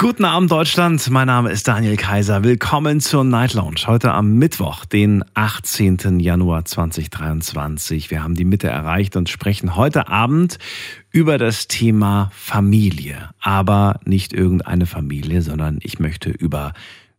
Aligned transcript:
Guten 0.00 0.24
Abend 0.24 0.52
Deutschland, 0.52 1.10
mein 1.10 1.26
Name 1.26 1.50
ist 1.50 1.66
Daniel 1.66 1.96
Kaiser. 1.96 2.44
Willkommen 2.44 3.00
zur 3.00 3.24
Night 3.24 3.54
Lounge. 3.54 3.80
Heute 3.88 4.12
am 4.12 4.34
Mittwoch, 4.34 4.84
den 4.84 5.24
18. 5.34 6.20
Januar 6.20 6.64
2023. 6.64 8.08
Wir 8.08 8.22
haben 8.22 8.36
die 8.36 8.44
Mitte 8.44 8.68
erreicht 8.68 9.16
und 9.16 9.28
sprechen 9.28 9.74
heute 9.74 10.06
Abend 10.06 10.58
über 11.10 11.36
das 11.36 11.66
Thema 11.66 12.30
Familie. 12.32 13.30
Aber 13.40 13.98
nicht 14.04 14.32
irgendeine 14.32 14.86
Familie, 14.86 15.42
sondern 15.42 15.80
ich 15.82 15.98
möchte 15.98 16.30
über 16.30 16.74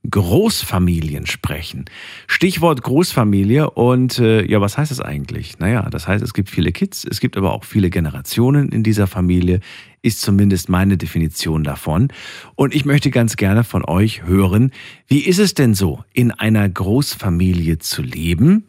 Großfamilien 0.10 1.26
sprechen. 1.26 1.86
Stichwort 2.28 2.84
Großfamilie 2.84 3.70
und 3.70 4.18
äh, 4.20 4.46
ja, 4.46 4.62
was 4.62 4.78
heißt 4.78 4.92
das 4.92 5.02
eigentlich? 5.02 5.60
Naja, 5.60 5.90
das 5.90 6.08
heißt, 6.08 6.24
es 6.24 6.34
gibt 6.34 6.50
viele 6.50 6.72
Kids, 6.72 7.06
es 7.10 7.20
gibt 7.20 7.36
aber 7.36 7.54
auch 7.54 7.66
viele 7.66 7.90
Generationen 7.90 8.70
in 8.70 8.82
dieser 8.82 9.08
Familie, 9.08 9.60
ist 10.02 10.22
zumindest 10.22 10.70
meine 10.70 10.98
Definition 10.98 11.66
davon. 11.66 12.08
Und 12.56 12.74
ich 12.74 12.86
möchte 12.86 13.12
ganz 13.12 13.36
gerne 13.36 13.66
von 13.66 13.84
euch 13.84 14.24
hören, 14.24 14.72
wie 15.08 15.20
ist 15.20 15.40
es 15.40 15.54
denn 15.54 15.74
so, 15.74 16.04
in 16.14 16.32
einer 16.32 16.68
Großfamilie 16.68 17.80
zu 17.80 18.02
leben? 18.02 18.66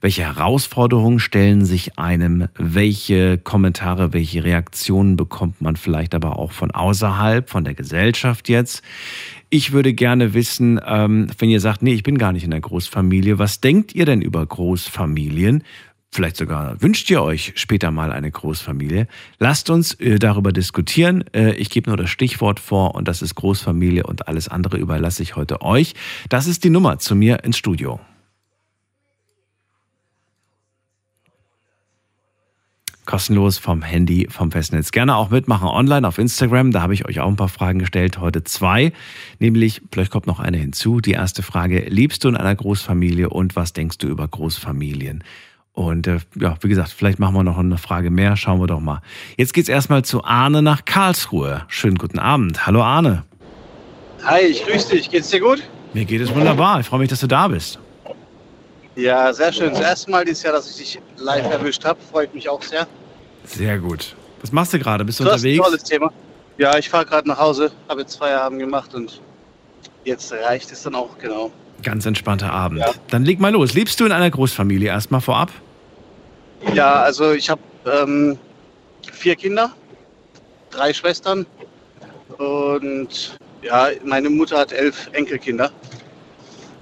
Welche 0.00 0.22
Herausforderungen 0.22 1.18
stellen 1.18 1.64
sich 1.64 1.98
einem? 1.98 2.46
Welche 2.56 3.38
Kommentare, 3.38 4.12
welche 4.12 4.44
Reaktionen 4.44 5.16
bekommt 5.16 5.60
man 5.60 5.74
vielleicht 5.74 6.14
aber 6.14 6.38
auch 6.38 6.52
von 6.52 6.70
außerhalb, 6.70 7.50
von 7.50 7.64
der 7.64 7.74
Gesellschaft 7.74 8.48
jetzt? 8.48 8.82
Ich 9.50 9.72
würde 9.72 9.94
gerne 9.94 10.34
wissen, 10.34 10.78
ähm, 10.86 11.28
wenn 11.38 11.48
ihr 11.48 11.60
sagt, 11.60 11.82
nee, 11.82 11.94
ich 11.94 12.02
bin 12.02 12.18
gar 12.18 12.32
nicht 12.32 12.44
in 12.44 12.50
der 12.50 12.60
Großfamilie, 12.60 13.38
was 13.38 13.62
denkt 13.62 13.94
ihr 13.94 14.04
denn 14.04 14.20
über 14.20 14.44
Großfamilien? 14.44 15.64
Vielleicht 16.10 16.36
sogar 16.36 16.80
wünscht 16.82 17.10
ihr 17.10 17.22
euch 17.22 17.52
später 17.56 17.90
mal 17.90 18.12
eine 18.12 18.30
Großfamilie. 18.30 19.08
Lasst 19.38 19.70
uns 19.70 19.94
äh, 19.94 20.18
darüber 20.18 20.52
diskutieren. 20.52 21.24
Äh, 21.34 21.54
ich 21.54 21.70
gebe 21.70 21.88
nur 21.88 21.96
das 21.96 22.10
Stichwort 22.10 22.60
vor 22.60 22.94
und 22.94 23.08
das 23.08 23.22
ist 23.22 23.34
Großfamilie 23.34 24.04
und 24.04 24.28
alles 24.28 24.48
andere 24.48 24.78
überlasse 24.78 25.22
ich 25.22 25.36
heute 25.36 25.62
euch. 25.62 25.94
Das 26.28 26.46
ist 26.46 26.64
die 26.64 26.70
Nummer 26.70 26.98
zu 26.98 27.14
mir 27.14 27.44
ins 27.44 27.56
Studio. 27.58 28.00
Kostenlos 33.08 33.56
vom 33.56 33.80
Handy, 33.80 34.28
vom 34.30 34.52
Festnetz. 34.52 34.92
Gerne 34.92 35.16
auch 35.16 35.30
mitmachen 35.30 35.66
online 35.66 36.06
auf 36.06 36.18
Instagram. 36.18 36.72
Da 36.72 36.82
habe 36.82 36.92
ich 36.92 37.08
euch 37.08 37.20
auch 37.20 37.26
ein 37.26 37.36
paar 37.36 37.48
Fragen 37.48 37.78
gestellt. 37.78 38.20
Heute 38.20 38.44
zwei. 38.44 38.92
Nämlich, 39.38 39.80
vielleicht 39.90 40.12
kommt 40.12 40.26
noch 40.26 40.40
eine 40.40 40.58
hinzu. 40.58 41.00
Die 41.00 41.12
erste 41.12 41.42
Frage, 41.42 41.86
lebst 41.88 42.22
du 42.22 42.28
in 42.28 42.36
einer 42.36 42.54
Großfamilie 42.54 43.30
und 43.30 43.56
was 43.56 43.72
denkst 43.72 43.96
du 43.96 44.08
über 44.08 44.28
Großfamilien? 44.28 45.24
Und 45.72 46.06
äh, 46.06 46.18
ja, 46.38 46.58
wie 46.60 46.68
gesagt, 46.68 46.90
vielleicht 46.90 47.18
machen 47.18 47.34
wir 47.34 47.44
noch 47.44 47.56
eine 47.56 47.78
Frage 47.78 48.10
mehr. 48.10 48.36
Schauen 48.36 48.60
wir 48.60 48.66
doch 48.66 48.80
mal. 48.80 49.00
Jetzt 49.38 49.54
geht's 49.54 49.70
erstmal 49.70 50.04
zu 50.04 50.22
Arne 50.24 50.60
nach 50.60 50.84
Karlsruhe. 50.84 51.62
Schönen 51.68 51.96
guten 51.96 52.18
Abend. 52.18 52.66
Hallo 52.66 52.82
Arne. 52.82 53.24
Hi, 54.24 54.42
ich 54.42 54.66
grüße 54.66 54.90
dich. 54.90 55.08
Geht's 55.08 55.30
dir 55.30 55.40
gut? 55.40 55.62
Mir 55.94 56.04
geht 56.04 56.20
es 56.20 56.34
wunderbar. 56.34 56.80
Ich 56.80 56.86
freue 56.86 57.00
mich, 57.00 57.08
dass 57.08 57.20
du 57.20 57.26
da 57.26 57.48
bist. 57.48 57.78
Ja, 58.96 59.32
sehr 59.32 59.52
schön. 59.52 59.70
Das 59.70 59.80
erste 59.80 60.10
Mal 60.10 60.26
dieses 60.26 60.42
Jahr, 60.42 60.52
dass 60.52 60.68
ich 60.68 60.76
dich 60.76 61.00
live 61.16 61.50
erwischt 61.50 61.86
habe. 61.86 61.98
Freut 62.10 62.34
mich 62.34 62.50
auch 62.50 62.60
sehr. 62.60 62.86
Sehr 63.48 63.78
gut. 63.78 64.14
Was 64.40 64.52
machst 64.52 64.72
du 64.72 64.78
gerade? 64.78 65.04
Bist 65.04 65.20
du, 65.20 65.24
Du 65.24 65.30
hast 65.30 65.42
ein 65.42 65.48
unterwegs? 65.48 65.64
tolles 65.66 65.82
Thema. 65.84 66.12
Ja, 66.58 66.76
ich 66.78 66.88
fahre 66.88 67.06
gerade 67.06 67.28
nach 67.28 67.38
Hause, 67.38 67.70
habe 67.88 68.00
jetzt 68.00 68.16
Feierabend 68.16 68.60
gemacht 68.60 68.94
und 68.94 69.20
jetzt 70.04 70.32
reicht 70.32 70.70
es 70.72 70.82
dann 70.82 70.94
auch, 70.94 71.16
genau. 71.18 71.50
Ganz 71.82 72.04
entspannter 72.06 72.52
Abend. 72.52 72.80
Ja. 72.80 72.90
Dann 73.10 73.24
leg 73.24 73.38
mal 73.38 73.52
los. 73.52 73.74
Lebst 73.74 74.00
du 74.00 74.04
in 74.06 74.12
einer 74.12 74.30
Großfamilie 74.30 74.88
erstmal 74.88 75.20
vorab? 75.20 75.50
Ja, 76.74 76.94
also 77.02 77.32
ich 77.32 77.48
habe 77.48 77.60
ähm, 77.86 78.36
vier 79.12 79.36
Kinder, 79.36 79.72
drei 80.70 80.92
Schwestern 80.92 81.46
und 82.38 83.38
ja, 83.62 83.88
meine 84.04 84.28
Mutter 84.30 84.58
hat 84.58 84.72
elf 84.72 85.08
Enkelkinder. 85.12 85.70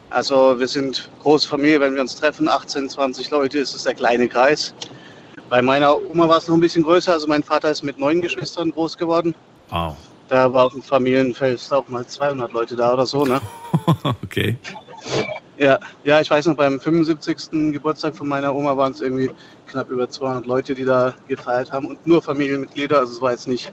Also 0.09 0.59
wir 0.59 0.69
sind 0.69 1.11
große 1.23 1.47
Familie, 1.49 1.81
wenn 1.81 1.95
wir 1.95 2.01
uns 2.01 2.17
treffen, 2.17 2.49
18, 2.49 2.89
20 2.89 3.31
Leute, 3.31 3.59
ist 3.59 3.75
es 3.75 3.83
der 3.83 3.95
kleine 3.95 4.29
Kreis. 4.29 4.73
Bei 5.49 5.63
meiner 5.63 5.97
Oma 6.11 6.29
war 6.29 6.39
es 6.39 6.49
noch 6.49 6.57
ein 6.57 6.61
bisschen 6.61 6.83
größer, 6.83 7.13
also 7.13 7.29
mein 7.29 7.43
Vater 7.43 7.71
ist 7.71 7.83
mit 7.83 7.99
neun 7.99 8.21
Geschwistern 8.21 8.73
groß 8.73 8.97
geworden. 8.97 9.35
Wow. 9.71 9.97
Da 10.29 10.53
war 10.53 10.67
auf 10.67 10.73
dem 10.73 10.83
Familienfest 10.83 11.73
auch 11.73 11.89
mal 11.89 12.05
200 12.05 12.53
Leute 12.53 12.75
da 12.75 12.95
oder 12.95 13.07
so, 13.07 13.25
ne? 13.25 13.41
okay. 14.25 14.59
Ja, 15.57 15.79
ja, 16.05 16.21
ich 16.21 16.31
weiß 16.31 16.47
noch, 16.47 16.57
beim 16.57 16.81
75. 16.81 17.73
Geburtstag 17.73 18.17
von 18.17 18.29
meiner 18.29 18.55
Oma 18.55 18.77
waren 18.77 18.93
es 18.93 19.01
irgendwie 19.01 19.31
knapp 19.69 19.89
über 19.89 20.11
200 20.11 20.47
Leute, 20.47 20.75
die 20.75 20.85
da 20.85 21.15
gefeiert 21.29 21.73
haben 21.73 21.87
und 21.87 22.07
nur 22.07 22.21
Familienmitglieder. 22.21 22.99
Also 22.99 23.15
es 23.15 23.21
war 23.23 23.31
jetzt 23.31 23.49
nicht 23.49 23.73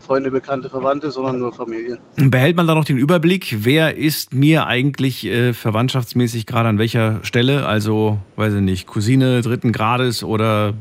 Freunde, 0.00 0.30
Bekannte, 0.30 0.68
Verwandte, 0.68 1.10
sondern 1.10 1.38
nur 1.38 1.52
Familie. 1.52 1.98
Behält 2.16 2.56
man 2.56 2.66
da 2.66 2.74
noch 2.74 2.84
den 2.84 2.98
Überblick, 2.98 3.58
wer 3.60 3.96
ist 3.96 4.34
mir 4.34 4.66
eigentlich 4.66 5.26
äh, 5.26 5.52
verwandtschaftsmäßig 5.52 6.46
gerade 6.46 6.68
an 6.68 6.78
welcher 6.78 7.20
Stelle? 7.22 7.66
Also, 7.66 8.18
weiß 8.36 8.54
ich 8.54 8.60
nicht, 8.62 8.86
Cousine 8.86 9.42
dritten 9.42 9.72
Grades 9.72 10.24
oder, 10.24 10.70
äh, 10.70 10.72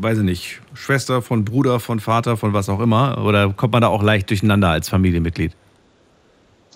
weiß 0.00 0.18
ich 0.18 0.24
nicht, 0.24 0.60
Schwester 0.74 1.22
von 1.22 1.44
Bruder, 1.44 1.78
von 1.80 2.00
Vater, 2.00 2.36
von 2.36 2.52
was 2.52 2.68
auch 2.68 2.80
immer? 2.80 3.22
Oder 3.24 3.52
kommt 3.52 3.72
man 3.72 3.82
da 3.82 3.88
auch 3.88 4.02
leicht 4.02 4.30
durcheinander 4.30 4.70
als 4.70 4.88
Familienmitglied? 4.88 5.52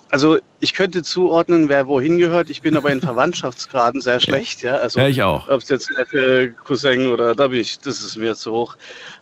Also 0.09 0.39
ich 0.61 0.73
könnte 0.73 1.03
zuordnen, 1.03 1.69
wer 1.69 1.89
wohin 1.89 2.17
gehört. 2.19 2.49
Ich 2.49 2.63
bin 2.63 2.77
aber 2.77 2.93
in 2.93 3.01
Verwandtschaftsgraden 3.03 4.01
sehr 4.01 4.21
schlecht, 4.21 4.63
ja. 4.63 4.77
Also 4.77 5.01
Ja, 5.01 5.09
ich 5.09 5.23
auch. 5.23 5.49
ob 5.49 5.61
es 5.63 5.69
jetzt 5.69 5.91
Neffe, 5.91 6.55
Cousin 6.65 7.09
oder 7.09 7.35
da 7.35 7.49
bin 7.49 7.61
ich, 7.61 7.81
das 7.81 8.01
ist 8.03 8.17
mir 8.17 8.37
zu 8.37 8.53
hoch 8.53 8.77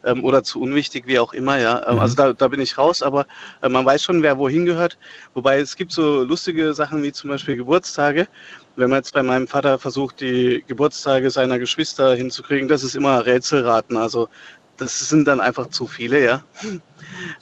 ähm, 0.05 0.23
oder 0.23 0.43
zu 0.43 0.61
unwichtig, 0.61 1.07
wie 1.07 1.19
auch 1.19 1.33
immer, 1.33 1.59
ja. 1.59 1.87
Ähm, 1.89 1.95
Mhm. 1.95 2.01
Also 2.01 2.17
da, 2.17 2.33
da 2.35 2.49
bin 2.49 2.61
ich 2.61 2.77
raus, 2.77 3.03
aber 3.03 3.27
äh, 3.63 3.69
man 3.69 3.87
weiß 3.87 4.03
schon, 4.03 4.23
wer 4.23 4.37
wohin 4.39 4.67
gehört. 4.67 4.99
Wobei 5.33 5.59
es 5.59 5.75
gibt 5.77 5.91
so 5.93 6.23
lustige 6.23 6.75
Sachen 6.75 7.03
wie 7.03 7.13
zum 7.13 7.31
Beispiel 7.31 7.57
Geburtstage. 7.57 8.29
Wenn 8.77 8.91
man 8.91 8.99
jetzt 8.99 9.15
bei 9.15 9.23
meinem 9.23 9.49
Vater 9.49 9.79
versucht, 9.79 10.21
die 10.21 10.65
Geburtstage 10.67 11.31
seiner 11.31 11.59
Geschwister 11.59 12.15
hinzukriegen, 12.15 12.69
das 12.69 12.83
ist 12.83 12.95
immer 12.95 13.25
Rätselraten. 13.25 13.97
Also 13.97 14.29
das 14.77 15.09
sind 15.09 15.27
dann 15.29 15.41
einfach 15.41 15.69
zu 15.71 15.87
viele, 15.87 16.23
ja. 16.23 16.43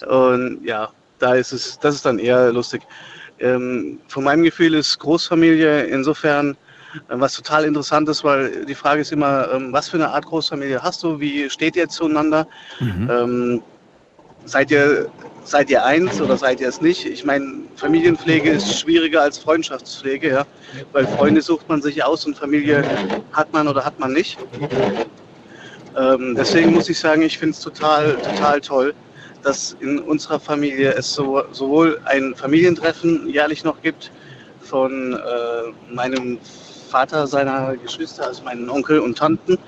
Und 0.07 0.65
ja, 0.65 0.91
da 1.19 1.35
ist 1.35 1.53
es, 1.53 1.79
das 1.79 1.95
ist 1.97 2.05
dann 2.05 2.19
eher 2.19 2.53
lustig. 2.53 2.83
Ähm, 3.43 3.99
von 4.09 4.25
meinem 4.25 4.45
Gefühl 4.45 4.75
ist 4.75 4.99
Großfamilie 5.01 5.85
insofern 5.85 6.57
äh, 7.09 7.15
was 7.15 7.35
total 7.35 7.65
interessant 7.65 8.09
ist, 8.09 8.23
weil 8.25 8.65
die 8.65 8.75
Frage 8.75 9.01
ist 9.01 9.13
immer, 9.13 9.51
ähm, 9.53 9.73
was 9.73 9.89
für 9.89 9.97
eine 9.97 10.11
Art 10.11 10.27
Großfamilie 10.27 10.83
hast 10.83 11.03
du? 11.03 11.19
Wie 11.19 11.51
steht 11.51 11.77
ihr 11.77 11.89
zueinander? 11.89 12.47
Mhm. 12.81 13.11
Ähm, 13.11 13.63
seid 14.45 14.71
ihr 14.71 15.11
seid 15.45 15.71
ihr 15.71 15.85
eins 15.85 16.21
oder 16.21 16.37
seid 16.37 16.61
ihr 16.61 16.69
es 16.69 16.81
nicht? 16.81 17.05
Ich 17.05 17.25
meine, 17.25 17.63
Familienpflege 17.75 18.51
ist 18.51 18.79
schwieriger 18.79 19.23
als 19.23 19.39
Freundschaftspflege, 19.39 20.31
ja, 20.31 20.47
weil 20.93 21.05
Freunde 21.05 21.43
sucht 21.43 21.69
man 21.69 21.83
sich 21.83 22.05
aus 22.05 22.25
und 22.27 22.39
Familie 22.39 22.85
hat 23.33 23.53
man 23.53 23.67
oder 23.67 23.85
hat 23.85 23.99
man 23.99 24.13
nicht. 24.13 24.39
Ähm, 25.97 26.37
deswegen 26.37 26.73
muss 26.73 26.89
ich 26.89 26.99
sagen, 26.99 27.23
ich 27.23 27.39
finde 27.39 27.55
es 27.55 27.61
total 27.61 28.15
total 28.17 28.61
toll, 28.61 28.95
dass 29.43 29.77
in 29.81 29.99
unserer 29.99 30.41
Familie 30.41 30.93
es 30.93 31.13
so, 31.13 31.43
sowohl 31.53 32.01
ein 32.05 32.35
Familientreffen 32.35 33.29
jährlich 33.29 33.65
noch 33.65 33.81
gibt 33.83 34.11
von 34.61 35.15
äh, 35.15 35.95
meinem 35.95 36.39
Vater, 36.89 37.27
seiner 37.27 37.77
Geschwister, 37.77 38.27
also 38.27 38.43
meinen 38.45 38.69
Onkel 38.69 39.01
und 39.01 39.17
Tanten, 39.17 39.59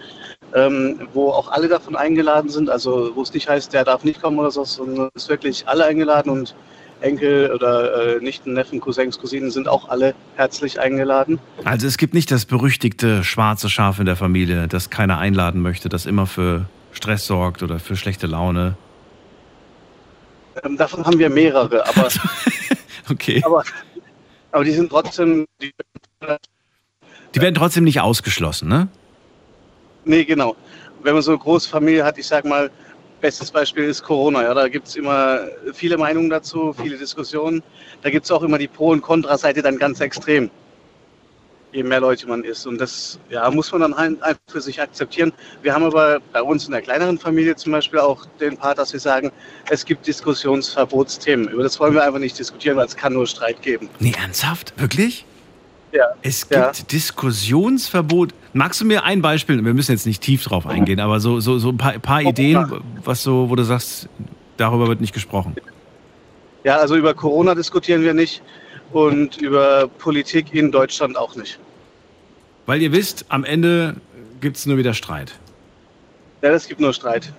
ähm, 0.54 1.08
wo 1.14 1.30
auch 1.30 1.50
alle 1.50 1.68
davon 1.68 1.96
eingeladen 1.96 2.50
sind. 2.50 2.68
Also 2.70 3.10
wo 3.14 3.22
es 3.22 3.32
nicht 3.32 3.48
heißt, 3.48 3.72
der 3.72 3.84
darf 3.84 4.04
nicht 4.04 4.20
kommen 4.20 4.38
oder 4.38 4.50
so, 4.50 4.64
sondern 4.64 5.08
es 5.14 5.24
ist 5.24 5.28
wirklich 5.28 5.66
alle 5.66 5.86
eingeladen 5.86 6.30
und 6.30 6.54
Enkel 7.00 7.52
oder 7.52 8.16
äh, 8.16 8.20
Nichten, 8.20 8.54
Neffen, 8.54 8.80
Cousins, 8.80 9.18
Cousinen 9.18 9.50
sind 9.50 9.68
auch 9.68 9.88
alle 9.88 10.14
herzlich 10.36 10.80
eingeladen. 10.80 11.38
Also 11.64 11.86
es 11.86 11.98
gibt 11.98 12.14
nicht 12.14 12.30
das 12.30 12.44
berüchtigte 12.44 13.24
schwarze 13.24 13.68
Schaf 13.68 13.98
in 13.98 14.06
der 14.06 14.16
Familie, 14.16 14.68
das 14.68 14.90
keiner 14.90 15.18
einladen 15.18 15.60
möchte, 15.60 15.88
das 15.88 16.06
immer 16.06 16.26
für 16.26 16.66
Stress 16.92 17.26
sorgt 17.26 17.62
oder 17.62 17.78
für 17.78 17.96
schlechte 17.96 18.26
Laune. 18.26 18.76
Ähm, 20.64 20.76
davon 20.76 21.04
haben 21.04 21.18
wir 21.18 21.30
mehrere, 21.30 21.86
aber, 21.86 22.08
Okay. 23.10 23.42
aber, 23.44 23.64
aber 24.52 24.64
die 24.64 24.72
sind 24.72 24.88
trotzdem, 24.88 25.46
die, 25.60 25.72
Die 27.34 27.40
werden 27.40 27.54
trotzdem 27.54 27.84
nicht 27.84 28.00
ausgeschlossen, 28.00 28.68
ne? 28.68 28.88
nee 30.04 30.24
genau. 30.24 30.56
Wenn 31.02 31.14
man 31.14 31.22
so 31.22 31.32
eine 31.32 31.38
große 31.38 31.68
Familie 31.68 32.04
hat, 32.04 32.18
ich 32.18 32.26
sag 32.26 32.44
mal, 32.44 32.70
bestes 33.20 33.50
Beispiel 33.50 33.84
ist 33.84 34.02
Corona. 34.02 34.42
Ja, 34.42 34.54
da 34.54 34.68
gibt 34.68 34.88
es 34.88 34.96
immer 34.96 35.40
viele 35.72 35.96
Meinungen 35.96 36.30
dazu, 36.30 36.74
viele 36.74 36.96
Diskussionen. 36.96 37.62
Da 38.02 38.10
gibt 38.10 38.24
es 38.24 38.30
auch 38.30 38.42
immer 38.42 38.58
die 38.58 38.68
Pro- 38.68 38.90
und 38.90 39.02
Kontra-Seite 39.02 39.62
dann 39.62 39.78
ganz 39.78 40.00
extrem. 40.00 40.50
Je 41.74 41.82
mehr 41.82 42.00
Leute 42.00 42.26
man 42.26 42.44
ist. 42.44 42.66
Und 42.66 42.78
das 42.80 43.18
ja, 43.28 43.50
muss 43.50 43.70
man 43.72 43.80
dann 43.82 43.96
halt 43.96 44.22
einfach 44.22 44.40
für 44.48 44.60
sich 44.60 44.80
akzeptieren. 44.80 45.32
Wir 45.62 45.74
haben 45.74 45.84
aber 45.84 46.20
bei 46.32 46.40
uns 46.40 46.66
in 46.66 46.72
der 46.72 46.82
kleineren 46.82 47.18
Familie 47.18 47.56
zum 47.56 47.72
Beispiel 47.72 47.98
auch 47.98 48.24
den 48.40 48.56
Part, 48.56 48.78
dass 48.78 48.92
wir 48.92 49.00
sagen, 49.00 49.30
es 49.68 49.84
gibt 49.84 50.06
Diskussionsverbotsthemen. 50.06 51.48
Über 51.48 51.64
das 51.64 51.78
wollen 51.80 51.94
wir 51.94 52.04
einfach 52.04 52.20
nicht 52.20 52.38
diskutieren, 52.38 52.76
weil 52.76 52.86
es 52.86 52.96
kann 52.96 53.12
nur 53.12 53.26
Streit 53.26 53.60
geben. 53.60 53.88
Nee, 53.98 54.14
ernsthaft? 54.16 54.72
Wirklich? 54.76 55.26
Ja. 55.92 56.06
Es 56.22 56.48
gibt 56.48 56.60
Ja. 56.60 56.72
Diskussionsverbot. 56.90 58.34
Magst 58.52 58.80
du 58.80 58.84
mir 58.84 59.02
ein 59.02 59.20
Beispiel, 59.20 59.64
wir 59.64 59.74
müssen 59.74 59.92
jetzt 59.92 60.06
nicht 60.06 60.22
tief 60.22 60.44
drauf 60.44 60.66
eingehen, 60.66 61.00
aber 61.00 61.18
so, 61.18 61.40
so, 61.40 61.58
so 61.58 61.70
ein 61.70 61.76
paar, 61.76 61.98
paar 61.98 62.22
Ideen, 62.22 62.80
was 63.04 63.22
so, 63.22 63.50
wo 63.50 63.56
du 63.56 63.64
sagst, 63.64 64.08
darüber 64.56 64.86
wird 64.86 65.00
nicht 65.00 65.12
gesprochen. 65.12 65.56
Ja, 66.62 66.76
also 66.76 66.96
über 66.96 67.14
Corona 67.14 67.54
diskutieren 67.54 68.02
wir 68.02 68.14
nicht 68.14 68.42
und 68.92 69.36
über 69.38 69.88
Politik 69.98 70.54
in 70.54 70.70
Deutschland 70.70 71.16
auch 71.16 71.34
nicht. 71.36 71.58
Weil 72.66 72.80
ihr 72.82 72.92
wisst, 72.92 73.26
am 73.28 73.44
Ende 73.44 73.96
gibt 74.40 74.56
es 74.56 74.66
nur 74.66 74.76
wieder 74.78 74.94
Streit. 74.94 75.34
Ja, 76.42 76.50
es 76.50 76.68
gibt 76.68 76.80
nur 76.80 76.92
Streit. 76.92 77.32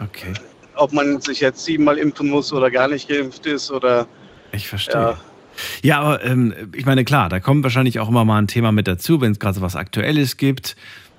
Okay, 0.00 0.32
Ob 0.74 0.92
man 0.92 1.20
sich 1.20 1.40
jetzt 1.40 1.64
siebenmal 1.64 1.98
impfen 1.98 2.28
muss 2.28 2.52
oder 2.52 2.70
gar 2.70 2.88
nicht 2.88 3.08
geimpft 3.08 3.46
ist 3.46 3.70
oder 3.70 4.06
ich 4.52 4.68
verstehe. 4.68 4.94
ja. 5.00 5.18
Ja, 5.82 6.00
aber 6.00 6.24
ähm, 6.24 6.52
ich 6.74 6.84
meine, 6.84 7.04
klar, 7.04 7.28
da 7.28 7.38
kommt 7.38 7.62
wahrscheinlich 7.62 8.00
auch 8.00 8.08
immer 8.08 8.24
mal 8.24 8.38
ein 8.38 8.48
Thema 8.48 8.72
mit 8.72 8.88
dazu, 8.88 9.20
wenn 9.20 9.30
es 9.30 9.38
gerade 9.38 9.54
so 9.54 9.60
was 9.60 9.76
Aktuelles 9.76 10.36
gibt. 10.36 10.74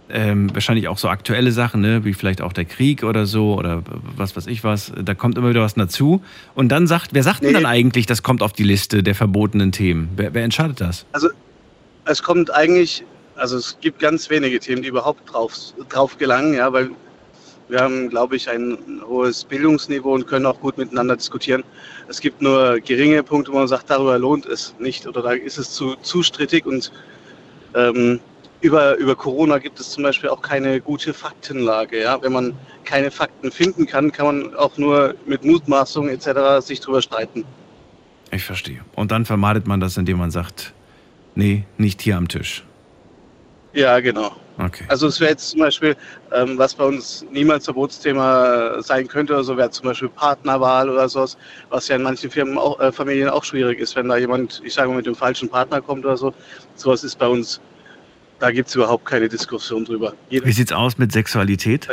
Ähm, 0.07 0.53
wahrscheinlich 0.53 0.87
auch 0.87 0.99
so 0.99 1.09
aktuelle 1.09 1.51
Sachen, 1.51 1.81
ne? 1.81 2.05
wie 2.05 2.13
vielleicht 2.13 2.41
auch 2.41 2.53
der 2.53 2.65
Krieg 2.65 3.03
oder 3.03 3.25
so 3.25 3.55
oder 3.55 3.81
was 4.15 4.35
weiß 4.35 4.45
ich 4.45 4.63
was. 4.63 4.91
Da 5.03 5.15
kommt 5.15 5.37
immer 5.37 5.49
wieder 5.49 5.61
was 5.61 5.73
dazu. 5.73 6.21
Und 6.53 6.69
dann 6.69 6.85
sagt, 6.85 7.13
wer 7.13 7.23
sagt 7.23 7.41
denn 7.41 7.49
Nee. 7.49 7.53
dann 7.53 7.65
eigentlich, 7.65 8.05
das 8.05 8.21
kommt 8.21 8.43
auf 8.43 8.53
die 8.53 8.63
Liste 8.63 9.01
der 9.01 9.15
verbotenen 9.15 9.71
Themen? 9.71 10.09
Wer, 10.15 10.33
wer 10.35 10.43
entscheidet 10.43 10.79
das? 10.79 11.05
Es 12.05 12.21
kommt 12.21 12.53
eigentlich, 12.53 13.03
also 13.35 13.57
es 13.57 13.77
gibt 13.81 13.97
ganz 13.99 14.29
wenige 14.29 14.59
Themen, 14.59 14.83
die 14.83 14.89
überhaupt 14.89 15.33
drauf, 15.33 15.53
drauf 15.89 16.17
gelangen, 16.19 16.53
ja, 16.53 16.71
weil 16.71 16.91
wir 17.67 17.79
haben, 17.79 18.09
glaube 18.09 18.35
ich, 18.35 18.47
ein 18.47 18.77
hohes 19.07 19.43
Bildungsniveau 19.43 20.13
und 20.13 20.27
können 20.27 20.45
auch 20.45 20.59
gut 20.59 20.77
miteinander 20.77 21.15
diskutieren. 21.15 21.63
Es 22.07 22.21
gibt 22.21 22.43
nur 22.43 22.79
geringe 22.79 23.23
Punkte, 23.23 23.51
wo 23.51 23.57
man 23.57 23.67
sagt, 23.67 23.89
darüber 23.89 24.19
lohnt 24.19 24.45
es 24.45 24.75
nicht 24.77 25.07
oder 25.07 25.23
da 25.23 25.31
ist 25.31 25.57
es 25.57 25.71
zu, 25.71 25.95
zu 25.95 26.21
strittig 26.21 26.67
und 26.67 26.91
ähm, 27.73 28.19
über, 28.65 28.97
über 28.97 29.15
Corona 29.15 29.59
gibt 29.59 29.79
es 29.79 29.91
zum 29.91 30.03
Beispiel 30.03 30.29
auch 30.29 30.41
keine 30.41 30.81
gute 30.81 31.13
Faktenlage. 31.13 32.01
Ja? 32.01 32.19
Wenn 32.21 32.33
man 32.33 32.53
keine 32.83 33.11
Fakten 33.11 33.51
finden 33.51 33.85
kann, 33.85 34.11
kann 34.11 34.25
man 34.25 34.55
auch 34.55 34.75
nur 34.77 35.13
mit 35.27 35.45
Mutmaßungen 35.45 36.09
etc. 36.09 36.65
sich 36.65 36.79
drüber 36.79 37.01
streiten. 37.03 37.45
Ich 38.31 38.43
verstehe. 38.43 38.81
Und 38.95 39.11
dann 39.11 39.25
vermeidet 39.25 39.67
man 39.67 39.79
das, 39.79 39.97
indem 39.97 40.17
man 40.17 40.31
sagt, 40.31 40.73
nee, 41.35 41.63
nicht 41.77 42.01
hier 42.01 42.17
am 42.17 42.27
Tisch. 42.27 42.63
Ja, 43.73 43.99
genau. 43.99 44.35
Okay. 44.57 44.85
Also 44.87 45.07
es 45.07 45.19
wäre 45.19 45.31
jetzt 45.31 45.49
zum 45.49 45.59
Beispiel, 45.59 45.95
ähm, 46.31 46.57
was 46.57 46.73
bei 46.73 46.85
uns 46.85 47.25
niemals 47.29 47.65
Verbotsthema 47.65 48.81
sein 48.81 49.07
könnte 49.07 49.33
oder 49.33 49.43
so, 49.43 49.57
wäre 49.57 49.69
zum 49.69 49.85
Beispiel 49.85 50.09
Partnerwahl 50.09 50.89
oder 50.89 51.07
sowas, 51.07 51.37
was 51.69 51.87
ja 51.89 51.97
in 51.97 52.01
manchen 52.01 52.31
Firmen 52.31 52.57
auch, 52.57 52.79
äh, 52.79 52.91
Familien 52.91 53.29
auch 53.29 53.43
schwierig 53.43 53.79
ist, 53.79 53.95
wenn 53.95 54.07
da 54.07 54.15
jemand, 54.17 54.61
ich 54.63 54.73
sage 54.73 54.89
mal, 54.89 54.95
mit 54.95 55.05
dem 55.05 55.15
falschen 55.15 55.49
Partner 55.49 55.81
kommt 55.81 56.05
oder 56.05 56.17
so. 56.17 56.33
Sowas 56.75 57.03
ist 57.03 57.19
bei 57.19 57.27
uns, 57.27 57.59
da 58.39 58.51
gibt 58.51 58.69
es 58.69 58.75
überhaupt 58.75 59.05
keine 59.05 59.29
Diskussion 59.29 59.85
drüber. 59.85 60.13
Jeder 60.29 60.45
Wie 60.45 60.51
sieht's 60.51 60.71
aus 60.71 60.97
mit 60.97 61.11
Sexualität? 61.11 61.87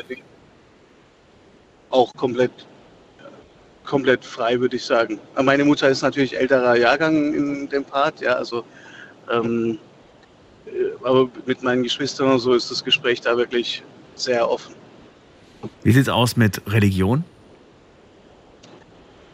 auch 1.91 2.13
komplett, 2.15 2.51
komplett 3.85 4.25
frei, 4.25 4.59
würde 4.59 4.77
ich 4.77 4.85
sagen. 4.85 5.21
Meine 5.43 5.63
Mutter 5.65 5.89
ist 5.91 6.01
natürlich 6.01 6.35
älterer 6.37 6.75
Jahrgang 6.77 7.35
in 7.35 7.69
dem 7.69 7.85
Part, 7.85 8.21
ja, 8.23 8.33
also 8.33 8.65
ähm, 9.31 9.79
äh, 10.67 10.71
aber 11.05 11.29
mit 11.45 11.63
meinen 11.63 11.83
Geschwistern 11.83 12.31
und 12.33 12.39
so 12.39 12.55
ist 12.55 12.71
das 12.71 12.83
Gespräch 12.83 13.21
da 13.21 13.37
wirklich 13.37 13.83
sehr 14.15 14.49
offen. 14.49 14.75
Wie 15.83 15.93
sieht's 15.93 16.09
aus 16.09 16.35
mit 16.37 16.63
Religion? 16.73 17.25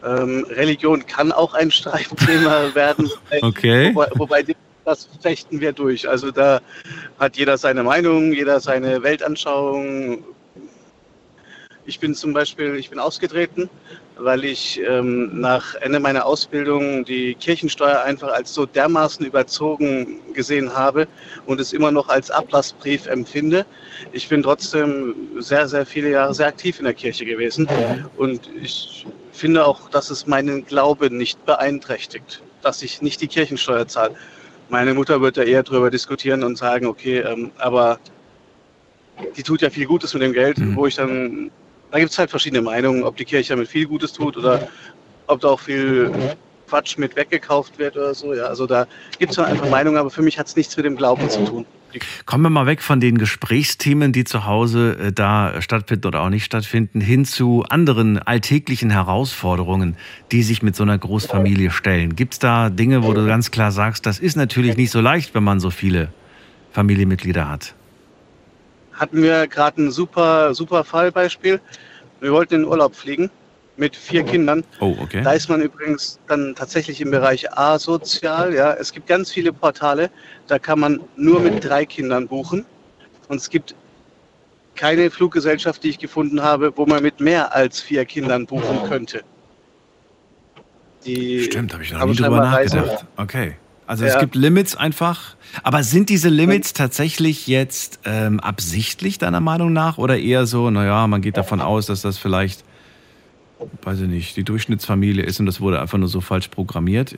Ähm, 0.03 0.45
Religion 0.49 1.05
kann 1.05 1.31
auch 1.31 1.53
ein 1.53 1.71
Streitthema 1.71 2.69
werden, 2.75 3.09
Okay. 3.41 3.95
wobei, 3.95 4.09
wobei 4.15 4.43
das 4.89 5.07
fechten 5.21 5.61
wir 5.61 5.71
durch. 5.71 6.09
Also 6.09 6.31
da 6.31 6.61
hat 7.19 7.37
jeder 7.37 7.57
seine 7.57 7.83
Meinung, 7.83 8.33
jeder 8.33 8.59
seine 8.59 9.03
Weltanschauung. 9.03 10.23
Ich 11.85 11.99
bin 11.99 12.13
zum 12.13 12.33
Beispiel, 12.33 12.75
ich 12.75 12.89
bin 12.89 12.99
ausgetreten, 12.99 13.69
weil 14.17 14.43
ich 14.43 14.81
ähm, 14.87 15.39
nach 15.39 15.75
Ende 15.75 15.99
meiner 15.99 16.25
Ausbildung 16.25 17.05
die 17.05 17.35
Kirchensteuer 17.35 18.01
einfach 18.01 18.29
als 18.29 18.53
so 18.53 18.65
dermaßen 18.65 19.25
überzogen 19.25 20.19
gesehen 20.33 20.75
habe 20.75 21.07
und 21.45 21.59
es 21.59 21.73
immer 21.73 21.91
noch 21.91 22.09
als 22.09 22.29
Ablassbrief 22.29 23.07
empfinde. 23.07 23.65
Ich 24.11 24.27
bin 24.27 24.43
trotzdem 24.43 25.15
sehr, 25.39 25.67
sehr 25.67 25.85
viele 25.85 26.11
Jahre 26.11 26.33
sehr 26.33 26.47
aktiv 26.47 26.79
in 26.79 26.85
der 26.85 26.93
Kirche 26.93 27.25
gewesen 27.25 27.67
und 28.17 28.41
ich 28.61 29.05
finde 29.31 29.65
auch, 29.65 29.89
dass 29.89 30.09
es 30.09 30.27
meinen 30.27 30.65
Glauben 30.65 31.17
nicht 31.17 31.43
beeinträchtigt, 31.45 32.43
dass 32.61 32.83
ich 32.83 33.01
nicht 33.01 33.21
die 33.21 33.27
Kirchensteuer 33.27 33.87
zahle. 33.87 34.15
Meine 34.69 34.93
Mutter 34.93 35.19
wird 35.21 35.37
da 35.37 35.41
eher 35.43 35.63
darüber 35.63 35.89
diskutieren 35.89 36.43
und 36.43 36.57
sagen, 36.57 36.85
okay, 36.85 37.19
ähm, 37.19 37.51
aber 37.57 37.99
die 39.35 39.43
tut 39.43 39.61
ja 39.61 39.69
viel 39.69 39.85
Gutes 39.85 40.13
mit 40.13 40.21
dem 40.23 40.33
Geld, 40.33 40.59
Mhm. 40.59 40.75
wo 40.75 40.85
ich 40.85 40.95
dann, 40.95 41.51
da 41.91 41.99
gibt 41.99 42.11
es 42.11 42.17
halt 42.19 42.29
verschiedene 42.29 42.61
Meinungen, 42.61 43.03
ob 43.03 43.17
die 43.17 43.25
Kirche 43.25 43.49
damit 43.53 43.67
viel 43.67 43.87
Gutes 43.87 44.13
tut 44.13 44.37
oder 44.37 44.61
ob 45.27 45.39
da 45.41 45.49
auch 45.49 45.59
viel 45.59 46.11
Quatsch 46.67 46.97
mit 46.97 47.15
weggekauft 47.15 47.79
wird 47.79 47.97
oder 47.97 48.13
so. 48.13 48.33
Ja, 48.33 48.45
also 48.45 48.67
da 48.67 48.85
gibt 49.17 49.31
es 49.31 49.39
einfach 49.39 49.67
Meinungen, 49.67 49.97
aber 49.97 50.11
für 50.11 50.21
mich 50.21 50.37
hat 50.37 50.47
es 50.47 50.55
nichts 50.55 50.77
mit 50.77 50.85
dem 50.85 50.95
Glauben 50.95 51.29
zu 51.29 51.41
tun. 51.41 51.65
Kommen 52.25 52.43
wir 52.43 52.49
mal 52.49 52.65
weg 52.65 52.81
von 52.81 52.99
den 52.99 53.17
Gesprächsthemen, 53.17 54.11
die 54.11 54.23
zu 54.23 54.45
Hause 54.45 54.97
äh, 54.99 55.11
da 55.11 55.61
stattfinden 55.61 56.07
oder 56.07 56.21
auch 56.21 56.29
nicht 56.29 56.45
stattfinden, 56.45 57.01
hin 57.01 57.25
zu 57.25 57.65
anderen 57.69 58.19
alltäglichen 58.19 58.89
Herausforderungen, 58.89 59.97
die 60.31 60.43
sich 60.43 60.61
mit 60.61 60.75
so 60.75 60.83
einer 60.83 60.97
Großfamilie 60.97 61.71
stellen. 61.71 62.15
Gibt 62.15 62.33
es 62.33 62.39
da 62.39 62.69
Dinge, 62.69 63.03
wo 63.03 63.13
du 63.13 63.25
ganz 63.25 63.51
klar 63.51 63.71
sagst, 63.71 64.05
das 64.05 64.19
ist 64.19 64.35
natürlich 64.35 64.77
nicht 64.77 64.91
so 64.91 65.01
leicht, 65.01 65.33
wenn 65.33 65.43
man 65.43 65.59
so 65.59 65.69
viele 65.69 66.13
Familienmitglieder 66.71 67.49
hat? 67.49 67.73
hatten 68.99 69.23
wir 69.23 69.47
gerade 69.47 69.81
ein 69.81 69.91
super, 69.91 70.53
super 70.53 70.83
Fallbeispiel. 70.83 71.61
Wir 72.19 72.33
wollten 72.33 72.55
in 72.55 72.61
den 72.61 72.69
Urlaub 72.69 72.95
fliegen 72.95 73.31
mit 73.79 73.95
vier 73.95 74.23
Kindern. 74.23 74.63
Oh, 74.79 74.95
okay. 74.99 75.21
Da 75.23 75.31
ist 75.31 75.49
man 75.49 75.61
übrigens 75.61 76.19
dann 76.27 76.53
tatsächlich 76.55 77.01
im 77.01 77.11
Bereich 77.11 77.51
asozial. 77.57 78.53
Ja. 78.53 78.73
Es 78.73 78.91
gibt 78.91 79.07
ganz 79.07 79.31
viele 79.31 79.53
Portale, 79.53 80.09
da 80.47 80.59
kann 80.59 80.79
man 80.79 80.99
nur 81.15 81.39
mit 81.39 81.63
drei 81.63 81.85
Kindern 81.85 82.27
buchen. 82.27 82.65
Und 83.29 83.37
es 83.37 83.49
gibt 83.49 83.73
keine 84.75 85.09
Fluggesellschaft, 85.11 85.83
die 85.83 85.89
ich 85.89 85.99
gefunden 85.99 86.41
habe, 86.41 86.73
wo 86.75 86.85
man 86.85 87.01
mit 87.03 87.19
mehr 87.19 87.55
als 87.55 87.79
vier 87.81 88.05
Kindern 88.05 88.45
buchen 88.45 88.83
könnte. 88.87 89.21
Die 91.05 91.43
Stimmt, 91.43 91.73
habe 91.73 91.83
ich 91.83 91.91
noch 91.93 92.05
nie 92.05 92.13
drüber 92.15 92.29
scheinbar 92.37 92.53
Reisen- 92.53 92.79
nachgedacht. 92.81 93.05
Okay. 93.17 93.55
Also 93.87 94.05
es 94.05 94.13
Ja. 94.13 94.19
gibt 94.19 94.35
Limits 94.35 94.75
einfach. 94.75 95.35
Aber 95.63 95.81
sind 95.83 96.09
diese 96.09 96.29
Limits 96.29 96.73
tatsächlich 96.73 97.47
jetzt 97.47 97.99
ähm, 98.05 98.39
absichtlich 98.39 99.17
deiner 99.17 99.39
Meinung 99.39 99.73
nach 99.73 99.97
oder 99.97 100.17
eher 100.19 100.45
so, 100.45 100.69
naja, 100.69 101.07
man 101.07 101.21
geht 101.21 101.37
davon 101.37 101.59
aus, 101.59 101.87
dass 101.87 102.01
das 102.01 102.17
vielleicht, 102.19 102.63
weiß 103.83 104.01
ich 104.01 104.07
nicht, 104.07 104.37
die 104.37 104.43
Durchschnittsfamilie 104.43 105.23
ist 105.23 105.39
und 105.39 105.45
das 105.45 105.61
wurde 105.61 105.81
einfach 105.81 105.97
nur 105.97 106.07
so 106.07 106.21
falsch 106.21 106.47
programmiert? 106.47 107.15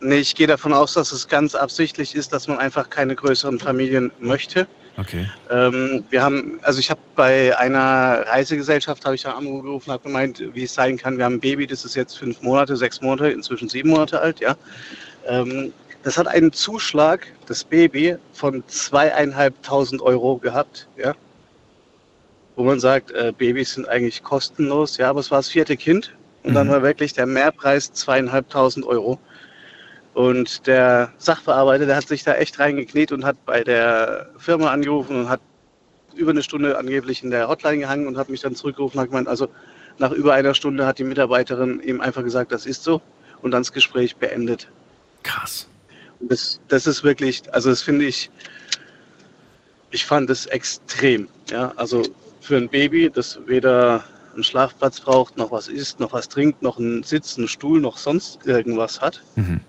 Nee, 0.00 0.18
ich 0.18 0.34
gehe 0.34 0.46
davon 0.46 0.72
aus, 0.72 0.92
dass 0.92 1.10
es 1.10 1.26
ganz 1.26 1.54
absichtlich 1.54 2.14
ist, 2.14 2.32
dass 2.32 2.48
man 2.48 2.58
einfach 2.58 2.90
keine 2.90 3.14
größeren 3.14 3.58
Familien 3.58 4.12
möchte. 4.20 4.66
Okay. 4.98 5.28
Ähm, 5.50 6.04
wir 6.10 6.22
haben, 6.22 6.58
also 6.62 6.80
ich 6.80 6.90
habe 6.90 7.00
bei 7.14 7.56
einer 7.58 8.24
Reisegesellschaft, 8.26 9.04
habe 9.04 9.14
ich 9.14 9.22
da 9.22 9.32
angerufen, 9.32 9.90
habe 9.92 10.02
gemeint, 10.02 10.42
wie 10.54 10.64
es 10.64 10.74
sein 10.74 10.96
kann. 10.96 11.18
Wir 11.18 11.24
haben 11.24 11.34
ein 11.34 11.40
Baby, 11.40 11.66
das 11.66 11.84
ist 11.84 11.96
jetzt 11.96 12.18
fünf 12.18 12.40
Monate, 12.42 12.76
sechs 12.76 13.00
Monate, 13.00 13.30
inzwischen 13.30 13.68
sieben 13.68 13.90
Monate 13.90 14.20
alt, 14.20 14.40
ja. 14.40 14.56
Ähm, 15.26 15.72
das 16.02 16.16
hat 16.16 16.28
einen 16.28 16.52
Zuschlag, 16.52 17.26
das 17.46 17.64
Baby, 17.64 18.16
von 18.32 18.62
zweieinhalbtausend 18.68 20.00
Euro 20.00 20.36
gehabt, 20.36 20.88
ja. 20.96 21.14
Wo 22.56 22.64
man 22.64 22.80
sagt, 22.80 23.10
äh, 23.12 23.32
Babys 23.36 23.74
sind 23.74 23.88
eigentlich 23.88 24.22
kostenlos, 24.22 24.96
ja, 24.96 25.10
aber 25.10 25.20
es 25.20 25.30
war 25.30 25.38
das 25.38 25.48
vierte 25.48 25.76
Kind. 25.76 26.12
Und 26.42 26.54
dann 26.54 26.66
Mhm. 26.66 26.72
war 26.72 26.82
wirklich 26.82 27.12
der 27.12 27.26
Mehrpreis 27.26 27.92
zweieinhalbtausend 27.92 28.86
Euro. 28.86 29.18
Und 30.14 30.66
der 30.66 31.12
Sachbearbeiter, 31.18 31.84
der 31.84 31.96
hat 31.96 32.08
sich 32.08 32.24
da 32.24 32.34
echt 32.34 32.58
reingekniet 32.58 33.12
und 33.12 33.24
hat 33.24 33.36
bei 33.44 33.62
der 33.62 34.30
Firma 34.38 34.70
angerufen 34.70 35.16
und 35.20 35.28
hat 35.28 35.40
über 36.14 36.30
eine 36.30 36.42
Stunde 36.42 36.78
angeblich 36.78 37.22
in 37.22 37.30
der 37.30 37.48
Hotline 37.48 37.78
gehangen 37.78 38.06
und 38.06 38.16
hat 38.16 38.30
mich 38.30 38.40
dann 38.40 38.54
zurückgerufen 38.54 38.96
und 38.98 39.02
hat 39.02 39.10
gemeint, 39.10 39.28
also 39.28 39.48
nach 39.98 40.12
über 40.12 40.32
einer 40.32 40.54
Stunde 40.54 40.86
hat 40.86 40.98
die 40.98 41.04
Mitarbeiterin 41.04 41.80
ihm 41.80 42.00
einfach 42.00 42.22
gesagt, 42.24 42.52
das 42.52 42.64
ist 42.64 42.82
so 42.82 43.02
und 43.42 43.50
dann 43.50 43.60
das 43.62 43.72
Gespräch 43.72 44.16
beendet. 44.16 44.68
Krass. 45.22 45.68
Und 46.20 46.32
das, 46.32 46.60
das 46.68 46.86
ist 46.86 47.04
wirklich, 47.04 47.42
also 47.52 47.68
das 47.68 47.82
finde 47.82 48.06
ich, 48.06 48.30
ich 49.90 50.06
fand 50.06 50.30
es 50.30 50.46
extrem. 50.46 51.28
Ja, 51.50 51.72
also 51.76 52.02
für 52.46 52.56
ein 52.56 52.68
Baby, 52.68 53.10
das 53.12 53.40
weder 53.46 54.04
einen 54.34 54.44
Schlafplatz 54.44 55.00
braucht, 55.00 55.36
noch 55.36 55.50
was 55.50 55.68
isst, 55.68 55.98
noch 55.98 56.12
was 56.12 56.28
trinkt, 56.28 56.62
noch 56.62 56.78
einen 56.78 57.02
Sitz, 57.02 57.36
einen 57.36 57.48
Stuhl, 57.48 57.80
noch 57.80 57.98
sonst 57.98 58.46
irgendwas 58.46 59.00
hat. 59.00 59.22
Mhm. 59.34 59.60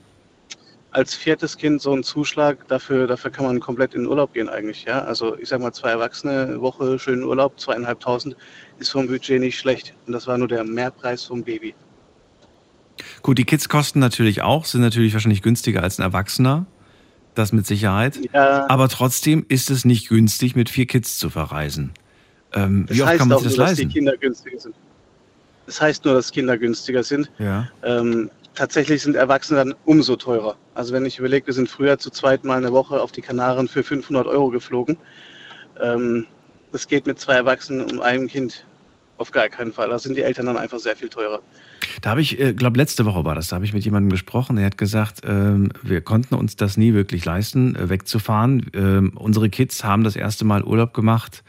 als 0.92 1.14
viertes 1.14 1.58
Kind 1.58 1.80
so 1.82 1.94
ein 1.94 2.04
Zuschlag, 2.04 2.68
dafür, 2.70 3.06
dafür 3.06 3.30
kann 3.30 3.46
man 3.46 3.60
komplett 3.60 3.94
in 3.94 4.02
den 4.02 4.08
Urlaub 4.10 4.34
gehen 4.34 4.50
eigentlich. 4.50 4.86
Ja? 4.86 5.04
Also 5.04 5.38
ich 5.38 5.50
sag 5.50 5.62
mal, 5.62 5.72
zwei 5.72 5.90
Erwachsene, 5.92 6.60
Woche 6.60 6.98
schönen 6.98 7.24
Urlaub, 7.24 7.60
zweieinhalbtausend, 7.60 8.36
ist 8.80 8.90
vom 8.90 9.08
Budget 9.08 9.40
nicht 9.40 9.60
schlecht. 9.60 9.94
Und 10.08 10.14
das 10.14 10.26
war 10.26 10.38
nur 10.38 10.48
der 10.48 10.64
Mehrpreis 10.64 11.24
vom 11.24 11.44
Baby. 11.44 11.76
Gut, 13.22 13.38
die 13.38 13.46
Kids 13.46 13.70
kosten 13.70 14.00
natürlich 14.00 14.42
auch, 14.42 14.66
sind 14.66 14.82
natürlich 14.82 15.14
wahrscheinlich 15.14 15.44
günstiger 15.44 15.84
als 15.84 16.00
ein 16.00 16.04
Erwachsener. 16.04 16.66
Das 17.36 17.54
mit 17.54 17.68
Sicherheit. 17.68 18.20
Ja, 18.34 18.68
Aber 18.68 18.90
trotzdem 18.90 19.46
ist 19.48 19.70
es 19.70 19.86
nicht 19.86 20.10
günstig, 20.10 20.56
mit 20.56 20.70
vier 20.70 20.88
Kids 20.88 21.20
zu 21.20 21.30
verreisen. 21.30 21.94
Ähm, 22.54 22.86
das 22.88 22.98
wie 22.98 23.02
oft 23.02 23.10
heißt 23.12 23.20
kann 23.20 23.28
man 23.30 23.40
sich 23.40 23.48
das 23.48 23.58
nur, 23.58 23.66
dass 23.66 23.76
die 23.76 23.84
leisten? 23.84 23.94
Kinder 23.94 24.18
günstiger 24.18 24.60
sind. 24.60 24.76
Das 25.66 25.82
heißt 25.82 26.06
nur, 26.06 26.14
dass 26.14 26.32
Kinder 26.32 26.58
günstiger 26.58 27.04
sind. 27.04 27.30
Ja. 27.40 27.68
Ähm, 27.84 28.30
tatsächlich 28.56 29.04
sind 29.04 29.16
Erwachsene 29.16 29.60
dann 29.60 29.76
umso 29.86 30.16
teurer. 30.16 30.56
Also 30.74 30.94
wenn 30.94 31.06
ich 31.06 31.20
überlege, 31.20 31.48
wir 31.48 31.54
sind 31.54 31.70
früher 31.70 31.98
zu 32.00 32.10
zweit 32.10 32.44
mal 32.44 32.58
eine 32.58 32.72
Woche 32.72 33.02
auf 33.02 33.12
die 33.12 33.22
Kanaren 33.22 33.68
für 33.68 33.84
500 33.84 34.26
Euro 34.28 34.50
geflogen. 34.50 34.98
Ähm, 35.82 36.26
das 36.72 36.88
geht 36.88 37.06
mit 37.06 37.20
zwei 37.20 37.34
Erwachsenen 37.34 37.92
und 37.92 38.02
einem 38.02 38.28
Kind 38.28 38.66
auf 39.18 39.32
gar 39.32 39.50
keinen 39.50 39.74
Fall. 39.74 39.90
Da 39.90 40.00
sind 40.00 40.16
die 40.16 40.22
Eltern 40.22 40.46
dann 40.46 40.58
einfach 40.58 40.80
sehr 40.80 40.96
viel 40.96 41.10
teurer. 41.10 41.42
Da 42.02 42.12
habe 42.12 42.22
ich, 42.22 42.40
äh, 42.40 42.54
glaube 42.54 42.78
letzte 42.78 43.06
Woche 43.06 43.26
war 43.26 43.36
das, 43.36 43.48
da 43.48 43.56
habe 43.56 43.66
ich 43.66 43.74
mit 43.74 43.84
jemandem 43.84 44.10
gesprochen, 44.10 44.56
der 44.58 44.66
hat 44.66 44.78
gesagt, 44.78 45.22
ähm, 45.24 45.72
wir 45.82 46.02
konnten 46.02 46.36
uns 46.36 46.56
das 46.56 46.78
nie 46.78 46.94
wirklich 46.94 47.26
leisten, 47.26 47.76
äh, 47.76 47.90
wegzufahren. 47.90 48.70
Ähm, 48.74 49.14
unsere 49.16 49.50
Kids 49.50 49.84
haben 49.84 50.04
das 50.04 50.16
erste 50.16 50.46
Mal 50.46 50.64
Urlaub 50.64 50.94
gemacht, 50.94 51.44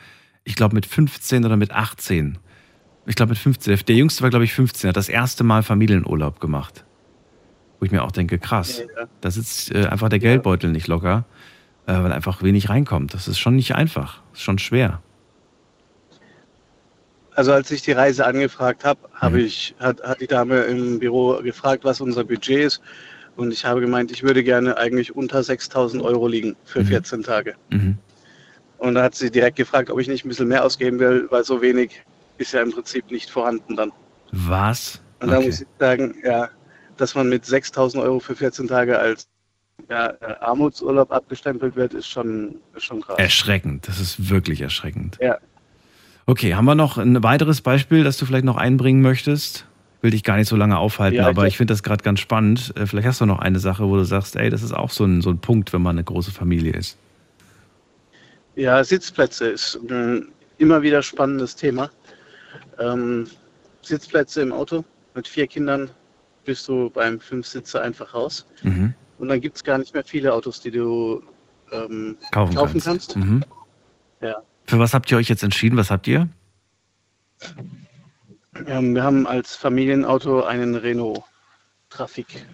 ich 0.49 0.55
glaube 0.55 0.75
mit 0.75 0.87
15 0.87 1.45
oder 1.45 1.57
mit 1.59 1.73
18. 1.73 2.39
Ich 3.07 3.15
glaube 3.17 3.31
mit 3.31 3.39
15. 3.39 3.79
Der 3.87 3.97
jüngste 3.97 4.23
war, 4.23 4.31
glaube 4.31 4.45
ich, 4.47 4.55
15, 4.55 4.89
hat 4.89 4.97
das 4.97 5.09
erste 5.11 5.45
Mal 5.45 5.63
Familienurlaub 5.63 6.41
gemacht. 6.41 6.85
Wo 7.79 7.85
ich 7.85 7.93
mir 7.93 8.03
auch 8.03 8.13
denke, 8.13 8.39
krass, 8.39 8.79
Ja. 8.97 9.05
da 9.21 9.31
sitzt 9.31 9.75
äh, 9.75 9.87
einfach 9.87 10.09
der 10.09 10.19
Geldbeutel 10.19 10.71
nicht 10.71 10.89
locker, 10.89 11.27
äh, 11.87 11.93
weil 11.93 12.13
einfach 12.13 12.43
wenig 12.43 12.71
reinkommt. 12.71 13.13
Das 13.13 13.29
ist 13.29 13.39
schon 13.39 13.57
nicht 13.57 13.75
einfach, 13.75 14.23
das 14.31 14.39
ist 14.41 14.45
schon 14.45 14.59
schwer. 14.59 15.03
Also 17.35 17.53
als 17.53 17.71
ich 17.71 17.83
die 17.83 17.93
Reise 17.93 18.27
angefragt 18.27 18.85
habe, 18.85 19.01
Mhm. 19.09 19.21
habe 19.21 19.41
ich, 19.43 19.75
hat, 19.79 20.03
hat 20.03 20.21
die 20.21 20.27
Dame 20.27 20.61
im 20.63 20.99
Büro 20.99 21.41
gefragt, 21.43 21.85
was 21.85 22.01
unser 22.01 22.25
Budget 22.25 22.59
ist. 22.65 22.81
Und 23.37 23.53
ich 23.53 23.65
habe 23.67 23.81
gemeint, 23.81 24.11
ich 24.11 24.23
würde 24.25 24.43
gerne 24.43 24.77
eigentlich 24.79 25.15
unter 25.15 25.43
6000 25.43 26.03
Euro 26.03 26.27
liegen 26.27 26.57
für 26.65 26.81
Mhm. 26.81 26.87
14 26.87 27.23
Tage. 27.23 27.55
Mhm. 27.71 27.99
Und 28.79 28.95
da 28.95 29.03
hat 29.03 29.15
sie 29.15 29.31
direkt 29.31 29.57
gefragt, 29.57 29.91
ob 29.91 29.99
ich 30.01 30.09
nicht 30.09 30.25
ein 30.25 30.29
bisschen 30.29 30.49
mehr 30.49 30.65
ausgeben 30.65 30.99
will, 30.99 31.27
weil 31.31 31.45
so 31.45 31.61
wenig 31.61 32.03
ist 32.39 32.53
ja 32.53 32.63
im 32.63 32.71
Prinzip 32.73 33.11
nicht 33.11 33.29
vorhanden 33.31 33.77
dann. 33.77 33.93
Was? 34.33 35.01
Und 35.21 35.31
da 35.31 35.39
Okay. 35.39 35.47
muss 35.47 35.61
ich 35.61 35.67
sagen, 35.79 36.15
ja, 36.25 36.49
dass 36.97 37.15
man 37.15 37.29
mit 37.29 37.45
6000 37.45 38.03
Euro 38.03 38.21
für 38.21 38.37
14 38.37 38.69
Tage 38.69 38.99
als 38.99 39.27
ja, 39.89 40.09
äh, 40.21 40.35
Armutsurlaub 40.41 41.11
abgestempelt 41.13 41.75
wird, 41.77 41.95
ist 41.95 42.07
schon, 42.09 42.57
ist 42.75 42.85
schon 42.85 43.01
krass. 43.01 43.19
Erschreckend, 43.19 43.87
das 43.89 44.01
ist 44.01 44.29
wirklich 44.31 44.61
erschreckend. 44.61 45.19
Ja. 45.21 45.39
Okay, 46.27 46.55
haben 46.55 46.67
wir 46.67 46.75
noch 46.75 46.99
ein 46.99 47.23
weiteres 47.23 47.61
Beispiel, 47.63 48.05
das 48.05 48.17
du 48.19 48.27
vielleicht 48.27 48.45
noch 48.45 48.57
einbringen 48.57 49.01
möchtest? 49.03 49.67
Will 50.03 50.11
dich 50.13 50.23
gar 50.23 50.37
nicht 50.37 50.49
so 50.49 50.57
lange 50.57 50.79
aufhalten, 50.79 51.17
Ja, 51.17 51.23
ich 51.23 51.27
aber 51.29 51.43
glaub- 51.43 51.49
ich 51.49 51.57
finde 51.57 51.73
das 51.73 51.83
gerade 51.83 52.05
ganz 52.05 52.21
spannend. 52.21 52.73
Äh, 52.77 52.87
Vielleicht 52.87 53.09
hast 53.09 53.21
du 53.21 53.27
noch 53.27 53.39
eine 53.41 53.59
Sache, 53.59 53.89
wo 53.89 53.97
du 53.97 54.05
sagst, 54.05 54.37
ey, 54.37 54.51
das 54.51 54.63
ist 54.63 54.73
auch 54.73 54.91
so 54.91 55.05
ein, 55.05 55.23
so 55.23 55.31
ein 55.31 55.39
Punkt, 55.39 55.73
wenn 55.73 55.83
man 55.83 55.97
eine 55.97 56.05
große 56.05 56.31
Familie 56.31 56.73
ist. 56.75 56.97
Ja, 58.59 58.83
Sitzplätze 58.83 59.51
ist 59.51 59.77
ein 59.89 60.33
immer 60.59 60.83
wieder 60.83 61.01
spannendes 61.01 61.55
Thema. 61.55 61.91
Ähm, 62.81 63.29
Sitzplätze 63.83 64.43
im 64.43 64.53
Auto 64.53 64.85
mit 65.15 65.29
vier 65.29 65.47
Kindern 65.47 65.89
bist 66.45 66.67
du 66.67 66.91
beim 66.91 67.21
Fünfsitzer 67.21 67.81
einfach 67.81 68.13
raus. 68.15 68.47
Mhm. 68.65 68.95
Und 69.19 69.29
dann 69.29 69.41
gibt 69.41 69.55
es 69.57 69.63
gar 69.63 69.79
nicht 69.79 69.95
mehr 69.95 70.03
viele 70.03 70.35
Autos, 70.35 70.61
die 70.61 70.73
du 70.73 71.23
ähm, 71.71 72.17
Kaufen, 72.33 72.57
Kaufen 72.57 72.81
kannst. 72.81 73.15
kannst? 73.15 73.17
Mhm. 73.17 73.45
Ja. 74.23 74.43
Für 74.67 74.81
was 74.81 74.93
habt 74.93 75.09
ihr 75.13 75.19
euch 75.19 75.29
jetzt 75.29 75.45
entschieden? 75.45 75.77
Was 75.77 75.93
habt 75.93 76.09
ihr? 76.09 76.29
ähm, 78.67 78.93
wir 78.93 79.05
haben 79.05 79.29
als 79.29 79.55
Familienauto 79.55 80.43
einen 80.43 80.75
Renault 80.75 81.23
Trafik. 81.91 82.45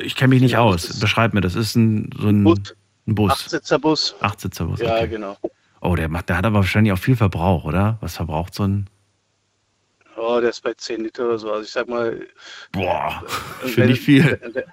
Ich 0.00 0.14
kenne 0.14 0.28
mich 0.28 0.42
nicht 0.42 0.52
Ja, 0.52 0.60
aus. 0.60 1.00
Beschreib 1.00 1.34
mir, 1.34 1.40
das 1.40 1.56
ist 1.56 1.74
ein, 1.74 2.10
so 2.16 2.28
ein, 2.28 2.44
Bus. 2.44 2.76
Ein 3.06 3.14
Bus. 3.14 3.30
Achtsitzerbus. 3.32 4.14
Achtsitzerbus. 4.20 4.80
Ja, 4.80 4.96
Okay. 4.96 5.08
genau. 5.08 5.36
Oh, 5.80 5.96
der, 5.96 6.08
macht, 6.08 6.28
der 6.28 6.36
hat 6.38 6.44
aber 6.46 6.56
wahrscheinlich 6.56 6.92
auch 6.92 6.98
viel 6.98 7.16
Verbrauch, 7.16 7.64
oder? 7.64 7.96
Was 8.00 8.16
verbraucht 8.16 8.54
so 8.54 8.64
ein. 8.64 8.88
Oh, 10.16 10.38
der 10.40 10.50
ist 10.50 10.62
bei 10.62 10.74
10 10.74 11.02
Liter 11.04 11.24
oder 11.26 11.38
so. 11.38 11.50
Also 11.50 11.62
ich 11.64 11.70
sag 11.70 11.88
mal, 11.88 12.26
Boah, 12.72 13.24
finde 13.60 13.92
ich 13.92 14.00
viel. 14.00 14.38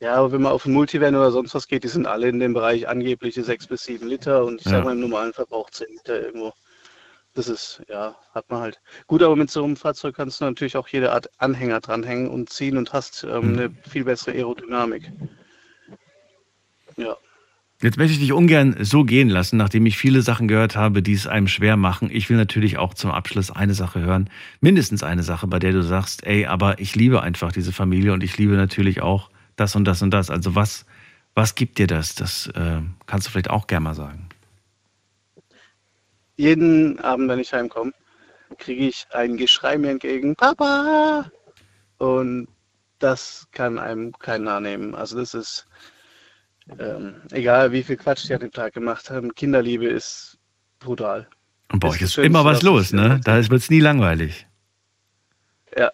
Ja, 0.00 0.16
aber 0.16 0.32
wenn 0.32 0.42
man 0.42 0.50
auf 0.50 0.66
ein 0.66 0.72
Multivan 0.72 1.14
oder 1.14 1.30
sonst 1.30 1.54
was 1.54 1.68
geht, 1.68 1.84
die 1.84 1.88
sind 1.88 2.06
alle 2.08 2.28
in 2.28 2.40
dem 2.40 2.54
Bereich 2.54 2.88
angebliche 2.88 3.44
6 3.44 3.68
bis 3.68 3.84
7 3.84 4.08
Liter 4.08 4.44
und 4.44 4.60
ich 4.60 4.64
Ja. 4.66 4.72
sag 4.72 4.84
mal 4.84 4.94
im 4.94 5.00
normalen 5.00 5.32
Verbrauch 5.32 5.70
10 5.70 5.86
Liter 5.92 6.20
irgendwo. 6.20 6.52
Das 7.34 7.46
ist, 7.46 7.80
ja, 7.88 8.16
hat 8.34 8.50
man 8.50 8.60
halt. 8.62 8.80
Gut, 9.06 9.22
aber 9.22 9.36
mit 9.36 9.48
so 9.48 9.62
einem 9.62 9.76
Fahrzeug 9.76 10.16
kannst 10.16 10.40
du 10.40 10.44
natürlich 10.44 10.76
auch 10.76 10.88
jede 10.88 11.12
Art 11.12 11.30
Anhänger 11.38 11.78
dranhängen 11.78 12.28
und 12.28 12.50
ziehen 12.50 12.78
und 12.78 12.92
hast 12.92 13.22
ähm, 13.22 13.52
Mhm. 13.52 13.58
eine 13.58 13.74
viel 13.88 14.02
bessere 14.02 14.32
Aerodynamik. 14.34 15.12
Ja. 16.96 17.16
Jetzt 17.82 17.98
möchte 17.98 18.12
ich 18.12 18.20
dich 18.20 18.32
ungern 18.32 18.76
so 18.78 19.02
gehen 19.02 19.28
lassen, 19.28 19.56
nachdem 19.56 19.86
ich 19.86 19.98
viele 19.98 20.22
Sachen 20.22 20.46
gehört 20.46 20.76
habe, 20.76 21.02
die 21.02 21.14
es 21.14 21.26
einem 21.26 21.48
schwer 21.48 21.76
machen. 21.76 22.10
Ich 22.12 22.30
will 22.30 22.36
natürlich 22.36 22.78
auch 22.78 22.94
zum 22.94 23.10
Abschluss 23.10 23.50
eine 23.50 23.74
Sache 23.74 24.00
hören, 24.00 24.30
mindestens 24.60 25.02
eine 25.02 25.24
Sache, 25.24 25.48
bei 25.48 25.58
der 25.58 25.72
du 25.72 25.82
sagst, 25.82 26.24
ey, 26.24 26.46
aber 26.46 26.78
ich 26.78 26.94
liebe 26.94 27.22
einfach 27.22 27.50
diese 27.50 27.72
Familie 27.72 28.12
und 28.12 28.22
ich 28.22 28.38
liebe 28.38 28.54
natürlich 28.54 29.02
auch 29.02 29.30
das 29.56 29.74
und 29.74 29.84
das 29.84 30.00
und 30.00 30.12
das. 30.12 30.30
Also 30.30 30.54
was, 30.54 30.86
was 31.34 31.56
gibt 31.56 31.78
dir 31.78 31.88
das? 31.88 32.14
Das 32.14 32.46
äh, 32.54 32.80
kannst 33.06 33.26
du 33.26 33.32
vielleicht 33.32 33.50
auch 33.50 33.66
gerne 33.66 33.82
mal 33.82 33.94
sagen. 33.94 34.28
Jeden 36.36 37.00
Abend, 37.00 37.28
wenn 37.28 37.40
ich 37.40 37.52
heimkomme, 37.52 37.92
kriege 38.58 38.86
ich 38.86 39.06
ein 39.10 39.36
Geschrei 39.36 39.76
mir 39.76 39.90
entgegen, 39.90 40.36
Papa! 40.36 41.30
Und 41.98 42.46
das 43.00 43.48
kann 43.52 43.78
einem 43.78 44.12
keiner 44.18 44.60
nehmen. 44.60 44.94
Also 44.94 45.18
das 45.18 45.34
ist, 45.34 45.66
ähm, 46.78 47.14
egal 47.30 47.72
wie 47.72 47.82
viel 47.82 47.96
Quatsch 47.96 48.28
die 48.28 48.34
an 48.34 48.40
dem 48.40 48.52
Tag 48.52 48.74
gemacht 48.74 49.10
haben, 49.10 49.34
Kinderliebe 49.34 49.86
ist 49.86 50.38
brutal. 50.78 51.28
Und 51.72 51.80
bei 51.80 51.88
euch 51.88 52.02
ist 52.02 52.18
das 52.18 52.24
immer 52.24 52.44
was 52.44 52.62
los, 52.62 52.92
ne? 52.92 53.20
Da 53.24 53.36
wird 53.36 53.52
es 53.52 53.70
nie 53.70 53.80
langweilig. 53.80 54.46
Ja, 55.76 55.90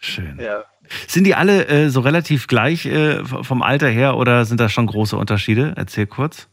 Schön. 0.00 0.38
ja. 0.40 0.64
Sind 1.06 1.24
die 1.24 1.34
alle 1.34 1.66
äh, 1.66 1.90
so 1.90 2.00
relativ 2.00 2.46
gleich 2.46 2.86
äh, 2.86 3.22
vom 3.24 3.62
Alter 3.62 3.88
her 3.88 4.16
oder 4.16 4.44
sind 4.46 4.58
da 4.58 4.68
schon 4.68 4.86
große 4.86 5.16
Unterschiede? 5.16 5.74
Erzähl 5.76 6.06
kurz. 6.06 6.48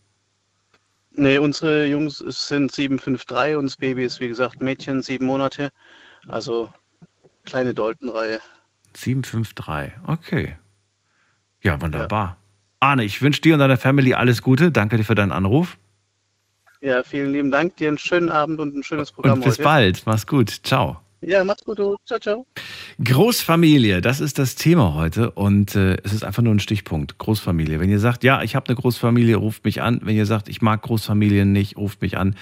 Nee, 1.12 1.38
unsere 1.38 1.86
Jungs 1.86 2.18
sind 2.18 2.72
753 2.72 3.56
und 3.56 3.66
das 3.66 3.78
Baby 3.78 4.04
ist, 4.04 4.20
wie 4.20 4.28
gesagt, 4.28 4.62
Mädchen, 4.62 5.02
sieben 5.02 5.26
Monate. 5.26 5.72
Also 6.28 6.74
kleine 7.46 7.74
Dalton-Reihe. 7.74 8.42
753, 8.98 9.94
okay. 10.08 10.58
Ja, 11.62 11.80
wunderbar. 11.82 12.38
Arne, 12.86 13.04
ich 13.04 13.22
wünsche 13.24 13.42
dir 13.42 13.54
und 13.56 13.60
deiner 13.60 13.78
Family 13.78 14.14
alles 14.14 14.44
Gute. 14.44 14.72
Danke 14.72 14.98
dir 14.98 15.04
für 15.04 15.16
deinen 15.16 15.32
Anruf. 15.32 15.78
Ja, 16.82 17.02
vielen 17.02 17.34
lieben 17.34 17.50
Dank. 17.50 17.76
Dir 17.78 17.88
einen 17.88 17.98
schönen 17.98 18.30
Abend 18.30 18.60
und 18.60 18.76
ein 18.76 18.84
schönes 18.84 19.12
Programm 19.12 19.40
Und 19.40 19.44
bis 19.44 19.56
heute. 19.56 19.64
bald. 19.64 20.04
Mach's 20.06 20.28
gut. 20.28 20.52
Ciao. 20.62 21.00
Ja, 21.22 21.44
macht's 21.44 21.66
gut. 21.66 21.80
du. 21.80 21.96
Ciao, 22.06 22.20
ciao. 22.20 22.46
Großfamilie, 23.04 24.02
das 24.02 24.20
ist 24.20 24.38
das 24.38 24.54
Thema 24.54 24.94
heute 24.94 25.32
und 25.32 25.76
äh, 25.76 25.98
es 26.04 26.14
ist 26.14 26.24
einfach 26.24 26.44
nur 26.44 26.54
ein 26.54 26.60
Stichpunkt. 26.60 27.18
Großfamilie. 27.18 27.80
Wenn 27.80 27.90
ihr 27.90 27.98
sagt, 28.00 28.24
ja, 28.24 28.44
ich 28.44 28.56
habe 28.56 28.68
eine 28.68 28.76
Großfamilie, 28.76 29.36
ruft 29.36 29.66
mich 29.66 29.82
an. 29.82 30.02
Wenn 30.04 30.16
ihr 30.16 30.28
sagt, 30.28 30.48
ich 30.48 30.62
mag 30.62 30.84
Großfamilien 30.84 31.52
nicht, 31.52 31.78
ruft 31.78 32.04
mich 32.04 32.18
an. 32.18 32.36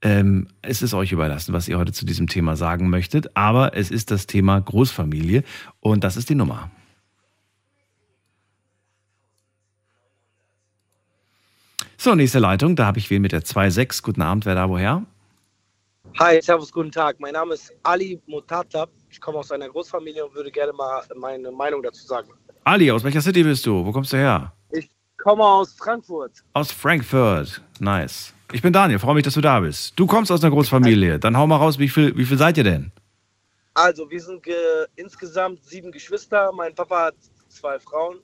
Ähm, 0.00 0.46
es 0.62 0.80
ist 0.80 0.94
euch 0.94 1.12
überlassen, 1.12 1.52
was 1.52 1.68
ihr 1.68 1.76
heute 1.76 1.92
zu 1.92 2.06
diesem 2.06 2.26
Thema 2.26 2.56
sagen 2.56 2.88
möchtet, 2.88 3.36
aber 3.36 3.76
es 3.76 3.90
ist 3.90 4.10
das 4.10 4.26
Thema 4.26 4.58
Großfamilie 4.58 5.44
und 5.80 6.04
das 6.04 6.16
ist 6.16 6.30
die 6.30 6.34
Nummer. 6.34 6.70
So, 12.02 12.14
nächste 12.14 12.38
Leitung, 12.38 12.76
da 12.76 12.86
habe 12.86 12.98
ich 12.98 13.10
wen 13.10 13.20
mit 13.20 13.32
der 13.32 13.42
2.6. 13.42 14.02
Guten 14.02 14.22
Abend, 14.22 14.46
wer 14.46 14.54
da 14.54 14.70
woher? 14.70 15.04
Hi, 16.18 16.40
servus, 16.40 16.72
guten 16.72 16.90
Tag. 16.90 17.20
Mein 17.20 17.34
Name 17.34 17.52
ist 17.52 17.74
Ali 17.82 18.18
Mutatab. 18.26 18.88
Ich 19.10 19.20
komme 19.20 19.36
aus 19.36 19.52
einer 19.52 19.68
Großfamilie 19.68 20.24
und 20.24 20.34
würde 20.34 20.50
gerne 20.50 20.72
mal 20.72 21.02
meine 21.16 21.50
Meinung 21.50 21.82
dazu 21.82 22.06
sagen. 22.06 22.30
Ali, 22.64 22.90
aus 22.90 23.04
welcher 23.04 23.20
City 23.20 23.42
bist 23.42 23.66
du? 23.66 23.84
Wo 23.84 23.92
kommst 23.92 24.14
du 24.14 24.16
her? 24.16 24.50
Ich 24.70 24.88
komme 25.18 25.44
aus 25.44 25.74
Frankfurt. 25.74 26.32
Aus 26.54 26.72
Frankfurt. 26.72 27.60
Nice. 27.80 28.32
Ich 28.50 28.62
bin 28.62 28.72
Daniel, 28.72 28.98
freue 28.98 29.16
mich, 29.16 29.24
dass 29.24 29.34
du 29.34 29.42
da 29.42 29.60
bist. 29.60 29.92
Du 30.00 30.06
kommst 30.06 30.32
aus 30.32 30.42
einer 30.42 30.52
Großfamilie. 30.54 31.18
Dann 31.18 31.36
hau 31.36 31.46
mal 31.46 31.56
raus, 31.56 31.78
wie 31.78 31.90
viel, 31.90 32.16
wie 32.16 32.24
viel 32.24 32.38
seid 32.38 32.56
ihr 32.56 32.64
denn? 32.64 32.92
Also, 33.74 34.10
wir 34.10 34.22
sind 34.22 34.42
ge 34.42 34.56
insgesamt 34.96 35.62
sieben 35.66 35.92
Geschwister. 35.92 36.50
Mein 36.52 36.74
Papa 36.74 37.08
hat 37.08 37.16
zwei 37.48 37.78
Frauen. 37.78 38.20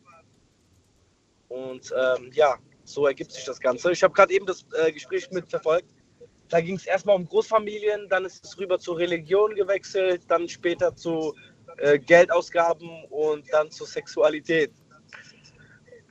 Und 1.49 1.93
ähm, 1.95 2.31
ja, 2.33 2.57
so 2.89 3.07
ergibt 3.07 3.33
sich 3.33 3.45
das 3.45 3.61
Ganze. 3.61 3.93
Ich 3.93 4.03
habe 4.03 4.15
gerade 4.15 4.33
eben 4.33 4.47
das 4.47 4.65
äh, 4.79 4.93
Gespräch 4.93 5.31
mitverfolgt. 5.31 5.89
Da 6.49 6.61
ging 6.61 6.77
es 6.77 6.87
erstmal 6.87 7.17
um 7.17 7.27
Großfamilien, 7.27 8.09
dann 8.09 8.25
ist 8.25 8.45
es 8.45 8.57
rüber 8.59 8.79
zur 8.79 8.99
Religion 8.99 9.55
gewechselt, 9.55 10.23
dann 10.29 10.49
später 10.49 10.95
zu 10.95 11.35
äh, 11.79 11.99
Geldausgaben 11.99 13.05
und 13.11 13.45
dann 13.53 13.71
zur 13.71 13.87
Sexualität. 13.87 14.71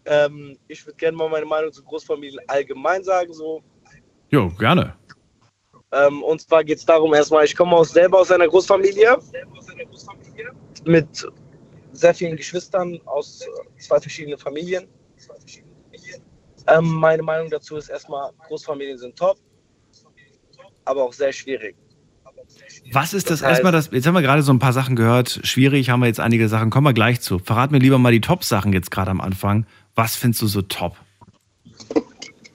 Ähm, 0.05 0.57
ich 0.67 0.85
würde 0.85 0.97
gerne 0.97 1.17
mal 1.17 1.29
meine 1.29 1.45
Meinung 1.45 1.71
zu 1.71 1.83
Großfamilien 1.83 2.39
allgemein 2.47 3.03
sagen. 3.03 3.33
So. 3.33 3.63
Jo, 4.29 4.49
gerne. 4.49 4.95
Ähm, 5.91 6.21
und 6.23 6.41
zwar 6.41 6.63
geht 6.63 6.79
es 6.79 6.85
darum, 6.85 7.13
erstmal, 7.13 7.45
ich 7.45 7.55
komme 7.55 7.75
aus, 7.75 7.91
selber 7.91 8.19
aus 8.19 8.31
einer 8.31 8.47
Großfamilie 8.47 9.17
mit 10.85 11.27
sehr 11.93 12.13
vielen 12.13 12.35
Geschwistern 12.35 12.99
aus 13.05 13.47
zwei 13.79 13.99
verschiedenen 13.99 14.37
Familien. 14.37 14.87
Ähm, 16.67 16.85
meine 16.95 17.21
Meinung 17.23 17.49
dazu 17.49 17.75
ist 17.77 17.89
erstmal, 17.89 18.31
Großfamilien 18.47 18.97
sind 18.97 19.15
top, 19.15 19.37
aber 20.83 21.03
auch 21.03 21.13
sehr 21.13 21.31
schwierig. 21.31 21.75
Was 22.91 23.13
ist 23.13 23.29
das, 23.29 23.39
Das 23.39 23.47
heißt- 23.47 23.51
erstmal 23.51 23.71
das, 23.71 23.89
jetzt 23.91 24.05
haben 24.05 24.13
wir 24.13 24.21
gerade 24.21 24.41
so 24.43 24.51
ein 24.53 24.59
paar 24.59 24.73
Sachen 24.73 24.95
gehört, 24.95 25.39
schwierig 25.43 25.89
haben 25.89 25.99
wir 26.01 26.07
jetzt 26.07 26.19
einige 26.19 26.47
Sachen, 26.47 26.69
kommen 26.69 26.85
wir 26.85 26.93
gleich 26.93 27.21
zu. 27.21 27.39
Verrat 27.39 27.71
mir 27.71 27.79
lieber 27.79 27.97
mal 27.97 28.11
die 28.11 28.21
Top-Sachen 28.21 28.73
jetzt 28.73 28.91
gerade 28.91 29.11
am 29.11 29.21
Anfang. 29.21 29.65
Was 29.95 30.15
findest 30.15 30.41
du 30.43 30.47
so 30.47 30.61
top? 30.61 30.95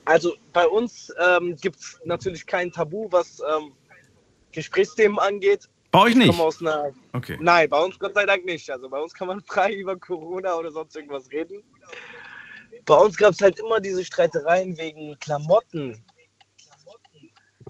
Also 0.04 0.34
bei 0.52 0.66
uns 0.66 1.12
ähm, 1.20 1.56
gibt 1.60 1.76
es 1.76 1.98
natürlich 2.04 2.46
kein 2.46 2.72
Tabu, 2.72 3.08
was 3.10 3.40
ähm, 3.40 3.72
Gesprächsthemen 4.52 5.18
angeht. 5.18 5.68
Bei 5.92 6.00
euch 6.00 6.10
Ich 6.10 6.16
nicht? 6.16 6.40
einer 6.60 6.92
Okay. 7.12 7.36
Nein, 7.40 7.68
bei 7.68 7.82
uns 7.82 7.98
Gott 7.98 8.14
sei 8.14 8.24
Dank 8.26 8.44
nicht. 8.44 8.68
Also 8.70 8.88
bei 8.88 9.00
uns 9.00 9.12
kann 9.12 9.28
man 9.28 9.40
frei 9.46 9.72
über 9.74 9.96
Corona 9.96 10.54
oder 10.54 10.70
sonst 10.70 10.96
irgendwas 10.96 11.30
reden. 11.30 11.62
Bei 12.84 12.96
uns 12.96 13.16
gab 13.16 13.32
es 13.32 13.40
halt 13.40 13.58
immer 13.58 13.80
diese 13.80 14.04
Streitereien 14.04 14.76
wegen 14.78 15.18
Klamotten. 15.18 16.02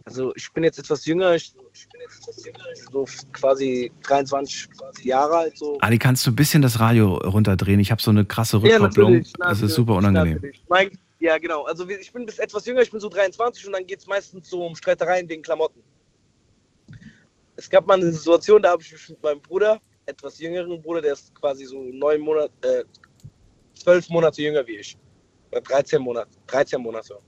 Also 0.04 0.34
ich 0.34 0.50
bin 0.52 0.64
jetzt 0.64 0.78
etwas 0.78 1.04
jünger, 1.04 1.34
ich, 1.34 1.52
bin 1.54 2.00
jetzt 2.00 2.22
etwas 2.22 2.44
jünger, 2.44 2.64
so 2.90 3.04
quasi 3.32 3.92
23 4.02 4.68
Jahre 5.02 5.36
alt. 5.36 5.58
So. 5.58 5.78
Ali, 5.80 5.98
kannst 5.98 6.26
du 6.26 6.30
ein 6.30 6.36
bisschen 6.36 6.62
das 6.62 6.80
Radio 6.80 7.16
runterdrehen? 7.16 7.80
Ich 7.80 7.90
habe 7.90 8.02
so 8.02 8.10
eine 8.10 8.24
krasse 8.24 8.62
Rückkopplung. 8.62 9.24
das 9.38 9.62
ist 9.62 9.74
super 9.74 9.94
unangenehm. 9.94 10.40
Mein, 10.68 10.90
ja, 11.20 11.36
genau. 11.38 11.64
Also 11.64 11.88
ich 11.88 12.12
bin 12.12 12.26
bis 12.26 12.38
etwas 12.38 12.64
jünger, 12.66 12.80
ich 12.80 12.90
bin 12.90 12.98
so 12.98 13.08
23 13.08 13.66
und 13.66 13.72
dann 13.74 13.86
geht 13.86 14.00
es 14.00 14.06
meistens 14.06 14.48
so 14.48 14.66
um 14.66 14.74
Streitereien 14.74 15.28
wegen 15.28 15.42
Klamotten. 15.42 15.82
Es 17.56 17.68
gab 17.68 17.86
mal 17.86 17.94
eine 17.94 18.10
Situation, 18.10 18.62
da 18.62 18.70
habe 18.70 18.82
ich 18.82 18.90
mich 18.90 19.10
mit 19.10 19.22
meinem 19.22 19.42
Bruder, 19.42 19.78
etwas 20.06 20.38
jüngeren 20.38 20.80
Bruder, 20.80 21.02
der 21.02 21.12
ist 21.12 21.34
quasi 21.34 21.66
so 21.66 21.82
neun 21.82 22.22
Monate, 22.22 22.50
äh, 22.62 22.84
zwölf 23.80 24.08
Monate 24.10 24.42
jünger 24.42 24.66
wie 24.66 24.76
ich. 24.76 24.96
Oder 25.50 25.60
13 25.62 26.00
Monate, 26.02 26.30
13 26.46 26.80
Monate. 26.80 27.18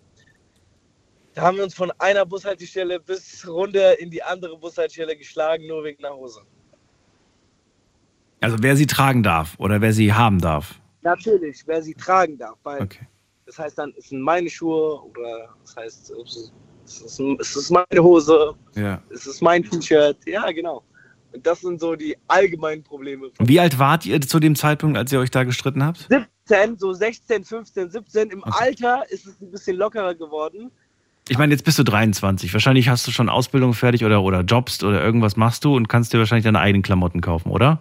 Da 1.35 1.43
haben 1.43 1.57
wir 1.57 1.65
uns 1.65 1.75
von 1.75 1.91
einer 1.99 2.27
Bushaltestelle 2.27 3.01
bis 3.01 3.47
runter 3.49 3.99
in 3.99 4.11
die 4.11 4.23
andere 4.23 4.57
Bushaltestelle 4.59 5.17
geschlagen, 5.17 5.67
nur 5.67 5.83
wegen 5.83 6.03
nach 6.03 6.11
Hause. 6.11 6.43
Also 8.41 8.57
wer 8.61 8.77
sie 8.77 8.87
tragen 8.87 9.23
darf 9.23 9.55
oder 9.59 9.81
wer 9.81 9.93
sie 9.93 10.13
haben 10.13 10.39
darf. 10.41 10.81
Natürlich, 11.03 11.63
wer 11.67 11.83
sie 11.83 11.95
tragen 11.95 12.37
darf, 12.39 12.59
weil 12.63 12.83
Okay. 12.83 13.07
Das 13.47 13.59
heißt 13.59 13.77
dann, 13.77 13.93
es 13.99 14.09
sind 14.11 14.21
meine 14.21 14.49
Schuhe 14.49 15.03
oder 15.03 15.49
das 15.63 15.77
heißt, 15.77 16.11
es 16.11 16.37
ist, 16.37 16.53
es 17.41 17.57
ist 17.57 17.71
meine 17.71 18.03
Hose, 18.03 18.55
Ja. 18.77 19.03
es 19.11 19.27
ist 19.27 19.43
mein 19.43 19.65
T-Shirt. 19.65 20.17
Ja, 20.27 20.51
genau. 20.53 20.85
Und 21.33 21.47
das 21.47 21.61
sind 21.61 21.81
so 21.81 21.97
die 21.97 22.17
allgemeinen 22.29 22.83
Probleme. 22.83 23.31
Wie 23.39 23.61
alt 23.61 23.79
wart 23.79 24.07
ihr 24.07 24.21
zu 24.21 24.39
dem 24.41 24.55
Zeitpunkt, 24.55 24.99
als 24.99 25.13
ihr 25.13 25.21
euch 25.21 25.31
da 25.31 25.45
gestritten 25.45 25.85
habt? 25.85 26.09
17, 26.47 26.79
so 26.79 26.93
16, 26.93 27.45
15, 27.45 27.91
17. 27.91 28.31
Im 28.31 28.43
Okay. 28.43 28.51
Alter 28.59 29.05
ist 29.11 29.27
es 29.27 29.41
ein 29.41 29.51
bisschen 29.51 29.77
lockerer 29.77 30.15
geworden. 30.15 30.71
Ich 31.29 31.39
meine, 31.39 31.53
jetzt 31.53 31.65
bist 31.65 31.79
du 31.79 31.85
23. 31.85 32.53
Wahrscheinlich 32.53 32.89
hast 32.89 33.07
du 33.07 33.13
schon 33.13 33.29
Ausbildung 33.29 33.75
fertig 33.75 34.05
oder, 34.05 34.23
oder 34.23 34.41
jobst 34.41 34.83
oder 34.83 35.03
irgendwas 35.03 35.37
machst 35.37 35.65
du 35.65 35.77
und 35.77 35.89
kannst 35.89 36.13
dir 36.13 36.19
wahrscheinlich 36.19 36.45
deine 36.45 36.59
eigenen 36.61 36.83
Klamotten 36.83 37.21
kaufen, 37.21 37.51
oder? 37.51 37.81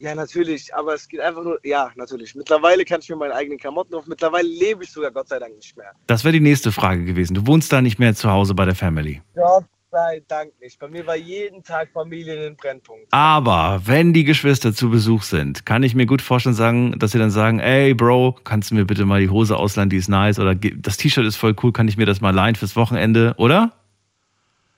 Ja, 0.00 0.14
natürlich, 0.14 0.74
aber 0.74 0.94
es 0.94 1.08
geht 1.08 1.20
einfach 1.20 1.44
nur, 1.44 1.58
ja, 1.62 1.90
natürlich. 1.94 2.34
Mittlerweile 2.34 2.84
kann 2.84 3.00
ich 3.00 3.08
mir 3.08 3.16
meine 3.16 3.34
eigenen 3.34 3.58
Klamotten 3.58 3.94
auf. 3.94 4.06
Mittlerweile 4.06 4.48
lebe 4.48 4.82
ich 4.82 4.90
sogar 4.90 5.12
Gott 5.12 5.28
sei 5.28 5.38
Dank 5.38 5.54
nicht 5.54 5.76
mehr. 5.76 5.92
Das 6.08 6.24
wäre 6.24 6.32
die 6.32 6.40
nächste 6.40 6.72
Frage 6.72 7.04
gewesen. 7.04 7.34
Du 7.34 7.46
wohnst 7.46 7.72
da 7.72 7.80
nicht 7.80 7.98
mehr 8.00 8.14
zu 8.14 8.30
Hause 8.30 8.54
bei 8.54 8.64
der 8.64 8.74
Family. 8.74 9.22
Gott 9.34 9.64
sei 9.94 10.24
Dank 10.26 10.52
nicht. 10.60 10.80
Bei 10.80 10.88
mir 10.88 11.06
war 11.06 11.14
jeden 11.14 11.62
Tag 11.62 11.90
Familie 11.92 12.48
ein 12.48 12.56
Brennpunkt. 12.56 13.06
Aber 13.12 13.80
wenn 13.84 14.12
die 14.12 14.24
Geschwister 14.24 14.74
zu 14.74 14.90
Besuch 14.90 15.22
sind, 15.22 15.64
kann 15.66 15.84
ich 15.84 15.94
mir 15.94 16.04
gut 16.04 16.20
vorstellen, 16.20 16.56
sagen, 16.56 16.98
dass 16.98 17.12
sie 17.12 17.20
dann 17.20 17.30
sagen, 17.30 17.60
ey 17.60 17.94
Bro, 17.94 18.40
kannst 18.42 18.72
du 18.72 18.74
mir 18.74 18.84
bitte 18.84 19.04
mal 19.04 19.20
die 19.20 19.28
Hose 19.28 19.56
ausleihen, 19.56 19.90
die 19.90 19.96
ist 19.96 20.08
nice 20.08 20.40
oder 20.40 20.56
das 20.56 20.96
T-Shirt 20.96 21.24
ist 21.24 21.36
voll 21.36 21.54
cool, 21.62 21.72
kann 21.72 21.86
ich 21.86 21.96
mir 21.96 22.06
das 22.06 22.20
mal 22.20 22.34
leihen 22.34 22.56
fürs 22.56 22.74
Wochenende, 22.74 23.34
oder? 23.38 23.72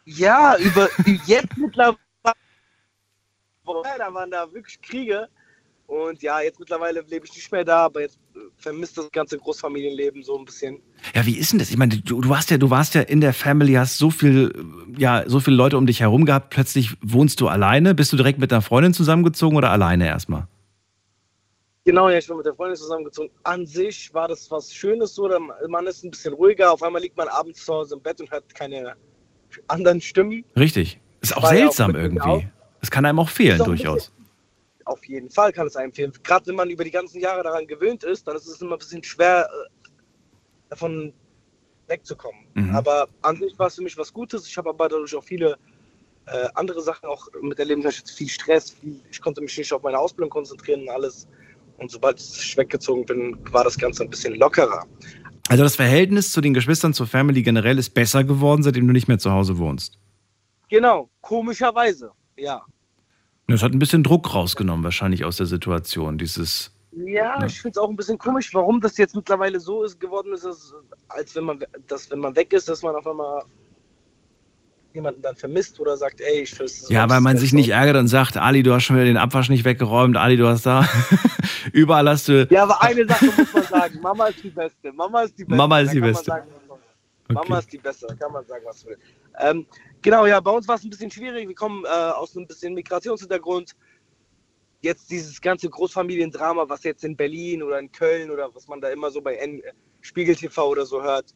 Ja, 0.05 0.55
über 0.59 0.91
jetzt 1.27 1.57
mittlerweile. 1.57 1.97
Da 3.65 4.13
waren 4.13 4.31
da 4.31 4.53
wirklich 4.53 4.81
Kriege. 4.83 5.29
Und 5.87 6.21
ja, 6.23 6.41
jetzt 6.41 6.59
mittlerweile 6.59 7.03
lebe 7.03 7.27
ich 7.27 7.35
nicht 7.35 7.51
mehr 7.53 7.65
da, 7.65 7.85
aber 7.85 8.01
jetzt 8.01 8.19
äh, 8.35 8.39
vermisst 8.57 8.99
das 8.99 9.11
ganze 9.13 9.39
Großfamilienleben 9.39 10.23
so 10.25 10.37
ein 10.37 10.45
bisschen. 10.45 10.83
Ja, 11.15 11.25
wie 11.25 11.37
ist 11.37 11.53
denn 11.53 11.61
das? 11.61 11.71
Ich 11.71 11.77
meine, 11.77 11.97
du, 11.99 12.21
du 12.21 12.29
warst 12.29 12.51
ja, 12.51 12.59
du 12.59 12.71
warst 12.71 12.95
ja 12.95 13.03
in 13.03 13.21
der 13.21 13.33
Family, 13.33 13.75
hast 13.75 13.99
so 13.99 14.11
viel, 14.11 14.53
ja, 14.99 15.23
so 15.27 15.39
viele 15.39 15.57
Leute 15.57 15.79
um 15.79 15.87
dich 15.87 16.01
herum 16.01 16.25
gehabt. 16.25 16.51
Plötzlich 16.51 16.97
wohnst 17.03 17.41
du 17.41 17.47
alleine. 17.47 17.95
Bist 17.95 18.13
du 18.13 18.17
direkt 18.17 18.41
mit 18.41 18.53
einer 18.53 18.63
Freundin 18.63 18.95
zusammengezogen 18.95 19.57
oder 19.57 19.71
alleine 19.71 20.07
erstmal? 20.07 20.49
Genau, 21.85 22.09
ja, 22.09 22.19
ich 22.19 22.27
bin 22.27 22.37
mit 22.37 22.47
der 22.47 22.55
Freundin 22.55 22.77
zusammengezogen. 22.77 23.31
An 23.45 23.65
sich 23.65 24.13
war 24.13 24.27
das 24.27 24.51
was 24.51 24.75
Schönes 24.75 25.15
so, 25.15 25.31
man 25.69 25.87
ist 25.87 26.03
ein 26.03 26.11
bisschen 26.11 26.35
ruhiger. 26.35 26.73
Auf 26.73 26.83
einmal 26.83 27.01
liegt 27.01 27.17
man 27.17 27.29
abends 27.29 27.65
zu 27.65 27.73
Hause 27.73 27.95
im 27.95 28.03
Bett 28.03 28.21
und 28.21 28.29
hört 28.33 28.53
keine 28.57 28.97
anderen 29.69 30.01
Stimmen. 30.01 30.45
Richtig. 30.59 31.01
Ist 31.21 31.37
auch 31.37 31.45
ja 31.45 31.49
auch 31.49 31.53
seltsam 31.53 31.93
mir 31.93 32.01
irgendwie. 32.01 32.29
auch. 32.29 32.43
Es 32.81 32.91
kann 32.91 33.05
einem 33.05 33.21
auch 33.21 33.29
fehlen 33.29 33.61
auch 33.61 33.67
durchaus. 33.67 34.13
Auf 34.87 35.05
jeden 35.05 35.31
Fall 35.31 35.53
kann 35.53 35.67
es 35.67 35.77
einem 35.77 35.93
fehlen. 35.93 36.13
Gerade 36.23 36.47
wenn 36.47 36.55
man 36.55 36.71
über 36.71 36.85
die 36.85 36.91
ganzen 36.91 37.21
Jahre 37.21 37.43
daran 37.43 37.67
gewöhnt 37.67 38.05
ist, 38.05 38.27
dann 38.27 38.37
ist 38.37 38.47
es 38.47 38.63
immer 38.63 38.77
ein 38.77 38.79
bisschen 38.79 39.03
schwer, 39.03 39.49
äh, 39.51 39.91
davon 40.69 41.13
wegzukommen. 41.89 42.47
Mhm. 42.55 42.75
Aber 42.75 43.09
an 43.23 43.37
sich 43.37 43.59
war 43.59 43.67
es 43.67 43.75
für 43.75 43.83
mich 43.83 43.99
was 43.99 44.13
Gutes. 44.13 44.47
Ich 44.47 44.57
habe 44.57 44.71
aber 44.71 44.89
dadurch 44.89 45.15
auch 45.15 45.25
viele 45.25 45.59
äh, 46.27 46.49
andere 46.55 46.81
Sachen 46.81 47.07
auch 47.07 47.29
miterleben. 47.43 47.87
Ich 47.87 47.99
hatte 47.99 48.13
viel 48.13 48.29
Stress, 48.29 48.71
viel, 48.71 49.01
ich 49.11 49.21
konnte 49.21 49.41
mich 49.41 49.57
nicht 49.59 49.73
auf 49.73 49.83
meine 49.83 49.99
Ausbildung 49.99 50.31
konzentrieren 50.31 50.83
und 50.83 50.91
alles. 50.91 51.29
Und 51.79 51.91
sobald 51.91 52.21
ich 52.21 52.57
weggezogen 52.57 53.05
bin, 53.05 53.39
war 53.53 53.65
das 53.65 53.77
Ganze 53.77 54.05
ein 54.05 54.11
bisschen 54.11 54.35
lockerer. 54.37 54.87
Also 55.49 55.63
das 55.63 55.77
Verhältnis 55.77 56.33
zu 56.33 56.41
den 56.41 56.55
Geschwistern 56.55 56.95
zur 56.95 57.07
Family 57.07 57.43
generell 57.43 57.79
ist 57.79 57.91
besser 57.91 58.25
geworden, 58.25 58.63
seitdem 58.63 58.87
du 58.87 58.93
nicht 58.93 59.09
mehr 59.09 59.19
zu 59.19 59.31
Hause 59.33 59.59
wohnst. 59.59 59.99
Genau, 60.69 61.09
komischerweise, 61.21 62.11
ja. 62.37 62.65
Das 63.49 63.63
hat 63.63 63.73
ein 63.73 63.79
bisschen 63.79 64.03
Druck 64.03 64.35
rausgenommen, 64.35 64.83
wahrscheinlich 64.85 65.25
aus 65.25 65.37
der 65.37 65.47
Situation. 65.47 66.19
Dieses. 66.19 66.73
Ja, 66.93 67.39
Ja. 67.41 67.47
ich 67.47 67.61
finde 67.61 67.79
es 67.79 67.79
auch 67.79 67.89
ein 67.89 67.97
bisschen 67.97 68.19
komisch, 68.19 68.53
warum 68.55 68.81
das 68.81 68.97
jetzt 68.97 69.15
mittlerweile 69.15 69.61
so 69.61 69.85
ist 69.85 70.01
geworden 70.01 70.33
ist, 70.35 70.45
dass, 70.45 70.75
als 71.09 71.35
wenn 71.37 71.45
man, 71.45 71.65
dass 71.87 72.11
wenn 72.11 72.19
man 72.19 72.35
weg 72.35 72.53
ist, 72.53 72.69
dass 72.69 72.83
man 72.83 72.95
auf 72.97 73.07
einmal 73.07 73.43
jemanden 74.95 75.21
dann 75.21 75.37
vermisst 75.37 75.79
oder 75.79 75.97
sagt, 75.97 76.21
ey, 76.23 76.41
ich 76.43 76.55
vermisse 76.55 76.91
Ja, 76.93 77.09
weil 77.11 77.21
man 77.21 77.37
sich 77.37 77.53
nicht 77.53 77.69
ärgert 77.69 77.97
und 77.97 78.09
sagt, 78.09 78.39
Ali, 78.39 78.63
du 78.63 78.73
hast 78.73 78.85
schon 78.85 78.97
wieder 78.97 79.05
den 79.05 79.19
Abwasch 79.19 79.51
nicht 79.51 79.65
weggeräumt, 79.65 80.17
Ali, 80.17 80.37
du 80.39 80.49
hast 80.49 80.65
da. 80.65 80.89
Überall 81.73 82.09
hast 82.09 82.29
du. 82.29 82.47
Ja, 82.51 82.63
aber 82.63 82.83
eine 82.83 83.07
Sache 83.07 83.27
muss 83.27 83.53
man 83.53 83.63
sagen, 83.65 84.01
Mama 84.01 84.27
ist 84.29 84.43
die 84.43 84.51
Beste. 84.51 84.93
Mama 84.93 85.23
ist 85.23 85.39
die 85.39 85.45
Beste. 85.45 85.57
Mama 85.57 85.81
ist 85.81 85.89
Da 85.89 85.93
die 85.95 86.01
Beste. 86.01 86.25
Sagen, 86.25 86.47
will. 86.49 87.35
Mama 87.35 87.47
Okay. 87.47 87.59
ist 87.59 87.73
die 87.73 87.79
Beste, 87.79 88.07
da 88.09 88.15
kann 88.15 88.33
man 88.33 88.47
sagen, 88.47 88.63
was 88.65 88.87
will. 88.87 88.97
Ähm, 89.39 89.67
genau, 90.07 90.25
ja, 90.25 90.39
bei 90.39 90.53
uns 90.53 90.69
war 90.69 90.77
es 90.77 90.85
ein 90.85 90.91
bisschen 90.91 91.11
schwierig. 91.11 91.49
Wir 91.49 91.55
kommen 91.57 91.85
äh, 91.85 91.89
aus 91.89 92.37
einem 92.37 92.47
bisschen 92.47 92.75
Migrationshintergrund. 92.75 93.73
Jetzt 94.81 95.11
dieses 95.11 95.41
ganze 95.41 95.69
Großfamiliendrama, 95.69 96.69
was 96.69 96.85
jetzt 96.85 97.03
in 97.03 97.17
Berlin 97.17 97.61
oder 97.61 97.81
in 97.81 97.91
Köln 97.91 98.31
oder 98.31 98.55
was 98.55 98.69
man 98.69 98.81
da 98.81 98.89
immer 98.91 99.11
so 99.11 99.21
bei 99.21 99.35
N 99.35 99.61
Spiegel 100.03 100.37
TV 100.37 100.69
oder 100.69 100.87
so 100.87 101.03
hört, 101.03 101.35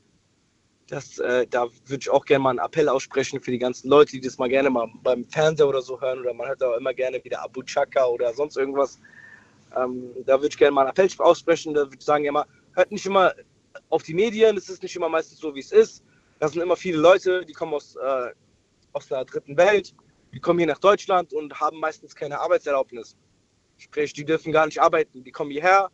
das, 0.86 1.18
äh, 1.18 1.48
da 1.48 1.66
würde 1.86 2.00
ich 2.00 2.10
auch 2.10 2.24
gerne 2.24 2.44
mal 2.44 2.50
einen 2.50 2.58
Appell 2.60 2.88
aussprechen 2.88 3.40
für 3.40 3.50
die 3.50 3.58
ganzen 3.58 3.88
Leute, 3.88 4.12
die 4.12 4.20
das 4.20 4.38
mal 4.38 4.48
gerne 4.48 4.70
mal 4.70 4.88
beim 5.02 5.24
Fernseher 5.28 5.66
oder 5.68 5.82
so 5.82 6.00
hören 6.00 6.20
oder 6.20 6.32
man 6.32 6.46
hört 6.46 6.62
auch 6.62 6.76
immer 6.76 6.94
gerne 6.94 7.22
wieder 7.24 7.42
Abu 7.42 7.64
Chaka 7.64 8.06
oder 8.06 8.32
sonst 8.32 8.56
irgendwas. 8.56 9.00
Ähm, 9.76 10.10
da 10.26 10.34
würde 10.34 10.48
ich 10.48 10.58
gerne 10.58 10.72
mal 10.72 10.82
einen 10.82 10.90
Appell 10.90 11.10
aussprechen. 11.18 11.74
Da 11.74 11.80
würde 11.80 11.96
ich 11.98 12.04
sagen, 12.04 12.24
ja 12.24 12.30
mal, 12.30 12.46
hört 12.74 12.92
nicht 12.92 13.06
immer 13.06 13.34
auf 13.88 14.04
die 14.04 14.14
Medien, 14.14 14.56
es 14.56 14.68
ist 14.68 14.84
nicht 14.84 14.94
immer 14.94 15.08
meistens 15.08 15.38
so, 15.38 15.52
wie 15.56 15.60
es 15.60 15.72
ist. 15.72 16.04
Da 16.38 16.46
sind 16.46 16.62
immer 16.62 16.76
viele 16.76 16.98
Leute, 16.98 17.44
die 17.44 17.52
kommen 17.52 17.74
aus, 17.74 17.96
äh, 17.96 18.30
aus 18.92 19.08
der 19.08 19.24
dritten 19.24 19.56
Welt, 19.56 19.94
die 20.32 20.40
kommen 20.40 20.58
hier 20.58 20.68
nach 20.68 20.78
Deutschland 20.78 21.32
und 21.32 21.58
haben 21.60 21.78
meistens 21.80 22.14
keine 22.14 22.38
Arbeitserlaubnis. 22.38 23.16
Sprich, 23.78 24.12
die 24.12 24.24
dürfen 24.24 24.52
gar 24.52 24.66
nicht 24.66 24.80
arbeiten. 24.80 25.24
Die 25.24 25.32
kommen 25.32 25.50
hierher, 25.50 25.90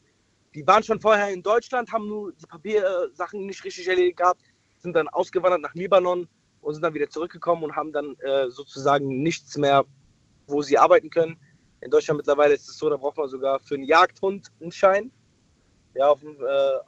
die 0.55 0.67
waren 0.67 0.83
schon 0.83 1.01
vorher 1.01 1.31
in 1.31 1.43
Deutschland, 1.43 1.93
haben 1.93 2.09
nur 2.09 2.33
die 2.33 2.47
Papiersachen 2.47 3.47
nicht 3.47 3.63
richtig 3.65 3.87
erledigt 3.87 4.17
gehabt, 4.17 4.41
sind 4.79 4.95
dann 4.95 5.09
ausgewandert 5.09 5.61
nach 5.61 5.75
Libanon 5.75 6.29
und 6.63 6.75
sind 6.75 6.83
dann 6.83 6.95
wieder 6.95 7.09
zurückgekommen 7.09 7.63
und 7.65 7.77
haben 7.77 7.93
dann 7.93 8.17
äh, 8.21 8.51
sozusagen 8.51 9.23
nichts 9.23 9.57
mehr, 9.57 9.85
wo 10.47 10.63
sie 10.63 10.79
arbeiten 10.79 11.11
können. 11.11 11.39
In 11.81 11.91
Deutschland 11.91 12.19
mittlerweile 12.19 12.55
ist 12.55 12.69
es 12.69 12.79
so, 12.79 12.89
da 12.89 12.97
braucht 12.97 13.17
man 13.19 13.29
sogar 13.29 13.61
für 13.61 13.75
einen 13.75 13.85
Jagdhund 13.85 14.51
einen 14.61 14.73
Schein. 14.73 15.13
Ja, 15.95 16.09
auf 16.09 16.21
dem, 16.21 16.35
äh, 16.35 16.79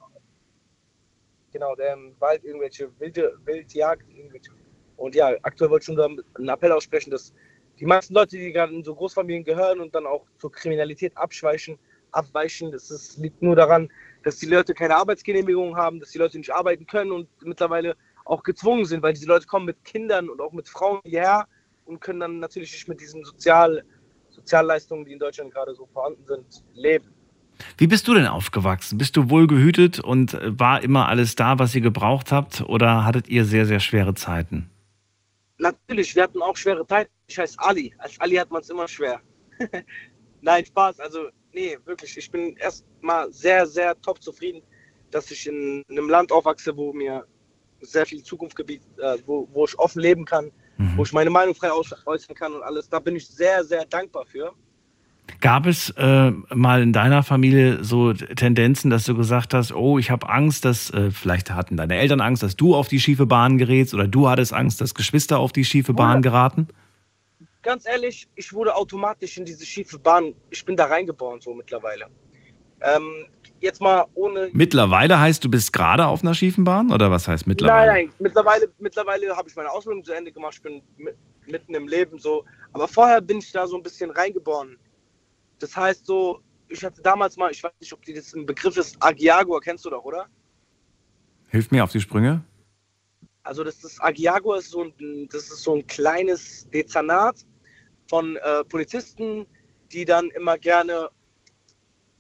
genau, 1.52 1.74
der 1.74 1.92
im 1.92 2.18
Wald 2.20 2.44
irgendwelche 2.44 2.90
wilde 2.98 3.38
Wildjagd. 3.44 4.08
Irgendwelche. 4.08 4.50
Und 4.98 5.14
ja, 5.14 5.34
aktuell 5.42 5.70
wollte 5.70 5.90
ich 5.90 5.96
schon 5.96 6.22
einen 6.34 6.48
Appell 6.48 6.72
aussprechen, 6.72 7.10
dass 7.10 7.32
die 7.78 7.86
meisten 7.86 8.12
Leute, 8.12 8.36
die 8.36 8.52
gerade 8.52 8.74
in 8.74 8.82
so 8.82 8.94
Großfamilien 8.94 9.44
gehören 9.44 9.80
und 9.80 9.94
dann 9.94 10.06
auch 10.06 10.26
zur 10.38 10.50
Kriminalität 10.50 11.16
abschweichen, 11.16 11.78
abweichen. 12.10 12.72
Das 12.72 12.90
ist, 12.90 13.16
liegt 13.18 13.40
nur 13.40 13.54
daran, 13.54 13.88
dass 14.24 14.38
die 14.38 14.46
Leute 14.46 14.74
keine 14.74 14.96
Arbeitsgenehmigung 14.96 15.76
haben, 15.76 16.00
dass 16.00 16.10
die 16.10 16.18
Leute 16.18 16.38
nicht 16.38 16.52
arbeiten 16.52 16.86
können 16.86 17.12
und 17.12 17.28
mittlerweile 17.42 17.96
auch 18.24 18.42
gezwungen 18.42 18.84
sind, 18.84 19.02
weil 19.02 19.12
diese 19.12 19.26
Leute 19.26 19.46
kommen 19.46 19.66
mit 19.66 19.84
Kindern 19.84 20.28
und 20.28 20.40
auch 20.40 20.52
mit 20.52 20.68
Frauen 20.68 21.00
hierher 21.04 21.46
und 21.84 22.00
können 22.00 22.20
dann 22.20 22.40
natürlich 22.40 22.72
nicht 22.72 22.88
mit 22.88 23.00
diesen 23.00 23.24
Sozial, 23.24 23.84
Sozialleistungen, 24.30 25.04
die 25.04 25.12
in 25.12 25.18
Deutschland 25.20 25.54
gerade 25.54 25.74
so 25.74 25.86
vorhanden 25.86 26.24
sind, 26.26 26.64
leben. 26.74 27.14
Wie 27.76 27.86
bist 27.86 28.06
du 28.08 28.14
denn 28.14 28.26
aufgewachsen? 28.26 28.98
Bist 28.98 29.16
du 29.16 29.30
wohl 29.30 29.46
gehütet 29.46 30.00
und 30.00 30.36
war 30.42 30.82
immer 30.82 31.08
alles 31.08 31.36
da, 31.36 31.58
was 31.58 31.74
ihr 31.74 31.80
gebraucht 31.80 32.32
habt? 32.32 32.62
Oder 32.62 33.04
hattet 33.04 33.28
ihr 33.28 33.44
sehr, 33.44 33.66
sehr 33.66 33.80
schwere 33.80 34.14
Zeiten? 34.14 34.70
Natürlich, 35.58 36.14
wir 36.14 36.22
hatten 36.22 36.40
auch 36.40 36.56
schwere 36.56 36.86
Zeiten. 36.86 37.10
Ich 37.26 37.38
heiße 37.38 37.58
Ali. 37.58 37.94
Als 37.98 38.18
Ali 38.20 38.36
hat 38.36 38.50
man 38.50 38.62
es 38.62 38.70
immer 38.70 38.86
schwer. 38.86 39.20
Nein, 40.40 40.64
Spaß. 40.64 41.00
Also, 41.00 41.28
nee, 41.52 41.76
wirklich. 41.84 42.16
Ich 42.16 42.30
bin 42.30 42.56
erstmal 42.56 43.32
sehr, 43.32 43.66
sehr 43.66 44.00
top 44.00 44.22
zufrieden, 44.22 44.62
dass 45.10 45.30
ich 45.30 45.46
in 45.46 45.84
einem 45.90 46.08
Land 46.08 46.30
aufwachse, 46.30 46.76
wo 46.76 46.92
mir 46.92 47.26
sehr 47.80 48.06
viel 48.06 48.22
Zukunft 48.22 48.56
gebietet, 48.56 48.88
äh, 48.98 49.18
wo, 49.26 49.48
wo 49.52 49.64
ich 49.64 49.78
offen 49.78 50.00
leben 50.00 50.24
kann, 50.24 50.50
mhm. 50.76 50.96
wo 50.96 51.02
ich 51.02 51.12
meine 51.12 51.30
Meinung 51.30 51.54
frei 51.54 51.70
äußern 51.72 52.34
kann 52.34 52.54
und 52.54 52.62
alles. 52.62 52.88
Da 52.88 53.00
bin 53.00 53.16
ich 53.16 53.26
sehr, 53.26 53.64
sehr 53.64 53.84
dankbar 53.84 54.26
für. 54.26 54.54
Gab 55.40 55.66
es 55.66 55.90
äh, 55.90 56.32
mal 56.52 56.82
in 56.82 56.92
deiner 56.92 57.22
Familie 57.22 57.84
so 57.84 58.12
Tendenzen, 58.12 58.90
dass 58.90 59.04
du 59.04 59.14
gesagt 59.14 59.54
hast, 59.54 59.72
oh, 59.72 59.98
ich 59.98 60.10
habe 60.10 60.28
Angst, 60.28 60.64
dass 60.64 60.90
äh, 60.90 61.10
vielleicht 61.10 61.50
hatten 61.50 61.76
deine 61.76 61.96
Eltern 61.96 62.20
Angst, 62.20 62.42
dass 62.42 62.56
du 62.56 62.74
auf 62.74 62.88
die 62.88 62.98
schiefe 62.98 63.26
Bahn 63.26 63.56
gerätst 63.56 63.94
oder 63.94 64.08
du 64.08 64.28
hattest 64.28 64.52
Angst, 64.52 64.80
dass 64.80 64.94
Geschwister 64.94 65.38
auf 65.38 65.52
die 65.52 65.64
schiefe 65.64 65.92
Bahn 65.92 66.22
geraten? 66.22 66.68
Ganz 67.62 67.86
ehrlich, 67.86 68.26
ich 68.34 68.52
wurde 68.52 68.74
automatisch 68.74 69.38
in 69.38 69.44
diese 69.44 69.64
schiefe 69.64 69.98
Bahn, 69.98 70.34
ich 70.50 70.64
bin 70.64 70.76
da 70.76 70.86
reingeboren 70.86 71.40
so 71.40 71.54
mittlerweile. 71.54 72.06
Ähm, 72.80 73.26
jetzt 73.60 73.80
mal 73.80 74.06
ohne. 74.14 74.48
Mittlerweile 74.52 75.20
heißt, 75.20 75.44
du 75.44 75.50
bist 75.50 75.72
gerade 75.72 76.06
auf 76.06 76.22
einer 76.22 76.34
schiefen 76.34 76.64
Bahn 76.64 76.90
oder 76.90 77.10
was 77.10 77.28
heißt 77.28 77.46
mittlerweile? 77.46 77.92
Nein, 77.92 78.04
nein, 78.06 78.14
mittlerweile, 78.18 78.68
mittlerweile 78.78 79.36
habe 79.36 79.48
ich 79.48 79.54
meine 79.54 79.70
Ausbildung 79.70 80.02
zu 80.02 80.12
Ende 80.12 80.32
gemacht, 80.32 80.54
ich 80.54 80.62
bin 80.62 80.82
mitten 81.46 81.74
im 81.74 81.86
Leben 81.86 82.18
so. 82.18 82.44
Aber 82.72 82.88
vorher 82.88 83.20
bin 83.20 83.38
ich 83.38 83.52
da 83.52 83.66
so 83.66 83.76
ein 83.76 83.82
bisschen 83.82 84.10
reingeboren 84.10 84.76
das 85.58 85.76
heißt 85.76 86.06
so, 86.06 86.40
ich 86.68 86.84
hatte 86.84 87.02
damals 87.02 87.36
mal, 87.36 87.50
ich 87.50 87.62
weiß 87.62 87.72
nicht, 87.80 87.92
ob 87.92 88.04
das 88.04 88.34
ein 88.34 88.46
Begriff 88.46 88.76
ist, 88.76 88.96
Agiagua, 89.00 89.60
kennst 89.60 89.84
du 89.84 89.90
doch, 89.90 90.04
oder? 90.04 90.26
Hilf 91.48 91.70
mir 91.70 91.82
auf 91.84 91.92
die 91.92 92.00
Sprünge. 92.00 92.44
Also 93.42 93.64
das 93.64 93.82
ist 93.82 94.02
Agiagua 94.02 94.58
ist 94.58 94.70
so 94.70 94.84
ein, 94.84 95.28
das 95.30 95.44
ist 95.44 95.62
so 95.62 95.76
ein 95.76 95.86
kleines 95.86 96.68
Dezernat 96.70 97.46
von 98.06 98.36
äh, 98.36 98.64
Polizisten, 98.64 99.46
die 99.90 100.04
dann 100.04 100.28
immer 100.30 100.58
gerne 100.58 101.08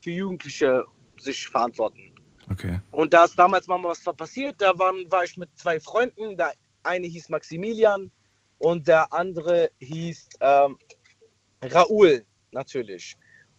für 0.00 0.10
Jugendliche 0.10 0.86
sich 1.18 1.48
verantworten. 1.48 2.14
Okay. 2.50 2.80
Und 2.92 3.12
da 3.12 3.24
ist 3.24 3.38
damals 3.38 3.66
mal 3.66 3.82
was 3.82 4.02
passiert, 4.16 4.56
da 4.58 4.78
waren, 4.78 5.10
war 5.10 5.24
ich 5.24 5.36
mit 5.36 5.50
zwei 5.58 5.78
Freunden, 5.78 6.36
der 6.36 6.54
eine 6.82 7.06
hieß 7.06 7.28
Maximilian 7.28 8.10
und 8.56 8.88
der 8.88 9.12
andere 9.12 9.70
hieß 9.80 10.28
ähm, 10.40 10.78
Raoul, 11.62 12.24
natürlich. 12.52 13.16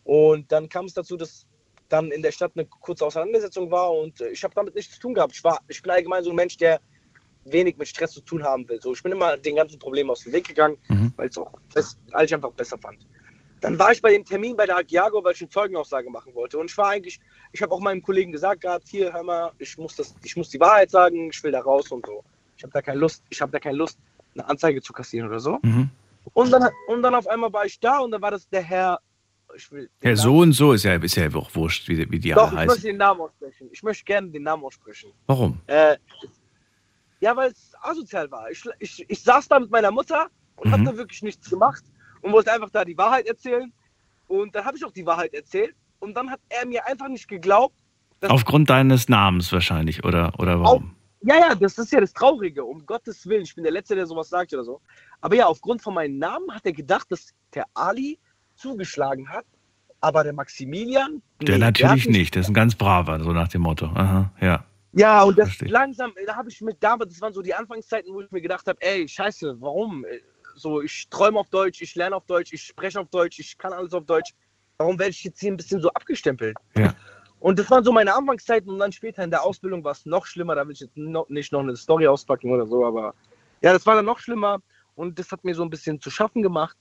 Und 0.09 0.51
dann 0.51 0.67
kam 0.69 0.85
es 0.85 0.95
dazu, 0.95 1.17
dass 1.17 1.45
dann 1.87 2.09
in 2.09 2.23
der 2.23 2.31
Stadt 2.31 2.53
eine 2.55 2.65
kurze 2.65 3.05
Auseinandersetzung 3.05 3.69
war 3.69 3.93
und 3.93 4.19
äh, 4.21 4.29
ich 4.29 4.43
habe 4.43 4.55
damit 4.55 4.73
nichts 4.73 4.95
zu 4.95 4.99
tun 5.01 5.13
gehabt. 5.13 5.33
Ich, 5.35 5.43
war, 5.43 5.59
ich 5.67 5.83
bin 5.83 5.91
allgemein 5.91 6.23
so 6.23 6.31
ein 6.31 6.35
Mensch, 6.35 6.57
der 6.57 6.79
wenig 7.45 7.77
mit 7.77 7.87
Stress 7.87 8.13
zu 8.13 8.21
tun 8.21 8.43
haben 8.43 8.67
will. 8.67 8.81
So, 8.81 8.91
ich 8.91 9.03
bin 9.03 9.11
immer 9.11 9.37
den 9.37 9.57
ganzen 9.57 9.77
Problemen 9.77 10.09
aus 10.09 10.21
dem 10.21 10.33
Weg 10.33 10.47
gegangen, 10.47 10.77
mhm. 10.87 11.13
weil 11.15 11.29
es 11.75 11.99
ich 12.23 12.33
einfach 12.33 12.51
besser 12.53 12.79
fand. 12.79 13.05
Dann 13.61 13.77
war 13.77 13.91
ich 13.91 14.01
bei 14.01 14.11
dem 14.11 14.25
Termin 14.25 14.55
bei 14.55 14.65
der 14.65 14.77
Agiago, 14.77 15.23
weil 15.23 15.33
ich 15.33 15.41
eine 15.41 15.49
Zeugenaussage 15.49 16.09
machen 16.09 16.33
wollte. 16.33 16.57
Und 16.57 16.71
ich 16.71 16.77
war 16.79 16.89
eigentlich, 16.89 17.19
ich 17.51 17.61
habe 17.61 17.71
auch 17.71 17.79
meinem 17.79 18.01
Kollegen 18.01 18.31
gesagt 18.31 18.61
gehabt, 18.61 18.87
hier, 18.87 19.13
hör 19.13 19.21
mal, 19.21 19.51
ich 19.59 19.77
muss, 19.77 19.95
das, 19.95 20.15
ich 20.23 20.35
muss 20.35 20.49
die 20.49 20.59
Wahrheit 20.59 20.89
sagen, 20.89 21.29
ich 21.29 21.43
will 21.43 21.51
da 21.51 21.59
raus 21.61 21.91
und 21.91 22.03
so. 22.07 22.23
Ich 22.57 22.63
habe 22.63 22.73
da 22.73 22.81
keine 22.81 22.97
Lust, 22.97 23.23
ich 23.29 23.39
habe 23.41 23.51
da 23.51 23.59
keine 23.59 23.77
Lust, 23.77 23.99
eine 24.33 24.49
Anzeige 24.49 24.81
zu 24.81 24.91
kassieren 24.91 25.27
oder 25.27 25.39
so. 25.39 25.59
Mhm. 25.61 25.91
Und, 26.33 26.51
dann, 26.51 26.67
und 26.87 27.03
dann 27.03 27.13
auf 27.13 27.27
einmal 27.27 27.53
war 27.53 27.65
ich 27.65 27.79
da 27.79 27.99
und 27.99 28.09
dann 28.09 28.23
war 28.23 28.31
das 28.31 28.49
der 28.49 28.63
Herr 28.63 28.99
will. 29.71 29.89
Ja, 30.01 30.15
so 30.15 30.37
und 30.37 30.53
so 30.53 30.73
ist 30.73 30.83
ja, 30.83 30.95
ist 30.95 31.15
ja 31.15 31.33
auch 31.33 31.53
wurscht, 31.53 31.87
wie, 31.89 32.09
wie 32.09 32.19
die 32.19 32.31
Doch, 32.31 32.49
alle 32.49 32.57
heißen. 32.57 32.61
Ich 32.61 32.67
möchte 32.67 32.87
den 32.87 32.97
Namen 32.97 33.21
aussprechen. 33.21 33.69
Ich 33.71 33.83
möchte 33.83 34.05
gerne 34.05 34.29
den 34.29 34.43
Namen 34.43 34.63
aussprechen. 34.63 35.11
Warum? 35.27 35.59
Äh, 35.67 35.97
ja, 37.19 37.35
weil 37.35 37.51
es 37.51 37.71
asozial 37.81 38.29
war. 38.31 38.49
Ich, 38.49 38.63
ich, 38.79 39.05
ich 39.09 39.21
saß 39.21 39.47
da 39.47 39.59
mit 39.59 39.71
meiner 39.71 39.91
Mutter 39.91 40.27
und 40.55 40.67
mhm. 40.67 40.73
habe 40.73 40.83
da 40.83 40.97
wirklich 40.97 41.21
nichts 41.21 41.49
gemacht 41.49 41.83
und 42.21 42.31
wollte 42.31 42.51
einfach 42.51 42.69
da 42.69 42.85
die 42.85 42.97
Wahrheit 42.97 43.27
erzählen. 43.27 43.71
Und 44.27 44.55
dann 44.55 44.65
habe 44.65 44.77
ich 44.77 44.85
auch 44.85 44.91
die 44.91 45.05
Wahrheit 45.05 45.33
erzählt. 45.33 45.75
Und 45.99 46.13
dann 46.15 46.29
hat 46.29 46.39
er 46.49 46.65
mir 46.65 46.85
einfach 46.85 47.07
nicht 47.09 47.27
geglaubt. 47.27 47.75
Aufgrund 48.21 48.69
deines 48.69 49.09
Namens 49.09 49.51
wahrscheinlich, 49.51 50.03
oder, 50.03 50.33
oder 50.37 50.59
warum? 50.59 50.83
Auf, 50.83 50.89
ja, 51.21 51.37
ja, 51.37 51.55
das 51.55 51.77
ist 51.77 51.91
ja 51.91 51.99
das 51.99 52.13
Traurige, 52.13 52.63
um 52.63 52.85
Gottes 52.85 53.25
Willen. 53.27 53.43
Ich 53.43 53.53
bin 53.55 53.63
der 53.63 53.73
Letzte, 53.73 53.95
der 53.95 54.05
sowas 54.05 54.29
sagt 54.29 54.53
oder 54.53 54.63
so. 54.63 54.81
Aber 55.19 55.35
ja, 55.35 55.47
aufgrund 55.47 55.81
von 55.81 55.93
meinem 55.93 56.17
Namen 56.17 56.53
hat 56.53 56.65
er 56.65 56.71
gedacht, 56.71 57.11
dass 57.11 57.33
der 57.53 57.65
Ali 57.73 58.19
zugeschlagen 58.59 59.29
hat. 59.29 59.45
Aber 60.01 60.23
der 60.23 60.33
Maximilian. 60.33 61.21
Der 61.41 61.55
nee, 61.55 61.57
natürlich 61.57 62.03
der 62.03 62.11
nicht. 62.11 62.35
Der 62.35 62.41
ist 62.41 62.49
ein 62.49 62.53
ganz 62.53 62.75
braver, 62.75 63.21
so 63.21 63.33
nach 63.33 63.49
dem 63.49 63.63
Motto. 63.63 63.87
Aha, 63.87 64.31
ja. 64.39 64.63
Ja, 64.93 65.23
und 65.23 65.37
das 65.37 65.49
Verstehe. 65.49 65.69
langsam, 65.69 66.13
da 66.25 66.35
habe 66.35 66.49
ich 66.49 66.61
mit 66.61 66.77
damals, 66.81 67.13
das 67.13 67.21
waren 67.21 67.33
so 67.33 67.41
die 67.41 67.53
Anfangszeiten, 67.53 68.13
wo 68.13 68.21
ich 68.21 68.31
mir 68.31 68.41
gedacht 68.41 68.65
habe, 68.65 68.81
ey, 68.81 69.07
scheiße, 69.07 69.57
warum? 69.59 70.05
So, 70.55 70.81
ich 70.81 71.07
träume 71.09 71.39
auf 71.39 71.49
Deutsch, 71.49 71.81
ich 71.81 71.93
lerne 71.95 72.15
auf 72.15 72.25
Deutsch, 72.25 72.53
ich 72.53 72.63
spreche 72.63 72.99
auf 72.99 73.09
Deutsch, 73.09 73.39
ich 73.39 73.57
kann 73.57 73.71
alles 73.71 73.93
auf 73.93 74.05
Deutsch. 74.05 74.33
Warum 74.77 74.97
werde 74.97 75.11
ich 75.11 75.23
jetzt 75.23 75.39
hier 75.39 75.51
ein 75.51 75.57
bisschen 75.57 75.81
so 75.81 75.89
abgestempelt? 75.89 76.55
Ja. 76.75 76.95
Und 77.39 77.59
das 77.59 77.69
waren 77.69 77.83
so 77.83 77.91
meine 77.91 78.13
Anfangszeiten 78.15 78.69
und 78.69 78.79
dann 78.79 78.91
später 78.91 79.23
in 79.23 79.29
der 79.29 79.43
Ausbildung 79.43 79.83
war 79.83 79.91
es 79.91 80.05
noch 80.05 80.25
schlimmer. 80.25 80.55
Da 80.55 80.65
will 80.65 80.73
ich 80.73 80.81
jetzt 80.81 80.97
noch, 80.97 81.29
nicht 81.29 81.51
noch 81.51 81.61
eine 81.61 81.75
Story 81.75 82.07
auspacken 82.07 82.51
oder 82.51 82.65
so, 82.65 82.85
aber 82.85 83.13
ja, 83.61 83.73
das 83.73 83.85
war 83.85 83.95
dann 83.95 84.05
noch 84.05 84.19
schlimmer 84.19 84.59
und 84.95 85.19
das 85.19 85.31
hat 85.31 85.43
mir 85.43 85.53
so 85.53 85.63
ein 85.63 85.69
bisschen 85.69 86.01
zu 86.01 86.09
schaffen 86.09 86.41
gemacht. 86.41 86.75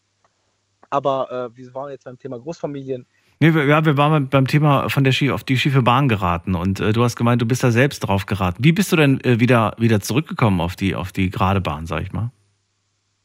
Aber 0.90 1.50
äh, 1.52 1.56
wir 1.56 1.74
waren 1.74 1.90
jetzt 1.90 2.04
beim 2.04 2.18
Thema 2.18 2.38
Großfamilien. 2.38 3.06
Nee, 3.40 3.50
ja, 3.50 3.84
wir 3.84 3.96
waren 3.96 4.28
beim 4.28 4.46
Thema 4.48 4.88
von 4.88 5.04
der 5.04 5.12
Schie 5.12 5.30
auf 5.30 5.44
die 5.44 5.56
schiefe 5.56 5.82
Bahn 5.82 6.08
geraten 6.08 6.56
und 6.56 6.80
äh, 6.80 6.92
du 6.92 7.04
hast 7.04 7.14
gemeint, 7.14 7.40
du 7.40 7.46
bist 7.46 7.62
da 7.62 7.70
selbst 7.70 8.00
drauf 8.00 8.26
geraten. 8.26 8.64
Wie 8.64 8.72
bist 8.72 8.90
du 8.90 8.96
denn 8.96 9.20
äh, 9.20 9.38
wieder, 9.38 9.76
wieder 9.78 10.00
zurückgekommen 10.00 10.60
auf 10.60 10.74
die, 10.74 10.96
auf 10.96 11.12
die 11.12 11.30
gerade 11.30 11.60
Bahn, 11.60 11.86
sag 11.86 12.02
ich 12.02 12.12
mal? 12.12 12.32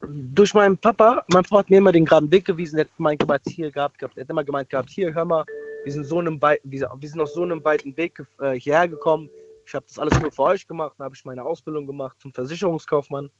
Durch 0.06 0.54
meinen 0.54 0.78
Papa. 0.78 1.24
Mein 1.32 1.42
Papa 1.42 1.58
hat 1.58 1.70
mir 1.70 1.78
immer 1.78 1.90
den 1.90 2.04
geraden 2.04 2.30
Weg 2.30 2.44
gewiesen. 2.44 2.78
Er 2.78 2.84
hat 2.84 2.90
mein 2.98 3.18
gemeint, 3.18 3.42
hier 3.48 3.72
gehabt, 3.72 4.00
er 4.02 4.08
hat 4.08 4.30
immer 4.30 4.44
gemeint 4.44 4.70
gehabt, 4.70 4.90
hier, 4.90 5.12
hör 5.12 5.24
mal, 5.24 5.44
wir 5.82 5.92
sind, 5.92 6.04
so 6.04 6.20
einem 6.20 6.40
wir, 6.40 6.58
wir 6.62 7.08
sind 7.08 7.20
auf 7.20 7.30
so 7.30 7.42
einem 7.42 7.64
weiten 7.64 7.96
Weg 7.96 8.22
äh, 8.40 8.52
hierher 8.52 8.86
gekommen. 8.86 9.28
Ich 9.66 9.74
habe 9.74 9.84
das 9.88 9.98
alles 9.98 10.20
nur 10.20 10.30
für 10.30 10.42
euch 10.42 10.66
gemacht. 10.66 10.94
Dann 10.98 11.06
habe 11.06 11.16
ich 11.16 11.24
meine 11.24 11.44
Ausbildung 11.44 11.86
gemacht 11.86 12.16
zum 12.20 12.32
Versicherungskaufmann. 12.32 13.30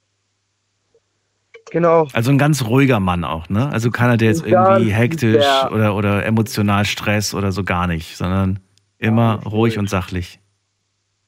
Genau. 1.70 2.08
Also 2.12 2.30
ein 2.30 2.38
ganz 2.38 2.64
ruhiger 2.64 3.00
Mann 3.00 3.24
auch, 3.24 3.48
ne? 3.48 3.70
Also 3.70 3.90
keiner, 3.90 4.16
der 4.16 4.28
jetzt 4.28 4.46
irgendwie 4.46 4.92
hektisch 4.92 5.44
oder, 5.70 5.96
oder 5.96 6.24
emotional 6.24 6.84
Stress 6.84 7.34
oder 7.34 7.52
so 7.52 7.64
gar 7.64 7.86
nicht, 7.86 8.16
sondern 8.16 8.60
immer 8.98 9.40
ja, 9.42 9.48
ruhig 9.48 9.78
und 9.78 9.88
sachlich. 9.88 10.40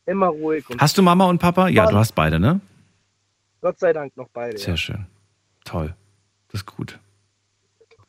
Immer 0.04 0.28
ruhig. 0.28 0.64
hast 0.78 0.96
du 0.98 1.02
Mama 1.02 1.26
und 1.26 1.38
Papa? 1.38 1.68
Ja, 1.68 1.86
du 1.86 1.96
hast 1.96 2.12
beide, 2.14 2.38
ne? 2.38 2.60
Gott 3.60 3.78
sei 3.80 3.92
Dank 3.92 4.16
noch 4.16 4.28
beide. 4.28 4.56
Sehr 4.58 4.74
ja. 4.74 4.76
schön. 4.76 5.06
Toll. 5.64 5.94
Das 6.48 6.60
ist 6.60 6.66
gut. 6.66 7.00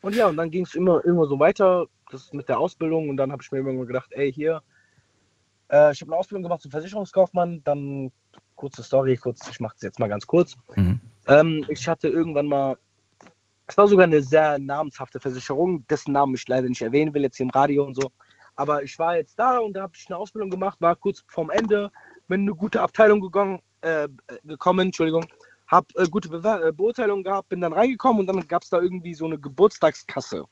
Und 0.01 0.15
ja, 0.15 0.27
und 0.27 0.37
dann 0.37 0.51
ging 0.51 0.63
es 0.63 0.75
immer, 0.75 1.03
immer 1.03 1.25
so 1.25 1.39
weiter, 1.39 1.87
das 2.11 2.31
mit 2.33 2.47
der 2.49 2.59
Ausbildung. 2.59 3.09
Und 3.09 3.17
dann 3.17 3.31
habe 3.31 3.41
ich 3.41 3.51
mir 3.51 3.59
immer 3.59 3.85
gedacht, 3.85 4.11
ey, 4.11 4.31
hier, 4.31 4.61
äh, 5.69 5.91
ich 5.91 6.01
habe 6.01 6.11
eine 6.11 6.19
Ausbildung 6.19 6.43
gemacht 6.43 6.61
zum 6.61 6.71
Versicherungskaufmann. 6.71 7.61
Dann, 7.63 8.11
kurze 8.55 8.83
Story, 8.83 9.17
kurz, 9.17 9.49
ich 9.49 9.59
mache 9.59 9.75
es 9.75 9.81
jetzt 9.81 9.99
mal 9.99 10.07
ganz 10.07 10.27
kurz. 10.27 10.55
Mhm. 10.75 10.99
Ähm, 11.27 11.65
ich 11.67 11.87
hatte 11.87 12.07
irgendwann 12.07 12.47
mal, 12.47 12.77
es 13.67 13.77
war 13.77 13.87
sogar 13.87 14.05
eine 14.05 14.21
sehr 14.21 14.57
namenshafte 14.59 15.19
Versicherung, 15.19 15.85
dessen 15.87 16.13
Namen 16.13 16.35
ich 16.35 16.47
leider 16.47 16.69
nicht 16.69 16.81
erwähnen 16.81 17.13
will, 17.13 17.23
jetzt 17.23 17.37
hier 17.37 17.45
im 17.45 17.49
Radio 17.49 17.85
und 17.85 17.95
so. 17.95 18.11
Aber 18.55 18.81
ich 18.81 18.97
war 18.97 19.17
jetzt 19.17 19.37
da 19.37 19.59
und 19.59 19.73
da 19.73 19.83
habe 19.83 19.93
ich 19.95 20.05
eine 20.07 20.17
Ausbildung 20.17 20.49
gemacht, 20.49 20.79
war 20.81 20.95
kurz 20.95 21.23
vorm 21.27 21.49
Ende, 21.49 21.91
bin 22.27 22.41
in 22.41 22.47
eine 22.47 22.55
gute 22.55 22.81
Abteilung 22.81 23.21
gegangen, 23.21 23.61
äh, 23.81 24.07
gekommen, 24.43 24.87
Entschuldigung, 24.87 25.25
habe 25.67 25.87
äh, 25.95 26.07
gute 26.07 26.29
Be 26.29 26.67
äh, 26.67 26.71
Beurteilung 26.71 27.23
gehabt, 27.23 27.49
bin 27.49 27.61
dann 27.61 27.73
reingekommen 27.73 28.21
und 28.21 28.27
dann 28.27 28.47
gab 28.47 28.63
es 28.63 28.69
da 28.69 28.81
irgendwie 28.81 29.13
so 29.13 29.25
eine 29.25 29.37
Geburtstagskasse. 29.37 30.45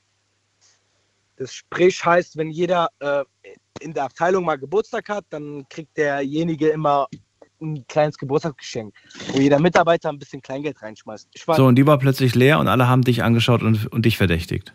Das 1.37 1.53
sprich 1.53 2.05
heißt, 2.05 2.37
wenn 2.37 2.49
jeder 2.49 2.89
äh, 2.99 3.23
in 3.79 3.93
der 3.93 4.05
Abteilung 4.05 4.45
mal 4.45 4.57
Geburtstag 4.57 5.09
hat, 5.09 5.25
dann 5.29 5.67
kriegt 5.69 5.97
derjenige 5.97 6.69
immer 6.69 7.07
ein 7.65 7.85
kleines 7.87 8.17
Geburtstagsgeschenk, 8.17 8.93
wo 9.33 9.39
jeder 9.39 9.59
Mitarbeiter 9.59 10.09
ein 10.09 10.19
bisschen 10.19 10.41
Kleingeld 10.41 10.81
reinschmeißt. 10.81 11.29
so, 11.55 11.65
und 11.65 11.75
die 11.75 11.85
war 11.85 11.97
plötzlich 11.97 12.35
leer 12.35 12.59
und 12.59 12.67
alle 12.67 12.87
haben 12.87 13.03
dich 13.03 13.23
angeschaut 13.23 13.63
und, 13.63 13.87
und 13.87 14.05
dich 14.05 14.17
verdächtigt. 14.17 14.73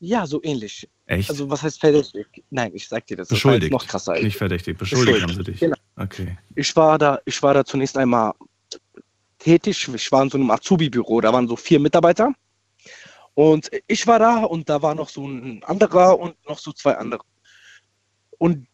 Ja, 0.00 0.26
so 0.26 0.40
ähnlich. 0.42 0.88
Echt? 1.06 1.30
Also, 1.30 1.48
was 1.48 1.62
heißt 1.62 1.80
verdächtig? 1.80 2.26
Nein, 2.50 2.72
ich 2.74 2.88
sag 2.88 3.06
dir 3.06 3.16
das. 3.16 3.28
Beschuldigt. 3.28 3.72
Das 3.72 3.82
noch 3.82 3.88
krasser. 3.88 4.20
Nicht 4.20 4.36
verdächtig, 4.36 4.76
beschuldigt, 4.76 5.26
beschuldigt. 5.26 5.38
haben 5.38 5.44
sie 5.44 5.50
dich. 5.50 5.60
Genau. 5.60 5.76
Okay. 5.96 6.36
Ich 6.54 6.74
war, 6.76 6.98
da, 6.98 7.20
ich 7.24 7.42
war 7.42 7.54
da 7.54 7.64
zunächst 7.64 7.96
einmal 7.96 8.32
tätig. 9.38 9.88
Ich 9.94 10.12
war 10.12 10.22
in 10.22 10.30
so 10.30 10.38
einem 10.38 10.50
Azubi-Büro. 10.50 11.20
Da 11.20 11.32
waren 11.32 11.48
so 11.48 11.56
vier 11.56 11.80
Mitarbeiter. 11.80 12.32
Und 13.34 13.70
ich 13.86 14.06
war 14.06 14.18
da 14.18 14.44
und 14.44 14.68
da 14.68 14.80
war 14.82 14.94
noch 14.94 15.08
so 15.08 15.26
ein 15.26 15.62
anderer 15.64 16.18
und 16.18 16.36
noch 16.48 16.58
so 16.58 16.72
zwei 16.72 16.96
andere. 16.96 17.22
Und 18.38 18.66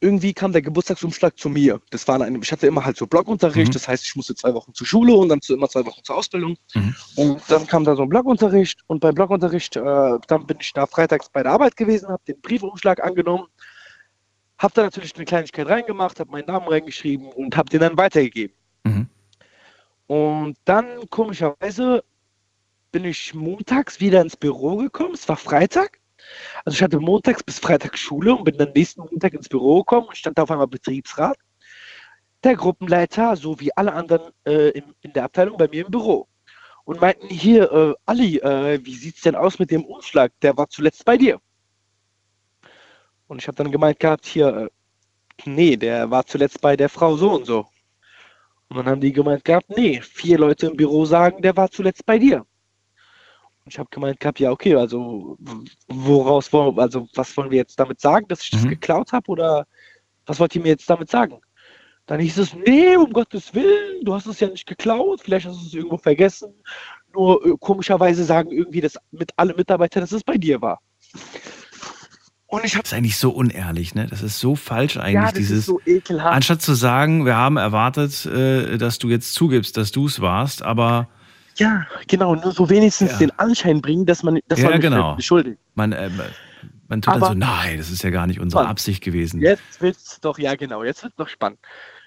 irgendwie 0.00 0.32
kam 0.32 0.52
der 0.52 0.62
Geburtstagsumschlag 0.62 1.38
zu 1.38 1.50
mir. 1.50 1.80
Das 1.90 2.08
war 2.08 2.20
eine, 2.20 2.38
ich 2.38 2.50
hatte 2.50 2.66
immer 2.66 2.84
halt 2.84 2.96
so 2.96 3.06
Blockunterricht, 3.06 3.68
Mhm. 3.68 3.72
das 3.74 3.86
heißt, 3.86 4.04
ich 4.04 4.16
musste 4.16 4.34
zwei 4.34 4.54
Wochen 4.54 4.72
zur 4.72 4.86
Schule 4.86 5.12
und 5.12 5.28
dann 5.28 5.42
zu, 5.42 5.54
immer 5.54 5.68
zwei 5.68 5.84
Wochen 5.84 6.02
zur 6.02 6.16
Ausbildung. 6.16 6.56
Mhm. 6.74 6.94
Und 7.16 7.42
dann 7.48 7.66
kam 7.66 7.84
da 7.84 7.94
so 7.94 8.02
ein 8.02 8.08
Blockunterricht 8.08 8.80
und 8.86 9.00
beim 9.00 9.14
Blockunterricht, 9.14 9.76
äh, 9.76 10.18
dann 10.26 10.46
bin 10.46 10.56
ich 10.60 10.72
da 10.72 10.86
freitags 10.86 11.28
bei 11.28 11.42
der 11.42 11.52
Arbeit 11.52 11.76
gewesen, 11.76 12.08
habe 12.08 12.22
den 12.26 12.40
Briefumschlag 12.40 13.02
angenommen, 13.02 13.46
habe 14.58 14.72
da 14.74 14.82
natürlich 14.82 15.14
eine 15.16 15.24
Kleinigkeit 15.26 15.68
reingemacht, 15.68 16.18
habe 16.18 16.30
meinen 16.30 16.46
Namen 16.46 16.68
reingeschrieben 16.68 17.28
und 17.28 17.56
habe 17.56 17.68
den 17.68 17.80
dann 17.80 17.96
weitergegeben. 17.98 18.56
Mhm. 18.84 19.08
Und 20.06 20.56
dann 20.64 20.86
komischerweise 21.10 22.02
bin 22.90 23.04
ich 23.04 23.34
montags 23.34 24.00
wieder 24.00 24.20
ins 24.22 24.36
Büro 24.36 24.76
gekommen. 24.76 25.14
Es 25.14 25.28
war 25.28 25.36
Freitag. 25.36 25.99
Also 26.64 26.76
ich 26.76 26.82
hatte 26.82 27.00
montags 27.00 27.42
bis 27.42 27.58
Freitag 27.58 27.96
Schule 27.98 28.34
und 28.34 28.44
bin 28.44 28.56
dann 28.56 28.72
nächsten 28.72 29.00
Montag 29.00 29.34
ins 29.34 29.48
Büro 29.48 29.78
gekommen 29.78 30.08
und 30.08 30.16
stand 30.16 30.38
da 30.38 30.42
auf 30.42 30.50
einmal 30.50 30.66
Betriebsrat. 30.66 31.36
Der 32.42 32.56
Gruppenleiter 32.56 33.36
sowie 33.36 33.70
alle 33.76 33.92
anderen 33.92 34.32
äh, 34.46 34.70
in, 34.70 34.84
in 35.02 35.12
der 35.12 35.24
Abteilung 35.24 35.58
bei 35.58 35.68
mir 35.68 35.84
im 35.84 35.90
Büro. 35.90 36.26
Und 36.84 37.00
meinten 37.00 37.28
hier, 37.28 37.70
äh, 37.70 37.94
Ali, 38.06 38.38
äh, 38.38 38.84
wie 38.84 38.94
sieht's 38.94 39.20
denn 39.20 39.36
aus 39.36 39.58
mit 39.58 39.70
dem 39.70 39.84
Umschlag? 39.84 40.32
Der 40.42 40.56
war 40.56 40.68
zuletzt 40.68 41.04
bei 41.04 41.16
dir. 41.16 41.40
Und 43.28 43.40
ich 43.40 43.46
habe 43.46 43.56
dann 43.56 43.70
gemeint 43.70 44.00
gehabt, 44.00 44.26
hier, 44.26 44.48
äh, 44.48 44.68
nee, 45.44 45.76
der 45.76 46.10
war 46.10 46.26
zuletzt 46.26 46.60
bei 46.60 46.76
der 46.76 46.88
Frau 46.88 47.16
so 47.16 47.32
und 47.32 47.46
so. 47.46 47.66
Und 48.68 48.76
dann 48.76 48.86
haben 48.86 49.00
die 49.00 49.12
gemeint 49.12 49.44
gehabt, 49.44 49.68
nee, 49.70 50.00
vier 50.00 50.38
Leute 50.38 50.66
im 50.68 50.76
Büro 50.76 51.04
sagen, 51.04 51.42
der 51.42 51.56
war 51.56 51.70
zuletzt 51.70 52.06
bei 52.06 52.18
dir. 52.18 52.46
Ich 53.70 53.78
habe 53.78 53.88
gemeint 53.90 54.18
gehabt, 54.18 54.40
ja, 54.40 54.50
okay, 54.50 54.74
also 54.74 55.38
woraus 55.88 56.52
wollen, 56.52 56.78
also 56.78 57.06
was 57.14 57.36
wollen 57.36 57.50
wir 57.50 57.58
jetzt 57.58 57.78
damit 57.78 58.00
sagen, 58.00 58.26
dass 58.28 58.42
ich 58.42 58.50
das 58.50 58.64
Mhm. 58.64 58.70
geklaut 58.70 59.12
habe 59.12 59.30
oder 59.30 59.66
was 60.26 60.40
wollt 60.40 60.54
ihr 60.56 60.60
mir 60.62 60.68
jetzt 60.70 60.90
damit 60.90 61.08
sagen? 61.08 61.38
Dann 62.06 62.18
hieß 62.18 62.38
es, 62.38 62.54
nee, 62.54 62.96
um 62.96 63.12
Gottes 63.12 63.54
Willen, 63.54 64.04
du 64.04 64.12
hast 64.12 64.26
es 64.26 64.40
ja 64.40 64.48
nicht 64.48 64.66
geklaut, 64.66 65.20
vielleicht 65.22 65.46
hast 65.46 65.60
du 65.62 65.66
es 65.66 65.74
irgendwo 65.74 65.98
vergessen. 65.98 66.52
Nur 67.14 67.46
äh, 67.46 67.52
komischerweise 67.60 68.24
sagen 68.24 68.50
irgendwie, 68.50 68.80
dass 68.80 68.96
mit 69.12 69.30
alle 69.36 69.54
Mitarbeiter, 69.54 70.00
dass 70.00 70.10
es 70.10 70.24
bei 70.24 70.36
dir 70.36 70.60
war. 70.60 70.80
Und 72.46 72.64
ich 72.64 72.74
habe 72.74 72.82
Das 72.82 72.90
ist 72.90 72.98
eigentlich 72.98 73.16
so 73.16 73.30
unehrlich, 73.30 73.94
ne? 73.94 74.08
Das 74.08 74.22
ist 74.22 74.40
so 74.40 74.56
falsch 74.56 74.96
eigentlich, 74.96 75.14
ja, 75.14 75.26
das 75.26 75.34
dieses. 75.34 75.58
ist 75.60 75.66
so 75.66 75.80
ekelhaft. 75.86 76.34
Anstatt 76.34 76.62
zu 76.62 76.74
sagen, 76.74 77.24
wir 77.24 77.36
haben 77.36 77.56
erwartet, 77.56 78.26
äh, 78.26 78.76
dass 78.76 78.98
du 78.98 79.08
jetzt 79.08 79.34
zugibst, 79.34 79.76
dass 79.76 79.92
du 79.92 80.06
es 80.06 80.20
warst, 80.20 80.62
aber 80.62 81.08
Ja, 81.60 81.86
genau, 82.08 82.34
nur 82.34 82.52
so 82.52 82.68
wenigstens 82.70 83.12
Ja. 83.12 83.18
den 83.18 83.38
Anschein 83.38 83.80
bringen, 83.82 84.06
dass 84.06 84.22
man, 84.22 84.40
dass 84.48 84.60
Ja, 84.60 84.70
man 84.70 84.80
genau. 84.80 85.14
beschuldigt. 85.14 85.58
man, 85.74 85.92
äh, 85.92 86.08
man 86.88 87.02
tut 87.02 87.14
dann 87.14 87.22
Aber- 87.22 87.32
so, 87.32 87.34
nein, 87.34 87.76
das 87.78 87.90
ist 87.90 88.02
ja 88.02 88.10
gar 88.10 88.26
nicht 88.26 88.40
unsere 88.40 88.62
Mann, 88.62 88.70
Absicht 88.70 89.02
gewesen. 89.04 89.40
Jetzt 89.40 89.80
wird's 89.80 90.18
doch, 90.20 90.38
ja 90.38 90.54
genau, 90.56 90.82
jetzt 90.84 91.02
wird's 91.02 91.16
doch 91.16 91.28
spannend. 91.28 91.58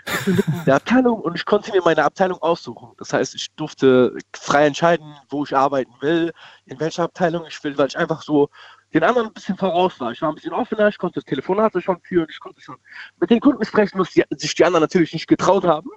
Ich 0.06 0.26
bin 0.26 0.36
in 0.36 0.66
der 0.66 0.76
Abteilung 0.76 1.22
und 1.22 1.36
ich 1.36 1.46
konnte 1.46 1.72
mir 1.72 1.82
meine 1.86 2.04
Abteilung 2.04 2.42
aussuchen. 2.42 2.90
Das 2.98 3.14
heißt, 3.14 3.36
ich 3.36 3.54
durfte 3.56 4.14
frei 4.36 4.66
entscheiden, 4.66 5.16
wo 5.30 5.46
ich 5.46 5.56
arbeiten 5.56 5.94
will, 6.02 6.34
in 6.66 6.78
welcher 6.82 7.04
Abteilung 7.04 7.46
ich 7.48 7.64
will, 7.64 7.78
weil 7.78 7.88
ich 7.88 7.98
einfach 7.98 8.22
so 8.22 8.50
den 8.94 9.04
anderen 9.04 9.28
ein 9.28 9.34
bisschen 9.34 9.58
voraus 9.58 9.98
war. 10.02 10.12
Ich 10.12 10.22
war 10.22 10.30
ein 10.30 10.36
bisschen 10.36 10.52
offener, 10.54 10.90
ich 10.90 10.98
konnte 10.98 11.16
das 11.22 11.24
Telefonat 11.26 11.72
schon 11.82 12.02
führen, 12.02 12.28
ich 12.30 12.40
konnte 12.42 12.60
schon 12.60 12.76
mit 13.22 13.30
den 13.30 13.40
Kunden 13.40 13.64
sprechen, 13.64 13.98
was 13.98 14.10
die, 14.12 14.24
sich 14.32 14.54
die 14.56 14.66
anderen 14.66 14.82
natürlich 14.84 15.14
nicht 15.14 15.28
getraut 15.28 15.64
haben. 15.64 15.90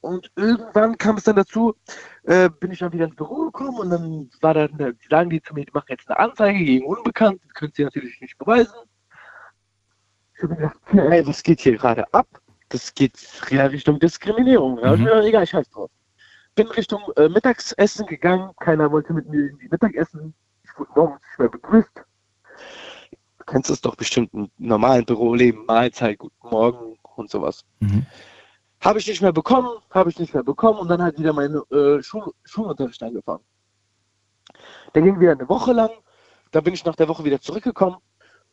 Und 0.00 0.30
irgendwann 0.36 0.96
kam 0.96 1.16
es 1.16 1.24
dann 1.24 1.36
dazu, 1.36 1.74
äh, 2.22 2.48
bin 2.60 2.70
ich 2.70 2.78
dann 2.78 2.92
wieder 2.92 3.06
ins 3.06 3.16
Büro 3.16 3.46
gekommen 3.46 3.78
und 3.80 3.90
dann 3.90 4.30
war 4.40 4.54
dann, 4.54 4.96
sagen 5.10 5.30
die 5.30 5.42
zu 5.42 5.54
mir, 5.54 5.64
die 5.64 5.72
machen 5.72 5.86
jetzt 5.88 6.08
eine 6.08 6.18
Anzeige 6.18 6.58
gegen 6.64 6.86
Unbekannt, 6.86 7.40
das 7.44 7.54
können 7.54 7.72
sie 7.74 7.82
natürlich 7.84 8.20
nicht 8.20 8.38
beweisen. 8.38 8.74
Ich 10.36 10.42
habe 10.44 10.54
mir 10.54 10.60
gedacht, 10.60 10.76
ey, 11.12 11.26
was 11.26 11.42
geht 11.42 11.60
hier 11.60 11.76
gerade 11.76 12.12
ab? 12.14 12.28
Das 12.68 12.94
geht 12.94 13.18
ja 13.50 13.66
Richtung 13.66 13.98
Diskriminierung. 13.98 14.78
Ja, 14.78 14.94
Mhm. 14.94 15.02
mhm. 15.02 15.08
Egal, 15.24 15.42
ich 15.42 15.50
scheiß 15.50 15.68
drauf. 15.70 15.90
Bin 16.54 16.68
Richtung 16.68 17.00
äh, 17.16 17.28
Mittagsessen 17.28 18.06
gegangen, 18.06 18.50
keiner 18.60 18.90
wollte 18.92 19.12
mit 19.12 19.28
mir 19.28 19.46
irgendwie 19.46 19.68
Mittagessen. 19.68 20.34
Ich 20.64 20.78
wurde 20.78 20.90
morgens 20.94 21.20
nicht 21.22 21.38
mehr 21.38 21.48
begrüßt. 21.48 21.90
Du 23.38 23.44
kennst 23.46 23.70
es 23.70 23.80
doch 23.80 23.96
bestimmt 23.96 24.32
im 24.34 24.50
normalen 24.58 25.04
Büroleben, 25.04 25.64
Mahlzeit, 25.66 26.18
guten 26.18 26.48
Morgen 26.48 26.98
und 27.16 27.30
sowas. 27.30 27.64
Mhm. 27.80 28.06
Habe 28.80 28.98
ich 29.00 29.06
nicht 29.06 29.20
mehr 29.22 29.32
bekommen, 29.32 29.70
habe 29.90 30.10
ich 30.10 30.18
nicht 30.18 30.34
mehr 30.34 30.44
bekommen 30.44 30.78
und 30.78 30.88
dann 30.88 31.02
hat 31.02 31.18
wieder 31.18 31.32
meine 31.32 31.58
äh, 31.70 32.02
Schul 32.02 32.32
Schulunterricht 32.44 33.02
angefangen. 33.02 33.42
Der 34.94 35.02
ging 35.02 35.18
wieder 35.20 35.32
eine 35.32 35.48
Woche 35.48 35.72
lang, 35.72 35.90
da 36.52 36.60
bin 36.60 36.74
ich 36.74 36.84
nach 36.84 36.96
der 36.96 37.08
Woche 37.08 37.24
wieder 37.24 37.40
zurückgekommen, 37.40 37.96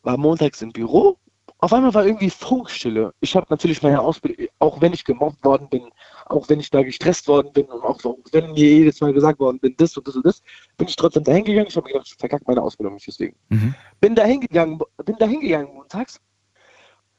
war 0.03 0.17
montags 0.17 0.61
im 0.61 0.71
Büro. 0.71 1.17
Auf 1.59 1.71
einmal 1.71 1.93
war 1.93 2.05
irgendwie 2.05 2.29
Funkstille. 2.29 3.13
Ich 3.21 3.35
habe 3.35 3.45
natürlich 3.49 3.81
meine 3.81 4.01
Ausbildung, 4.01 4.47
auch 4.59 4.81
wenn 4.81 4.93
ich 4.93 5.05
gemobbt 5.05 5.43
worden 5.45 5.69
bin, 5.69 5.89
auch 6.25 6.49
wenn 6.49 6.59
ich 6.59 6.69
da 6.69 6.83
gestresst 6.83 7.27
worden 7.27 7.53
bin 7.53 7.65
und 7.67 7.81
auch 7.83 7.99
wenn 8.31 8.51
mir 8.51 8.55
jedes 8.55 8.99
Mal 8.99 9.13
gesagt 9.13 9.39
worden 9.39 9.59
bin, 9.59 9.75
das 9.77 9.95
und 9.95 10.07
das 10.07 10.15
und 10.15 10.25
das, 10.25 10.41
bin 10.77 10.87
ich 10.87 10.95
trotzdem 10.95 11.23
dahin 11.23 11.45
gegangen. 11.45 11.67
Ich 11.69 11.77
habe 11.77 11.87
gedacht, 11.87 12.07
ich 12.07 12.15
verkacke 12.15 12.43
meine 12.47 12.61
Ausbildung 12.61 12.95
nicht 12.95 13.07
deswegen 13.07 13.35
Mhm. 13.49 13.73
bin 14.01 14.15
da 14.15 14.25
hingegangen, 14.25 14.79
bin 15.05 15.15
da 15.17 15.25
hingegangen 15.27 15.73
montags. 15.73 16.19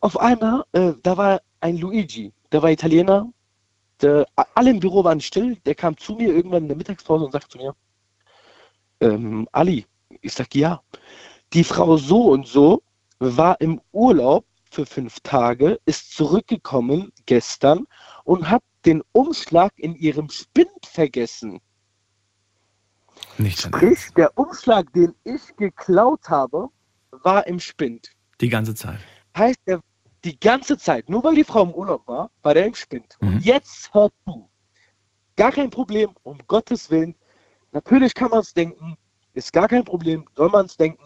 Auf 0.01 0.19
einmal, 0.21 0.65
äh, 0.73 0.93
da 1.03 1.17
war 1.17 1.41
ein 1.61 1.79
Luigi, 1.79 2.33
der 2.53 2.63
war 2.63 2.71
Italiener. 2.71 3.31
Der, 4.03 4.27
alle 4.55 4.71
im 4.71 4.81
Büro 4.81 5.05
waren 5.05 5.21
still. 5.21 5.57
Der 5.65 5.75
kam 5.75 5.97
zu 5.97 6.15
mir 6.15 6.35
irgendwann 6.35 6.65
in 6.65 6.69
der 6.69 6.77
Mittagspause 6.77 7.25
und 7.25 7.33
sagte 7.33 7.49
zu 7.49 7.59
mir, 7.59 7.75
ähm, 9.01 9.49
Ali, 9.53 9.87
ich 10.21 10.33
sag 10.33 10.55
ja, 10.55 10.83
die 11.53 11.65
Frau 11.65 11.97
so 11.97 12.31
und 12.31 12.47
so 12.47 12.83
war 13.19 13.61
im 13.61 13.81
Urlaub 13.93 14.45
für 14.71 14.87
fünf 14.87 15.21
Tage, 15.21 15.81
ist 15.87 16.13
zurückgekommen 16.13 17.13
gestern 17.25 17.87
und 18.25 18.51
hat 18.51 18.63
den 18.85 19.03
Umschlag 19.13 19.73
in 19.77 19.95
ihrem 19.95 20.29
Spind 20.29 20.85
vergessen. 20.85 21.61
Nicht 23.39 23.61
Sprich, 23.61 24.11
der 24.17 24.37
Umschlag, 24.37 24.93
den 24.93 25.15
ich 25.25 25.57
geklaut 25.57 26.29
habe, 26.29 26.69
war 27.11 27.47
im 27.47 27.59
Spind. 27.59 28.11
Die 28.41 28.49
ganze 28.49 28.75
Zeit. 28.75 29.01
Heißt, 29.37 29.61
er 29.65 29.81
die 30.27 30.39
ganze 30.39 30.77
Zeit, 30.77 31.09
nur 31.09 31.23
weil 31.25 31.35
die 31.35 31.45
Frau 31.45 31.63
im 31.63 31.73
Urlaub 31.73 32.07
war, 32.07 32.31
war 32.43 32.55
der 32.55 32.67
im 32.67 32.75
Spind. 32.75 33.17
Mhm. 33.21 33.29
Und 33.29 33.45
jetzt 33.45 33.95
hört 33.95 34.13
du. 34.27 34.49
Gar 35.37 35.53
kein 35.53 35.71
Problem, 35.71 36.11
um 36.23 36.39
Gottes 36.47 36.91
Willen. 36.91 37.15
Natürlich 37.73 38.15
kann 38.15 38.31
man 38.31 38.41
es 38.41 38.53
denken, 38.53 38.97
ist 39.35 39.53
gar 39.53 39.69
kein 39.69 39.85
Problem, 39.85 40.27
soll 40.35 40.49
man 40.49 40.67
es 40.67 40.77
denken. 40.77 41.05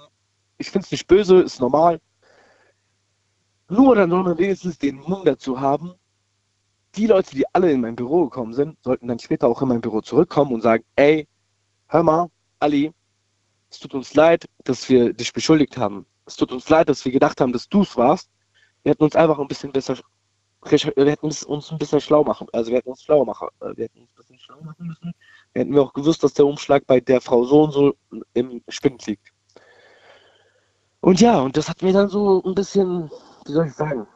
Ich 0.58 0.70
finde 0.70 0.84
es 0.86 0.92
nicht 0.92 1.06
böse, 1.06 1.40
ist 1.40 1.60
normal. 1.60 2.00
Nur 3.68 3.94
dann 3.94 4.10
soll 4.10 4.22
man 4.22 4.38
wenigstens 4.38 4.78
den 4.78 4.96
Mumm 4.96 5.24
dazu 5.24 5.60
haben. 5.60 5.94
Die 6.96 7.06
Leute, 7.06 7.34
die 7.34 7.44
alle 7.52 7.70
in 7.70 7.80
mein 7.80 7.96
Büro 7.96 8.24
gekommen 8.24 8.52
sind, 8.52 8.76
sollten 8.82 9.08
dann 9.08 9.18
später 9.18 9.46
auch 9.48 9.62
in 9.62 9.68
mein 9.68 9.80
Büro 9.80 10.00
zurückkommen 10.00 10.52
und 10.52 10.60
sagen, 10.60 10.84
ey, 10.96 11.28
hör 11.86 12.02
mal, 12.02 12.28
Ali, 12.58 12.92
es 13.70 13.78
tut 13.78 13.94
uns 13.94 14.14
leid, 14.14 14.48
dass 14.64 14.88
wir 14.88 15.12
dich 15.12 15.32
beschuldigt 15.32 15.76
haben. 15.76 16.06
Es 16.26 16.36
tut 16.36 16.52
uns 16.52 16.68
leid, 16.68 16.88
dass 16.88 17.04
wir 17.04 17.12
gedacht 17.12 17.40
haben, 17.40 17.52
dass 17.52 17.68
du 17.68 17.82
es 17.82 17.96
warst. 17.96 18.28
Wir 18.82 18.90
hätten 18.90 19.04
uns 19.04 19.16
einfach 19.16 19.38
ein 19.38 19.48
bisschen 19.48 19.72
besser, 19.72 19.96
wir 20.62 21.10
hätten 21.10 21.26
uns 21.26 21.70
ein 21.70 21.78
bisschen 21.78 22.00
schlau 22.00 22.24
machen, 22.24 22.46
also 22.52 22.70
wir 22.70 22.78
hätten 22.78 22.90
uns 22.90 23.02
schlau 23.02 23.24
machen, 23.24 23.48
äh, 23.60 23.76
wir 23.76 23.84
hätten 23.84 24.00
uns 24.00 24.10
ein 24.10 24.16
bisschen 24.16 24.38
schlau 24.38 24.60
machen 24.62 24.86
müssen. 24.86 25.12
Wir 25.52 25.60
hätten 25.60 25.74
wir 25.74 25.82
auch 25.82 25.92
gewusst, 25.92 26.22
dass 26.22 26.34
der 26.34 26.46
Umschlag 26.46 26.86
bei 26.86 27.00
der 27.00 27.20
Frau 27.20 27.44
so 27.44 27.64
und 27.64 27.72
so 27.72 27.94
im 28.34 28.62
Spind 28.68 29.06
liegt. 29.06 29.32
Und 31.00 31.20
ja, 31.20 31.40
und 31.40 31.56
das 31.56 31.68
hat 31.68 31.82
mir 31.82 31.92
dann 31.92 32.08
so 32.08 32.42
ein 32.44 32.54
bisschen, 32.54 33.10
wie 33.46 33.52
soll 33.52 33.66
ich 33.66 33.74
sagen? 33.74 34.06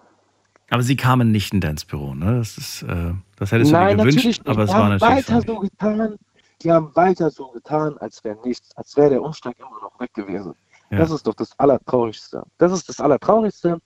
Aber 0.70 0.82
sie 0.82 0.96
kamen 0.96 1.30
nicht 1.30 1.52
in 1.52 1.60
deins 1.60 1.84
Büro, 1.84 2.14
ne? 2.14 2.38
Das 2.38 2.58
ist, 2.58 2.82
äh, 2.82 3.12
das 3.36 3.52
hättest 3.52 3.70
du 3.70 3.76
Nein, 3.76 3.96
dir 3.96 4.04
gewünscht, 4.04 4.16
natürlich 4.16 4.38
nicht. 4.38 4.48
aber 4.48 4.62
es 4.64 4.70
war 4.70 4.88
natürlich. 4.88 5.28
weiter 5.28 5.42
so 5.46 5.58
getan, 5.60 6.16
die 6.62 6.72
haben 6.72 6.96
weiter 6.96 7.30
so 7.30 7.48
getan, 7.48 7.96
als 7.98 8.24
wäre 8.24 8.38
nichts, 8.44 8.74
als 8.76 8.96
wäre 8.96 9.10
der 9.10 9.22
Umschlag 9.22 9.58
immer 9.58 9.80
noch 9.82 9.98
weg 10.00 10.12
gewesen. 10.14 10.54
Ja. 10.90 10.98
Das 10.98 11.10
ist 11.10 11.26
doch 11.26 11.34
das 11.34 11.58
Allertraurigste. 11.58 12.42
Das 12.58 12.72
ist 12.72 12.88
das 12.88 13.00
Allertraurigste. 13.00 13.78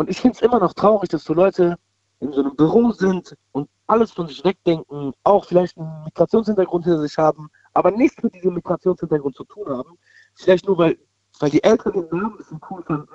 Und 0.00 0.08
ich 0.08 0.18
finde 0.18 0.34
es 0.34 0.40
immer 0.40 0.58
noch 0.58 0.72
traurig, 0.72 1.10
dass 1.10 1.24
so 1.24 1.34
Leute 1.34 1.76
in 2.20 2.32
so 2.32 2.40
einem 2.40 2.56
Büro 2.56 2.90
sind 2.90 3.36
und 3.52 3.68
alles 3.86 4.10
von 4.10 4.28
sich 4.28 4.42
wegdenken, 4.42 5.12
auch 5.24 5.44
vielleicht 5.44 5.76
einen 5.76 6.04
Migrationshintergrund 6.04 6.86
hinter 6.86 7.02
sich 7.02 7.18
haben, 7.18 7.50
aber 7.74 7.90
nichts 7.90 8.22
mit 8.22 8.34
diesem 8.34 8.54
Migrationshintergrund 8.54 9.36
zu 9.36 9.44
tun 9.44 9.68
haben. 9.68 9.98
Vielleicht 10.36 10.66
nur, 10.66 10.78
weil, 10.78 10.96
weil 11.38 11.50
die 11.50 11.62
Eltern 11.62 11.92
den 11.92 12.08
Namen 12.08 12.32
ein 12.32 12.36
bisschen 12.38 12.60
cool 12.70 12.82
fanden, 12.82 13.08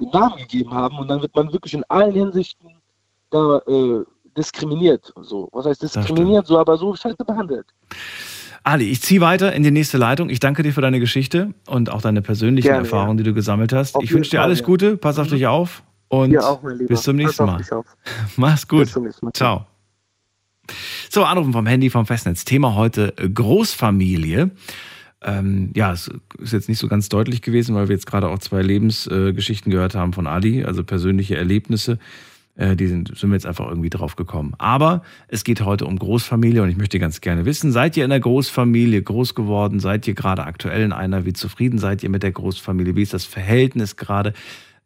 den 0.00 0.10
Namen 0.10 0.36
gegeben 0.36 0.72
haben 0.72 0.96
und 1.00 1.08
dann 1.08 1.20
wird 1.22 1.34
man 1.34 1.52
wirklich 1.52 1.74
in 1.74 1.82
allen 1.88 2.12
Hinsichten 2.12 2.68
da 3.30 3.58
äh, 3.66 4.04
diskriminiert. 4.36 5.12
So. 5.20 5.48
Was 5.50 5.66
heißt 5.66 5.82
diskriminiert? 5.82 6.46
So, 6.46 6.56
aber 6.56 6.76
so 6.76 6.94
scheiße 6.94 7.24
behandelt. 7.24 7.66
Ali, 8.62 8.88
ich 8.88 9.02
ziehe 9.02 9.20
weiter 9.20 9.52
in 9.54 9.64
die 9.64 9.72
nächste 9.72 9.98
Leitung. 9.98 10.30
Ich 10.30 10.38
danke 10.38 10.62
dir 10.62 10.72
für 10.72 10.82
deine 10.82 11.00
Geschichte 11.00 11.52
und 11.66 11.90
auch 11.90 12.00
deine 12.00 12.22
persönlichen 12.22 12.68
Gerne, 12.68 12.84
Erfahrungen, 12.84 13.16
die 13.16 13.24
du 13.24 13.34
gesammelt 13.34 13.72
hast. 13.72 13.96
Auf 13.96 14.04
ich 14.04 14.12
wünsche 14.12 14.30
dir 14.30 14.42
alles 14.42 14.60
ja. 14.60 14.66
Gute, 14.66 14.96
pass 14.96 15.18
auf 15.18 15.26
Mhm. 15.26 15.30
dich 15.30 15.48
auf 15.48 15.82
und 16.08 16.30
Dir 16.30 16.46
auch, 16.46 16.62
bis 16.62 17.02
zum 17.02 17.16
nächsten 17.16 17.44
Mal. 17.44 17.62
Mach's 18.36 18.66
gut. 18.66 18.80
Bis 18.80 18.92
zum 18.92 19.04
nächsten 19.04 19.26
Mal. 19.26 19.32
Ciao. 19.32 19.66
So, 21.10 21.24
Anrufen 21.24 21.52
vom 21.52 21.66
Handy, 21.66 21.90
vom 21.90 22.06
Festnetz. 22.06 22.44
Thema 22.44 22.74
heute 22.74 23.14
äh, 23.16 23.28
Großfamilie. 23.28 24.50
Ähm, 25.22 25.70
ja, 25.74 25.92
es 25.92 26.10
ist 26.38 26.52
jetzt 26.52 26.68
nicht 26.68 26.78
so 26.78 26.86
ganz 26.86 27.08
deutlich 27.08 27.42
gewesen, 27.42 27.74
weil 27.74 27.88
wir 27.88 27.94
jetzt 27.94 28.06
gerade 28.06 28.28
auch 28.28 28.38
zwei 28.38 28.62
Lebensgeschichten 28.62 29.72
äh, 29.72 29.74
gehört 29.74 29.94
haben 29.94 30.12
von 30.12 30.26
Adi, 30.26 30.64
also 30.64 30.84
persönliche 30.84 31.36
Erlebnisse. 31.36 31.98
Äh, 32.54 32.76
die 32.76 32.86
sind, 32.86 33.16
sind 33.16 33.30
wir 33.30 33.34
jetzt 33.34 33.46
einfach 33.46 33.68
irgendwie 33.68 33.90
drauf 33.90 34.16
gekommen. 34.16 34.54
Aber 34.58 35.02
es 35.28 35.44
geht 35.44 35.62
heute 35.62 35.86
um 35.86 35.98
Großfamilie 35.98 36.62
und 36.62 36.68
ich 36.68 36.76
möchte 36.76 36.98
ganz 36.98 37.20
gerne 37.20 37.46
wissen, 37.46 37.72
seid 37.72 37.96
ihr 37.96 38.04
in 38.04 38.10
der 38.10 38.20
Großfamilie 38.20 39.02
groß 39.02 39.34
geworden? 39.34 39.80
Seid 39.80 40.06
ihr 40.06 40.14
gerade 40.14 40.44
aktuell 40.44 40.82
in 40.82 40.92
einer? 40.92 41.24
Wie 41.24 41.32
zufrieden 41.32 41.78
seid 41.78 42.02
ihr 42.02 42.10
mit 42.10 42.22
der 42.22 42.32
Großfamilie? 42.32 42.94
Wie 42.94 43.02
ist 43.02 43.14
das 43.14 43.24
Verhältnis 43.24 43.96
gerade? 43.96 44.34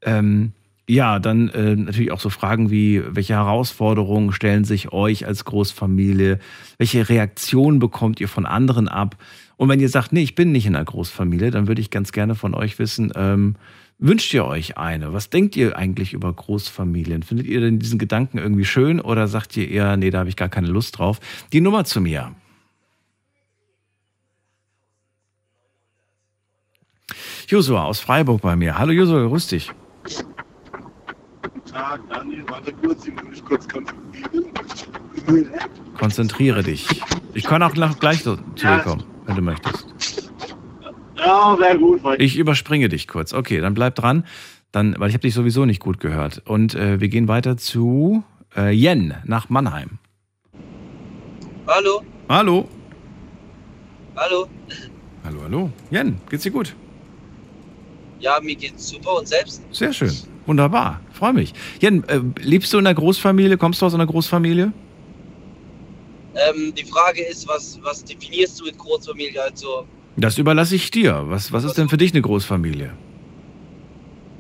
Ähm, 0.03 0.53
ja, 0.93 1.19
dann 1.19 1.49
äh, 1.49 1.75
natürlich 1.75 2.13
auch 2.13 2.21
so 2.21 2.29
Fragen 2.29 2.71
wie, 2.71 3.03
welche 3.07 3.33
Herausforderungen 3.33 4.31
stellen 4.31 4.65
sich 4.65 4.93
euch 4.93 5.27
als 5.27 5.47
Großfamilie? 5.47 6.39
Welche 6.77 7.09
Reaktionen 7.09 7.79
bekommt 7.79 8.21
ihr 8.21 8.29
von 8.29 8.45
anderen 8.45 8.89
ab? 8.89 9.17
Und 9.57 9.71
wenn 9.71 9.81
ihr 9.81 9.89
sagt, 9.89 10.13
nee, 10.13 10.23
ich 10.23 10.35
bin 10.35 10.53
nicht 10.53 10.67
in 10.67 10.77
einer 10.77 10.85
Großfamilie, 10.85 11.51
dann 11.51 11.67
würde 11.67 11.81
ich 11.81 11.89
ganz 11.89 12.13
gerne 12.13 12.35
von 12.35 12.55
euch 12.55 12.79
wissen, 12.79 13.11
ähm, 13.17 13.55
wünscht 13.99 14.35
ihr 14.35 14.45
euch 14.45 14.77
eine? 14.77 15.15
Was 15.15 15.31
denkt 15.31 15.57
ihr 15.57 15.79
eigentlich 15.79 16.13
über 16.13 16.31
Großfamilien? 16.31 17.23
Findet 17.23 17.47
ihr 17.47 17.63
denn 17.63 17.79
diesen 17.79 17.99
Gedanken 17.99 18.37
irgendwie 18.37 18.67
schön 18.67 19.01
oder 19.01 19.29
sagt 19.29 19.57
ihr 19.57 19.71
eher, 19.71 19.97
nee, 19.97 20.11
da 20.11 20.19
habe 20.19 20.29
ich 20.29 20.37
gar 20.37 20.51
keine 20.51 20.69
Lust 20.69 20.99
drauf? 20.99 21.21
Die 21.55 21.63
Nummer 21.63 21.87
zu 21.87 22.03
mir. 22.03 22.35
Josua 27.49 27.85
aus 27.85 28.01
Freiburg 28.01 28.43
bei 28.43 28.57
mir. 28.57 28.79
Hallo 28.79 28.93
Josua, 28.93 29.27
grüß 29.27 29.47
dich. 29.47 29.71
Tag, 31.73 32.01
Daniel, 32.09 32.45
warte 32.49 32.73
kurz, 32.73 33.07
ich 33.07 33.15
muss 33.15 33.25
mich 33.25 33.45
kurz 33.45 33.67
konzentrieren. 33.69 34.53
Konzentriere 35.99 36.63
dich. 36.63 36.87
Ich 37.35 37.45
kann 37.45 37.63
auch 37.63 37.73
gleich 37.73 38.23
zu 38.23 38.37
dir 38.37 38.79
kommen, 38.79 39.05
wenn 39.27 39.37
du 39.37 39.43
möchtest. 39.43 40.31
Ja, 41.17 41.57
sehr 41.59 41.79
gut. 41.79 42.01
Ich 42.19 42.37
überspringe 42.37 42.89
dich 42.89 43.09
kurz. 43.09 43.33
Okay, 43.33 43.61
dann 43.61 43.75
bleib 43.75 43.95
dran, 43.95 44.27
dann, 44.73 44.97
weil 44.99 45.09
ich 45.09 45.15
habe 45.15 45.23
dich 45.23 45.35
sowieso 45.35 45.65
nicht 45.65 45.81
gut 45.81 46.01
gehört. 46.01 46.43
Und 46.47 46.75
äh, 46.75 47.01
wir 47.01 47.09
gehen 47.09 47.29
weiter 47.29 47.57
zu 47.57 48.23
äh, 48.57 48.71
Jen 48.71 49.15
nach 49.25 49.49
Mannheim. 49.49 49.99
Hallo, 51.67 52.03
Hallo. 52.29 52.69
hallo. 54.17 54.49
Hallo, 55.25 55.43
hallo. 55.43 55.71
Jen, 55.91 56.19
geht's 56.29 56.43
dir 56.43 56.51
gut? 56.51 56.75
Ja, 58.19 58.39
mir 58.43 58.57
geht's 58.57 58.89
super 58.89 59.19
und 59.19 59.29
selbst? 59.29 59.63
Sehr 59.73 59.93
schön. 59.93 60.13
Wunderbar. 60.47 61.01
Freue 61.13 61.33
mich. 61.33 61.53
Jen, 61.81 62.03
äh, 62.09 62.21
lebst 62.41 62.73
du 62.73 62.79
in 62.79 62.87
einer 62.87 62.95
Großfamilie? 62.95 63.57
Kommst 63.57 63.81
du 63.83 63.87
aus 63.87 63.95
einer 63.95 64.07
Großfamilie? 64.07 64.73
Ähm, 66.35 66.75
die 66.75 66.85
Frage 66.85 67.23
ist, 67.23 67.47
was, 67.47 67.79
was 67.83 68.05
definierst 68.05 68.61
du 68.61 68.65
mit 68.65 68.79
Großfamilie? 68.79 69.41
Also, 69.43 69.87
Das 70.17 70.39
überlasse 70.39 70.75
ich 70.77 70.91
dir. 70.91 71.23
Was, 71.27 71.53
was 71.53 71.65
ist 71.65 71.75
denn 71.79 71.89
für 71.89 71.97
dich 71.99 72.13
eine 72.13 72.23
Großfamilie? 72.23 72.93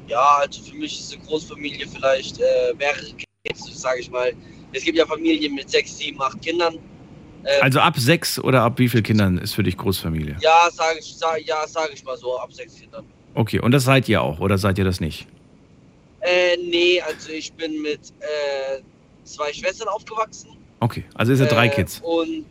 ja, 0.08 0.38
also 0.40 0.60
für 0.62 0.76
mich 0.76 0.98
ist 1.00 1.14
eine 1.14 1.22
Großfamilie 1.24 1.86
vielleicht 1.86 2.38
äh, 2.38 2.74
mehrere 2.78 3.00
Kinder, 3.06 3.72
sage 3.72 4.00
ich 4.00 4.10
mal. 4.10 4.32
Es 4.72 4.84
gibt 4.84 4.98
ja 4.98 5.06
Familien 5.06 5.54
mit 5.54 5.70
sechs, 5.70 5.96
sieben, 5.96 6.20
acht 6.20 6.42
Kindern. 6.42 6.74
Ähm, 6.74 7.62
Also 7.62 7.80
ab 7.80 7.98
sechs 7.98 8.38
oder 8.38 8.62
ab 8.62 8.78
wie 8.78 8.88
vielen 8.90 9.04
Kindern 9.04 9.38
ist 9.38 9.54
für 9.54 9.62
dich 9.62 9.76
Großfamilie? 9.78 10.36
ja, 10.40 10.68
sage 10.70 10.98
ich, 10.98 11.14
sag, 11.16 11.40
ja, 11.46 11.66
sag 11.66 11.90
ich 11.94 12.04
mal 12.04 12.16
so, 12.18 12.38
ab 12.38 12.52
sechs 12.52 12.78
Kindern. 12.78 13.06
Okay, 13.34 13.60
und 13.60 13.70
das 13.72 13.84
seid 13.84 14.06
ihr 14.08 14.20
auch 14.20 14.38
oder 14.40 14.58
seid 14.58 14.76
ihr 14.78 14.84
das 14.84 15.00
nicht? 15.00 15.26
Äh, 16.22 16.56
nee, 16.56 17.00
also 17.00 17.30
ich 17.30 17.52
bin 17.54 17.82
mit 17.82 18.00
äh, 18.20 18.80
zwei 19.24 19.52
Schwestern 19.52 19.88
aufgewachsen. 19.88 20.50
Okay, 20.80 21.04
also 21.14 21.32
ist 21.32 21.40
ihr 21.40 21.46
drei 21.46 21.66
Äh, 21.66 21.70
Kids. 21.70 22.00
Und 22.04 22.46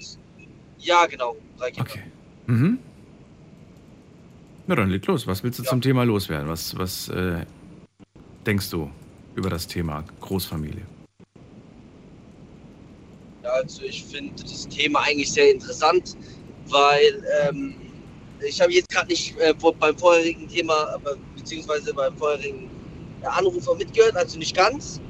ja, 0.79 1.05
genau, 1.05 1.35
drei 1.57 1.71
Kinder. 1.71 1.89
Okay. 1.89 2.03
Mhm. 2.47 2.79
Na 4.67 4.75
dann 4.75 4.89
leg 4.89 5.05
los. 5.07 5.25
Was 5.27 5.43
willst 5.43 5.59
du 5.59 5.63
Ja. 5.63 5.69
zum 5.69 5.81
Thema 5.81 6.03
loswerden? 6.03 6.47
Was, 6.49 6.77
was 6.77 7.07
äh, 7.09 7.45
denkst 8.45 8.69
du 8.69 8.89
über 9.35 9.49
das 9.49 9.67
Thema 9.67 10.03
Großfamilie? 10.19 10.83
Ja, 13.43 13.49
also 13.51 13.83
ich 13.83 14.03
finde 14.05 14.43
das 14.43 14.67
Thema 14.67 15.01
eigentlich 15.01 15.31
sehr 15.31 15.51
interessant, 15.51 16.15
weil 16.67 17.23
ähm, 17.43 17.75
ich 18.47 18.59
habe 18.61 18.73
jetzt 18.73 18.89
gerade 18.89 19.07
nicht 19.07 19.37
äh, 19.39 19.53
beim 19.79 19.97
vorherigen 19.97 20.47
Thema, 20.47 20.89
aber, 20.93 21.15
beziehungsweise 21.35 21.93
beim 21.93 22.15
vorherigen 22.17 22.69
äh, 23.21 23.25
Anrufer 23.27 23.75
mitgehört, 23.75 24.15
also 24.15 24.37
nicht 24.37 24.55
ganz. 24.55 25.01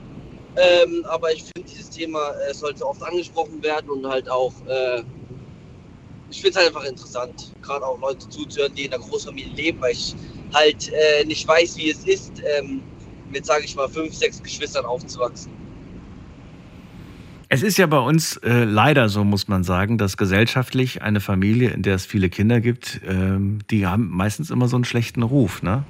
Ähm, 0.58 1.06
aber 1.08 1.32
ich 1.32 1.44
finde, 1.44 1.70
dieses 1.70 1.90
Thema 1.90 2.32
äh, 2.50 2.54
sollte 2.54 2.86
oft 2.86 3.02
angesprochen 3.04 3.64
werden 3.64 3.90
und 3.90 4.06
halt 4.06 4.30
auch, 4.30 4.54
äh, 4.68 5.02
ich 6.30 6.42
finde 6.42 6.50
es 6.50 6.56
halt 6.58 6.68
einfach 6.68 6.84
interessant, 6.84 7.54
gerade 7.62 7.86
auch 7.86 8.00
Leute 8.02 8.28
zuzuhören, 8.28 8.74
die 8.76 8.86
in 8.86 8.94
einer 8.94 9.02
Großfamilie 9.02 9.54
leben, 9.54 9.82
weil 9.82 9.94
ich 9.94 10.16
halt 10.54 10.92
äh, 10.92 11.26
nicht 11.26 11.48
weiß, 11.48 11.78
wie 11.78 11.90
es 11.90 12.06
ist, 12.06 12.34
ähm, 12.58 12.82
mit, 13.32 13.46
sage 13.46 13.64
ich 13.64 13.76
mal, 13.76 13.88
fünf, 13.88 14.14
sechs 14.14 14.44
Geschwistern 14.44 14.86
aufzuwachsen. 14.86 15.52
Es 17.48 17.64
ist 17.64 17.78
ja 17.78 17.86
bei 17.86 18.00
uns 18.00 18.38
äh, 18.38 18.64
leider 18.64 19.10
so, 19.10 19.26
muss 19.26 19.50
man 19.50 19.64
sagen, 19.66 19.98
dass 19.98 20.16
gesellschaftlich 20.16 21.02
eine 21.02 21.20
Familie, 21.20 21.72
in 21.72 21.82
der 21.82 21.96
es 21.96 22.06
viele 22.06 22.30
Kinder 22.30 22.62
gibt, 22.62 23.02
ähm, 23.06 23.60
die 23.70 23.86
haben 23.86 24.10
meistens 24.10 24.52
immer 24.52 24.70
so 24.70 24.78
einen 24.78 24.86
schlechten 24.86 25.22
Ruf, 25.22 25.62
ne? 25.62 25.84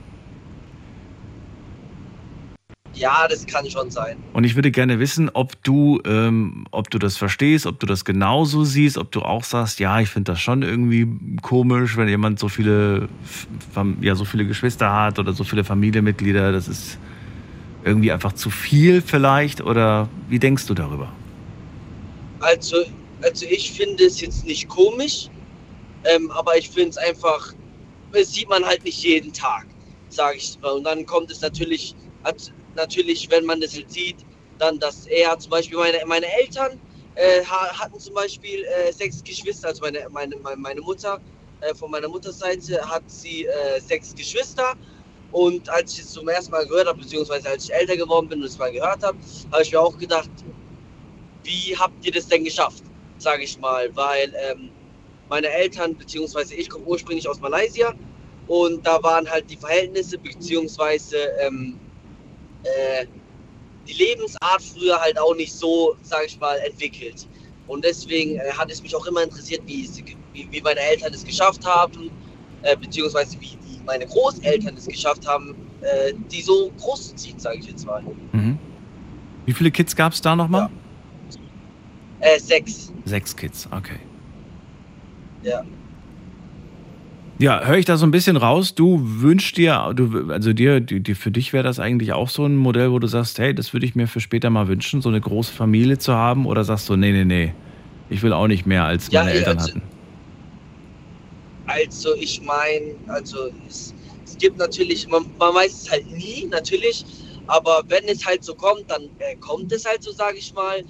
Ja, 2.93 3.27
das 3.29 3.45
kann 3.47 3.69
schon 3.69 3.89
sein. 3.89 4.17
Und 4.33 4.43
ich 4.43 4.55
würde 4.55 4.69
gerne 4.69 4.99
wissen, 4.99 5.29
ob 5.33 5.61
du, 5.63 6.01
ähm, 6.05 6.65
ob 6.71 6.89
du 6.89 6.99
das 6.99 7.17
verstehst, 7.17 7.65
ob 7.65 7.79
du 7.79 7.85
das 7.85 8.03
genauso 8.03 8.63
siehst, 8.65 8.97
ob 8.97 9.11
du 9.11 9.21
auch 9.21 9.43
sagst, 9.43 9.79
ja, 9.79 9.99
ich 10.01 10.09
finde 10.09 10.33
das 10.33 10.41
schon 10.41 10.61
irgendwie 10.61 11.07
komisch, 11.41 11.95
wenn 11.95 12.09
jemand 12.09 12.39
so 12.39 12.49
viele, 12.49 13.07
ja, 14.01 14.15
so 14.15 14.25
viele 14.25 14.45
Geschwister 14.45 14.91
hat 14.91 15.19
oder 15.19 15.33
so 15.33 15.43
viele 15.43 15.63
Familienmitglieder. 15.63 16.51
Das 16.51 16.67
ist 16.67 16.97
irgendwie 17.83 18.11
einfach 18.11 18.33
zu 18.33 18.49
viel 18.49 19.01
vielleicht. 19.01 19.61
Oder 19.61 20.09
wie 20.27 20.39
denkst 20.39 20.67
du 20.67 20.73
darüber? 20.73 21.11
Also, 22.39 22.77
also 23.21 23.45
ich 23.45 23.71
finde 23.71 24.03
es 24.05 24.19
jetzt 24.19 24.45
nicht 24.45 24.67
komisch, 24.67 25.29
ähm, 26.05 26.29
aber 26.31 26.57
ich 26.57 26.69
finde 26.69 26.89
es 26.89 26.97
einfach, 26.97 27.53
das 28.11 28.33
sieht 28.33 28.49
man 28.49 28.65
halt 28.65 28.83
nicht 28.83 29.03
jeden 29.03 29.31
Tag, 29.31 29.65
sage 30.09 30.37
ich 30.37 30.57
mal. 30.61 30.71
Und 30.71 30.83
dann 30.83 31.05
kommt 31.05 31.31
es 31.31 31.41
natürlich, 31.41 31.95
hat, 32.23 32.51
natürlich, 32.75 33.29
wenn 33.29 33.45
man 33.45 33.61
das 33.61 33.75
jetzt 33.75 33.93
sieht, 33.93 34.25
dann, 34.57 34.79
dass 34.79 35.05
er 35.07 35.37
zum 35.39 35.51
Beispiel 35.51 35.77
meine, 35.77 35.99
meine 36.05 36.27
Eltern 36.41 36.79
äh, 37.15 37.43
ha- 37.45 37.79
hatten 37.79 37.99
zum 37.99 38.13
Beispiel 38.15 38.63
äh, 38.65 38.91
sechs 38.93 39.23
Geschwister, 39.23 39.69
also 39.69 39.81
meine, 39.83 40.07
meine, 40.11 40.37
meine, 40.37 40.57
meine 40.57 40.81
Mutter, 40.81 41.19
äh, 41.61 41.75
von 41.75 41.91
meiner 41.91 42.09
Mutterseite 42.09 42.81
hat 42.89 43.09
sie 43.09 43.45
äh, 43.45 43.79
sechs 43.81 44.15
Geschwister. 44.15 44.75
Und 45.31 45.69
als 45.69 45.93
ich 45.93 46.01
es 46.01 46.11
zum 46.11 46.27
ersten 46.29 46.51
Mal 46.51 46.65
gehört 46.67 46.87
habe, 46.87 46.99
beziehungsweise 46.99 47.49
als 47.49 47.65
ich 47.65 47.73
älter 47.73 47.97
geworden 47.97 48.29
bin 48.29 48.39
und 48.41 48.45
es 48.47 48.57
mal 48.57 48.71
gehört 48.71 49.03
habe, 49.03 49.19
habe 49.51 49.63
ich 49.63 49.71
mir 49.71 49.81
auch 49.81 49.97
gedacht, 49.97 50.31
wie 51.43 51.77
habt 51.77 52.05
ihr 52.05 52.13
das 52.13 52.27
denn 52.27 52.43
geschafft, 52.45 52.83
sage 53.17 53.43
ich 53.43 53.59
mal, 53.59 53.95
weil 53.95 54.33
ähm, 54.51 54.71
meine 55.29 55.49
Eltern, 55.49 55.97
beziehungsweise 55.97 56.55
ich 56.55 56.69
komme 56.69 56.85
ursprünglich 56.85 57.29
aus 57.29 57.39
Malaysia 57.41 57.93
und 58.47 58.85
da 58.87 59.01
waren 59.03 59.29
halt 59.29 59.49
die 59.49 59.57
Verhältnisse, 59.57 60.19
beziehungsweise 60.19 61.17
ähm, 61.41 61.80
äh, 62.63 63.05
die 63.87 63.93
Lebensart 63.93 64.61
früher 64.61 64.99
halt 64.99 65.19
auch 65.19 65.35
nicht 65.35 65.53
so, 65.53 65.95
sage 66.03 66.25
ich 66.27 66.39
mal, 66.39 66.57
entwickelt. 66.59 67.27
Und 67.67 67.83
deswegen 67.85 68.35
äh, 68.35 68.51
hat 68.51 68.71
es 68.71 68.81
mich 68.81 68.95
auch 68.95 69.05
immer 69.07 69.23
interessiert, 69.23 69.61
wie, 69.65 69.85
es, 69.85 69.97
wie, 70.33 70.47
wie 70.51 70.61
meine 70.61 70.79
Eltern 70.79 71.13
es 71.13 71.23
geschafft 71.23 71.65
haben, 71.65 72.11
äh, 72.63 72.75
beziehungsweise 72.75 73.39
wie 73.39 73.57
die, 73.65 73.81
meine 73.85 74.05
Großeltern 74.05 74.75
es 74.77 74.87
geschafft 74.87 75.27
haben, 75.27 75.55
äh, 75.81 76.13
die 76.31 76.41
so 76.41 76.71
groß 76.79 77.09
zu 77.09 77.15
ziehen, 77.15 77.39
sage 77.39 77.59
ich 77.59 77.67
jetzt 77.67 77.85
mal. 77.85 78.03
Mhm. 78.31 78.59
Wie 79.45 79.53
viele 79.53 79.71
Kids 79.71 79.95
gab 79.95 80.13
es 80.13 80.21
da 80.21 80.35
nochmal? 80.35 80.69
Äh, 82.19 82.39
sechs. 82.39 82.91
Sechs 83.05 83.35
Kids, 83.35 83.67
okay. 83.71 83.99
Ja. 85.41 85.63
Ja, 87.41 87.65
höre 87.65 87.77
ich 87.79 87.85
da 87.85 87.97
so 87.97 88.05
ein 88.05 88.11
bisschen 88.11 88.37
raus. 88.37 88.75
Du 88.75 88.99
wünschst 89.01 89.57
dir, 89.57 89.93
du, 89.95 90.31
also 90.31 90.53
dir, 90.53 90.79
die, 90.79 91.15
für 91.15 91.31
dich 91.31 91.53
wäre 91.53 91.63
das 91.63 91.79
eigentlich 91.79 92.13
auch 92.13 92.29
so 92.29 92.45
ein 92.45 92.55
Modell, 92.55 92.91
wo 92.91 92.99
du 92.99 93.07
sagst, 93.07 93.39
hey, 93.39 93.55
das 93.55 93.73
würde 93.73 93.87
ich 93.87 93.95
mir 93.95 94.07
für 94.07 94.19
später 94.19 94.51
mal 94.51 94.67
wünschen, 94.67 95.01
so 95.01 95.09
eine 95.09 95.19
große 95.19 95.51
Familie 95.51 95.97
zu 95.97 96.13
haben, 96.13 96.45
oder 96.45 96.63
sagst 96.63 96.87
du, 96.87 96.95
nee, 96.95 97.11
nee, 97.11 97.25
nee, 97.25 97.55
ich 98.09 98.21
will 98.21 98.31
auch 98.31 98.45
nicht 98.45 98.67
mehr, 98.67 98.85
als 98.85 99.11
meine 99.11 99.31
Eltern 99.31 99.57
also- 99.57 99.69
hatten. 99.69 99.89
Also 101.65 102.13
ich 102.15 102.41
meine, 102.41 102.95
also 103.07 103.37
es, 103.67 103.95
es 104.23 104.37
gibt 104.37 104.57
natürlich, 104.57 105.07
man, 105.07 105.23
man 105.39 105.55
weiß 105.55 105.73
es 105.73 105.91
halt 105.91 106.05
nie, 106.11 106.45
natürlich, 106.47 107.05
aber 107.47 107.81
wenn 107.87 108.03
es 108.05 108.23
halt 108.23 108.43
so 108.43 108.53
kommt, 108.53 108.83
dann 108.87 109.03
äh, 109.19 109.35
kommt 109.39 109.71
es 109.71 109.85
halt 109.85 110.03
so, 110.03 110.11
sage 110.11 110.37
ich 110.37 110.53
mal. 110.53 110.83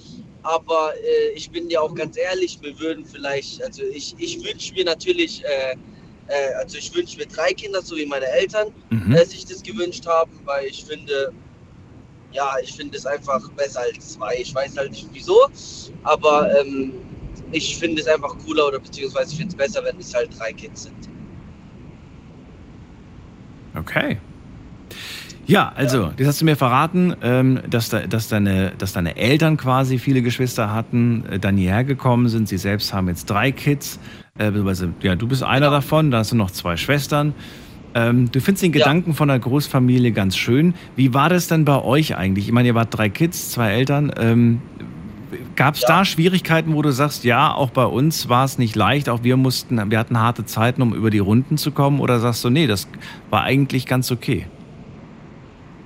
Aber 0.44 0.92
äh, 0.96 1.38
ich 1.38 1.50
bin 1.52 1.70
dir 1.70 1.82
auch 1.82 1.94
ganz 1.94 2.18
ehrlich, 2.18 2.58
wir 2.62 2.78
würden 2.80 3.06
vielleicht, 3.06 3.64
also 3.64 3.84
ich, 3.84 4.16
ich 4.18 4.44
wünsche 4.44 4.74
mir 4.74 4.86
natürlich, 4.86 5.44
äh, 5.46 5.76
äh, 6.32 6.54
also 6.56 6.78
ich 6.78 6.94
wünsche 6.96 7.18
mir 7.18 7.26
drei 7.28 7.52
Kinder, 7.54 7.82
so 7.82 7.96
wie 7.96 8.06
meine 8.06 8.26
Eltern 8.26 8.70
Mhm. 8.90 9.14
äh, 9.14 9.26
sich 9.26 9.46
das 9.46 9.62
gewünscht 9.62 10.06
haben, 10.08 10.32
weil 10.46 10.66
ich 10.66 10.86
finde, 10.86 11.32
ja, 12.32 12.54
ich 12.64 12.74
finde 12.74 12.98
es 12.98 13.06
einfach 13.06 13.42
besser 13.52 13.82
als 13.82 14.14
zwei. 14.14 14.36
Ich 14.40 14.54
weiß 14.56 14.78
halt 14.78 14.92
nicht 14.92 15.08
wieso, 15.12 15.38
aber 16.04 16.50
ähm, 16.60 16.94
ich 17.52 17.78
finde 17.78 18.02
es 18.02 18.08
einfach 18.08 18.38
cooler 18.46 18.68
oder 18.68 18.80
beziehungsweise 18.80 19.32
ich 19.32 19.38
finde 19.38 19.52
es 19.52 19.56
besser, 19.58 19.84
wenn 19.84 19.98
es 20.00 20.14
halt 20.14 20.30
drei 20.40 20.54
Kids 20.54 20.84
sind. 20.84 21.10
Okay. 23.76 24.18
Ja, 25.48 25.74
also, 25.76 26.04
ja. 26.04 26.14
das 26.18 26.28
hast 26.28 26.42
du 26.42 26.46
mir 26.46 26.56
verraten, 26.56 27.16
ähm, 27.22 27.62
dass, 27.70 27.90
da, 27.90 28.02
dass, 28.08 28.28
deine, 28.28 28.74
dass 28.78 28.94
deine 28.94 29.18
Eltern 29.18 29.58
quasi 29.58 29.98
viele 29.98 30.22
Geschwister 30.22 30.74
hatten, 30.74 31.26
äh, 31.30 31.40
dann 31.40 31.58
hierher 31.58 31.84
gekommen 31.84 32.30
sind. 32.30 32.48
Sie 32.48 32.58
selbst 32.58 32.94
haben 32.94 33.08
jetzt 33.08 33.30
drei 33.30 33.52
Kids. 33.52 34.00
Äh, 34.38 34.52
ja, 35.02 35.16
du 35.16 35.28
bist 35.28 35.44
einer 35.44 35.68
genau. 35.68 35.72
davon, 35.72 36.12
da 36.12 36.20
hast 36.20 36.32
du 36.32 36.36
noch 36.36 36.52
zwei 36.52 36.78
Schwestern. 36.78 37.34
Ähm, 37.94 38.32
du 38.32 38.40
findest 38.40 38.64
den 38.64 38.72
Gedanken 38.72 39.12
ja. 39.12 39.16
von 39.16 39.30
einer 39.30 39.40
Großfamilie 39.40 40.12
ganz 40.12 40.38
schön. 40.38 40.74
Wie 40.96 41.14
war 41.14 41.30
das 41.30 41.48
denn 41.48 41.66
bei 41.66 41.82
euch 41.82 42.16
eigentlich? 42.16 42.46
Ich 42.46 42.52
meine, 42.52 42.70
ihr 42.70 42.76
wart 42.76 42.96
drei 42.96 43.10
Kids, 43.10 43.52
zwei 43.52 43.72
Eltern. 43.72 44.14
Ähm, 44.18 44.62
Gab 45.56 45.76
es 45.76 45.82
ja. 45.82 45.88
da 45.88 46.06
Schwierigkeiten, 46.06 46.76
wo 46.76 46.82
du 46.82 46.92
sagst, 46.92 47.24
ja, 47.24 47.54
auch 47.54 47.70
bei 47.70 47.86
uns 47.86 48.30
war 48.30 48.46
es 48.46 48.58
nicht 48.58 48.76
leicht, 48.76 49.10
auch 49.10 49.24
wir 49.24 49.38
mussten, 49.38 49.92
wir 49.92 50.00
hatten 50.00 50.20
harte 50.20 50.46
Zeiten, 50.46 50.82
um 50.82 50.94
über 50.94 51.10
die 51.10 51.20
Runden 51.20 51.58
zu 51.58 51.72
kommen? 51.72 52.00
Oder 52.00 52.20
sagst 52.20 52.44
du, 52.44 52.50
nee, 52.50 52.68
das 52.68 52.88
war 53.30 53.44
eigentlich 53.44 53.86
ganz 53.86 54.12
okay? 54.12 54.48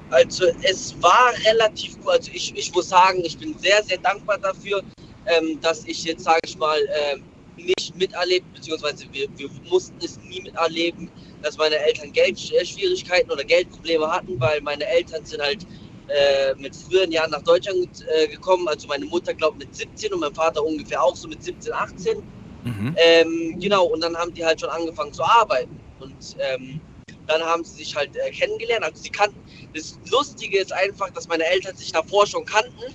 Also 0.09 0.45
es 0.61 0.95
war 1.01 1.31
relativ 1.45 1.99
gut. 1.99 2.13
Also 2.13 2.31
ich, 2.33 2.55
ich 2.55 2.73
muss 2.73 2.89
sagen, 2.89 3.19
ich 3.23 3.37
bin 3.37 3.55
sehr, 3.57 3.83
sehr 3.83 3.97
dankbar 3.97 4.37
dafür, 4.37 4.81
ähm, 5.25 5.59
dass 5.61 5.83
ich 5.85 6.03
jetzt, 6.03 6.23
sage 6.23 6.39
ich 6.45 6.57
mal, 6.57 6.77
ähm, 7.13 7.21
nicht 7.57 7.95
miterlebt, 7.95 8.51
beziehungsweise 8.53 9.05
wir, 9.11 9.27
wir 9.37 9.49
mussten 9.69 9.97
es 10.03 10.17
nie 10.19 10.41
miterleben, 10.41 11.09
dass 11.41 11.57
meine 11.57 11.77
Eltern 11.77 12.11
Geldschwierigkeiten 12.11 13.31
oder 13.31 13.43
Geldprobleme 13.43 14.07
hatten, 14.09 14.39
weil 14.39 14.61
meine 14.61 14.85
Eltern 14.85 15.25
sind 15.25 15.41
halt 15.41 15.65
äh, 16.07 16.53
mit 16.55 16.75
früheren 16.75 17.11
Jahren 17.11 17.31
nach 17.31 17.41
Deutschland 17.41 18.05
äh, 18.07 18.27
gekommen. 18.27 18.67
Also 18.67 18.87
meine 18.87 19.05
Mutter 19.05 19.33
glaubt 19.33 19.57
mit 19.57 19.73
17 19.75 20.13
und 20.13 20.19
mein 20.19 20.33
Vater 20.33 20.63
ungefähr 20.63 21.01
auch 21.01 21.15
so 21.15 21.27
mit 21.27 21.43
17, 21.43 21.73
18. 21.73 22.17
Mhm. 22.63 22.95
Ähm, 22.97 23.59
genau, 23.59 23.85
und 23.85 24.01
dann 24.01 24.15
haben 24.15 24.33
die 24.33 24.45
halt 24.45 24.59
schon 24.59 24.69
angefangen 24.69 25.13
zu 25.13 25.23
arbeiten. 25.23 25.79
Und 25.99 26.35
ähm, 26.39 26.79
dann 27.27 27.41
haben 27.41 27.63
sie 27.63 27.83
sich 27.83 27.95
halt 27.95 28.15
äh, 28.15 28.31
kennengelernt. 28.31 28.83
Also 28.83 29.01
sie 29.01 29.09
kannten. 29.09 29.39
Das 29.73 29.99
Lustige 30.11 30.59
ist 30.59 30.73
einfach, 30.73 31.09
dass 31.11 31.27
meine 31.27 31.45
Eltern 31.45 31.75
sich 31.75 31.91
davor 31.91 32.27
schon 32.27 32.45
kannten. 32.45 32.93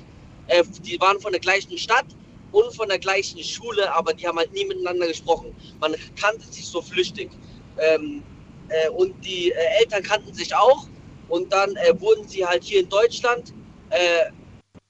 Äh, 0.49 0.65
die 0.85 1.01
waren 1.01 1.21
von 1.21 1.33
der 1.33 1.41
gleichen 1.41 1.79
Stadt 1.79 2.07
und 2.53 2.74
von 2.74 2.88
der 2.88 2.98
gleichen 2.98 3.42
Schule, 3.42 3.92
aber 3.94 4.12
die 4.12 4.26
haben 4.26 4.38
halt 4.38 4.53
nie 4.53 4.64
miteinander 4.64 5.07
gesprochen. 5.07 5.55
Man 5.80 5.94
kannte 6.20 6.46
sich 6.46 6.66
so 6.66 6.82
flüchtig. 6.82 7.30
Ähm, 7.78 8.22
äh, 8.68 8.88
und 8.90 9.14
die 9.24 9.51
äh, 9.51 9.80
Eltern 9.80 10.03
kannten 10.03 10.32
sich 10.32 10.55
auch. 10.55 10.86
Und 11.28 11.53
dann 11.53 11.76
äh, 11.76 11.98
wurden 12.01 12.26
sie 12.26 12.44
halt 12.44 12.64
hier 12.64 12.80
in 12.80 12.88
Deutschland 12.88 13.55
äh, 13.90 14.30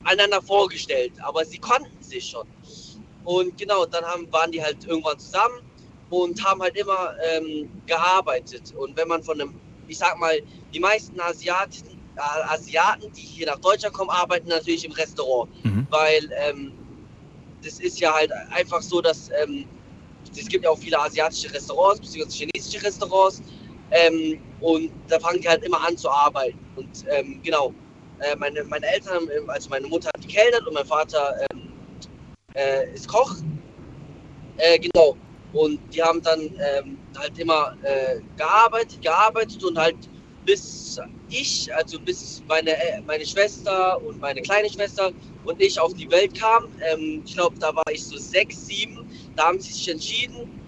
einander 0.05 0.41
vorgestellt. 0.41 1.13
Aber 1.23 1.45
sie 1.45 1.59
kannten 1.59 2.03
sich 2.03 2.27
schon. 2.27 2.47
Und 3.25 3.57
genau, 3.59 3.85
dann 3.85 4.05
haben, 4.05 4.33
waren 4.33 4.51
die 4.51 4.63
halt 4.63 4.85
irgendwann 4.87 5.19
zusammen 5.19 5.61
und 6.09 6.43
haben 6.45 6.63
halt 6.63 6.77
immer 6.77 7.15
ähm, 7.31 7.71
gearbeitet. 7.87 8.75
Und 8.75 8.97
wenn 8.97 9.09
man 9.09 9.23
von 9.23 9.41
einem, 9.41 9.55
ich 9.87 9.99
sag 9.99 10.19
mal, 10.19 10.41
die 10.73 10.81
meisten 10.81 11.21
Asiaten, 11.21 12.01
äh, 12.17 12.53
Asiaten, 12.53 13.13
die 13.13 13.21
hier 13.21 13.47
nach 13.47 13.59
Deutschland 13.59 13.95
kommen, 13.95 14.11
arbeiten 14.11 14.49
natürlich 14.49 14.85
im 14.85 14.93
Restaurant. 14.93 15.53
Mhm. 15.65 15.87
Weil 15.91 16.31
ähm, 16.37 16.73
das 17.63 17.81
ist 17.81 18.01
ja 18.01 18.13
halt 18.15 18.31
einfach 18.51 18.83
so, 18.83 19.01
dass 19.01 19.31
ähm, 19.43 19.67
es 20.37 20.49
gibt 20.49 20.65
ja 20.65 20.71
auch 20.71 20.79
viele 20.79 20.99
asiatische 20.99 21.53
Restaurants, 21.53 22.01
beziehungsweise 22.01 22.45
chinesische 22.45 22.85
Restaurants. 22.85 23.43
Ähm, 23.91 24.41
und 24.61 24.93
da 25.09 25.19
fangen 25.19 25.41
die 25.41 25.49
halt 25.49 25.65
immer 25.65 25.85
an 25.87 25.97
zu 25.97 26.09
arbeiten. 26.09 26.59
Und 26.77 27.05
ähm, 27.11 27.41
genau, 27.43 27.75
äh, 28.21 28.37
meine, 28.37 28.63
meine 28.65 28.87
Eltern, 28.87 29.29
also 29.49 29.69
meine 29.71 29.89
Mutter 29.89 30.09
hat 30.15 30.23
gekellnert 30.23 30.67
und 30.67 30.75
mein 30.75 30.87
Vater 30.87 31.41
ähm, 31.53 31.73
äh, 32.55 32.93
ist 32.95 33.09
Koch. 33.09 33.37
Äh, 34.59 34.79
genau. 34.79 35.17
Und 35.53 35.81
die 35.93 36.03
haben 36.03 36.23
dann 36.23 36.41
ähm, 36.41 36.99
halt 37.19 37.37
immer 37.39 37.77
äh, 37.83 38.21
gearbeitet, 38.37 39.03
gearbeitet 39.03 39.65
und 39.65 39.77
halt 39.77 39.97
bis 40.45 41.01
ich, 41.31 41.73
also 41.75 41.99
bis 42.01 42.43
meine, 42.49 42.71
äh, 42.71 43.01
meine 43.07 43.25
Schwester 43.25 44.01
und 44.03 44.21
meine 44.21 44.43
kleine 44.43 44.69
Schwester 44.69 45.13
und 45.45 45.61
ich 45.63 45.79
auf 45.79 45.95
die 45.95 46.11
Welt 46.11 46.39
kamen, 46.39 46.69
ähm, 46.93 47.23
ich 47.25 47.35
glaube, 47.35 47.59
da 47.59 47.75
war 47.75 47.85
ich 47.91 48.05
so 48.05 48.17
sechs, 48.17 48.67
sieben, 48.67 49.09
da 49.37 49.47
haben 49.47 49.61
sie 49.61 49.73
sich 49.73 49.89
entschieden, 49.89 50.61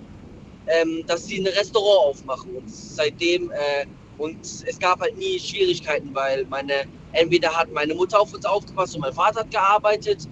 ähm, 0.67 1.05
dass 1.07 1.27
sie 1.27 1.41
ein 1.41 1.47
Restaurant 1.47 2.17
aufmachen. 2.17 2.57
Und 2.57 2.71
seitdem, 2.71 3.51
äh, 3.51 3.87
und 4.19 4.39
es 4.45 4.79
gab 4.79 5.01
halt 5.01 5.17
nie 5.17 5.39
Schwierigkeiten, 5.39 6.15
weil 6.15 6.47
meine, 6.47 6.85
entweder 7.13 7.51
hat 7.51 7.71
meine 7.73 7.95
Mutter 7.95 8.21
auf 8.21 8.33
uns 8.33 8.45
aufgepasst 8.45 8.95
und 8.95 9.01
mein 9.01 9.13
Vater 9.13 9.41
hat 9.41 9.51
gearbeitet 9.51 10.29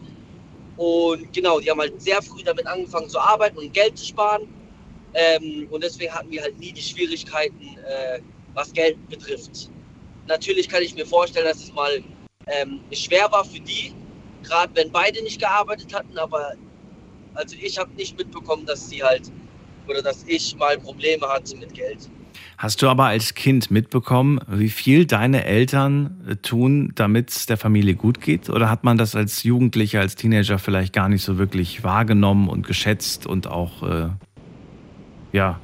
und 0.81 1.31
genau, 1.35 1.61
die 1.61 1.71
haben 1.71 1.79
halt 1.79 2.01
sehr 2.01 2.23
früh 2.23 2.43
damit 2.43 2.67
angefangen 2.67 3.07
zu 3.11 3.19
arbeiten 3.19 3.59
und 3.59 3.75
Geld 3.75 3.99
zu 3.99 4.07
sparen. 4.07 4.49
Ähm, 5.13 5.69
und 5.71 5.85
deswegen 5.85 6.11
hatten 6.11 6.31
wir 6.31 6.41
halt 6.41 6.59
nie 6.59 6.73
die 6.73 6.81
Schwierigkeiten, 6.81 7.77
äh, 7.87 8.21
was 8.55 8.73
Geld 8.73 8.97
betrifft. 9.11 9.71
Natürlich 10.31 10.69
kann 10.69 10.81
ich 10.81 10.95
mir 10.95 11.05
vorstellen, 11.05 11.45
dass 11.45 11.59
es 11.59 11.73
mal 11.73 11.91
ähm, 12.47 12.79
schwer 12.93 13.31
war 13.33 13.45
für 13.45 13.59
die, 13.59 13.93
gerade 14.45 14.71
wenn 14.77 14.93
beide 14.93 15.21
nicht 15.25 15.41
gearbeitet 15.41 15.93
hatten, 15.93 16.17
aber 16.17 16.53
also 17.35 17.57
ich 17.61 17.77
habe 17.77 17.91
nicht 17.95 18.17
mitbekommen, 18.17 18.65
dass 18.65 18.89
sie 18.89 19.03
halt 19.03 19.31
oder 19.89 20.03
dass 20.03 20.25
ich 20.29 20.57
mal 20.57 20.79
Probleme 20.79 21.27
hatte 21.27 21.57
mit 21.57 21.75
Geld. 21.75 22.09
Hast 22.59 22.81
du 22.81 22.89
aber 22.89 23.07
als 23.07 23.35
Kind 23.35 23.73
mitbekommen, 23.73 24.41
wie 24.47 24.69
viel 24.69 25.05
deine 25.05 25.47
Eltern 25.47 26.39
tun, 26.43 26.93
damit 26.95 27.31
es 27.31 27.47
der 27.47 27.57
Familie 27.57 27.97
gut 27.97 28.21
geht? 28.21 28.51
Oder 28.51 28.71
hat 28.71 28.85
man 28.85 28.99
das 28.99 29.17
als 29.17 29.43
Jugendlicher, 29.43 29.99
als 29.99 30.15
Teenager 30.15 30.61
vielleicht 30.61 30.93
gar 30.93 31.09
nicht 31.09 31.25
so 31.25 31.39
wirklich 31.39 31.83
wahrgenommen 31.83 32.49
und 32.49 32.67
geschätzt 32.69 33.27
und 33.27 33.49
auch, 33.49 33.83
äh, 33.83 34.09
ja, 35.33 35.59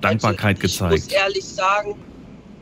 Dankbarkeit 0.00 0.56
also, 0.56 0.66
ich 0.66 0.72
gezeigt? 0.72 0.94
Ich 0.94 1.04
muss 1.04 1.12
ehrlich 1.12 1.44
sagen, 1.44 1.94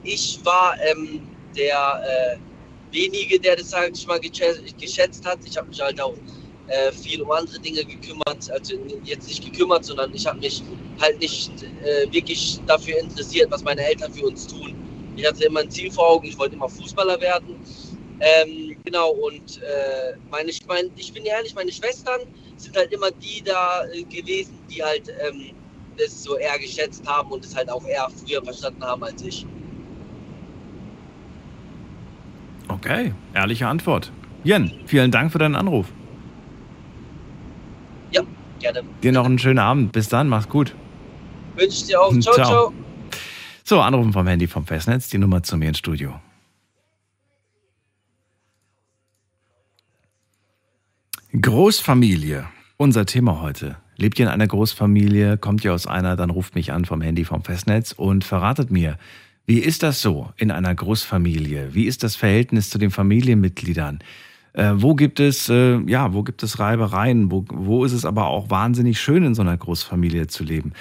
ich 0.07 0.41
war 0.45 0.77
ähm, 0.81 1.21
der 1.57 2.03
äh, 2.05 2.95
wenige, 2.95 3.39
der 3.41 3.57
das, 3.57 3.71
sag 3.71 3.91
ich 3.93 4.07
mal, 4.07 4.21
geschätzt 4.21 5.25
hat. 5.27 5.39
Ich 5.45 5.57
habe 5.57 5.69
mich 5.69 5.81
halt 5.81 6.01
auch 6.01 6.15
äh, 6.69 6.93
viel 6.93 7.23
um 7.23 7.31
andere 7.31 7.59
Dinge 7.61 7.85
gekümmert, 7.85 8.51
also 8.51 8.75
jetzt 9.05 9.29
nicht 9.29 9.45
gekümmert, 9.45 9.85
sondern 9.85 10.15
ich 10.15 10.27
habe 10.27 10.39
mich 10.39 10.63
halt 11.01 11.19
nicht 11.21 11.51
äh, 11.85 12.11
wirklich 12.13 12.61
dafür 12.67 12.99
interessiert, 12.99 13.51
was 13.51 13.63
meine 13.63 13.83
Eltern 13.83 14.13
für 14.13 14.27
uns 14.27 14.47
tun. 14.47 14.75
Ich 15.17 15.27
hatte 15.27 15.45
immer 15.45 15.61
ein 15.61 15.71
Ziel 15.71 15.91
vor 15.91 16.11
Augen, 16.11 16.27
ich 16.27 16.39
wollte 16.39 16.57
immer 16.57 16.69
Fußballer 16.69 17.21
werden. 17.21 17.57
Ähm, 18.21 18.77
genau, 18.85 19.11
und 19.11 19.61
äh, 19.63 20.17
meine, 20.31 20.51
mein, 20.67 20.91
ich 20.97 21.13
bin 21.13 21.25
ehrlich, 21.25 21.55
meine 21.55 21.71
Schwestern 21.71 22.21
sind 22.57 22.77
halt 22.77 22.93
immer 22.93 23.11
die 23.11 23.43
da 23.43 23.85
äh, 23.93 24.03
gewesen, 24.05 24.59
die 24.71 24.83
halt 24.83 25.09
ähm, 25.27 25.51
das 25.99 26.23
so 26.23 26.37
eher 26.37 26.59
geschätzt 26.59 27.07
haben 27.07 27.31
und 27.31 27.45
es 27.45 27.55
halt 27.55 27.71
auch 27.71 27.85
eher 27.87 28.09
früher 28.11 28.43
verstanden 28.43 28.83
haben 28.83 29.05
als 29.05 29.23
ich. 29.23 29.47
Okay, 32.69 33.13
ehrliche 33.35 33.69
Antwort. 33.69 34.13
Jen, 34.45 34.73
vielen 34.87 35.11
Dank 35.11 35.33
für 35.33 35.39
deinen 35.39 35.57
Anruf. 35.57 35.87
Ja, 38.13 38.23
gerne. 38.61 38.83
Dir 39.03 39.13
noch 39.13 39.25
einen 39.25 39.39
schönen 39.39 39.59
Abend. 39.59 39.93
Bis 39.93 40.09
dann, 40.09 40.29
mach's 40.29 40.49
gut. 40.49 40.75
Wünsche 41.57 41.69
ich 41.69 41.87
dir 41.87 42.01
auch. 42.01 42.11
Ciao, 42.19 42.35
ciao, 42.35 42.47
ciao. 42.47 42.73
So, 43.65 43.81
anrufen 43.81 44.13
vom 44.13 44.27
Handy 44.27 44.47
vom 44.47 44.67
Festnetz, 44.67 45.09
die 45.09 45.19
Nummer 45.19 45.43
zu 45.43 45.57
mir 45.57 45.69
ins 45.69 45.79
Studio. 45.79 46.21
Großfamilie, 51.39 52.47
unser 52.77 53.05
Thema 53.05 53.41
heute. 53.41 53.77
Lebt 53.97 54.19
ihr 54.19 54.27
in 54.27 54.33
einer 54.33 54.47
Großfamilie? 54.47 55.37
Kommt 55.39 55.65
ihr 55.65 55.75
aus 55.75 55.87
einer? 55.87 56.17
Dann 56.17 56.31
ruft 56.31 56.55
mich 56.55 56.73
an 56.73 56.85
vom 56.85 57.01
Handy 57.01 57.25
vom 57.25 57.43
Festnetz 57.43 57.93
und 57.93 58.25
verratet 58.25 58.71
mir, 58.71 58.99
wie 59.47 59.61
ist 59.61 59.83
das 59.83 60.03
so 60.03 60.31
in 60.37 60.51
einer 60.51 60.75
Großfamilie? 60.75 61.73
Wie 61.73 61.87
ist 61.87 62.03
das 62.03 62.17
Verhältnis 62.17 62.69
zu 62.69 62.79
den 62.79 62.91
Familienmitgliedern? 62.91 64.01
Äh, 64.53 64.73
wo 64.75 64.95
gibt 64.95 65.21
es, 65.21 65.49
äh, 65.49 65.79
ja, 65.87 66.13
wo 66.13 66.23
gibt 66.25 66.43
es 66.43 66.59
Reibereien? 66.59 67.31
Wo, 67.31 67.45
wo 67.49 67.85
ist 67.85 67.93
es 67.93 68.05
aber 68.05 68.27
auch 68.27 68.51
wahnsinnig 68.51 69.01
schön, 69.01 69.23
in 69.23 69.35
so 69.35 69.43
einer 69.43 69.57
Großfamilie 69.57 70.27
zu 70.27 70.43
leben? 70.43 70.73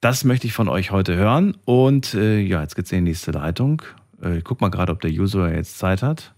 Das 0.00 0.24
möchte 0.24 0.46
ich 0.46 0.54
von 0.54 0.68
euch 0.68 0.90
heute 0.92 1.14
hören. 1.16 1.56
Und 1.64 2.14
äh, 2.14 2.38
ja, 2.38 2.62
jetzt 2.62 2.74
geht's 2.74 2.90
in 2.92 3.04
die 3.04 3.10
nächste 3.10 3.32
Leitung. 3.32 3.82
Äh, 4.22 4.38
ich 4.38 4.44
guck 4.44 4.60
mal 4.60 4.70
gerade, 4.70 4.92
ob 4.92 5.00
der 5.00 5.10
Josua 5.10 5.50
jetzt 5.50 5.78
Zeit 5.78 6.02
hat. 6.02 6.34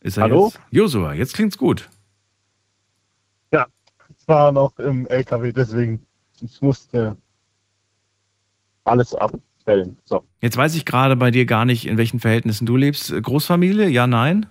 Ist 0.00 0.16
er 0.16 0.24
Hallo? 0.24 0.46
Jetzt? 0.46 0.60
Josua, 0.70 1.12
jetzt 1.14 1.34
klingt's 1.34 1.58
gut. 1.58 1.88
Ja, 3.52 3.66
ich 4.18 4.26
war 4.26 4.50
noch 4.50 4.78
im 4.78 5.06
LKW, 5.06 5.52
deswegen 5.52 6.06
ich 6.40 6.60
musste 6.62 7.16
alles 8.84 9.14
ab 9.14 9.32
stellen. 9.62 9.96
So. 10.04 10.22
Jetzt 10.40 10.56
weiß 10.56 10.74
ich 10.74 10.84
gerade 10.84 11.16
bei 11.16 11.30
dir 11.30 11.46
gar 11.46 11.64
nicht, 11.64 11.86
in 11.86 11.96
welchen 11.96 12.20
Verhältnissen 12.20 12.66
du 12.66 12.76
lebst. 12.76 13.12
Großfamilie? 13.22 13.88
Ja, 13.88 14.06
nein? 14.06 14.46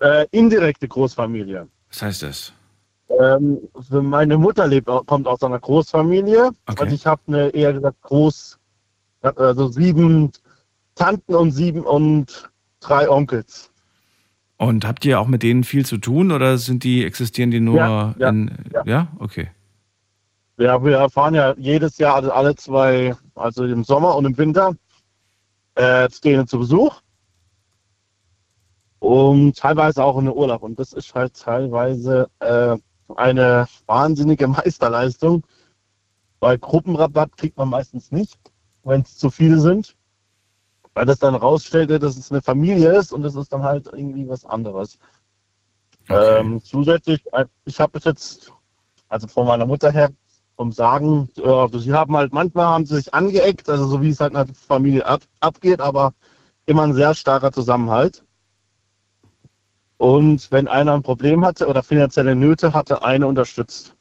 Äh, 0.00 0.26
indirekte 0.32 0.88
Großfamilie. 0.88 1.68
Was 1.88 2.02
heißt 2.02 2.22
das? 2.24 2.52
Ähm, 3.20 3.58
meine 3.90 4.36
Mutter 4.38 4.66
lebt, 4.66 4.88
kommt 5.06 5.26
aus 5.26 5.42
einer 5.42 5.60
Großfamilie. 5.60 6.50
Okay. 6.66 6.82
Also 6.82 6.94
ich 6.94 7.06
habe 7.06 7.20
eine 7.28 7.48
eher 7.50 7.72
gesagt 7.72 8.02
groß, 8.02 8.58
also 9.22 9.68
sieben 9.68 10.32
Tanten 10.94 11.34
und 11.34 11.52
sieben 11.52 11.82
und 11.82 12.50
drei 12.80 13.08
Onkels. 13.08 13.70
Und 14.56 14.86
habt 14.86 15.04
ihr 15.04 15.20
auch 15.20 15.26
mit 15.26 15.42
denen 15.42 15.64
viel 15.64 15.84
zu 15.84 15.98
tun 15.98 16.32
oder 16.32 16.58
sind 16.58 16.84
die, 16.84 17.04
existieren 17.04 17.50
die 17.50 17.60
nur 17.60 17.76
Ja, 17.76 18.14
ja, 18.18 18.28
in. 18.28 18.50
ja. 18.72 18.82
ja? 18.86 19.08
Okay. 19.18 19.48
Ja, 20.56 20.82
wir 20.84 21.10
fahren 21.10 21.34
ja 21.34 21.54
jedes 21.56 21.98
Jahr 21.98 22.14
alle- 22.16 22.32
alle 22.32 22.54
zwei, 22.54 23.16
also 23.34 23.64
im 23.64 23.82
Sommer 23.84 24.14
und 24.16 24.24
im 24.24 24.38
Winter, 24.38 24.74
äh, 25.74 26.08
zu 26.08 26.20
denen 26.20 26.46
zu 26.46 26.60
Besuch. 26.60 27.00
Und 29.00 29.56
teilweise 29.58 30.02
auch 30.04 30.16
in 30.18 30.26
den 30.26 30.34
Urlaub. 30.34 30.62
Und 30.62 30.78
das 30.78 30.92
ist 30.92 31.14
halt 31.14 31.34
teilweise 31.38 32.28
äh, 32.38 32.76
eine 33.16 33.66
wahnsinnige 33.86 34.46
Meisterleistung. 34.48 35.44
Weil 36.40 36.58
Gruppenrabatt 36.58 37.36
kriegt 37.36 37.56
man 37.56 37.68
meistens 37.70 38.12
nicht, 38.12 38.38
wenn 38.84 39.00
es 39.02 39.18
zu 39.18 39.30
viele 39.30 39.60
sind. 39.60 39.96
Weil 40.94 41.06
das 41.06 41.18
dann 41.18 41.34
rausstellt, 41.34 41.90
dass 41.90 42.16
es 42.16 42.30
eine 42.30 42.40
Familie 42.40 42.96
ist 42.96 43.12
und 43.12 43.22
das 43.22 43.34
ist 43.34 43.52
dann 43.52 43.64
halt 43.64 43.86
irgendwie 43.86 44.28
was 44.28 44.44
anderes. 44.44 44.98
Okay. 46.08 46.40
Ähm, 46.40 46.62
zusätzlich, 46.62 47.24
äh, 47.32 47.46
ich 47.64 47.80
habe 47.80 47.98
es 47.98 48.04
jetzt, 48.04 48.52
also 49.08 49.26
von 49.26 49.46
meiner 49.46 49.66
Mutter 49.66 49.90
her, 49.90 50.10
vom 50.56 50.72
Sagen, 50.72 51.28
äh, 51.36 51.78
sie 51.78 51.92
haben 51.92 52.16
halt, 52.16 52.32
manchmal 52.32 52.66
haben 52.66 52.86
sie 52.86 52.96
sich 52.96 53.12
angeeckt, 53.14 53.68
also 53.68 53.86
so 53.86 54.02
wie 54.02 54.10
es 54.10 54.20
halt 54.20 54.32
in 54.32 54.46
der 54.46 54.54
Familie 54.54 55.04
ab, 55.06 55.22
abgeht, 55.40 55.80
aber 55.80 56.14
immer 56.66 56.82
ein 56.82 56.94
sehr 56.94 57.14
starker 57.14 57.52
Zusammenhalt. 57.52 58.24
Und 59.96 60.50
wenn 60.50 60.68
einer 60.68 60.94
ein 60.94 61.02
Problem 61.02 61.44
hatte 61.44 61.66
oder 61.66 61.82
finanzielle 61.82 62.34
Nöte 62.34 62.72
hatte, 62.72 63.02
eine 63.02 63.26
unterstützt. 63.26 63.96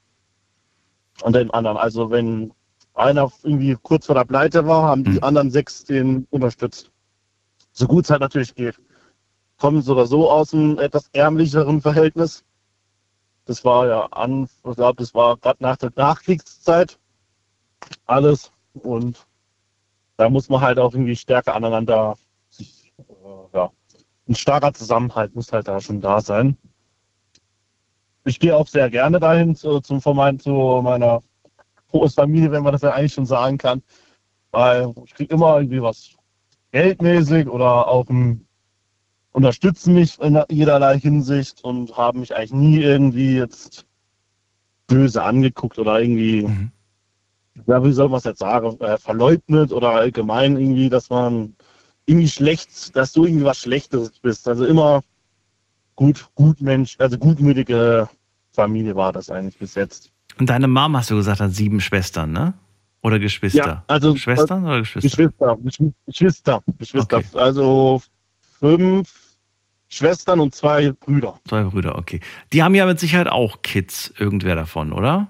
Und 1.21 1.35
den 1.35 1.51
anderen. 1.51 1.77
Also 1.77 2.09
wenn 2.09 2.51
einer 2.93 3.31
irgendwie 3.43 3.77
kurz 3.81 4.05
vor 4.07 4.15
der 4.15 4.25
Pleite 4.25 4.65
war, 4.67 4.83
haben 4.83 5.03
die 5.03 5.11
Mhm. 5.11 5.23
anderen 5.23 5.51
sechs 5.51 5.83
den 5.85 6.27
unterstützt. 6.29 6.91
So 7.71 7.87
gut 7.87 8.05
es 8.05 8.11
halt 8.11 8.21
natürlich 8.21 8.53
geht. 8.55 8.79
Kommen 9.57 9.81
so 9.81 9.93
oder 9.93 10.05
so 10.07 10.29
aus 10.29 10.53
einem 10.53 10.77
etwas 10.79 11.09
ärmlicheren 11.13 11.81
Verhältnis. 11.81 12.43
Das 13.45 13.65
war 13.65 13.87
ja 13.87 14.05
an, 14.07 14.43
ich 14.45 14.75
glaube, 14.75 14.95
das 15.01 15.13
war 15.13 15.37
gerade 15.37 15.61
nach 15.61 15.77
der 15.77 15.91
Nachkriegszeit 15.95 16.97
alles. 18.05 18.51
Und 18.73 19.25
da 20.17 20.29
muss 20.29 20.49
man 20.49 20.61
halt 20.61 20.79
auch 20.79 20.93
irgendwie 20.93 21.15
stärker 21.15 21.55
aneinander 21.55 22.15
sich, 22.49 22.93
äh, 22.97 23.57
ja, 23.57 23.71
ein 24.27 24.35
starker 24.35 24.73
Zusammenhalt 24.73 25.35
muss 25.35 25.51
halt 25.51 25.67
da 25.67 25.81
schon 25.81 26.01
da 26.01 26.21
sein. 26.21 26.57
Ich 28.25 28.39
gehe 28.39 28.55
auch 28.55 28.67
sehr 28.67 28.89
gerne 28.89 29.19
dahin 29.19 29.55
zu, 29.55 29.81
zum, 29.81 30.01
mein, 30.15 30.39
zu 30.39 30.81
meiner 30.81 31.21
Großfamilie, 31.91 32.51
wenn 32.51 32.63
man 32.63 32.71
das 32.71 32.81
ja 32.81 32.91
eigentlich 32.91 33.13
schon 33.13 33.25
sagen 33.25 33.57
kann. 33.57 33.83
Weil 34.51 34.93
ich 35.05 35.13
kriege 35.13 35.33
immer 35.33 35.57
irgendwie 35.57 35.81
was 35.81 36.15
geldmäßig 36.71 37.47
oder 37.47 37.87
auch 37.87 38.07
ein, 38.09 38.47
unterstützen 39.33 39.93
mich 39.95 40.19
in 40.21 40.39
jederlei 40.49 40.99
Hinsicht 40.99 41.63
und 41.63 41.95
haben 41.97 42.21
mich 42.21 42.35
eigentlich 42.35 42.53
nie 42.53 42.77
irgendwie 42.81 43.35
jetzt 43.35 43.85
böse 44.87 45.23
angeguckt 45.23 45.79
oder 45.79 45.99
irgendwie, 46.01 46.43
Mhm. 46.47 46.71
ja, 47.67 47.83
wie 47.83 47.91
soll 47.91 48.09
man 48.09 48.17
es 48.19 48.23
jetzt 48.25 48.39
sagen, 48.39 48.79
äh, 48.79 48.97
verleugnet 48.97 49.71
oder 49.71 49.89
allgemein 49.91 50.57
irgendwie, 50.57 50.89
dass 50.89 51.09
man 51.09 51.55
irgendwie 52.05 52.27
schlecht, 52.29 52.95
dass 52.95 53.13
du 53.13 53.25
irgendwie 53.25 53.45
was 53.45 53.57
Schlechtes 53.59 54.11
bist. 54.19 54.47
Also 54.47 54.65
immer 54.65 55.01
gut, 55.95 56.27
gut 56.35 56.61
Mensch, 56.61 56.95
also 56.99 57.17
gutmütige 57.17 58.09
Familie 58.51 58.95
war 58.95 59.13
das 59.13 59.29
eigentlich 59.29 59.57
bis 59.57 59.75
jetzt. 59.75 60.11
Und 60.39 60.49
deine 60.49 60.67
Mom, 60.67 60.95
hast 60.97 61.09
du 61.09 61.15
gesagt, 61.15 61.39
hat 61.39 61.51
sieben 61.51 61.79
Schwestern, 61.81 62.31
ne? 62.31 62.53
Oder 63.01 63.19
Geschwister? 63.19 63.57
Ja, 63.65 63.83
also 63.87 64.15
Schwestern 64.15 64.65
oder 64.65 64.79
Geschwister? 64.79 65.09
Geschwister, 65.09 65.53
Geschw- 65.55 65.93
Geschwister, 66.05 66.63
Geschwister. 66.77 67.17
Okay. 67.17 67.27
Also 67.37 68.01
fünf 68.59 69.13
Schwestern 69.93 70.39
und 70.39 70.55
zwei 70.55 70.91
Brüder. 70.91 71.39
Zwei 71.47 71.63
Brüder, 71.63 71.97
okay. 71.97 72.19
Die 72.51 72.63
haben 72.63 72.75
ja 72.75 72.85
mit 72.85 72.99
Sicherheit 72.99 73.27
auch 73.27 73.61
Kids, 73.61 74.13
irgendwer 74.17 74.55
davon, 74.55 74.91
oder? 74.91 75.27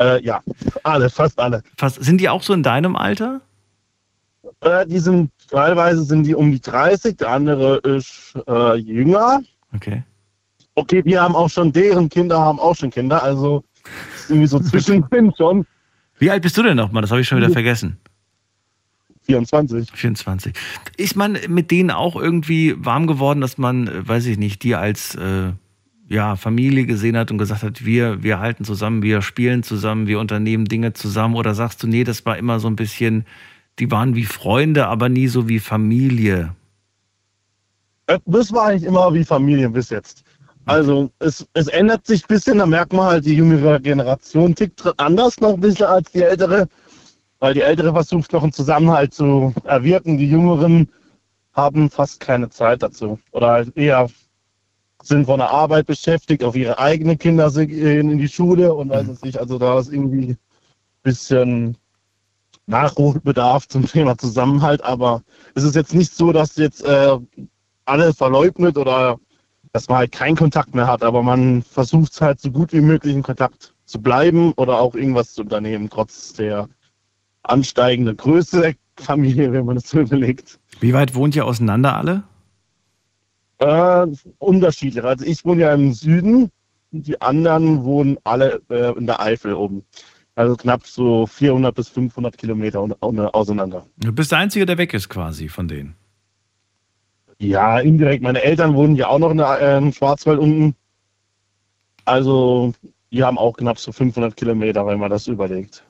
Äh, 0.00 0.22
ja, 0.24 0.40
alle, 0.82 1.10
fast 1.10 1.38
alle. 1.38 1.62
Fast, 1.76 2.02
sind 2.02 2.20
die 2.20 2.28
auch 2.28 2.42
so 2.42 2.54
in 2.54 2.62
deinem 2.62 2.96
Alter? 2.96 3.40
Äh, 4.60 4.86
die 4.86 4.98
sind 4.98 5.30
teilweise 5.50 6.02
sind 6.04 6.24
die 6.24 6.34
um 6.34 6.50
die 6.52 6.60
30, 6.60 7.16
der 7.16 7.28
andere 7.28 7.78
ist 7.78 8.34
äh, 8.46 8.76
jünger. 8.76 9.40
Okay. 9.74 10.02
Okay, 10.74 11.02
die 11.02 11.18
haben 11.18 11.34
auch 11.34 11.50
schon, 11.50 11.72
deren 11.72 12.08
Kinder 12.08 12.38
haben 12.38 12.58
auch 12.58 12.76
schon 12.76 12.90
Kinder, 12.90 13.22
also 13.22 13.64
irgendwie 14.28 14.46
so 14.46 14.58
zwischendrin 14.60 15.32
schon. 15.36 15.66
Wie 16.18 16.30
alt 16.30 16.42
bist 16.42 16.56
du 16.56 16.62
denn 16.62 16.76
nochmal? 16.76 17.02
Das 17.02 17.10
habe 17.10 17.20
ich 17.20 17.28
schon 17.28 17.38
wieder 17.38 17.50
vergessen. 17.50 17.98
24. 19.30 19.90
24. 19.92 20.54
Ist 20.96 21.16
man 21.16 21.38
mit 21.48 21.70
denen 21.70 21.90
auch 21.90 22.16
irgendwie 22.16 22.74
warm 22.78 23.06
geworden, 23.06 23.40
dass 23.40 23.58
man, 23.58 23.88
äh, 23.88 24.08
weiß 24.08 24.26
ich 24.26 24.38
nicht, 24.38 24.62
die 24.62 24.74
als 24.74 25.14
äh, 25.14 25.52
ja, 26.08 26.36
Familie 26.36 26.86
gesehen 26.86 27.16
hat 27.16 27.30
und 27.30 27.38
gesagt 27.38 27.62
hat, 27.62 27.84
wir, 27.84 28.22
wir 28.22 28.40
halten 28.40 28.64
zusammen, 28.64 29.02
wir 29.02 29.22
spielen 29.22 29.62
zusammen, 29.62 30.08
wir 30.08 30.18
unternehmen 30.18 30.64
Dinge 30.64 30.92
zusammen? 30.92 31.36
Oder 31.36 31.54
sagst 31.54 31.82
du, 31.82 31.86
nee, 31.86 32.04
das 32.04 32.26
war 32.26 32.36
immer 32.36 32.58
so 32.58 32.68
ein 32.68 32.76
bisschen, 32.76 33.24
die 33.78 33.90
waren 33.90 34.16
wie 34.16 34.24
Freunde, 34.24 34.88
aber 34.88 35.08
nie 35.08 35.28
so 35.28 35.48
wie 35.48 35.60
Familie? 35.60 36.54
Äh, 38.08 38.18
Das 38.26 38.52
war 38.52 38.66
eigentlich 38.66 38.84
immer 38.84 39.14
wie 39.14 39.24
Familie 39.24 39.70
bis 39.70 39.90
jetzt. 39.90 40.24
Also 40.66 41.10
es, 41.20 41.46
es 41.54 41.68
ändert 41.68 42.06
sich 42.06 42.24
ein 42.24 42.28
bisschen, 42.28 42.58
da 42.58 42.66
merkt 42.66 42.92
man 42.92 43.06
halt, 43.06 43.24
die 43.24 43.34
jüngere 43.34 43.80
Generation 43.80 44.54
tickt 44.54 44.82
anders 44.98 45.40
noch 45.40 45.54
ein 45.54 45.60
bisschen 45.60 45.86
als 45.86 46.10
die 46.12 46.22
ältere, 46.22 46.68
weil 47.40 47.54
die 47.54 47.62
ältere 47.62 47.92
versucht 47.92 48.32
noch 48.32 48.42
einen 48.42 48.52
Zusammenhalt 48.52 49.14
zu 49.14 49.52
erwirken, 49.64 50.18
die 50.18 50.28
jüngeren 50.28 50.88
haben 51.52 51.90
fast 51.90 52.20
keine 52.20 52.50
Zeit 52.50 52.82
dazu. 52.82 53.18
Oder 53.32 53.48
halt 53.48 53.76
eher 53.76 54.08
sind 55.02 55.24
von 55.24 55.38
der 55.38 55.50
Arbeit 55.50 55.86
beschäftigt, 55.86 56.44
auf 56.44 56.54
ihre 56.54 56.78
eigenen 56.78 57.18
Kinder 57.18 57.50
gehen 57.50 58.10
in 58.10 58.18
die 58.18 58.28
Schule. 58.28 58.74
Und 58.74 58.90
weiß 58.90 59.08
es 59.08 59.22
nicht, 59.22 59.38
also 59.38 59.58
da 59.58 59.80
ist 59.80 59.92
irgendwie 59.92 60.32
ein 60.32 60.38
bisschen 61.02 61.76
Nachholbedarf 62.66 63.66
zum 63.66 63.86
Thema 63.86 64.16
Zusammenhalt, 64.16 64.84
aber 64.84 65.22
es 65.54 65.64
ist 65.64 65.74
jetzt 65.74 65.94
nicht 65.94 66.14
so, 66.14 66.32
dass 66.32 66.56
jetzt 66.56 66.84
äh, 66.84 67.18
alle 67.86 68.14
verleugnet 68.14 68.76
oder 68.76 69.18
dass 69.72 69.88
man 69.88 69.98
halt 69.98 70.12
keinen 70.12 70.36
Kontakt 70.36 70.74
mehr 70.74 70.86
hat, 70.86 71.02
aber 71.02 71.22
man 71.22 71.62
versucht 71.62 72.20
halt 72.20 72.40
so 72.40 72.50
gut 72.50 72.72
wie 72.72 72.80
möglich 72.80 73.14
in 73.14 73.22
Kontakt 73.22 73.74
zu 73.86 74.00
bleiben 74.00 74.52
oder 74.52 74.78
auch 74.78 74.94
irgendwas 74.94 75.32
zu 75.32 75.42
unternehmen, 75.42 75.88
trotz 75.90 76.32
der 76.34 76.68
ansteigenden 77.42 78.16
Größe 78.16 78.60
der 78.60 78.74
Familie, 78.96 79.52
wenn 79.52 79.64
man 79.64 79.76
es 79.76 79.88
so 79.88 80.00
überlegt. 80.00 80.58
Wie 80.80 80.92
weit 80.92 81.14
wohnt 81.14 81.36
ihr 81.36 81.46
auseinander 81.46 81.96
alle? 81.96 82.22
Äh, 83.58 84.06
unterschiedlich. 84.38 85.04
Also 85.04 85.24
ich 85.24 85.44
wohne 85.44 85.62
ja 85.62 85.74
im 85.74 85.92
Süden, 85.92 86.50
die 86.90 87.20
anderen 87.20 87.84
wohnen 87.84 88.18
alle 88.24 88.62
äh, 88.70 88.96
in 88.96 89.06
der 89.06 89.20
Eifel 89.20 89.54
oben. 89.54 89.84
Also 90.34 90.56
knapp 90.56 90.86
so 90.86 91.26
400 91.26 91.74
bis 91.74 91.88
500 91.88 92.38
Kilometer 92.38 92.80
auseinander. 93.00 93.86
Du 93.98 94.12
bist 94.12 94.32
der 94.32 94.38
Einzige, 94.38 94.64
der 94.64 94.78
weg 94.78 94.94
ist 94.94 95.08
quasi 95.08 95.48
von 95.48 95.68
denen. 95.68 95.94
Ja, 97.38 97.78
indirekt. 97.78 98.22
Meine 98.22 98.42
Eltern 98.42 98.74
wohnen 98.74 98.96
ja 98.96 99.08
auch 99.08 99.18
noch 99.18 99.30
in 99.30 99.38
der, 99.38 99.60
äh, 99.60 99.78
im 99.78 99.92
Schwarzwald 99.92 100.38
unten. 100.38 100.74
Also, 102.04 102.72
die 103.10 103.22
haben 103.22 103.38
auch 103.38 103.56
knapp 103.56 103.78
so 103.78 103.92
500 103.92 104.36
Kilometer, 104.36 104.86
wenn 104.86 104.98
man 104.98 105.10
das 105.10 105.26
überlegt. 105.26 105.84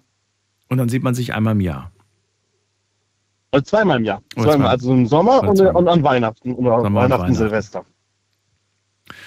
Und 0.71 0.79
dann 0.79 0.89
sieht 0.89 1.03
man 1.03 1.15
sich 1.15 1.35
einmal 1.35 1.53
im 1.53 1.61
Jahr. 1.61 1.91
Also 3.51 3.65
zweimal 3.65 3.99
im 3.99 4.05
Jahr. 4.05 4.23
Zweimal. 4.33 4.53
zweimal. 4.53 4.69
Also 4.69 4.93
im 4.93 5.07
Sommer 5.07 5.43
und, 5.43 5.61
und 5.61 5.89
an 5.89 6.03
Weihnachten. 6.03 6.55
Oder 6.55 6.77
Sommer 6.77 6.87
und 6.87 6.95
Weihnachten, 6.95 7.11
Weihnachten. 7.11 7.35
Silvester. 7.35 7.85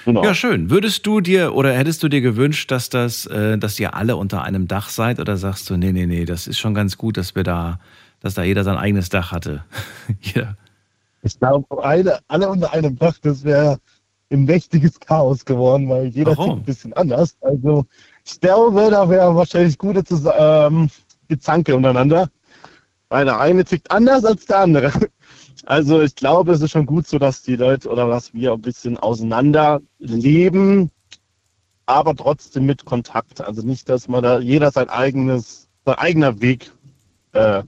Genau. 0.05 0.23
Ja, 0.23 0.33
schön. 0.33 0.69
Würdest 0.69 1.05
du 1.05 1.19
dir 1.19 1.53
oder 1.53 1.73
hättest 1.73 2.01
du 2.03 2.07
dir 2.07 2.21
gewünscht, 2.21 2.71
dass 2.71 2.89
das, 2.89 3.25
äh, 3.25 3.57
dass 3.57 3.77
ihr 3.79 3.93
alle 3.95 4.15
unter 4.15 4.41
einem 4.43 4.67
Dach 4.69 4.87
seid 4.87 5.19
oder 5.19 5.35
sagst 5.35 5.69
du, 5.69 5.75
nee, 5.75 5.91
nee, 5.91 6.05
nee, 6.05 6.23
das 6.23 6.47
ist 6.47 6.57
schon 6.59 6.73
ganz 6.73 6.97
gut, 6.97 7.17
dass 7.17 7.35
wir 7.35 7.43
da, 7.43 7.79
dass 8.21 8.33
da 8.33 8.43
jeder 8.43 8.63
sein 8.63 8.77
eigenes 8.77 9.09
Dach 9.09 9.33
hatte? 9.33 9.65
ja. 10.33 10.55
Ich 11.21 11.37
glaube, 11.37 11.83
alle, 11.83 12.19
alle 12.29 12.49
unter 12.49 12.71
einem 12.71 12.97
Dach, 12.97 13.17
das 13.21 13.43
wäre 13.43 13.77
ein 14.31 14.45
mächtiges 14.45 14.99
Chaos 15.01 15.43
geworden, 15.43 15.89
weil 15.89 16.07
jeder 16.07 16.37
Warum? 16.37 16.59
ein 16.59 16.63
bisschen 16.63 16.93
anders. 16.93 17.35
Also 17.41 17.85
ich 18.25 18.39
glaube, 18.39 18.89
da 18.89 19.09
wäre 19.09 19.35
wahrscheinlich 19.35 19.77
gute 19.77 20.01
Zus- 20.03 20.25
ähm, 20.37 20.89
Gezanke 21.27 21.75
untereinander. 21.75 22.29
Weil 23.09 23.25
der 23.25 23.39
eine 23.39 23.63
tickt 23.63 23.91
anders 23.91 24.25
als 24.25 24.45
der 24.45 24.59
andere. 24.59 24.91
Also 25.65 26.01
ich 26.01 26.15
glaube, 26.15 26.51
es 26.51 26.61
ist 26.61 26.71
schon 26.71 26.85
gut 26.85 27.07
so, 27.07 27.19
dass 27.19 27.41
die 27.41 27.55
Leute 27.55 27.89
oder 27.89 28.09
dass 28.09 28.33
wir 28.33 28.51
ein 28.51 28.61
bisschen 28.61 28.97
auseinander 28.97 29.81
leben, 29.99 30.91
aber 31.85 32.15
trotzdem 32.15 32.65
mit 32.65 32.83
Kontakt. 32.83 33.39
Also 33.39 33.61
nicht, 33.61 33.87
dass 33.87 34.09
man 34.09 34.23
da 34.23 34.39
jeder 34.39 34.71
sein 34.71 34.89
eigenes, 34.89 35.69
sein 35.85 35.95
eigener 35.95 36.41
Weg 36.41 36.69
äh, 37.31 37.63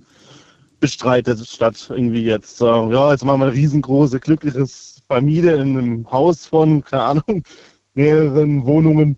bestreitet, 0.79 1.45
statt 1.47 1.87
irgendwie 1.89 2.23
jetzt, 2.23 2.61
äh, 2.61 2.65
ja, 2.65 3.11
jetzt 3.11 3.23
machen 3.23 3.39
wir 3.39 3.47
eine 3.47 3.55
riesengroße, 3.55 4.19
glückliches 4.19 5.01
Familie 5.07 5.55
in 5.55 5.77
einem 5.77 6.11
Haus 6.11 6.45
von, 6.45 6.83
keine 6.83 7.03
Ahnung, 7.03 7.43
mehreren 7.93 8.65
Wohnungen. 8.65 9.17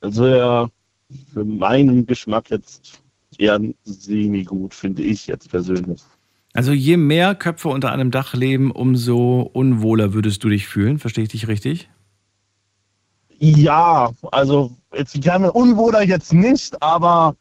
Also 0.00 0.26
ja, 0.26 0.68
für 1.32 1.44
meinen 1.44 2.06
Geschmack 2.06 2.50
jetzt 2.50 3.02
eher 3.38 3.60
semi 3.84 4.44
gut, 4.44 4.74
finde 4.74 5.02
ich 5.02 5.26
jetzt 5.26 5.50
persönlich. 5.50 6.02
Also 6.54 6.72
je 6.72 6.96
mehr 6.96 7.34
Köpfe 7.34 7.68
unter 7.68 7.92
einem 7.92 8.10
Dach 8.10 8.34
leben, 8.34 8.70
umso 8.70 9.42
unwohler 9.52 10.12
würdest 10.12 10.42
du 10.44 10.48
dich 10.48 10.66
fühlen. 10.66 10.98
Verstehe 10.98 11.24
ich 11.24 11.30
dich 11.30 11.48
richtig? 11.48 11.88
Ja, 13.38 14.10
also 14.32 14.72
jetzt 14.92 15.20
gerne 15.20 15.52
unwohler 15.52 16.02
jetzt 16.02 16.32
nicht, 16.32 16.82
aber 16.82 17.36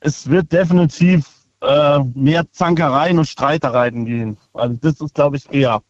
es 0.00 0.28
wird 0.28 0.52
definitiv 0.52 1.26
äh, 1.60 2.00
mehr 2.14 2.50
Zankereien 2.50 3.18
und 3.18 3.26
Streitereien 3.26 4.04
gehen. 4.04 4.36
Also 4.52 4.76
das 4.80 5.00
ist, 5.00 5.14
glaube 5.14 5.36
ich, 5.36 5.50
eher. 5.52 5.82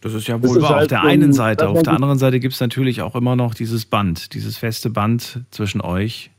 Das 0.00 0.14
ist 0.14 0.26
ja 0.26 0.42
wohl 0.42 0.58
ist. 0.58 0.64
Auf 0.64 0.70
halt 0.70 0.90
der 0.90 1.02
einen 1.02 1.32
Seite. 1.32 1.68
Auf 1.68 1.82
der 1.82 1.92
anderen 1.92 2.18
Seite 2.18 2.40
gibt 2.40 2.54
es 2.54 2.60
natürlich 2.60 3.02
auch 3.02 3.14
immer 3.14 3.36
noch 3.36 3.54
dieses 3.54 3.86
Band, 3.86 4.34
dieses 4.34 4.58
feste 4.58 4.90
Band 4.90 5.44
zwischen 5.50 5.80
euch, 5.80 6.30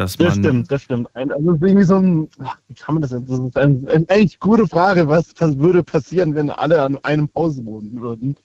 dass 0.00 0.16
Das 0.16 0.36
man. 0.36 0.44
stimmt, 0.44 0.72
das 0.72 0.82
stimmt. 0.82 1.08
Also 1.14 1.34
irgendwie 1.60 1.82
so 1.82 1.96
ein, 1.96 2.28
wie 2.68 2.74
kann 2.74 2.94
man 2.94 3.02
das 3.02 3.10
jetzt? 3.10 3.30
Das 3.30 3.38
ist 3.38 3.56
eine, 3.56 3.88
eine 3.90 4.08
echt 4.08 4.40
gute 4.40 4.66
Frage, 4.66 5.06
was 5.08 5.34
würde 5.38 5.82
passieren, 5.82 6.34
wenn 6.34 6.50
alle 6.50 6.82
an 6.82 6.98
einem 7.04 7.28
Haus 7.36 7.62
wohnen 7.64 8.00
würden. 8.00 8.36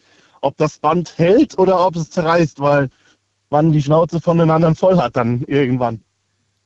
Ob 0.41 0.57
das 0.57 0.77
Band 0.77 1.17
hält 1.17 1.57
oder 1.57 1.85
ob 1.85 1.95
es 1.95 2.09
zerreißt, 2.09 2.59
weil 2.59 2.89
man 3.49 3.71
die 3.71 3.81
Schnauze 3.81 4.19
von 4.19 4.37
den 4.37 4.51
anderen 4.51 4.75
voll 4.75 4.97
hat 4.97 5.15
dann 5.15 5.43
irgendwann. 5.43 6.01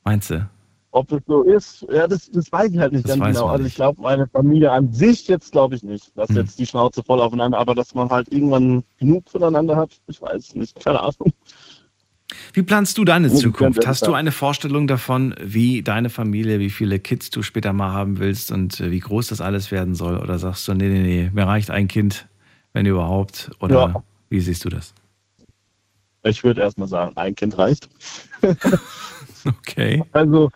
Meinst 0.04 0.32
du? 0.32 0.50
Ob 0.92 1.08
das 1.10 1.22
so 1.28 1.44
ist, 1.44 1.86
ja, 1.92 2.08
das, 2.08 2.32
das 2.32 2.52
weiß 2.52 2.72
ich 2.72 2.80
halt 2.80 2.94
nicht 2.94 3.08
Das 3.08 3.16
ganz 3.20 3.38
genau. 3.38 3.46
Also 3.48 3.66
ich 3.66 3.76
glaube, 3.76 4.02
meine 4.02 4.28
Familie 4.28 4.72
an 4.72 4.92
sich 4.92 5.28
jetzt 5.28 5.52
glaube 5.52 5.76
ich 5.76 5.84
nicht, 5.84 6.18
dass 6.18 6.30
Hm. 6.30 6.38
jetzt 6.38 6.58
die 6.58 6.66
Schnauze 6.66 7.04
voll 7.04 7.22
aufeinander, 7.22 7.60
aber 7.60 7.76
dass 7.76 7.94
man 7.94 8.10
halt 8.10 8.34
irgendwann 8.34 8.84
genug 8.98 9.30
voneinander 9.30 9.76
hat, 9.78 9.92
ich 10.08 10.20
weiß 10.20 10.56
nicht, 10.56 10.80
keine 10.84 11.00
Ahnung. 11.02 11.32
Wie 12.54 12.64
planst 12.64 12.98
du 12.98 13.06
deine 13.06 13.32
Zukunft? 13.32 13.86
Hast 13.86 14.08
du 14.08 14.14
eine 14.14 14.32
Vorstellung 14.32 14.88
davon, 14.88 15.36
wie 15.42 15.84
deine 15.84 16.10
Familie, 16.10 16.60
wie 16.60 16.70
viele 16.70 17.00
Kids 17.00 17.30
du 17.30 17.42
später 17.44 17.74
mal 17.74 17.94
haben 17.94 18.20
willst 18.20 18.52
und 18.52 18.80
äh, 18.80 18.92
wie 18.92 19.00
groß 19.00 19.28
das 19.28 19.42
alles 19.42 19.72
werden 19.72 19.96
soll? 19.96 20.18
Oder 20.18 20.40
sagst 20.40 20.68
du, 20.68 20.74
nee, 20.74 20.88
nee, 20.88 21.02
nee, 21.02 21.32
mir 21.34 21.46
reicht 21.46 21.70
ein 21.70 21.88
Kind, 21.88 22.28
wenn 22.74 22.86
überhaupt? 22.86 23.52
Oder 23.60 23.76
Ja. 23.76 24.04
wie 24.30 24.40
siehst 24.40 24.66
du 24.66 24.70
das? 24.70 24.94
Ich 26.24 26.44
würde 26.44 26.62
erstmal 26.62 26.88
sagen, 26.88 27.16
ein 27.16 27.36
Kind 27.36 27.58
reicht. 27.58 27.90
Okay. 29.46 30.04
Also, 30.12 30.50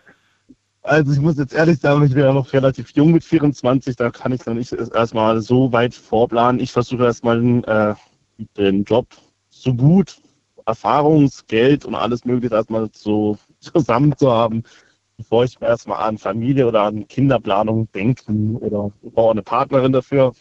also 0.82 1.14
ich 1.14 1.20
muss 1.20 1.38
jetzt 1.38 1.54
ehrlich 1.54 1.80
sagen, 1.80 2.04
ich 2.04 2.14
bin 2.14 2.24
ja 2.24 2.34
noch 2.34 2.52
relativ 2.52 2.90
jung 2.92 3.14
mit 3.14 3.24
24, 3.24 3.96
da 3.96 4.12
kann 4.12 4.34
ich 4.34 4.46
noch 4.46 4.54
nicht 4.54 4.74
erstmal 4.74 5.42
so 5.42 5.72
weit 5.72 5.96
vorplanen. 5.96 6.60
Ich 6.60 6.74
versuche 6.74 7.06
erstmal 7.06 7.42
äh, 7.66 7.96
den 8.58 8.84
Job 8.84 9.08
so 9.50 9.74
gut, 9.74 10.18
Erfahrungsgeld 10.66 11.86
und 11.86 11.96
alles 11.96 12.26
mögliche 12.26 12.56
erstmal 12.56 12.90
so 12.94 13.38
zusammen 13.60 14.16
zu 14.18 14.32
haben, 14.32 14.64
bevor 15.18 15.44
ich 15.44 15.62
erstmal 15.62 16.08
an 16.08 16.18
Familie 16.18 16.68
oder 16.68 16.84
an 16.84 17.08
Kinderplanung 17.08 17.92
denken 17.92 18.56
oder 18.58 18.92
brauche 19.02 19.32
eine 19.32 19.44
Partnerin 19.44 19.94
dafür. 19.94 20.34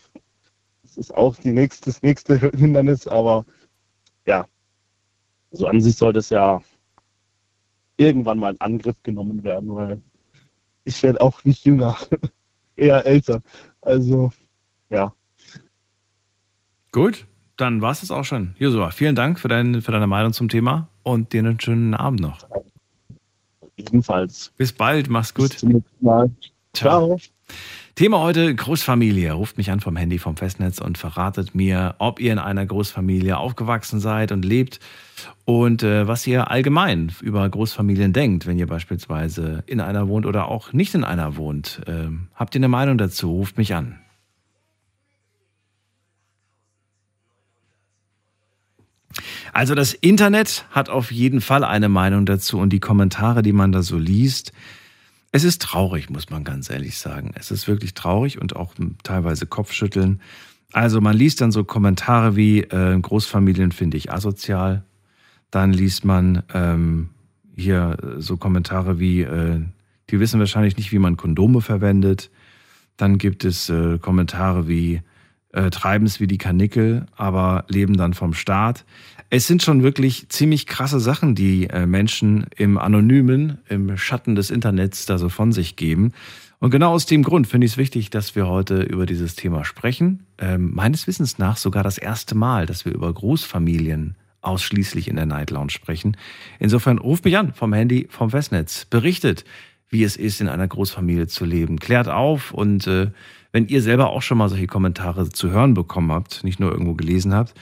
Das 0.83 0.97
ist 0.97 1.15
auch 1.15 1.37
die 1.37 1.53
nächste, 1.53 1.87
das 1.87 2.03
nächste 2.03 2.39
Hindernis, 2.57 3.07
aber 3.07 3.45
ja, 4.27 4.47
so 5.51 5.67
an 5.67 5.81
sich 5.81 5.97
sollte 5.97 6.21
es 6.21 6.31
ja 6.31 6.61
irgendwann 7.97 8.39
mal 8.39 8.53
in 8.53 8.61
Angriff 8.61 8.97
genommen 9.03 9.45
werden, 9.45 9.75
weil 9.75 10.03
ich 10.85 11.03
werde 11.03 11.21
auch 11.21 11.45
nicht 11.45 11.65
jünger, 11.65 11.97
eher 12.77 13.07
älter. 13.07 13.43
Also, 13.81 14.33
ja. 14.91 15.15
Gut, 16.91 17.27
dann 17.63 17.81
war 17.81 17.93
es 17.93 18.01
das 18.01 18.11
auch 18.11 18.25
schon. 18.25 18.55
Josua, 18.59 18.91
vielen 18.91 19.15
Dank 19.15 19.39
für, 19.39 19.49
dein, 19.49 19.83
für 19.83 19.93
deine 19.93 20.09
Meinung 20.09 20.33
zum 20.33 20.49
Thema 20.49 20.89
und 21.05 21.33
dir 21.33 21.39
einen 21.39 21.61
schönen 21.61 21.95
Abend 21.95 22.21
noch. 22.21 22.39
Ebenfalls. 23.77 24.53
Bis 24.57 24.73
bald, 24.73 25.09
mach's 25.09 25.33
Bis 25.33 25.51
gut. 25.51 25.59
zum 25.59 25.69
nächsten 25.71 26.05
Mal. 26.05 26.31
Ciao. 26.75 27.19
Thema 27.95 28.21
heute 28.21 28.53
Großfamilie. 28.53 29.33
Ruft 29.33 29.59
mich 29.59 29.71
an 29.71 29.81
vom 29.81 29.97
Handy 29.97 30.19
vom 30.19 30.37
Festnetz 30.37 30.81
und 30.81 30.99
verratet 30.99 31.55
mir, 31.55 31.95
ob 31.99 32.19
ihr 32.19 32.33
in 32.33 32.39
einer 32.39 32.67
Großfamilie 32.67 33.37
aufgewachsen 33.37 34.01
seid 34.01 34.33
und 34.33 34.45
lebt 34.45 34.81
und 35.45 35.85
äh, 35.85 36.09
was 36.09 36.27
ihr 36.27 36.51
allgemein 36.51 37.13
über 37.21 37.49
Großfamilien 37.49 38.13
denkt, 38.13 38.47
wenn 38.47 38.59
ihr 38.59 38.67
beispielsweise 38.67 39.63
in 39.67 39.81
einer 39.81 40.09
wohnt 40.09 40.27
oder 40.27 40.49
auch 40.49 40.73
nicht 40.73 40.95
in 40.95 41.05
einer 41.05 41.37
wohnt. 41.37 41.83
Ähm, 41.87 42.29
habt 42.35 42.57
ihr 42.57 42.61
eine 42.61 42.69
Meinung 42.69 42.99
dazu? 42.99 43.31
Ruft 43.31 43.57
mich 43.57 43.75
an. 43.75 44.02
Also 49.53 49.75
das 49.75 49.93
Internet 49.93 50.65
hat 50.71 50.89
auf 50.89 51.13
jeden 51.13 51.43
Fall 51.43 51.63
eine 51.63 51.91
Meinung 51.91 52.25
dazu 52.25 52.59
und 52.59 52.71
die 52.71 52.81
Kommentare, 52.81 53.43
die 53.43 53.53
man 53.53 53.71
da 53.71 53.83
so 53.83 53.99
liest, 53.99 54.53
es 55.31 55.45
ist 55.45 55.63
traurig, 55.63 56.11
muss 56.11 56.31
man 56.31 56.43
ganz 56.43 56.71
ehrlich 56.71 56.99
sagen. 56.99 57.33
Es 57.35 57.51
ist 57.51 57.69
wirklich 57.69 57.95
traurig 57.95 58.41
und 58.41 58.57
auch 58.57 58.75
teilweise 59.03 59.47
Kopfschütteln. 59.47 60.21
Also 60.73 61.01
man 61.01 61.17
liest 61.17 61.43
dann 61.43 61.53
so 61.53 61.65
Kommentare 61.65 62.35
wie 62.35 62.61
äh, 62.61 62.99
Großfamilien 62.99 63.73
finde 63.73 63.99
ich 63.99 64.11
asozial. 64.11 64.85
Dann 65.51 65.73
liest 65.73 66.05
man 66.05 66.43
ähm, 66.55 67.11
hier 67.55 67.99
so 68.19 68.39
Kommentare 68.39 68.99
wie 68.99 69.23
äh, 69.23 69.61
die 70.11 70.21
wissen 70.21 70.41
wahrscheinlich 70.41 70.77
nicht, 70.77 70.93
wie 70.93 70.99
man 70.99 71.17
Kondome 71.17 71.61
verwendet. 71.61 72.31
Dann 72.97 73.19
gibt 73.19 73.45
es 73.45 73.69
äh, 73.69 73.99
Kommentare 73.99 74.67
wie 74.67 75.03
äh, 75.53 75.71
treiben 75.71 76.07
es 76.07 76.21
wie 76.21 76.27
die 76.27 76.39
Kanickel, 76.39 77.07
aber 77.17 77.65
leben 77.69 77.97
dann 77.97 78.15
vom 78.15 78.35
Staat. 78.35 78.85
Es 79.35 79.47
sind 79.47 79.63
schon 79.63 79.83
wirklich 79.83 80.29
ziemlich 80.29 80.67
krasse 80.67 81.01
Sachen, 81.01 81.35
die 81.35 81.67
äh, 81.71 81.87
Menschen 81.87 82.45
im 82.55 82.77
Anonymen, 82.77 83.57
im 83.67 83.97
Schatten 83.97 84.35
des 84.35 84.51
Internets 84.51 85.07
da 85.07 85.17
so 85.17 85.31
von 85.31 85.53
sich 85.53 85.77
geben. 85.77 86.13
Und 86.59 86.69
genau 86.69 86.93
aus 86.93 87.07
dem 87.07 87.23
Grund 87.23 87.47
finde 87.47 87.65
ich 87.65 87.73
es 87.73 87.79
wichtig, 87.79 88.11
dass 88.11 88.37
wir 88.37 88.47
heute 88.47 88.83
über 88.83 89.07
dieses 89.07 89.35
Thema 89.35 89.65
sprechen. 89.65 90.27
Ähm, 90.37 90.75
meines 90.75 91.07
Wissens 91.07 91.39
nach 91.39 91.57
sogar 91.57 91.83
das 91.83 91.97
erste 91.97 92.35
Mal, 92.35 92.67
dass 92.67 92.85
wir 92.85 92.93
über 92.93 93.11
Großfamilien 93.11 94.17
ausschließlich 94.43 95.09
in 95.09 95.17
der 95.17 95.25
Night 95.25 95.51
Lounge 95.51 95.71
sprechen. 95.71 96.15
Insofern 96.59 96.99
ruft 96.99 97.25
mich 97.25 97.39
an 97.39 97.55
vom 97.55 97.73
Handy, 97.73 98.09
vom 98.11 98.29
Festnetz, 98.29 98.85
berichtet, 98.85 99.47
wie 99.89 100.05
es 100.05 100.19
ist, 100.19 100.43
in 100.43 100.49
einer 100.49 100.69
Großfamilie 100.69 101.27
zu 101.27 101.47
leben. 101.47 101.79
Klärt 101.79 102.09
auf 102.09 102.53
und 102.53 102.87
äh, 102.87 103.11
wenn 103.51 103.67
ihr 103.67 103.81
selber 103.81 104.11
auch 104.11 104.21
schon 104.21 104.37
mal 104.37 104.51
solche 104.51 104.67
Kommentare 104.67 105.31
zu 105.31 105.51
hören 105.51 105.73
bekommen 105.73 106.13
habt, 106.13 106.45
nicht 106.45 106.61
nur 106.61 106.71
irgendwo 106.71 106.93
gelesen 106.93 107.33
habt, 107.33 107.55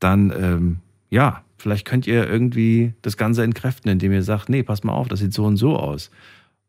dann 0.00 0.30
ähm, 0.38 0.80
ja, 1.10 1.44
vielleicht 1.58 1.86
könnt 1.86 2.06
ihr 2.06 2.28
irgendwie 2.28 2.94
das 3.02 3.16
Ganze 3.16 3.42
entkräften, 3.42 3.90
indem 3.90 4.12
ihr 4.12 4.22
sagt, 4.22 4.48
nee, 4.48 4.62
pass 4.62 4.84
mal 4.84 4.92
auf, 4.92 5.08
das 5.08 5.20
sieht 5.20 5.32
so 5.32 5.44
und 5.44 5.56
so 5.56 5.76
aus. 5.76 6.10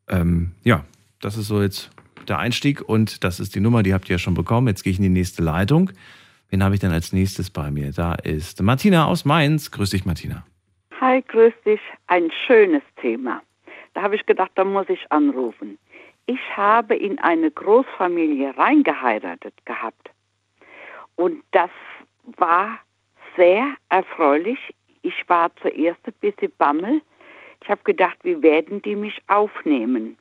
Ähm, 0.08 0.52
ja, 0.64 0.86
das 1.22 1.38
ist 1.38 1.48
so 1.48 1.62
jetzt 1.62 1.90
der 2.28 2.40
Einstieg 2.40 2.82
und 2.82 3.24
das 3.24 3.40
ist 3.40 3.56
die 3.56 3.60
Nummer, 3.60 3.84
die 3.84 3.94
habt 3.94 4.10
ihr 4.10 4.16
ja 4.16 4.20
schon 4.20 4.34
bekommen. 4.34 4.68
Jetzt 4.68 4.84
gehe 4.84 4.92
ich 4.92 4.98
in 4.98 5.04
die 5.04 5.10
nächste 5.10 5.44
Leitung. 5.44 5.92
Wen 6.50 6.64
habe 6.64 6.76
ich 6.76 6.82
denn 6.82 6.92
als 6.92 7.14
nächstes 7.14 7.50
bei 7.50 7.72
mir? 7.72 7.92
Da 7.92 8.14
ist 8.14 8.62
Martina 8.62 9.06
aus 9.06 9.26
Mainz. 9.26 9.72
Grüß 9.72 9.90
dich, 9.90 10.06
Martina. 10.06 10.46
Hi, 11.02 11.22
grüß 11.22 11.54
dich. 11.66 11.82
Ein 12.08 12.30
schönes 12.46 12.84
Thema. 13.02 13.42
Da 13.94 14.02
habe 14.02 14.16
ich 14.16 14.26
gedacht, 14.26 14.52
da 14.56 14.64
muss 14.64 14.88
ich 14.90 15.12
anrufen. 15.12 15.78
Ich 16.28 16.40
habe 16.56 16.96
in 16.96 17.20
eine 17.20 17.52
Großfamilie 17.52 18.58
reingeheiratet 18.58 19.54
gehabt. 19.66 20.12
Und 21.16 21.44
das 21.52 21.70
war 22.38 22.80
sehr 23.36 23.76
erfreulich. 23.90 24.60
Ich 25.02 25.28
war 25.28 25.56
zuerst 25.62 26.00
ein 26.06 26.14
bisschen 26.22 26.52
bammel. 26.58 27.02
Ich 27.64 27.70
habe 27.70 27.82
gedacht, 27.84 28.18
wie 28.24 28.42
werden 28.42 28.82
die 28.82 28.96
mich 28.96 29.22
aufnehmen? 29.28 30.18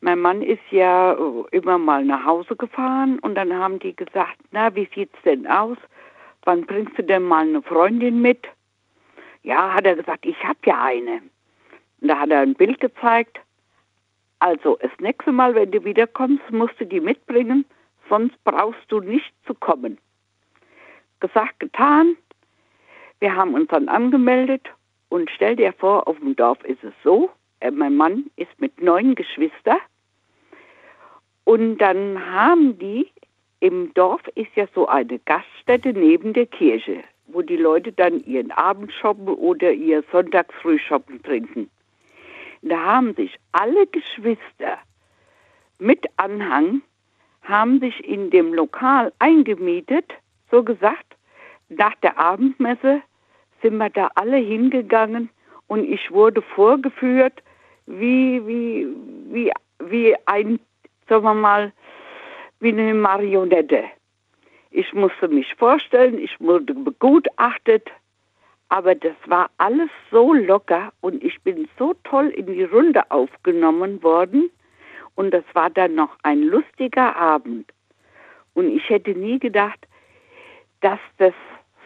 Mein 0.00 0.20
Mann 0.20 0.42
ist 0.42 0.62
ja 0.70 1.14
äh, 1.14 1.44
immer 1.52 1.78
mal 1.78 2.04
nach 2.04 2.24
Hause 2.24 2.54
gefahren 2.54 3.18
und 3.20 3.34
dann 3.34 3.52
haben 3.54 3.78
die 3.78 3.96
gesagt, 3.96 4.36
na, 4.50 4.74
wie 4.74 4.88
sieht's 4.94 5.16
denn 5.24 5.46
aus? 5.46 5.78
Wann 6.44 6.66
bringst 6.66 6.96
du 6.98 7.02
denn 7.02 7.22
mal 7.22 7.46
eine 7.46 7.62
Freundin 7.62 8.20
mit? 8.20 8.46
Ja, 9.42 9.72
hat 9.72 9.86
er 9.86 9.96
gesagt, 9.96 10.26
ich 10.26 10.42
habe 10.44 10.58
ja 10.64 10.84
eine. 10.84 11.22
Und 12.00 12.08
da 12.08 12.18
hat 12.18 12.30
er 12.30 12.40
ein 12.40 12.54
Bild 12.54 12.78
gezeigt. 12.80 13.40
Also, 14.38 14.78
das 14.82 14.90
nächste 15.00 15.32
Mal, 15.32 15.54
wenn 15.54 15.70
du 15.70 15.82
wiederkommst, 15.84 16.50
musst 16.50 16.78
du 16.78 16.84
die 16.84 17.00
mitbringen, 17.00 17.64
sonst 18.08 18.36
brauchst 18.44 18.84
du 18.88 19.00
nicht 19.00 19.32
zu 19.46 19.54
kommen. 19.54 19.98
Gesagt, 21.20 21.60
getan. 21.60 22.16
Wir 23.20 23.34
haben 23.34 23.54
uns 23.54 23.68
dann 23.68 23.88
angemeldet 23.88 24.68
und 25.08 25.30
stell 25.30 25.56
dir 25.56 25.72
vor, 25.72 26.06
auf 26.06 26.18
dem 26.18 26.36
Dorf 26.36 26.62
ist 26.64 26.84
es 26.84 26.92
so, 27.02 27.30
äh, 27.60 27.70
mein 27.70 27.96
Mann 27.96 28.26
ist 28.36 28.60
mit 28.60 28.82
neun 28.82 29.14
Geschwistern 29.14 29.78
und 31.44 31.78
dann 31.78 32.20
haben 32.26 32.76
die, 32.78 33.08
im 33.60 33.94
Dorf 33.94 34.20
ist 34.34 34.54
ja 34.56 34.66
so 34.74 34.88
eine 34.88 35.18
Gaststätte 35.20 35.92
neben 35.92 36.32
der 36.32 36.46
Kirche, 36.46 37.04
wo 37.28 37.40
die 37.40 37.56
Leute 37.56 37.92
dann 37.92 38.22
ihren 38.24 38.50
Abendschoppen 38.50 39.28
oder 39.28 39.72
ihr 39.72 40.02
Sonntagsfrühschoppen 40.10 41.22
trinken. 41.22 41.70
Da 42.62 42.78
haben 42.78 43.14
sich 43.14 43.36
alle 43.52 43.86
Geschwister 43.86 44.78
mit 45.78 46.04
Anhang, 46.16 46.82
haben 47.42 47.78
sich 47.78 48.04
in 48.04 48.30
dem 48.30 48.52
Lokal 48.52 49.12
eingemietet, 49.20 50.12
so 50.50 50.62
gesagt, 50.62 51.16
nach 51.68 51.94
der 51.96 52.18
Abendmesse 52.18 53.02
sind 53.62 53.76
wir 53.78 53.90
da 53.90 54.10
alle 54.14 54.36
hingegangen 54.36 55.30
und 55.66 55.84
ich 55.84 56.10
wurde 56.10 56.42
vorgeführt, 56.42 57.42
wie, 57.86 58.46
wie, 58.46 58.86
wie, 59.32 59.52
wie 59.80 60.16
ein, 60.26 60.60
sagen 61.08 61.24
wir 61.24 61.34
mal, 61.34 61.72
wie 62.60 62.68
eine 62.68 62.94
Marionette. 62.94 63.84
Ich 64.70 64.92
musste 64.92 65.28
mich 65.28 65.54
vorstellen, 65.54 66.18
ich 66.18 66.38
wurde 66.40 66.74
begutachtet, 66.74 67.90
aber 68.68 68.94
das 68.94 69.14
war 69.26 69.50
alles 69.58 69.90
so 70.10 70.34
locker 70.34 70.92
und 71.00 71.22
ich 71.22 71.40
bin 71.42 71.68
so 71.78 71.94
toll 72.04 72.28
in 72.28 72.46
die 72.46 72.64
Runde 72.64 73.08
aufgenommen 73.10 74.02
worden 74.02 74.50
und 75.14 75.32
das 75.32 75.44
war 75.54 75.70
dann 75.70 75.94
noch 75.94 76.16
ein 76.22 76.42
lustiger 76.42 77.16
Abend. 77.16 77.72
Und 78.54 78.68
ich 78.68 78.88
hätte 78.88 79.12
nie 79.12 79.38
gedacht, 79.38 79.86
dass 80.80 81.00
das 81.18 81.34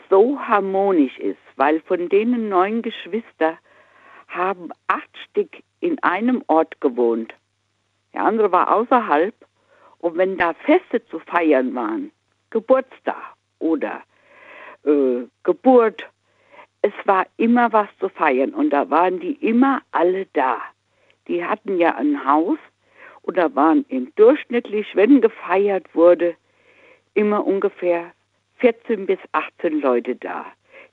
so 0.08 0.38
harmonisch 0.40 1.16
ist, 1.18 1.38
weil 1.56 1.80
von 1.80 2.08
denen 2.08 2.48
neun 2.48 2.82
Geschwister 2.82 3.58
haben 4.28 4.70
acht 4.88 5.16
Stück 5.28 5.62
in 5.80 6.02
einem 6.02 6.42
Ort 6.46 6.80
gewohnt. 6.80 7.34
Der 8.12 8.24
andere 8.24 8.52
war 8.52 8.74
außerhalb. 8.74 9.34
Und 9.98 10.16
wenn 10.16 10.38
da 10.38 10.54
Feste 10.54 11.04
zu 11.06 11.18
feiern 11.18 11.74
waren, 11.74 12.10
Geburtstag 12.50 13.34
oder 13.58 14.02
äh, 14.84 15.26
Geburt, 15.42 16.08
es 16.82 16.92
war 17.04 17.26
immer 17.36 17.72
was 17.72 17.88
zu 17.98 18.08
feiern. 18.08 18.54
Und 18.54 18.70
da 18.70 18.88
waren 18.88 19.20
die 19.20 19.34
immer 19.34 19.82
alle 19.92 20.26
da. 20.32 20.58
Die 21.28 21.44
hatten 21.44 21.78
ja 21.78 21.96
ein 21.96 22.24
Haus 22.24 22.58
und 23.22 23.36
da 23.36 23.54
waren 23.54 23.84
im 23.88 24.12
durchschnittlich, 24.16 24.96
wenn 24.96 25.20
gefeiert 25.20 25.94
wurde, 25.94 26.34
immer 27.14 27.46
ungefähr 27.46 28.12
14 28.60 29.06
bis 29.06 29.18
18 29.32 29.80
Leute 29.80 30.16
da. 30.16 30.46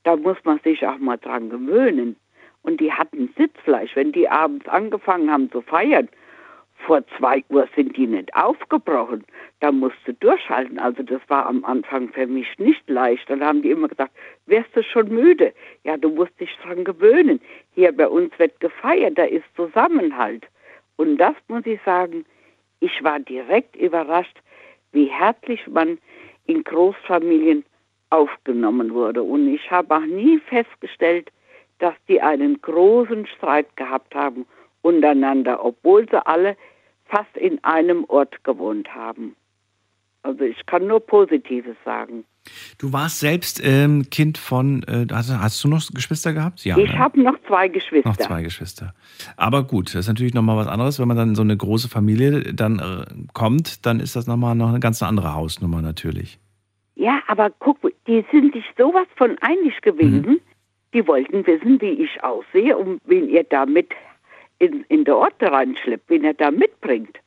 Da 0.04 0.16
muss 0.16 0.36
man 0.44 0.58
sich 0.60 0.86
auch 0.86 0.98
mal 0.98 1.18
dran 1.18 1.50
gewöhnen. 1.50 2.16
Und 2.62 2.80
die 2.80 2.92
hatten 2.92 3.32
Sitzfleisch, 3.36 3.94
wenn 3.94 4.12
die 4.12 4.28
abends 4.28 4.66
angefangen 4.68 5.30
haben 5.30 5.50
zu 5.50 5.62
feiern. 5.62 6.08
Vor 6.86 7.02
zwei 7.18 7.42
Uhr 7.48 7.68
sind 7.74 7.96
die 7.96 8.06
nicht 8.06 8.34
aufgebrochen. 8.34 9.24
Da 9.60 9.72
musste 9.72 10.14
durchhalten. 10.14 10.78
Also 10.78 11.02
das 11.02 11.20
war 11.28 11.46
am 11.46 11.64
Anfang 11.64 12.08
für 12.08 12.26
mich 12.26 12.46
nicht 12.58 12.88
leicht. 12.88 13.28
Dann 13.28 13.44
haben 13.44 13.62
die 13.62 13.70
immer 13.70 13.88
gesagt, 13.88 14.12
wärst 14.46 14.74
du 14.74 14.82
schon 14.82 15.08
müde? 15.08 15.52
Ja, 15.84 15.96
du 15.96 16.08
musst 16.08 16.38
dich 16.40 16.56
dran 16.62 16.84
gewöhnen. 16.84 17.40
Hier 17.74 17.92
bei 17.92 18.08
uns 18.08 18.36
wird 18.38 18.58
gefeiert, 18.60 19.18
da 19.18 19.24
ist 19.24 19.44
Zusammenhalt. 19.56 20.46
Und 20.96 21.18
das 21.18 21.34
muss 21.48 21.66
ich 21.66 21.80
sagen, 21.84 22.24
ich 22.80 23.02
war 23.02 23.18
direkt 23.18 23.76
überrascht, 23.76 24.38
wie 24.92 25.06
herzlich 25.06 25.66
man 25.66 25.98
in 26.48 26.64
Großfamilien 26.64 27.64
aufgenommen 28.10 28.92
wurde. 28.92 29.22
Und 29.22 29.54
ich 29.54 29.70
habe 29.70 29.94
auch 29.94 30.06
nie 30.06 30.38
festgestellt, 30.38 31.30
dass 31.78 31.94
die 32.08 32.20
einen 32.20 32.60
großen 32.60 33.26
Streit 33.26 33.76
gehabt 33.76 34.14
haben 34.14 34.46
untereinander, 34.82 35.64
obwohl 35.64 36.08
sie 36.08 36.26
alle 36.26 36.56
fast 37.04 37.36
in 37.36 37.62
einem 37.64 38.04
Ort 38.08 38.42
gewohnt 38.44 38.92
haben. 38.94 39.36
Also 40.22 40.44
ich 40.44 40.66
kann 40.66 40.86
nur 40.86 41.00
Positives 41.00 41.76
sagen. 41.84 42.24
Du 42.78 42.92
warst 42.92 43.20
selbst 43.20 43.60
ähm, 43.64 44.08
Kind 44.10 44.38
von, 44.38 44.82
äh, 44.84 45.06
hast, 45.12 45.30
hast, 45.30 45.62
du 45.62 45.68
noch 45.68 45.82
Geschwister 45.92 46.32
gehabt? 46.32 46.64
Ja. 46.64 46.78
Ich 46.78 46.92
ne? 46.92 46.98
habe 46.98 47.22
noch 47.22 47.36
zwei 47.46 47.68
Geschwister. 47.68 48.08
Noch 48.08 48.16
zwei 48.16 48.42
Geschwister. 48.42 48.94
Aber 49.36 49.64
gut, 49.64 49.88
das 49.88 50.00
ist 50.00 50.08
natürlich 50.08 50.34
nochmal 50.34 50.56
was 50.56 50.66
anderes. 50.66 50.98
Wenn 50.98 51.08
man 51.08 51.16
dann 51.16 51.30
in 51.30 51.34
so 51.34 51.42
eine 51.42 51.56
große 51.56 51.88
Familie 51.88 52.54
dann 52.54 52.78
äh, 52.78 53.04
kommt, 53.32 53.84
dann 53.86 54.00
ist 54.00 54.16
das 54.16 54.26
nochmal 54.26 54.54
noch 54.54 54.68
eine 54.68 54.80
ganz 54.80 55.02
andere 55.02 55.34
Hausnummer 55.34 55.82
natürlich. 55.82 56.38
Ja, 56.94 57.20
aber 57.28 57.50
guck, 57.58 57.78
die 58.06 58.24
sind 58.32 58.54
sich 58.54 58.64
sowas 58.76 59.06
von 59.16 59.36
einig 59.40 59.80
gewesen. 59.82 60.22
Mhm. 60.22 60.40
Die 60.94 61.06
wollten 61.06 61.46
wissen, 61.46 61.80
wie 61.80 61.90
ich 61.90 62.22
aussehe 62.24 62.76
und 62.76 63.00
wen 63.04 63.28
ihr 63.28 63.44
damit 63.44 63.90
in, 64.58 64.84
in 64.88 65.04
der 65.04 65.16
Orte 65.16 65.52
reinschleppt, 65.52 66.08
wen 66.08 66.24
er 66.24 66.34
da 66.34 66.50
mitbringt. 66.50 67.18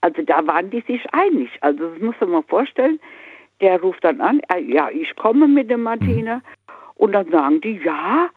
Also 0.00 0.22
da 0.22 0.46
waren 0.46 0.70
die 0.70 0.82
sich 0.86 1.02
einig. 1.12 1.50
Also 1.60 1.90
das 1.90 2.00
muss 2.00 2.14
man 2.20 2.30
mal 2.30 2.42
vorstellen. 2.42 3.00
Der 3.60 3.80
ruft 3.80 4.04
dann 4.04 4.20
an, 4.20 4.40
äh, 4.52 4.60
ja, 4.60 4.90
ich 4.90 5.14
komme 5.16 5.48
mit 5.48 5.70
der 5.70 5.78
Martina. 5.78 6.36
Mhm. 6.36 6.42
Und 6.96 7.12
dann 7.12 7.30
sagen 7.30 7.60
die, 7.60 7.80
ja, 7.84 8.28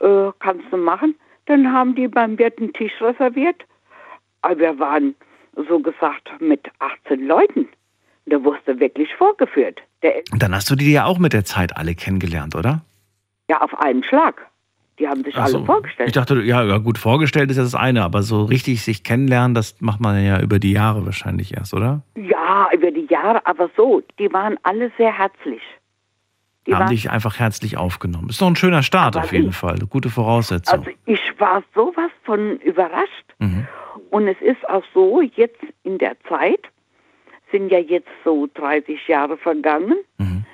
äh, 0.00 0.32
kannst 0.38 0.66
du 0.70 0.76
machen. 0.76 1.14
Dann 1.46 1.72
haben 1.72 1.94
die 1.94 2.08
beim 2.08 2.38
Wirt 2.38 2.58
einen 2.58 2.72
Tisch 2.72 3.00
reserviert. 3.00 3.64
Aber 4.42 4.58
wir 4.58 4.78
waren 4.78 5.14
so 5.68 5.80
gesagt 5.80 6.30
mit 6.40 6.68
18 6.78 7.26
Leuten. 7.26 7.68
Da 8.26 8.42
wusste 8.44 8.78
wirklich 8.78 9.14
vorgeführt. 9.16 9.80
Der 10.02 10.22
dann 10.36 10.54
hast 10.54 10.70
du 10.70 10.76
die 10.76 10.92
ja 10.92 11.04
auch 11.04 11.18
mit 11.18 11.32
der 11.32 11.44
Zeit 11.44 11.76
alle 11.76 11.94
kennengelernt, 11.94 12.54
oder? 12.54 12.82
Ja, 13.48 13.60
auf 13.60 13.76
einen 13.80 14.04
Schlag. 14.04 14.49
Die 15.00 15.08
haben 15.08 15.24
sich 15.24 15.34
also, 15.34 15.58
alle 15.58 15.66
vorgestellt. 15.66 16.08
Ich 16.10 16.14
dachte, 16.14 16.42
ja, 16.42 16.62
ja, 16.62 16.76
gut, 16.76 16.98
vorgestellt 16.98 17.50
ist 17.50 17.56
ja 17.56 17.62
das 17.62 17.74
eine, 17.74 18.04
aber 18.04 18.20
so 18.20 18.44
richtig 18.44 18.82
sich 18.82 19.02
kennenlernen, 19.02 19.54
das 19.54 19.80
macht 19.80 19.98
man 19.98 20.22
ja 20.22 20.40
über 20.40 20.58
die 20.58 20.72
Jahre 20.72 21.06
wahrscheinlich 21.06 21.56
erst, 21.56 21.72
oder? 21.72 22.02
Ja, 22.16 22.68
über 22.74 22.90
die 22.90 23.06
Jahre, 23.08 23.46
aber 23.46 23.70
so, 23.78 24.02
die 24.18 24.30
waren 24.30 24.58
alle 24.62 24.92
sehr 24.98 25.16
herzlich. 25.16 25.62
Die 26.66 26.74
haben 26.74 26.90
dich 26.90 27.10
einfach 27.10 27.38
herzlich 27.38 27.78
aufgenommen. 27.78 28.28
Ist 28.28 28.42
doch 28.42 28.46
ein 28.46 28.56
schöner 28.56 28.82
Start 28.82 29.16
auf 29.16 29.32
jeden 29.32 29.48
ich, 29.48 29.56
Fall, 29.56 29.76
eine 29.76 29.86
gute 29.86 30.10
Voraussetzung. 30.10 30.80
Also 30.80 30.90
ich 31.06 31.20
war 31.38 31.62
sowas 31.74 32.10
von 32.24 32.58
überrascht. 32.58 33.24
Mhm. 33.38 33.66
Und 34.10 34.28
es 34.28 34.36
ist 34.42 34.68
auch 34.68 34.84
so, 34.92 35.22
jetzt 35.22 35.64
in 35.82 35.96
der 35.96 36.14
Zeit, 36.28 36.60
sind 37.50 37.70
ja 37.72 37.78
jetzt 37.78 38.10
so 38.22 38.48
30 38.52 39.08
Jahre 39.08 39.38
vergangen. 39.38 39.96
Mhm. 40.18 40.44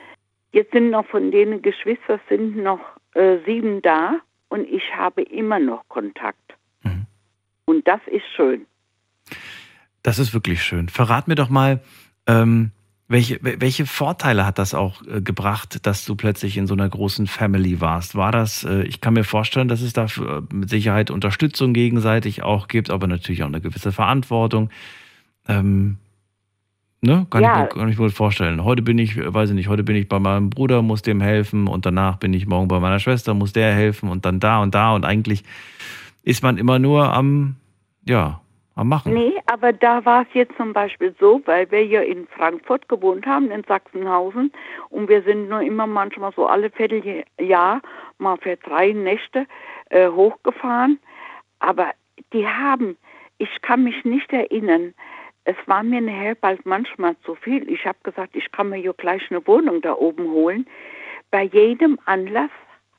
Jetzt 0.53 0.72
sind 0.72 0.90
noch 0.90 1.07
von 1.07 1.32
denen 1.32 1.62
Geschwister 1.62 2.20
sind 2.28 2.57
noch 2.57 2.80
äh, 3.14 3.38
sieben 3.44 3.82
da 3.82 4.20
und 4.49 4.66
ich 4.68 4.82
habe 4.97 5.22
immer 5.22 5.59
noch 5.59 5.88
Kontakt. 5.88 6.57
Mhm. 6.82 7.07
Und 7.64 7.86
das 7.86 8.01
ist 8.07 8.24
schön. 8.34 8.66
Das 10.03 10.18
ist 10.18 10.32
wirklich 10.32 10.62
schön. 10.62 10.88
Verrat 10.88 11.26
mir 11.26 11.34
doch 11.34 11.49
mal, 11.49 11.80
ähm, 12.26 12.70
welche, 13.09 13.38
welche 13.42 13.86
Vorteile 13.86 14.47
hat 14.47 14.59
das 14.59 14.74
auch 14.74 15.03
äh, 15.07 15.20
gebracht, 15.20 15.86
dass 15.86 16.05
du 16.05 16.16
plötzlich 16.16 16.57
in 16.57 16.66
so 16.66 16.74
einer 16.74 16.88
großen 16.88 17.28
Family 17.28 17.80
warst? 17.80 18.16
War 18.16 18.32
das, 18.32 18.64
äh, 18.64 18.82
ich 18.82 19.01
kann 19.01 19.14
mir 19.14 19.22
vorstellen, 19.24 19.68
dass 19.68 19.80
es 19.80 19.92
da 19.92 20.07
äh, 20.07 20.42
mit 20.53 20.70
Sicherheit 20.70 21.11
Unterstützung 21.11 21.72
gegenseitig 21.72 22.42
auch 22.42 22.66
gibt, 22.66 22.90
aber 22.90 23.07
natürlich 23.07 23.44
auch 23.44 23.49
eine 23.49 23.61
gewisse 23.61 23.92
Verantwortung. 23.92 24.70
Ähm, 25.47 25.99
Ne? 27.07 27.27
Kann, 27.31 27.43
ja. 27.43 27.65
ich, 27.65 27.75
kann 27.75 27.89
ich 27.89 27.99
mir 27.99 28.11
vorstellen. 28.11 28.65
Heute 28.65 28.83
bin 28.83 28.99
ich, 28.99 29.17
weiß 29.17 29.51
ich 29.51 29.55
nicht, 29.55 29.69
heute 29.69 29.85
bin 29.85 29.95
ich 29.95 30.09
bei 30.09 30.19
meinem 30.19 30.51
Bruder, 30.51 30.83
muss 30.83 31.03
dem 31.03 31.21
helfen 31.21 31.69
und 31.69 31.87
danach 31.87 32.17
bin 32.17 32.35
ich 32.35 32.47
morgen 32.47 32.67
bei 32.67 32.81
meiner 32.81 32.99
Schwester, 32.99 33.33
muss 33.33 33.53
der 33.53 33.73
helfen 33.73 34.11
und 34.11 34.25
dann 34.25 34.41
da 34.41 34.61
und 34.61 34.75
da 34.75 34.93
und 34.93 35.05
eigentlich 35.05 35.45
ist 36.25 36.43
man 36.43 36.59
immer 36.59 36.81
nur 36.81 37.13
am, 37.13 37.55
ja, 38.05 38.41
am 38.75 38.89
Machen. 38.89 39.15
Nee, 39.15 39.35
aber 39.47 39.73
da 39.73 40.05
war 40.05 40.23
es 40.23 40.29
jetzt 40.35 40.57
zum 40.57 40.73
Beispiel 40.73 41.15
so, 41.21 41.41
weil 41.47 41.71
wir 41.71 41.87
ja 41.87 42.01
in 42.01 42.27
Frankfurt 42.27 42.89
gewohnt 42.89 43.25
haben, 43.25 43.53
in 43.53 43.63
Sachsenhausen 43.63 44.53
und 44.91 45.09
wir 45.09 45.23
sind 45.23 45.49
nur 45.49 45.63
immer 45.63 45.87
manchmal 45.87 46.33
so 46.35 46.47
alle 46.47 46.71
Vierteljahr 46.71 47.81
mal 48.19 48.37
für 48.39 48.57
drei 48.57 48.91
Nächte 48.93 49.47
äh, 49.91 50.09
hochgefahren, 50.09 50.99
aber 51.61 51.91
die 52.33 52.47
haben, 52.47 52.97
ich 53.39 53.63
kann 53.63 53.85
mich 53.85 54.05
nicht 54.05 54.33
erinnern, 54.33 54.93
es 55.47 55.57
war 55.66 55.84
mir 55.84 56.01
nachher 56.01 56.34
bald 56.34 56.66
manchmal 56.66 57.16
zu 57.24 57.36
viel. 57.36 57.70
Ich 57.70 57.86
habe 57.86 57.99
gesagt, 58.03 58.34
ich 58.34 58.51
kann 58.51 58.68
mir 58.68 58.78
ja 58.78 58.92
gleich 58.92 59.22
eine 59.30 59.47
Wohnung 59.47 59.80
da 59.80 59.94
oben 59.94 60.28
holen. 60.30 60.66
Bei 61.30 61.44
jedem 61.44 61.99
Anlass 62.05 62.51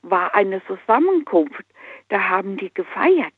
war 0.02 0.34
eine 0.34 0.62
Zusammenkunft. 0.66 1.66
Da 2.08 2.30
haben 2.30 2.56
die 2.56 2.74
gefeiert. 2.74 3.34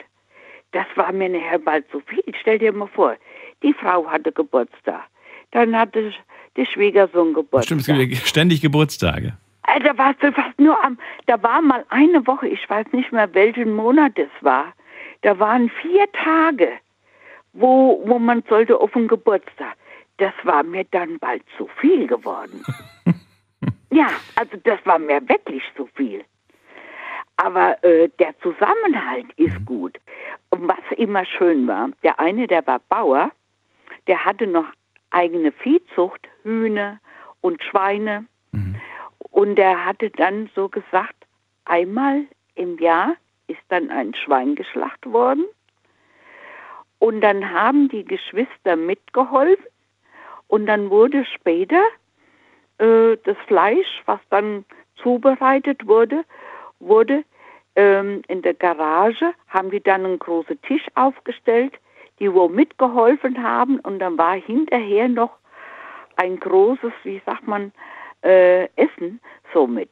Das 0.74 0.86
war 0.95 1.12
mir 1.12 1.28
nachher 1.28 1.57
bald 1.57 1.89
zu 1.89 2.01
viel. 2.01 2.24
Stell 2.39 2.60
dir 2.60 2.72
mal 2.72 2.88
vor, 2.88 3.16
die 3.64 3.74
Frau 3.74 4.05
hatte 4.05 4.32
Geburtstag. 4.32 5.07
Dann 5.51 5.76
hatte 5.76 6.14
der 6.55 6.66
Schwiegersohn 6.66 7.34
Geburtstag. 7.34 7.82
Stimmt, 7.82 8.18
ständig 8.28 8.62
Geburtstage. 8.62 9.34
Äh, 9.68 9.80
da 9.80 9.97
war 9.97 10.14
fast 10.14 10.60
nur 10.60 10.84
am, 10.84 10.99
da 11.26 11.41
war 11.41 11.64
mal 11.64 11.84
eine 11.89 12.26
Woche, 12.28 12.47
ich 12.47 12.70
weiß 12.70 12.86
nicht 12.91 13.12
mehr 13.12 13.34
welchen 13.34 13.74
Monat 13.74 14.20
es 14.20 14.30
war. 14.41 14.74
Da 15.22 15.39
waren 15.39 15.72
vier 15.82 16.05
Tage 16.12 16.70
wo, 17.54 18.02
wo 18.06 18.20
man 18.20 18.43
sollte 18.47 18.80
auf 18.80 18.91
den 18.91 19.08
Geburtstag. 19.08 19.76
Das 20.18 20.34
war 20.43 20.64
mir 20.64 20.86
dann 20.91 21.18
bald 21.20 21.43
zu 21.58 21.68
viel 21.80 22.08
geworden. 22.08 22.64
ja, 23.91 24.08
also 24.36 24.58
das 24.64 24.80
war 24.86 25.00
mir 25.00 25.22
wirklich 25.28 25.64
zu 25.76 25.88
viel. 25.95 26.24
Aber 27.38 27.82
äh, 27.84 28.10
der 28.20 28.38
Zusammenhalt 28.39 29.28
ist 29.38 29.58
mhm. 29.62 29.66
gut. 29.66 29.97
Und 30.50 30.68
was 30.68 30.97
immer 30.97 31.26
schön 31.26 31.68
war, 31.68 31.89
der 32.04 32.20
eine, 32.20 32.47
der 32.47 32.66
war 32.68 32.80
Bauer, 32.89 33.32
der 34.08 34.26
hatte 34.26 34.45
noch 34.45 34.66
eigene 35.12 35.52
Viehzucht, 35.52 36.28
Hühner 36.43 37.00
und 37.41 37.64
Schweine. 37.64 38.26
Mhm. 38.52 38.76
Und 39.32 39.56
der 39.56 39.86
hatte 39.86 40.10
dann 40.10 40.50
so 40.54 40.68
gesagt, 40.68 41.16
einmal 41.66 42.26
im 42.56 42.78
Jahr 42.78 43.16
ist 43.47 43.62
dann 43.70 43.89
ein 43.89 44.14
Schwein 44.14 44.56
geschlacht 44.56 45.06
worden 45.06 45.45
und 47.00 47.22
dann 47.22 47.52
haben 47.52 47.88
die 47.89 48.04
Geschwister 48.04 48.76
mitgeholfen. 48.76 49.66
Und 50.47 50.66
dann 50.66 50.89
wurde 50.89 51.26
später 51.26 51.82
äh, 52.78 53.18
das 53.24 53.38
Fleisch, 53.47 54.02
was 54.06 54.20
dann 54.30 54.66
zubereitet 55.02 55.88
wurde, 55.88 56.26
wurde 56.80 57.24
ähm, 57.76 58.22
in 58.28 58.41
der 58.41 58.54
Garage, 58.54 59.34
haben 59.47 59.72
die 59.72 59.82
dann 59.82 60.06
einen 60.06 60.20
großen 60.20 60.62
Tisch 60.64 60.86
aufgestellt, 60.95 61.74
die 62.20 62.34
wo 62.34 62.50
mitgeholfen 62.50 63.41
haben. 63.41 63.80
Und 63.80 64.00
dann 64.00 64.18
war 64.18 64.36
hinterher 64.36 65.08
noch 65.08 65.32
ein 66.18 66.39
großes, 66.39 66.91
wie 67.04 67.22
sagt 67.26 67.47
man, 67.47 67.72
äh, 68.24 68.66
Essen, 68.76 69.22
so 69.54 69.66
mit 69.66 69.89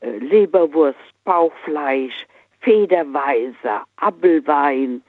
äh, 0.00 0.16
Leberwurst, 0.18 0.98
Bauchfleisch, 1.24 2.26
Federweiser, 2.60 3.84
Apfelwein 3.96 5.02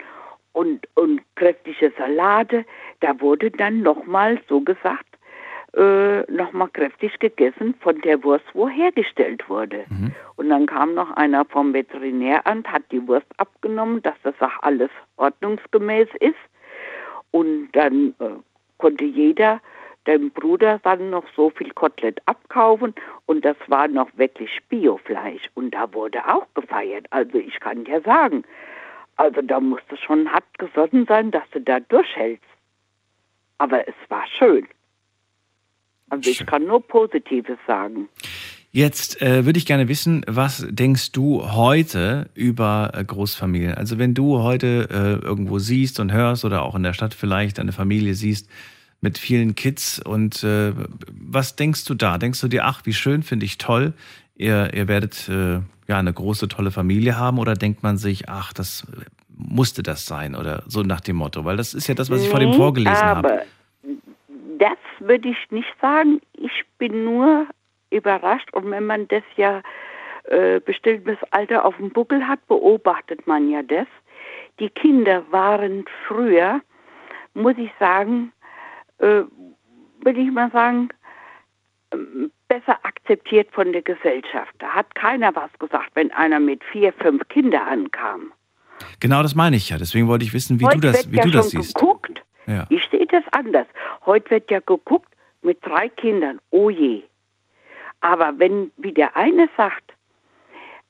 und, 0.54 0.88
und 0.95 1.22
kräftige 1.36 1.91
Salate. 1.97 2.66
Da 2.99 3.20
wurde 3.20 3.52
dann 3.52 3.82
nochmal, 3.82 4.39
so 4.47 4.62
gesagt, 4.62 5.06
äh, 5.74 6.22
nochmal 6.32 6.68
kräftig 6.70 7.18
gegessen 7.20 7.76
von 7.80 7.99
der 8.02 8.24
Wurst, 8.24 8.45
wo 8.54 8.68
hergestellt 8.68 9.47
wurde. 9.49 9.86
Mhm. 9.89 10.14
Und 10.36 10.49
dann 10.49 10.66
kam 10.66 10.93
noch 10.93 11.12
einer 11.12 11.45
vom 11.45 11.74
Veterinäramt, 11.74 12.70
hat 12.70 12.84
die 12.91 13.08
Wurst 13.08 13.28
abgenommen, 13.38 14.02
dass 14.02 14.16
das 14.24 14.36
auch 14.41 14.62
alles 14.62 14.89
ordnungsgemäß 15.18 16.10
ist. 16.20 16.36
Und 17.32 17.70
dann 17.72 18.14
äh, 18.20 18.32
konnte 18.78 19.06
jeder 19.06 19.62
dem 20.08 20.32
Bruder 20.32 20.80
dann 20.84 21.10
noch 21.12 21.26
so 21.36 21.52
viel 21.52 21.72
Kotelett 21.72 22.20
abkaufen 22.26 22.93
und 23.28 23.45
das 23.45 23.56
war 23.68 23.88
noch 23.88 24.10
wirklich 24.18 24.49
Biofleisch 24.68 25.49
und 25.54 25.74
da 25.74 25.93
wurde 25.93 26.28
auch 26.28 26.47
gefeiert. 26.56 27.06
Also 27.12 27.38
ich 27.38 27.60
kann 27.60 27.84
dir 27.84 28.02
sagen, 28.02 28.43
also 29.22 29.41
da 29.43 29.59
musste 29.59 29.95
schon 29.97 30.28
hart 30.30 30.57
gesonnen 30.57 31.05
sein, 31.07 31.30
dass 31.30 31.43
du 31.51 31.61
da 31.61 31.80
durchhältst. 31.80 32.43
Aber 33.59 33.88
es 33.88 33.93
war 34.09 34.24
schön. 34.39 34.67
Also 36.09 36.32
ich 36.32 36.38
Schön. 36.38 36.47
kann 36.47 36.65
nur 36.65 36.82
Positives 36.86 37.59
sagen. 37.67 38.09
Jetzt 38.72 39.22
äh, 39.22 39.45
würde 39.45 39.59
ich 39.59 39.67
gerne 39.67 39.88
wissen, 39.88 40.26
was 40.28 40.65
denkst 40.67 41.11
du 41.11 41.51
heute 41.51 42.30
über 42.34 42.91
äh, 42.95 43.03
Großfamilien? 43.03 43.76
Also 43.76 43.99
wenn 43.99 44.15
du 44.15 44.39
heute 44.39 44.88
äh, 44.89 45.26
irgendwo 45.26 45.59
siehst 45.59 45.99
und 45.99 46.11
hörst 46.11 46.43
oder 46.43 46.63
auch 46.63 46.74
in 46.74 46.82
der 46.82 46.93
Stadt 46.93 47.13
vielleicht 47.13 47.59
eine 47.59 47.74
Familie 47.74 48.15
siehst 48.15 48.49
mit 49.01 49.19
vielen 49.19 49.53
Kids 49.55 49.99
und 49.99 50.43
äh, 50.43 50.74
was 51.11 51.55
denkst 51.55 51.86
du 51.86 51.93
da? 51.93 52.17
Denkst 52.17 52.41
du 52.41 52.47
dir, 52.47 52.65
ach, 52.65 52.82
wie 52.86 52.93
schön, 52.93 53.24
finde 53.24 53.45
ich 53.45 53.57
toll, 53.57 53.93
ihr, 54.36 54.73
ihr 54.73 54.88
werdet 54.88 55.27
äh, 55.29 55.59
ja 55.88 55.97
eine 55.99 56.13
große, 56.13 56.47
tolle 56.47 56.71
Familie 56.71 57.17
haben 57.17 57.39
oder 57.39 57.53
denkt 57.53 57.84
man 57.84 57.97
sich, 57.97 58.29
ach, 58.29 58.53
das 58.53 58.88
musste 59.29 59.84
das 59.84 60.05
sein 60.05 60.36
oder 60.36 60.63
so 60.67 60.84
nach 60.84 61.01
dem 61.01 61.17
Motto? 61.17 61.45
Weil 61.45 61.57
das 61.57 61.73
ist 61.73 61.88
ja 61.88 61.95
das, 61.95 62.09
was 62.09 62.23
ich 62.23 62.29
vor 62.29 62.39
dem 62.39 62.51
Nee, 62.51 62.57
vorgelesen 62.57 62.95
aber 63.03 63.29
habe. 63.29 63.45
das 64.59 64.77
würde 64.99 65.29
ich 65.29 65.51
nicht 65.51 65.73
sagen. 65.82 66.21
Ich 66.34 66.63
bin 66.77 67.03
nur 67.05 67.47
überrascht 67.89 68.53
und 68.53 68.69
wenn 68.71 68.86
man 68.86 69.07
das 69.07 69.23
ja 69.36 69.61
äh, 70.25 70.59
bestimmtes 70.59 71.17
Alter 71.32 71.65
auf 71.65 71.75
dem 71.77 71.89
Buckel 71.89 72.25
hat, 72.27 72.45
beobachtet 72.47 73.25
man 73.27 73.49
ja 73.49 73.63
das. 73.63 73.88
Die 74.59 74.69
Kinder 74.69 75.23
waren 75.32 75.86
früher, 76.07 76.61
muss 77.34 77.55
ich 77.57 77.71
sagen, 77.79 78.32
äh, 78.99 79.23
will 80.03 80.17
ich 80.17 80.32
mal 80.32 80.51
sagen, 80.51 80.89
besser 82.47 82.77
akzeptiert 82.83 83.49
von 83.51 83.71
der 83.71 83.81
Gesellschaft. 83.81 84.53
Da 84.59 84.67
hat 84.67 84.93
keiner 84.95 85.35
was 85.35 85.51
gesagt, 85.59 85.91
wenn 85.93 86.11
einer 86.11 86.39
mit 86.39 86.63
vier, 86.63 86.93
fünf 86.93 87.27
Kindern 87.29 87.67
ankam. 87.67 88.33
Genau 88.99 89.21
das 89.21 89.35
meine 89.35 89.55
ich 89.55 89.69
ja. 89.69 89.77
Deswegen 89.77 90.07
wollte 90.07 90.25
ich 90.25 90.33
wissen, 90.33 90.59
wie 90.59 90.65
Heute 90.65 90.79
du 90.79 90.91
das, 90.91 91.05
wird 91.05 91.11
wie 91.11 91.17
ja 91.17 91.23
du 91.23 91.31
das 91.31 91.51
schon 91.51 91.61
siehst. 91.61 91.75
geguckt. 91.75 92.23
Ja. 92.47 92.65
Ich 92.69 92.87
sehe 92.89 93.05
das 93.05 93.23
anders. 93.31 93.67
Heute 94.05 94.29
wird 94.31 94.49
ja 94.49 94.59
geguckt 94.59 95.13
mit 95.41 95.63
drei 95.65 95.89
Kindern. 95.89 96.39
Oh 96.49 96.69
je. 96.69 97.03
Aber 98.01 98.33
wenn, 98.37 98.71
wie 98.77 98.91
der 98.93 99.15
eine 99.15 99.47
sagt, 99.55 99.93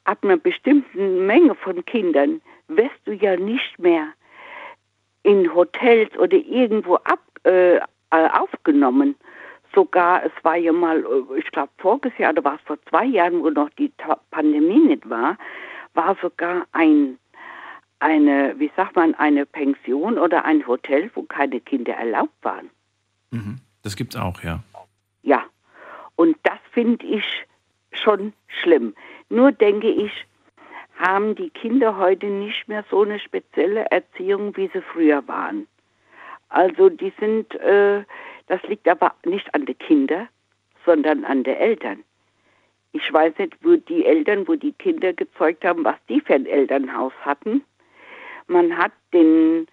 ab 0.05 0.19
einer 0.23 0.37
bestimmten 0.37 1.25
Menge 1.25 1.55
von 1.55 1.83
Kindern 1.85 2.41
wirst 2.67 2.99
du 3.05 3.11
ja 3.11 3.35
nicht 3.35 3.77
mehr 3.79 4.07
in 5.23 5.53
Hotels 5.53 6.17
oder 6.17 6.37
irgendwo 6.37 6.95
ab, 6.95 7.19
äh, 7.43 7.75
äh, 7.77 7.81
aufgenommen. 8.09 9.15
Sogar, 9.73 10.23
es 10.25 10.31
war 10.43 10.55
ja 10.55 10.71
mal, 10.71 10.99
äh, 10.99 11.39
ich 11.39 11.49
glaube 11.51 11.71
voriges 11.77 12.17
Jahr 12.17 12.31
oder 12.31 12.43
war 12.43 12.55
es 12.55 12.61
vor 12.61 12.77
zwei 12.89 13.05
Jahren, 13.05 13.41
wo 13.43 13.49
noch 13.49 13.69
die 13.71 13.91
Pandemie 14.31 14.79
nicht 14.79 15.09
war, 15.09 15.37
war 15.93 16.15
sogar 16.21 16.65
ein 16.71 17.17
eine, 18.01 18.55
wie 18.57 18.71
sagt 18.75 18.95
man, 18.95 19.13
eine 19.15 19.45
Pension 19.45 20.17
oder 20.17 20.43
ein 20.43 20.65
Hotel, 20.65 21.11
wo 21.13 21.21
keine 21.23 21.61
Kinder 21.61 21.93
erlaubt 21.93 22.33
waren. 22.41 22.69
Mhm. 23.29 23.59
Das 23.83 23.95
gibt's 23.95 24.15
auch, 24.15 24.41
ja. 24.41 24.63
Ja. 25.21 25.45
Und 26.15 26.35
das 26.43 26.57
finde 26.71 27.05
ich 27.05 27.23
schon 27.91 28.33
schlimm. 28.47 28.95
Nur 29.29 29.51
denke 29.51 29.87
ich, 29.87 30.11
haben 30.97 31.35
die 31.35 31.49
Kinder 31.51 31.97
heute 31.97 32.27
nicht 32.27 32.67
mehr 32.67 32.83
so 32.89 33.03
eine 33.03 33.19
spezielle 33.19 33.85
Erziehung, 33.91 34.55
wie 34.57 34.69
sie 34.73 34.81
früher 34.81 35.27
waren. 35.27 35.67
Also 36.49 36.89
die 36.89 37.13
sind, 37.19 37.53
äh, 37.55 38.03
das 38.51 38.61
liegt 38.63 38.85
aber 38.89 39.13
nicht 39.23 39.55
an 39.55 39.65
den 39.65 39.77
Kindern, 39.77 40.27
sondern 40.85 41.23
an 41.23 41.43
den 41.43 41.55
Eltern. 41.55 42.03
Ich 42.91 43.13
weiß 43.13 43.37
nicht, 43.37 43.55
wo 43.63 43.77
die 43.77 44.05
Eltern, 44.05 44.45
wo 44.45 44.55
die 44.55 44.73
Kinder 44.73 45.13
gezeugt 45.13 45.63
haben, 45.63 45.85
was 45.85 45.95
die 46.09 46.19
für 46.19 46.33
ein 46.33 46.45
Elternhaus 46.45 47.13
hatten. 47.21 47.63
Man 48.47 48.77
hat 48.77 48.91
den, 49.13 49.67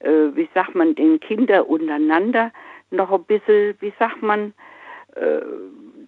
äh, 0.00 0.34
wie 0.34 0.48
sagt 0.54 0.74
man, 0.74 0.96
den 0.96 1.20
Kinder 1.20 1.68
untereinander 1.68 2.50
noch 2.90 3.12
ein 3.12 3.22
bisschen, 3.22 3.76
wie 3.78 3.92
sagt 3.96 4.20
man, 4.22 4.52
äh, 5.14 5.40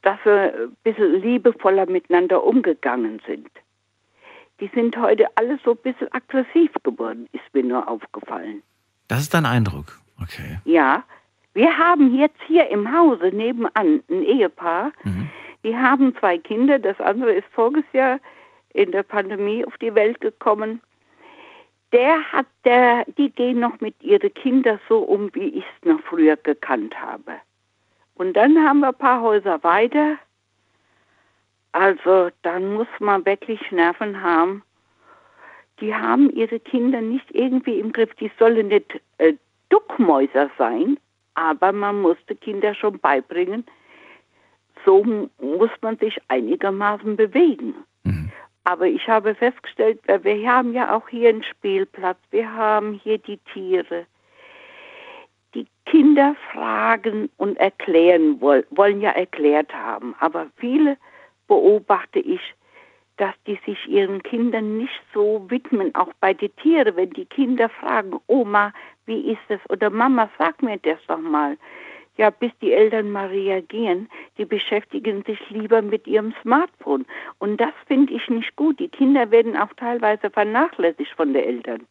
dass 0.02 0.18
sie 0.24 0.52
ein 0.52 0.76
bisschen 0.82 1.22
liebevoller 1.22 1.86
miteinander 1.86 2.42
umgegangen 2.42 3.22
sind. 3.28 3.48
Die 4.58 4.70
sind 4.74 4.96
heute 4.96 5.26
alle 5.36 5.60
so 5.64 5.70
ein 5.70 5.76
bisschen 5.84 6.12
aggressiv 6.12 6.72
geworden, 6.82 7.28
ist 7.30 7.44
mir 7.52 7.62
nur 7.62 7.86
aufgefallen. 7.86 8.64
Das 9.06 9.20
ist 9.20 9.34
dein 9.34 9.46
Eindruck. 9.46 10.00
Okay. 10.20 10.58
Ja, 10.64 11.04
wir 11.54 11.76
haben 11.76 12.14
jetzt 12.14 12.40
hier 12.46 12.68
im 12.68 12.92
Hause 12.92 13.30
nebenan 13.32 14.02
ein 14.08 14.22
Ehepaar, 14.22 14.92
Mhm. 15.04 15.28
die 15.64 15.76
haben 15.76 16.14
zwei 16.16 16.38
Kinder, 16.38 16.78
das 16.78 16.98
andere 17.00 17.32
ist 17.32 17.48
voriges 17.52 17.84
Jahr 17.92 18.20
in 18.74 18.92
der 18.92 19.02
Pandemie 19.02 19.64
auf 19.64 19.76
die 19.78 19.94
Welt 19.94 20.20
gekommen. 20.20 20.80
Der 21.92 22.22
hat, 22.32 22.46
der, 22.64 23.04
die 23.16 23.30
gehen 23.30 23.60
noch 23.60 23.80
mit 23.80 24.00
ihren 24.02 24.32
Kindern 24.34 24.78
so 24.88 24.98
um, 24.98 25.34
wie 25.34 25.48
ich 25.48 25.64
es 25.64 25.88
noch 25.88 26.00
früher 26.00 26.36
gekannt 26.36 27.00
habe. 27.00 27.32
Und 28.14 28.34
dann 28.36 28.58
haben 28.62 28.80
wir 28.80 28.88
ein 28.88 28.94
paar 28.94 29.22
Häuser 29.22 29.62
weiter. 29.62 30.18
Also 31.72 32.30
dann 32.42 32.74
muss 32.74 32.88
man 32.98 33.24
wirklich 33.24 33.60
Nerven 33.70 34.22
haben. 34.22 34.62
Die 35.80 35.94
haben 35.94 36.28
ihre 36.30 36.60
Kinder 36.60 37.00
nicht 37.00 37.30
irgendwie 37.30 37.78
im 37.78 37.92
Griff. 37.92 38.12
Die 38.16 38.30
sollen 38.38 38.68
nicht 38.68 39.00
äh, 39.18 39.34
Duckmäuser 39.70 40.50
sein, 40.58 40.98
aber 41.38 41.70
man 41.70 42.02
muss 42.02 42.16
die 42.28 42.34
Kinder 42.34 42.74
schon 42.74 42.98
beibringen, 42.98 43.64
so 44.84 45.04
muss 45.04 45.70
man 45.82 45.96
sich 45.98 46.18
einigermaßen 46.26 47.16
bewegen. 47.16 47.74
Mhm. 48.02 48.32
Aber 48.64 48.86
ich 48.86 49.06
habe 49.06 49.36
festgestellt, 49.36 50.00
wir 50.06 50.52
haben 50.52 50.72
ja 50.72 50.94
auch 50.94 51.08
hier 51.08 51.28
einen 51.28 51.44
Spielplatz, 51.44 52.18
wir 52.32 52.52
haben 52.52 53.00
hier 53.04 53.18
die 53.18 53.38
Tiere. 53.52 54.06
Die 55.54 55.66
Kinder 55.86 56.34
fragen 56.52 57.30
und 57.36 57.56
erklären 57.58 58.40
woll, 58.40 58.66
wollen 58.70 59.00
ja 59.00 59.10
erklärt 59.10 59.72
haben, 59.72 60.16
aber 60.18 60.48
viele 60.56 60.96
beobachte 61.46 62.18
ich, 62.18 62.40
dass 63.16 63.34
die 63.46 63.58
sich 63.64 63.78
ihren 63.86 64.22
Kindern 64.24 64.76
nicht 64.76 65.00
so 65.14 65.46
widmen, 65.48 65.94
auch 65.94 66.12
bei 66.20 66.34
den 66.34 66.54
Tieren, 66.56 66.96
wenn 66.96 67.10
die 67.10 67.26
Kinder 67.26 67.68
fragen, 67.68 68.18
Oma, 68.26 68.72
wie 69.08 69.32
ist 69.32 69.40
es? 69.48 69.58
Oder 69.70 69.90
Mama, 69.90 70.30
sag 70.38 70.62
mir 70.62 70.78
das 70.78 70.98
doch 71.08 71.18
mal. 71.20 71.56
Ja, 72.16 72.30
bis 72.30 72.50
die 72.60 72.72
Eltern 72.72 73.10
mal 73.10 73.26
reagieren, 73.28 74.08
die 74.38 74.44
beschäftigen 74.44 75.22
sich 75.24 75.38
lieber 75.50 75.82
mit 75.82 76.06
ihrem 76.06 76.34
Smartphone. 76.42 77.06
Und 77.38 77.60
das 77.60 77.72
finde 77.86 78.12
ich 78.12 78.28
nicht 78.28 78.54
gut. 78.56 78.78
Die 78.80 78.88
Kinder 78.88 79.30
werden 79.30 79.56
auch 79.56 79.72
teilweise 79.76 80.28
vernachlässigt 80.30 81.12
von 81.16 81.32
den 81.32 81.44
Eltern. 81.44 81.82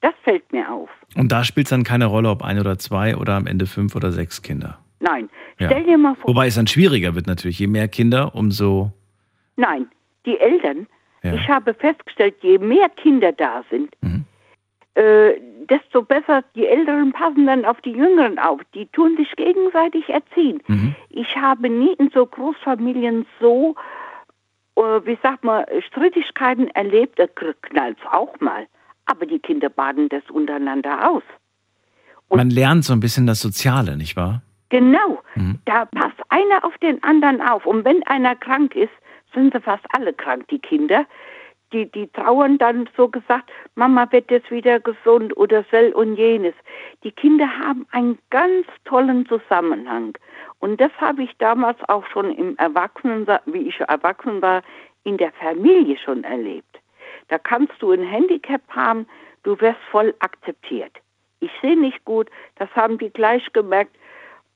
Das 0.00 0.14
fällt 0.22 0.50
mir 0.52 0.70
auf. 0.72 0.88
Und 1.16 1.32
da 1.32 1.44
spielt 1.44 1.66
es 1.66 1.70
dann 1.70 1.82
keine 1.84 2.06
Rolle, 2.06 2.30
ob 2.30 2.42
ein 2.42 2.58
oder 2.60 2.78
zwei 2.78 3.16
oder 3.16 3.34
am 3.34 3.46
Ende 3.46 3.66
fünf 3.66 3.94
oder 3.96 4.12
sechs 4.12 4.42
Kinder. 4.42 4.78
Nein, 5.00 5.28
Ja. 5.58 5.68
stell 5.70 5.84
dir 5.84 5.98
mal 5.98 6.14
vor, 6.14 6.30
Wobei 6.30 6.46
es 6.46 6.54
dann 6.54 6.66
schwieriger 6.66 7.14
wird 7.14 7.26
natürlich. 7.26 7.58
Je 7.58 7.66
mehr 7.66 7.88
Kinder, 7.88 8.34
umso. 8.34 8.92
nein, 9.56 9.88
die 10.24 10.38
Eltern, 10.38 10.86
Ja. 11.22 11.34
ich 11.34 11.48
habe 11.48 11.74
festgestellt, 11.74 12.36
je 12.42 12.58
mehr 12.58 12.88
Kinder 12.88 13.32
da 13.32 13.64
sind, 13.70 13.90
Mhm. 14.00 14.24
Äh, 14.98 15.40
desto 15.70 16.02
besser, 16.02 16.42
die 16.54 16.66
Älteren 16.66 17.12
passen 17.12 17.46
dann 17.46 17.64
auf 17.64 17.80
die 17.82 17.92
Jüngeren 17.92 18.38
auf. 18.38 18.60
Die 18.74 18.86
tun 18.86 19.16
sich 19.16 19.30
gegenseitig 19.36 20.08
erziehen. 20.08 20.60
Mhm. 20.66 20.94
Ich 21.10 21.36
habe 21.36 21.68
nie 21.68 21.92
in 21.94 22.10
so 22.10 22.26
Großfamilien 22.26 23.26
so, 23.40 23.74
äh, 24.76 24.80
wie 25.04 25.18
sagt 25.22 25.44
man, 25.44 25.64
Strittigkeiten 25.86 26.68
erlebt. 26.68 27.18
Da 27.18 27.26
knallt 27.62 27.98
auch 28.10 28.38
mal. 28.40 28.66
Aber 29.06 29.24
die 29.26 29.38
Kinder 29.38 29.68
baden 29.68 30.08
das 30.08 30.22
untereinander 30.30 31.10
aus. 31.10 31.22
Und- 32.28 32.38
Man 32.38 32.50
lernt 32.50 32.84
so 32.84 32.92
ein 32.92 33.00
bisschen 33.00 33.26
das 33.26 33.40
Soziale, 33.40 33.96
nicht 33.96 34.16
wahr? 34.16 34.42
Genau. 34.70 35.22
Mhm. 35.34 35.60
Da 35.64 35.86
passt 35.86 36.18
einer 36.28 36.64
auf 36.64 36.76
den 36.78 37.02
anderen 37.02 37.40
auf. 37.40 37.64
Und 37.66 37.84
wenn 37.84 38.02
einer 38.06 38.34
krank 38.36 38.74
ist, 38.74 38.92
sind 39.34 39.52
sie 39.54 39.60
fast 39.60 39.84
alle 39.96 40.12
krank, 40.12 40.46
die 40.48 40.58
Kinder. 40.58 41.06
Die, 41.72 41.86
die 41.90 42.08
trauern 42.08 42.58
dann 42.58 42.88
so 42.96 43.08
gesagt, 43.08 43.50
Mama 43.74 44.10
wird 44.10 44.30
jetzt 44.30 44.50
wieder 44.50 44.80
gesund 44.80 45.36
oder 45.36 45.64
soll 45.70 45.92
und 45.94 46.16
jenes. 46.16 46.54
Die 47.04 47.12
Kinder 47.12 47.48
haben 47.58 47.86
einen 47.90 48.18
ganz 48.30 48.66
tollen 48.84 49.26
Zusammenhang. 49.26 50.16
Und 50.60 50.80
das 50.80 50.92
habe 50.98 51.22
ich 51.22 51.36
damals 51.38 51.78
auch 51.88 52.06
schon 52.06 52.32
im 52.32 52.56
Erwachsenen, 52.56 53.26
wie 53.46 53.68
ich 53.68 53.80
erwachsen 53.80 54.42
war, 54.42 54.62
in 55.04 55.16
der 55.16 55.32
Familie 55.32 55.96
schon 55.98 56.24
erlebt. 56.24 56.78
Da 57.28 57.38
kannst 57.38 57.74
du 57.80 57.92
ein 57.92 58.02
Handicap 58.02 58.62
haben, 58.68 59.06
du 59.42 59.60
wirst 59.60 59.80
voll 59.90 60.14
akzeptiert. 60.20 60.92
Ich 61.40 61.50
sehe 61.62 61.78
nicht 61.78 62.04
gut, 62.04 62.28
das 62.56 62.68
haben 62.74 62.98
die 62.98 63.10
gleich 63.10 63.52
gemerkt. 63.52 63.96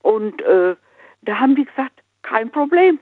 Und 0.03 0.43
äh, 0.43 0.75
da 1.23 1.39
haben 1.39 1.55
die 1.55 1.65
gesagt, 1.65 2.03
kein 2.23 2.51
Problem. 2.51 2.99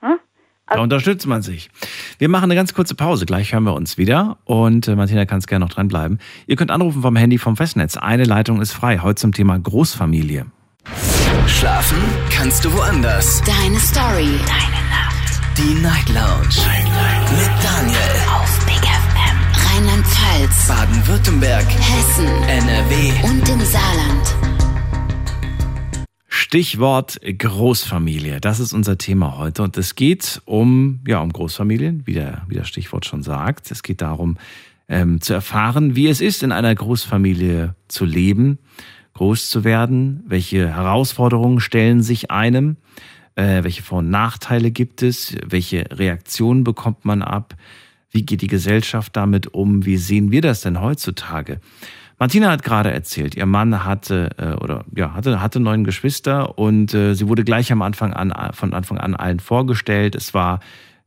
Hm? 0.00 0.18
Da 0.66 0.80
unterstützt 0.80 1.26
man 1.26 1.42
sich. 1.42 1.70
Wir 2.18 2.28
machen 2.28 2.44
eine 2.44 2.54
ganz 2.54 2.72
kurze 2.74 2.94
Pause. 2.94 3.26
Gleich 3.26 3.52
hören 3.52 3.64
wir 3.64 3.74
uns 3.74 3.98
wieder. 3.98 4.38
Und 4.44 4.88
äh, 4.88 4.96
Martina 4.96 5.26
kann 5.26 5.38
es 5.38 5.46
gerne 5.46 5.64
noch 5.64 5.72
dranbleiben. 5.72 6.18
Ihr 6.46 6.56
könnt 6.56 6.70
anrufen 6.70 7.02
vom 7.02 7.16
Handy 7.16 7.38
vom 7.38 7.56
Festnetz. 7.56 7.96
Eine 7.96 8.24
Leitung 8.24 8.60
ist 8.60 8.72
frei. 8.72 8.98
Heute 9.00 9.16
zum 9.16 9.32
Thema 9.32 9.58
Großfamilie. 9.58 10.46
Schlafen 11.46 11.98
kannst 12.30 12.64
du 12.64 12.72
woanders. 12.72 13.42
Deine 13.42 13.78
Story. 13.78 14.38
Deine 14.46 14.88
Nacht. 14.90 15.40
Die 15.58 15.74
Night 15.82 16.08
Lounge. 16.08 16.48
Night, 16.66 16.84
Night. 16.84 17.32
Mit 17.32 17.64
Daniel. 17.64 17.98
Auf 18.34 18.64
Big 18.66 18.80
FM. 18.80 19.76
Rheinland-Pfalz. 19.76 20.68
Baden-Württemberg. 20.68 21.66
Hessen. 21.66 22.26
NRW. 22.48 23.12
Und 23.28 23.48
im 23.48 23.60
Saarland. 23.60 24.63
Stichwort 26.54 27.18
Großfamilie. 27.20 28.40
Das 28.40 28.60
ist 28.60 28.72
unser 28.72 28.96
Thema 28.96 29.38
heute. 29.38 29.64
Und 29.64 29.76
es 29.76 29.96
geht 29.96 30.40
um, 30.44 31.00
ja, 31.04 31.18
um 31.18 31.32
Großfamilien, 31.32 32.06
wie, 32.06 32.12
der, 32.12 32.42
wie 32.46 32.54
das 32.54 32.68
Stichwort 32.68 33.06
schon 33.06 33.24
sagt. 33.24 33.72
Es 33.72 33.82
geht 33.82 34.00
darum, 34.02 34.36
ähm, 34.88 35.20
zu 35.20 35.34
erfahren, 35.34 35.96
wie 35.96 36.06
es 36.06 36.20
ist, 36.20 36.44
in 36.44 36.52
einer 36.52 36.72
Großfamilie 36.72 37.74
zu 37.88 38.04
leben, 38.04 38.60
groß 39.14 39.50
zu 39.50 39.64
werden, 39.64 40.22
welche 40.28 40.68
Herausforderungen 40.68 41.58
stellen 41.58 42.04
sich 42.04 42.30
einem, 42.30 42.76
äh, 43.34 43.64
welche 43.64 43.82
Vor- 43.82 43.98
und 43.98 44.10
Nachteile 44.10 44.70
gibt 44.70 45.02
es, 45.02 45.34
welche 45.44 45.86
Reaktionen 45.90 46.62
bekommt 46.62 47.04
man 47.04 47.22
ab, 47.22 47.56
wie 48.12 48.24
geht 48.24 48.42
die 48.42 48.46
Gesellschaft 48.46 49.16
damit 49.16 49.48
um, 49.54 49.84
wie 49.86 49.96
sehen 49.96 50.30
wir 50.30 50.40
das 50.40 50.60
denn 50.60 50.80
heutzutage? 50.80 51.58
Martina 52.18 52.50
hat 52.50 52.62
gerade 52.62 52.92
erzählt, 52.92 53.34
ihr 53.34 53.46
Mann 53.46 53.84
hatte 53.84 54.30
äh, 54.38 54.54
oder 54.62 54.84
ja 54.94 55.14
hatte 55.14 55.40
hatte 55.40 55.60
neun 55.60 55.84
Geschwister 55.84 56.58
und 56.58 56.94
äh, 56.94 57.14
sie 57.14 57.28
wurde 57.28 57.44
gleich 57.44 57.72
am 57.72 57.82
Anfang 57.82 58.12
an 58.12 58.32
von 58.54 58.72
Anfang 58.72 58.98
an 58.98 59.14
allen 59.14 59.40
vorgestellt. 59.40 60.14
Es 60.14 60.32
war 60.32 60.60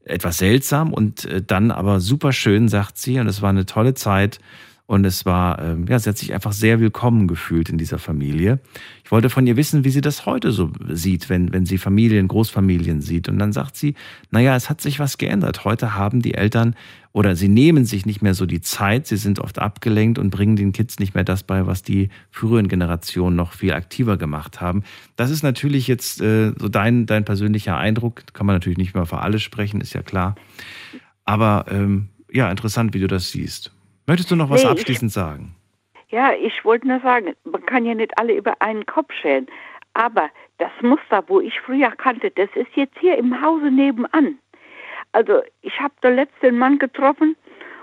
etwas 0.04 0.38
seltsam 0.38 0.94
und 0.94 1.26
äh, 1.26 1.42
dann 1.42 1.72
aber 1.72 2.00
super 2.00 2.34
schön, 2.34 2.68
sagt 2.68 2.98
sie, 2.98 3.20
und 3.20 3.28
es 3.28 3.42
war 3.42 3.50
eine 3.50 3.66
tolle 3.66 3.94
Zeit. 3.94 4.40
Und 4.88 5.06
es 5.06 5.26
war, 5.26 5.62
ähm, 5.62 5.86
ja, 5.90 6.00
sie 6.00 6.10
hat 6.10 6.18
sich 6.18 6.34
einfach 6.34 6.54
sehr 6.54 6.80
willkommen 6.80 7.28
gefühlt 7.28 7.68
in 7.68 7.78
dieser 7.78 8.00
Familie. 8.00 8.62
Ich 9.04 9.12
wollte 9.12 9.30
von 9.30 9.46
ihr 9.46 9.58
wissen, 9.58 9.84
wie 9.84 9.90
sie 9.90 10.00
das 10.00 10.26
heute 10.26 10.54
so 10.54 10.72
sieht, 10.88 11.28
wenn, 11.30 11.52
wenn 11.52 11.66
sie 11.66 11.78
Familien, 11.78 12.30
Großfamilien 12.30 13.02
sieht. 13.02 13.28
Und 13.28 13.38
dann 13.38 13.52
sagt 13.52 13.76
sie, 13.76 13.96
naja, 14.32 14.56
es 14.56 14.70
hat 14.70 14.80
sich 14.80 14.98
was 14.98 15.18
geändert. 15.18 15.66
Heute 15.66 15.96
haben 15.96 16.22
die 16.22 16.36
Eltern 16.36 16.74
oder 17.12 17.36
sie 17.36 17.50
nehmen 17.50 17.84
sich 17.84 18.06
nicht 18.06 18.22
mehr 18.22 18.34
so 18.34 18.46
die 18.46 18.62
Zeit, 18.62 19.08
sie 19.08 19.18
sind 19.18 19.40
oft 19.40 19.60
abgelenkt 19.60 20.20
und 20.20 20.30
bringen 20.30 20.56
den 20.56 20.72
Kids 20.72 21.00
nicht 21.00 21.16
mehr 21.16 21.26
das 21.26 21.44
bei, 21.44 21.68
was 21.68 21.84
die 21.84 22.08
früheren 22.32 22.70
Generationen 22.70 23.36
noch 23.36 23.52
viel 23.52 23.74
aktiver 23.74 24.16
gemacht 24.16 24.62
haben. 24.62 24.84
Das 25.18 25.32
ist 25.32 25.44
natürlich 25.44 25.88
jetzt 25.88 26.22
äh, 26.22 26.54
so 26.58 26.70
dein, 26.70 27.08
dein 27.08 27.26
persönlicher 27.26 27.76
Eindruck. 27.76 28.24
Kann 28.34 28.46
man 28.46 28.56
natürlich 28.56 28.78
nicht 28.78 28.96
mehr 28.96 29.06
für 29.06 29.20
alle 29.20 29.40
sprechen, 29.40 29.82
ist 29.82 29.94
ja 29.94 30.02
klar. 30.02 30.36
Aber 31.26 31.66
ähm, 31.70 32.08
ja, 32.32 32.50
interessant, 32.50 32.94
wie 32.94 33.00
du 33.00 33.08
das 33.08 33.32
siehst. 33.32 33.74
Möchtest 34.08 34.32
du 34.32 34.36
noch 34.38 34.50
was 34.50 34.64
nee, 34.64 34.70
abschließend 34.70 35.10
ich, 35.10 35.14
sagen? 35.14 35.56
Ja, 36.10 36.32
ich 36.34 36.64
wollte 36.64 36.88
nur 36.88 37.02
sagen, 37.02 37.36
man 37.44 37.66
kann 37.66 37.86
ja 37.86 37.94
nicht 37.94 38.18
alle 38.18 38.34
über 38.34 38.62
einen 38.62 38.86
Kopf 38.86 39.12
scheren. 39.14 39.48
Aber 39.94 40.30
das 40.60 40.72
Muster, 40.82 41.24
wo 41.28 41.42
ich 41.42 41.60
früher 41.60 41.92
kannte, 41.92 42.32
das 42.32 42.50
ist 42.56 42.74
jetzt 42.76 42.98
hier 43.00 43.18
im 43.18 43.42
Hause 43.42 43.70
nebenan. 43.70 44.40
Also 45.12 45.42
ich 45.62 45.78
habe 45.80 45.94
da 46.02 46.10
letzten 46.10 46.58
Mann 46.58 46.80
getroffen 46.80 47.36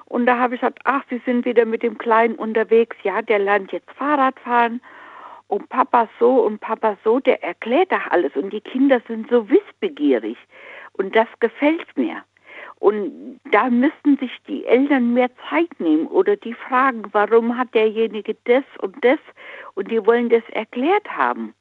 und 0.07 0.25
da 0.25 0.39
habe 0.39 0.55
ich 0.55 0.61
gesagt, 0.61 0.79
ach, 0.85 1.03
Sie 1.11 1.21
sind 1.27 1.45
wieder 1.45 1.67
mit 1.67 1.83
dem 1.83 1.99
Kleinen 1.99 2.37
unterwegs. 2.37 2.97
Ja, 3.03 3.21
der 3.21 3.41
lernt 3.41 3.73
jetzt 3.73 3.91
Fahrrad 3.93 4.39
fahren 4.41 4.81
und 5.49 5.69
Papa 5.69 6.09
so 6.19 6.45
und 6.45 6.61
Papa 6.61 6.97
so, 7.05 7.21
der 7.21 7.43
erklärt 7.43 7.93
doch 7.93 8.07
alles 8.11 8.35
und 8.35 8.51
die 8.51 8.61
Kinder 8.61 9.03
sind 9.09 9.29
so 9.29 9.49
wissbegierig 9.51 10.39
und 10.93 11.15
das 11.15 11.29
gefällt 11.41 11.97
mir. 11.97 12.23
Und 12.85 13.41
da 13.51 13.71
müssten 13.71 14.19
sich 14.19 14.31
die 14.47 14.67
Eltern 14.67 15.15
mehr 15.15 15.31
Zeit 15.49 15.71
nehmen 15.81 16.07
oder 16.07 16.37
die 16.37 16.53
fragen, 16.53 17.05
warum 17.13 17.57
hat 17.57 17.73
derjenige 17.73 18.37
das 18.45 18.63
und 18.79 19.03
das 19.03 19.19
und 19.73 19.91
die 19.91 20.05
wollen 20.05 20.29
das 20.29 20.43
erklärt 20.53 21.09
haben. 21.09 21.55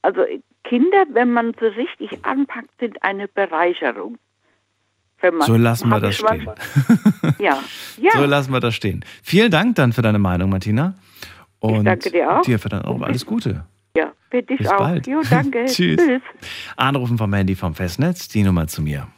Also 0.00 0.22
Kinder, 0.62 1.04
wenn 1.12 1.34
man 1.34 1.52
sie 1.60 1.66
richtig 1.66 2.24
anpackt, 2.24 2.70
sind 2.80 3.02
eine 3.02 3.28
Bereicherung. 3.28 4.16
so 5.40 5.54
lassen 5.56 5.90
wir 5.90 6.00
das 6.00 6.14
stehen. 6.14 6.48
ja. 7.38 7.58
ja. 7.98 8.12
So 8.14 8.24
lassen 8.24 8.50
wir 8.50 8.60
das 8.60 8.74
stehen. 8.74 9.04
Vielen 9.22 9.50
Dank 9.50 9.74
dann 9.74 9.92
für 9.92 10.00
deine 10.00 10.18
Meinung, 10.18 10.48
Martina. 10.48 10.94
Und 11.58 11.76
ich 11.76 11.82
danke 11.82 12.10
dir 12.10 12.38
auch. 12.38 12.40
Dir 12.40 12.58
für 12.58 12.70
dein 12.70 12.80
auch 12.86 13.02
alles 13.02 13.26
Gute. 13.26 13.66
Ja, 13.98 14.14
für 14.30 14.42
dich 14.42 14.56
Bis 14.56 14.68
auch. 14.68 14.78
Bald. 14.78 15.06
Jo, 15.06 15.20
danke. 15.28 15.64
Tschüss. 15.66 15.98
Tschüss. 15.98 16.22
Anrufen 16.78 17.18
vom 17.18 17.34
Handy 17.34 17.54
vom 17.54 17.74
Festnetz, 17.74 18.28
die 18.28 18.42
Nummer 18.42 18.66
zu 18.66 18.80
mir. 18.80 19.08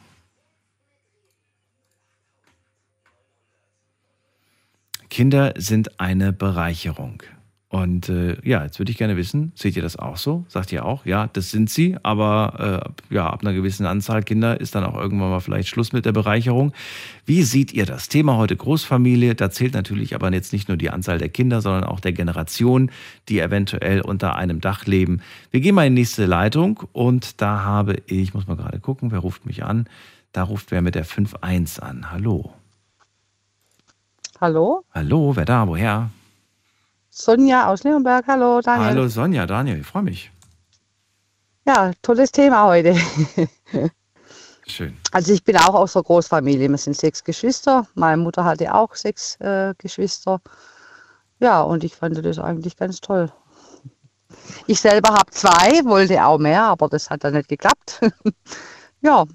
Kinder 5.09 5.53
sind 5.57 5.99
eine 5.99 6.33
Bereicherung. 6.33 7.23
Und 7.69 8.07
äh, 8.07 8.37
ja, 8.47 8.63
jetzt 8.63 8.79
würde 8.79 8.91
ich 8.91 8.97
gerne 8.97 9.17
wissen, 9.17 9.51
seht 9.53 9.75
ihr 9.75 9.81
das 9.81 9.97
auch 9.97 10.15
so? 10.15 10.45
Sagt 10.47 10.71
ihr 10.71 10.85
auch, 10.85 11.05
ja, 11.05 11.27
das 11.27 11.51
sind 11.51 11.69
sie, 11.69 11.97
aber 12.01 12.93
äh, 13.11 13.13
ja, 13.13 13.29
ab 13.29 13.41
einer 13.41 13.53
gewissen 13.53 13.85
Anzahl 13.85 14.23
Kinder 14.23 14.61
ist 14.61 14.73
dann 14.73 14.85
auch 14.85 14.95
irgendwann 14.95 15.31
mal 15.31 15.41
vielleicht 15.41 15.67
Schluss 15.67 15.91
mit 15.91 16.05
der 16.05 16.13
Bereicherung. 16.13 16.71
Wie 17.25 17.43
seht 17.43 17.73
ihr 17.73 17.85
das? 17.85 18.07
Thema 18.07 18.37
heute 18.37 18.55
Großfamilie, 18.55 19.35
da 19.35 19.51
zählt 19.51 19.73
natürlich 19.73 20.15
aber 20.15 20.31
jetzt 20.31 20.53
nicht 20.53 20.69
nur 20.69 20.77
die 20.77 20.89
Anzahl 20.89 21.17
der 21.17 21.27
Kinder, 21.27 21.59
sondern 21.59 21.83
auch 21.83 21.99
der 21.99 22.13
Generation, 22.13 22.89
die 23.27 23.41
eventuell 23.41 23.99
unter 23.99 24.37
einem 24.37 24.61
Dach 24.61 24.85
leben. 24.85 25.19
Wir 25.51 25.59
gehen 25.59 25.75
mal 25.75 25.85
in 25.85 25.93
die 25.93 26.01
nächste 26.01 26.25
Leitung 26.25 26.79
und 26.93 27.41
da 27.41 27.63
habe 27.63 27.97
ich, 28.05 28.33
muss 28.33 28.47
mal 28.47 28.55
gerade 28.55 28.79
gucken, 28.79 29.11
wer 29.11 29.19
ruft 29.19 29.45
mich 29.45 29.65
an? 29.65 29.89
Da 30.31 30.43
ruft 30.43 30.71
wer 30.71 30.81
mit 30.81 30.95
der 30.95 31.05
5.1 31.05 31.81
an. 31.81 32.11
Hallo. 32.11 32.53
Hallo? 34.39 34.83
Hallo, 34.93 35.35
wer 35.35 35.45
da? 35.45 35.67
Woher? 35.67 36.11
Sonja 37.09 37.67
aus 37.69 37.83
Leonberg. 37.83 38.27
Hallo, 38.27 38.61
Daniel. 38.61 38.85
Hallo 38.85 39.07
Sonja, 39.07 39.47
Daniel, 39.47 39.79
ich 39.79 39.87
freue 39.87 40.03
mich. 40.03 40.31
Ja, 41.65 41.91
tolles 42.03 42.31
Thema 42.31 42.65
heute. 42.65 42.95
Schön. 44.67 44.95
Also 45.11 45.33
ich 45.33 45.43
bin 45.43 45.57
auch 45.57 45.73
aus 45.73 45.93
der 45.93 46.03
Großfamilie. 46.03 46.69
Wir 46.69 46.77
sind 46.77 46.95
sechs 46.95 47.23
Geschwister. 47.23 47.87
Meine 47.95 48.21
Mutter 48.21 48.45
hatte 48.45 48.71
auch 48.75 48.93
sechs 48.93 49.37
äh, 49.41 49.73
Geschwister. 49.79 50.39
Ja, 51.39 51.61
und 51.61 51.83
ich 51.83 51.95
fand 51.95 52.23
das 52.23 52.37
eigentlich 52.37 52.77
ganz 52.77 53.01
toll. 53.01 53.31
Ich 54.67 54.79
selber 54.79 55.15
habe 55.15 55.31
zwei, 55.31 55.83
wollte 55.85 56.23
auch 56.23 56.37
mehr, 56.37 56.61
aber 56.63 56.89
das 56.89 57.09
hat 57.09 57.23
dann 57.23 57.33
nicht 57.33 57.49
geklappt. 57.49 58.01
ja. 59.01 59.25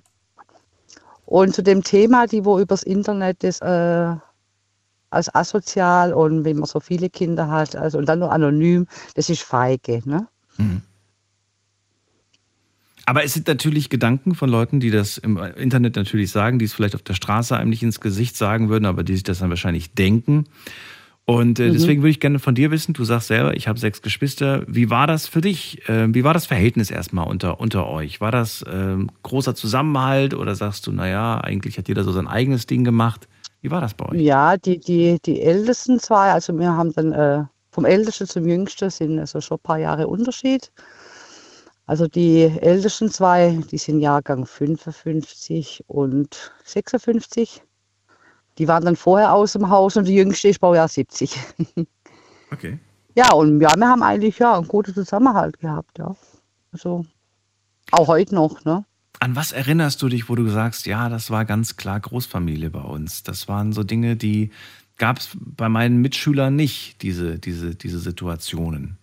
Und 1.27 1.55
zu 1.57 1.63
dem 1.63 1.83
Thema, 1.83 2.29
die 2.29 2.45
wo 2.45 2.61
übers 2.61 2.85
Internet 2.85 3.43
das 3.43 3.61
äh, 3.61 4.15
als 5.13 5.35
asozial 5.35 6.13
und 6.13 6.45
wenn 6.45 6.57
man 6.57 6.67
so 6.67 6.81
viele 6.81 7.11
Kinder 7.11 7.49
hat, 7.49 7.77
also 7.77 7.99
und 7.99 8.07
dann 8.07 8.21
nur 8.21 8.33
anonym, 8.33 8.87
das 9.15 9.29
ist 9.31 9.43
feige. 9.43 10.03
Ne? 10.05 10.27
Mhm. 10.57 10.83
Aber 13.05 13.25
es 13.25 13.35
sind 13.35 13.49
natürlich 13.49 13.91
Gedanken 13.91 14.35
von 14.35 14.49
Leuten, 14.49 14.79
die 14.79 14.91
das 14.91 15.19
im 15.19 15.37
Internet 15.37 15.97
natürlich 15.97 16.31
sagen, 16.31 16.59
die 16.59 16.67
es 16.67 16.73
vielleicht 16.73 16.95
auf 16.95 17.03
der 17.03 17.15
Straße 17.15 17.57
einem 17.57 17.71
nicht 17.71 17.83
ins 17.83 18.01
Gesicht 18.01 18.37
sagen 18.37 18.69
würden, 18.69 18.87
aber 18.87 19.03
die 19.03 19.15
sich 19.15 19.25
das 19.25 19.41
dann 19.41 19.51
wahrscheinlich 19.51 19.93
denken. 19.95 20.47
Und 21.25 21.61
äh, 21.61 21.69
mhm. 21.69 21.73
deswegen 21.73 22.03
würde 22.03 22.11
ich 22.11 22.21
gerne 22.21 22.39
von 22.39 22.55
dir 22.55 22.71
wissen, 22.71 22.95
du 22.95 23.05
sagst 23.05 23.29
selber, 23.29 23.57
ich 23.57 23.69
habe 23.69 23.79
sechs 23.79 24.03
Geschwister. 24.03 24.65
Wie 24.67 24.91
war 24.91 25.07
das 25.07 25.29
für 25.29 25.41
dich? 25.41 25.89
Äh, 25.89 26.13
wie 26.15 26.25
war 26.25 26.35
das 26.35 26.47
Verhältnis 26.47 26.91
erstmal 26.91 27.27
unter, 27.29 27.61
unter 27.61 27.87
euch? 27.87 28.21
War 28.21 28.33
das 28.33 28.63
äh, 28.63 28.97
großer 29.23 29.55
Zusammenhalt 29.55 30.35
oder 30.35 30.55
sagst 30.55 30.87
du, 30.87 30.93
naja, 30.93 31.41
eigentlich 31.41 31.79
hat 31.79 31.89
jeder 31.89 32.03
so 32.03 32.13
sein 32.13 32.27
eigenes 32.27 32.67
Ding 32.67 32.83
gemacht? 32.85 33.29
Wie 33.63 33.71
war 33.71 33.81
das 33.81 33.95
bei 33.95 34.07
euch? 34.07 34.21
Ja, 34.21 34.57
die, 34.57 34.79
die, 34.79 35.19
die 35.25 35.41
ältesten 35.41 35.99
zwei, 36.01 36.33
also 36.33 36.59
wir 36.59 36.77
haben 36.77 36.93
dann 36.93 37.13
äh, 37.13 37.45
vom 37.71 37.85
ältesten 37.85 38.27
zum 38.27 38.47
jüngsten 38.47 38.91
sind 38.91 39.19
also 39.19 39.41
schon 39.41 39.57
ein 39.57 39.63
paar 39.63 39.79
Jahre 39.79 40.09
Unterschied. 40.09 40.71
Also 41.87 42.07
die 42.07 42.43
ältesten 42.43 43.11
zwei, 43.11 43.59
die 43.71 43.79
sind 43.79 44.01
Jahrgang 44.01 44.47
55 44.47 45.85
und 45.87 46.53
56. 46.65 47.63
Die 48.59 48.69
waren 48.69 48.85
dann 48.85 48.97
vorher 48.97 49.33
aus 49.33 49.53
dem 49.53 49.71
Haus 49.71 49.97
und 49.97 50.07
die 50.07 50.15
jüngste 50.15 50.49
ist 50.49 50.61
Baujahr 50.61 50.89
70. 50.89 51.37
Okay. 52.53 52.79
Ja, 53.15 53.33
und 53.33 53.63
ja, 53.63 53.75
wir 53.75 53.89
haben 53.89 54.03
eigentlich 54.03 54.39
ja 54.39 54.59
einen 54.59 54.69
guten 54.69 54.93
Zusammenhalt 54.93 55.59
gehabt, 55.59 55.99
ja. 55.99 56.15
Also 56.71 57.07
auch 57.91 58.09
heute 58.09 58.35
noch, 58.35 58.63
ne? 58.67 58.85
An 59.23 59.37
was 59.37 59.53
erinnerst 59.53 60.03
du 60.03 60.09
dich, 60.09 60.29
wo 60.29 60.35
du 60.35 60.49
sagst, 60.49 60.85
ja, 60.85 61.09
das 61.09 61.31
war 61.31 61.45
ganz 61.45 61.77
klar 61.77 62.01
Großfamilie 62.01 62.71
bei 62.71 62.81
uns? 62.81 63.23
Das 63.23 63.47
waren 63.47 63.73
so 63.73 63.85
Dinge, 63.85 64.17
die 64.17 64.51
gab 64.99 65.19
es 65.19 65.37
bei 65.37 65.69
meinen 65.69 66.01
Mitschülern 66.01 66.57
nicht, 66.57 67.01
diese, 67.03 67.39
diese, 67.39 67.77
diese 67.77 68.01
Situationen. 68.01 68.99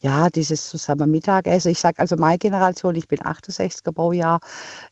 Ja, 0.00 0.30
dieses 0.30 0.70
zusammen 0.70 1.10
Mittagessen. 1.10 1.72
Ich 1.72 1.78
sage 1.78 1.98
also 1.98 2.16
meine 2.16 2.38
Generation, 2.38 2.94
ich 2.94 3.06
bin 3.06 3.18
68er 3.18 3.92
Baujahr, 3.92 4.40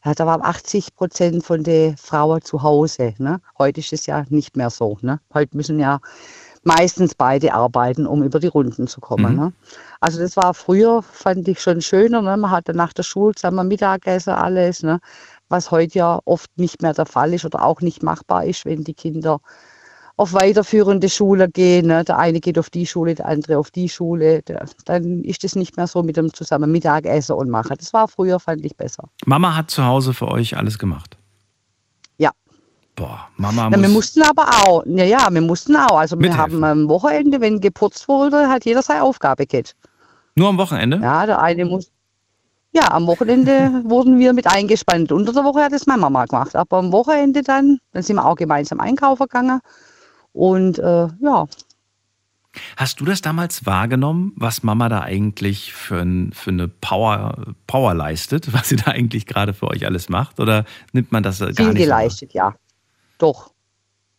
ja, 0.04 0.12
da 0.12 0.26
waren 0.26 0.42
80 0.42 0.94
Prozent 0.94 1.42
von 1.42 1.64
den 1.64 1.96
Frauen 1.96 2.42
zu 2.42 2.62
Hause. 2.62 3.14
Ne? 3.16 3.40
Heute 3.56 3.80
ist 3.80 3.94
es 3.94 4.04
ja 4.04 4.26
nicht 4.28 4.54
mehr 4.54 4.68
so. 4.68 4.98
Ne? 5.00 5.18
Heute 5.32 5.56
müssen 5.56 5.78
ja 5.78 6.00
meistens 6.68 7.14
beide 7.14 7.54
arbeiten, 7.54 8.06
um 8.06 8.22
über 8.22 8.38
die 8.40 8.46
Runden 8.46 8.86
zu 8.86 9.00
kommen. 9.00 9.32
Mhm. 9.32 9.40
Ne? 9.40 9.52
Also 10.00 10.20
das 10.20 10.36
war 10.36 10.52
früher, 10.54 11.02
fand 11.02 11.48
ich 11.48 11.60
schon 11.60 11.80
schöner. 11.80 12.20
Ne? 12.20 12.36
Man 12.36 12.50
hatte 12.50 12.74
nach 12.74 12.92
der 12.92 13.02
Schule 13.02 13.34
zusammen 13.34 13.68
Mittagessen, 13.68 14.34
alles. 14.34 14.82
Ne? 14.82 15.00
Was 15.48 15.70
heute 15.70 15.98
ja 15.98 16.20
oft 16.26 16.50
nicht 16.56 16.82
mehr 16.82 16.92
der 16.92 17.06
Fall 17.06 17.32
ist 17.32 17.46
oder 17.46 17.64
auch 17.64 17.80
nicht 17.80 18.02
machbar 18.02 18.44
ist, 18.44 18.66
wenn 18.66 18.84
die 18.84 18.94
Kinder 18.94 19.40
auf 20.18 20.34
weiterführende 20.34 21.08
Schule 21.08 21.48
gehen. 21.48 21.86
Ne? 21.86 22.04
Der 22.04 22.18
eine 22.18 22.40
geht 22.40 22.58
auf 22.58 22.68
die 22.68 22.86
Schule, 22.86 23.14
der 23.14 23.26
andere 23.26 23.56
auf 23.56 23.70
die 23.70 23.88
Schule. 23.88 24.42
Der, 24.42 24.66
dann 24.84 25.24
ist 25.24 25.44
es 25.44 25.56
nicht 25.56 25.76
mehr 25.78 25.86
so 25.86 26.02
mit 26.02 26.16
dem 26.18 26.34
zusammen 26.34 26.70
Mittagessen 26.70 27.34
und 27.34 27.48
machen. 27.48 27.76
Das 27.78 27.92
war 27.94 28.08
früher, 28.08 28.38
fand 28.38 28.64
ich 28.64 28.76
besser. 28.76 29.08
Mama 29.24 29.56
hat 29.56 29.70
zu 29.70 29.84
Hause 29.84 30.12
für 30.12 30.28
euch 30.28 30.56
alles 30.56 30.78
gemacht. 30.78 31.17
Boah, 32.98 33.28
Mama 33.36 33.68
Na, 33.70 33.76
muss. 33.76 33.86
wir 33.86 33.88
mussten 33.94 34.22
aber 34.22 34.48
auch, 34.48 34.82
ja, 34.86 35.04
ja, 35.04 35.28
wir 35.30 35.40
mussten 35.40 35.76
auch. 35.76 35.98
Also 35.98 36.16
wir 36.18 36.28
Mithelfen. 36.28 36.64
haben 36.64 36.64
am 36.64 36.88
Wochenende, 36.88 37.40
wenn 37.40 37.60
geputzt 37.60 38.08
wurde, 38.08 38.48
hat 38.48 38.64
jeder 38.64 38.82
seine 38.82 39.04
Aufgabe 39.04 39.46
gehabt. 39.46 39.76
nur 40.34 40.48
am 40.48 40.58
Wochenende? 40.58 40.98
Ja, 41.00 41.24
der 41.24 41.40
eine 41.40 41.64
muss. 41.64 41.92
Ja, 42.72 42.90
am 42.90 43.06
Wochenende 43.06 43.82
wurden 43.84 44.18
wir 44.18 44.32
mit 44.32 44.48
eingespannt. 44.48 45.12
Unter 45.12 45.32
der 45.32 45.44
Woche 45.44 45.62
hat 45.62 45.72
es 45.72 45.86
meine 45.86 46.00
Mama 46.00 46.24
gemacht. 46.24 46.56
Aber 46.56 46.78
am 46.78 46.90
Wochenende 46.90 47.42
dann, 47.42 47.78
dann 47.92 48.02
sind 48.02 48.16
wir 48.16 48.24
auch 48.26 48.34
gemeinsam 48.34 48.80
einkaufen 48.80 49.22
gegangen. 49.22 49.60
Und 50.32 50.80
äh, 50.80 51.06
ja, 51.20 51.46
Hast 52.76 53.00
du 53.00 53.04
das 53.04 53.20
damals 53.22 53.66
wahrgenommen, 53.66 54.32
was 54.34 54.64
Mama 54.64 54.88
da 54.88 55.02
eigentlich 55.02 55.72
für, 55.72 56.00
ein, 56.00 56.32
für 56.32 56.50
eine 56.50 56.66
Power, 56.66 57.54
Power 57.68 57.94
leistet, 57.94 58.52
was 58.52 58.70
sie 58.70 58.76
da 58.76 58.90
eigentlich 58.90 59.26
gerade 59.26 59.54
für 59.54 59.68
euch 59.68 59.86
alles 59.86 60.08
macht? 60.08 60.40
Oder 60.40 60.64
nimmt 60.92 61.12
man 61.12 61.22
das 61.22 61.38
gar 61.38 61.52
viel 61.52 61.68
nicht 61.68 61.76
geleistet, 61.76 62.32
ja. 62.32 62.54
Doch. 63.18 63.52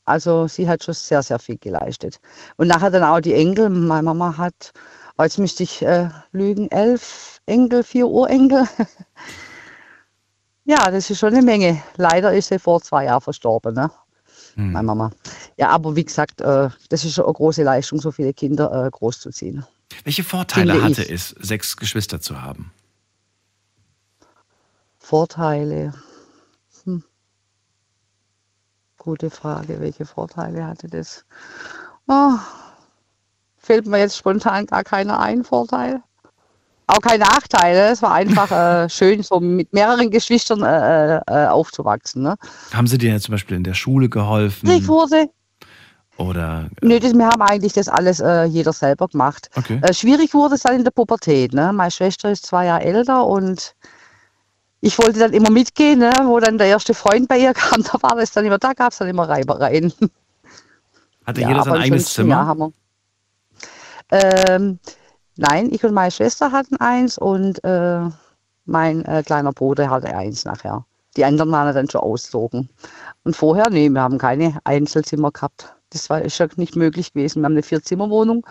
Also 0.05 0.47
sie 0.47 0.67
hat 0.67 0.83
schon 0.83 0.93
sehr, 0.93 1.21
sehr 1.21 1.39
viel 1.39 1.57
geleistet. 1.57 2.19
Und 2.57 2.67
nachher 2.67 2.89
dann 2.89 3.03
auch 3.03 3.19
die 3.19 3.33
Enkel. 3.33 3.69
Meine 3.69 4.03
Mama 4.03 4.37
hat, 4.37 4.73
oh, 5.17 5.23
jetzt 5.23 5.37
müsste 5.37 5.63
ich 5.63 5.81
äh, 5.83 6.09
lügen, 6.31 6.69
elf 6.71 7.41
Enkel, 7.45 7.83
vier 7.83 8.07
Urenkel. 8.07 8.67
ja, 10.65 10.89
das 10.89 11.09
ist 11.09 11.19
schon 11.19 11.33
eine 11.33 11.43
Menge. 11.43 11.81
Leider 11.97 12.33
ist 12.33 12.49
sie 12.49 12.59
vor 12.59 12.81
zwei 12.81 13.05
Jahren 13.05 13.21
verstorben, 13.21 13.75
ne? 13.75 13.91
Hm. 14.55 14.71
meine 14.71 14.85
Mama. 14.85 15.11
Ja, 15.57 15.69
aber 15.69 15.95
wie 15.95 16.03
gesagt, 16.03 16.41
äh, 16.41 16.69
das 16.89 17.05
ist 17.05 17.13
schon 17.13 17.25
eine 17.25 17.33
große 17.33 17.63
Leistung, 17.63 17.99
so 17.99 18.11
viele 18.11 18.33
Kinder 18.33 18.85
äh, 18.85 18.89
großzuziehen. 18.89 19.65
Welche 20.03 20.23
Vorteile 20.23 20.73
Finde 20.73 20.85
hatte 20.85 21.03
ich. 21.03 21.11
es, 21.11 21.29
sechs 21.39 21.77
Geschwister 21.77 22.19
zu 22.19 22.41
haben? 22.41 22.71
Vorteile. 24.97 25.93
Gute 28.99 29.29
Frage. 29.29 29.79
Welche 29.79 30.05
Vorteile 30.05 30.65
hatte 30.67 30.87
das? 30.87 31.25
Oh, 32.07 32.33
fällt 33.57 33.87
mir 33.87 33.97
jetzt 33.97 34.17
spontan 34.17 34.65
gar 34.65 34.83
keiner 34.83 35.19
ein, 35.19 35.43
Vorteil. 35.43 36.01
Auch 36.85 36.99
keine 37.01 37.23
Nachteile. 37.23 37.91
Es 37.91 38.01
war 38.01 38.13
einfach 38.13 38.51
äh, 38.51 38.89
schön, 38.89 39.23
so 39.23 39.39
mit 39.39 39.71
mehreren 39.73 40.11
Geschwistern 40.11 40.63
äh, 40.63 41.17
äh, 41.17 41.47
aufzuwachsen. 41.47 42.23
Ne? 42.23 42.35
Haben 42.73 42.87
sie 42.87 42.97
dir 42.97 43.19
zum 43.19 43.31
Beispiel 43.31 43.57
in 43.57 43.63
der 43.63 43.73
Schule 43.73 44.09
geholfen? 44.09 44.69
Ich 44.69 44.87
wurde. 44.87 45.29
Oder 46.17 46.69
Nö, 46.81 46.99
das, 46.99 47.13
wir 47.13 47.27
haben 47.27 47.41
eigentlich 47.41 47.73
das 47.73 47.87
alles 47.87 48.19
äh, 48.19 48.43
jeder 48.43 48.73
selber 48.73 49.07
gemacht. 49.07 49.49
okay. 49.55 49.79
Äh, 49.81 49.93
schwierig 49.93 50.33
wurde 50.33 50.55
es 50.55 50.63
dann 50.63 50.75
in 50.75 50.83
der 50.83 50.91
Pubertät. 50.91 51.53
Ne? 51.53 51.71
Meine 51.71 51.91
Schwester 51.91 52.29
ist 52.29 52.45
zwei 52.45 52.65
Jahre 52.65 52.83
älter 52.83 53.25
und 53.25 53.73
ich 54.81 54.97
wollte 54.97 55.19
dann 55.19 55.33
immer 55.33 55.49
mitgehen, 55.49 55.99
ne? 55.99 56.11
wo 56.23 56.39
dann 56.39 56.57
der 56.57 56.67
erste 56.67 56.93
Freund 56.93 57.27
bei 57.27 57.37
ihr 57.37 57.53
kam, 57.55 57.83
da 57.83 58.01
war 58.01 58.15
das 58.15 58.31
dann 58.31 58.45
immer, 58.45 58.57
da 58.57 58.73
gab 58.73 58.91
es 58.91 58.99
dann 58.99 59.07
immer 59.07 59.27
Reibereien. 59.27 59.93
Hatte 61.25 61.41
Ja, 61.41 61.49
jeder 61.49 61.63
sein 61.63 61.73
eigenes 61.75 62.13
Zimmer? 62.13 62.71
Ähm, 64.11 64.79
nein, 65.35 65.71
ich 65.71 65.83
und 65.83 65.93
meine 65.93 66.11
Schwester 66.11 66.51
hatten 66.51 66.77
eins 66.77 67.17
und 67.17 67.63
äh, 67.63 68.09
mein 68.65 69.05
äh, 69.05 69.21
kleiner 69.23 69.51
Bruder 69.51 69.89
hatte 69.89 70.15
eins 70.15 70.45
nachher. 70.45 70.85
Die 71.17 71.25
anderen 71.25 71.51
waren 71.51 71.73
dann 71.73 71.89
schon 71.89 72.01
ausgezogen. 72.01 72.69
Und 73.23 73.35
vorher, 73.35 73.69
nee, 73.69 73.89
wir 73.89 74.01
haben 74.01 74.17
keine 74.17 74.59
Einzelzimmer 74.63 75.31
gehabt. 75.31 75.75
Das 75.91 76.09
war 76.09 76.21
ist 76.21 76.37
ja 76.37 76.47
nicht 76.55 76.75
möglich 76.75 77.13
gewesen. 77.13 77.41
Wir 77.41 77.45
haben 77.45 77.53
eine 77.53 77.63
Vierzimmerwohnung 77.63 78.45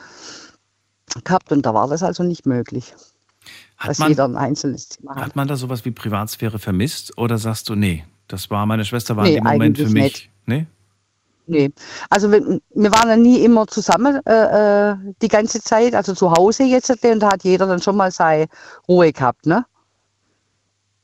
gehabt 1.25 1.51
und 1.53 1.65
da 1.65 1.75
war 1.75 1.89
das 1.89 2.03
also 2.03 2.23
nicht 2.23 2.47
möglich, 2.47 2.95
Hat 3.79 3.91
dass 3.91 3.99
man, 3.99 4.09
jeder 4.09 4.25
ein 4.25 4.37
einzelnes 4.37 4.89
Zimmer 4.89 5.15
hat. 5.15 5.27
hat 5.27 5.37
man 5.37 5.47
da 5.47 5.57
sowas 5.57 5.85
wie 5.85 5.93
Privatsphäre 5.93 6.59
vermisst? 6.59 7.17
Oder 7.17 7.39
sagst 7.39 7.69
du, 7.69 7.77
nee, 7.77 8.05
das 8.27 8.51
war 8.51 8.67
meine 8.67 8.85
Schwester 8.85 9.17
war 9.17 9.25
Nee, 9.25 9.37
in 9.37 9.45
dem 9.45 9.53
Moment 9.53 9.79
für 9.79 9.89
mich. 9.89 10.31
Nee? 10.47 10.67
Nee, 11.47 11.71
also 12.11 12.31
wir, 12.31 12.61
wir 12.75 12.93
waren 12.93 13.09
ja 13.09 13.17
nie 13.17 13.43
immer 13.43 13.67
zusammen 13.67 14.21
äh, 14.27 14.91
äh, 14.91 14.97
die 15.23 15.29
ganze 15.29 15.63
Zeit, 15.63 15.95
also 15.95 16.15
zu 16.15 16.31
Hause 16.31 16.65
jetzt 16.65 16.91
und 16.91 17.21
da 17.21 17.33
hat 17.33 17.43
jeder 17.43 17.67
dann 17.67 17.81
schon 17.81 17.97
mal 17.97 18.11
seine 18.11 18.49
Ruhe 18.87 19.13
gehabt, 19.13 19.47
ne? 19.47 19.65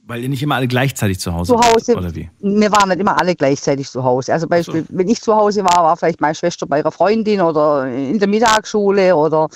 Weil 0.07 0.23
ihr 0.23 0.29
nicht 0.29 0.43
immer 0.43 0.57
alle 0.57 0.69
gleichzeitig 0.69 1.19
zu 1.19 1.33
Hause 1.33 1.55
Zu 1.55 1.59
Hause, 1.61 1.95
wart, 1.95 2.05
oder 2.05 2.15
wie? 2.15 2.31
wir 2.41 2.73
waren 2.73 2.91
nicht 2.91 3.01
immer 3.01 3.19
alle 3.19 3.35
gleichzeitig 3.35 3.89
zu 3.91 4.05
Hause. 4.05 4.35
Also 4.35 4.47
Beispiel, 4.47 4.85
wenn 4.91 5.09
ich 5.09 5.23
zu 5.23 5.35
Hause 5.35 5.65
war, 5.65 5.83
war 5.83 5.97
vielleicht 5.97 6.21
meine 6.21 6.35
Schwester 6.35 6.67
bei 6.67 6.79
ihrer 6.81 6.93
Freundin 6.93 7.41
oder 7.41 7.87
in 7.87 8.19
der 8.19 8.29
Mittagsschule 8.29 9.17
oder 9.17 9.49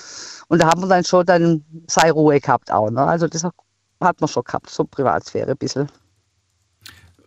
und 0.49 0.61
da 0.61 0.69
haben 0.69 0.83
wir 0.83 0.89
dann 0.89 1.05
schon 1.05 1.25
dann 1.27 1.65
seine 1.87 2.13
Ruhe 2.13 2.41
gehabt 2.41 2.71
auch, 2.73 2.91
ne? 2.91 3.03
Also 3.03 3.29
das 3.29 3.45
hat 3.45 4.21
man 4.21 4.29
schon 4.29 4.45
gehabt, 4.45 4.71
so 4.71 4.85
Privatsphäre 4.85 5.51
ein 5.51 5.57
bisschen. 5.57 5.91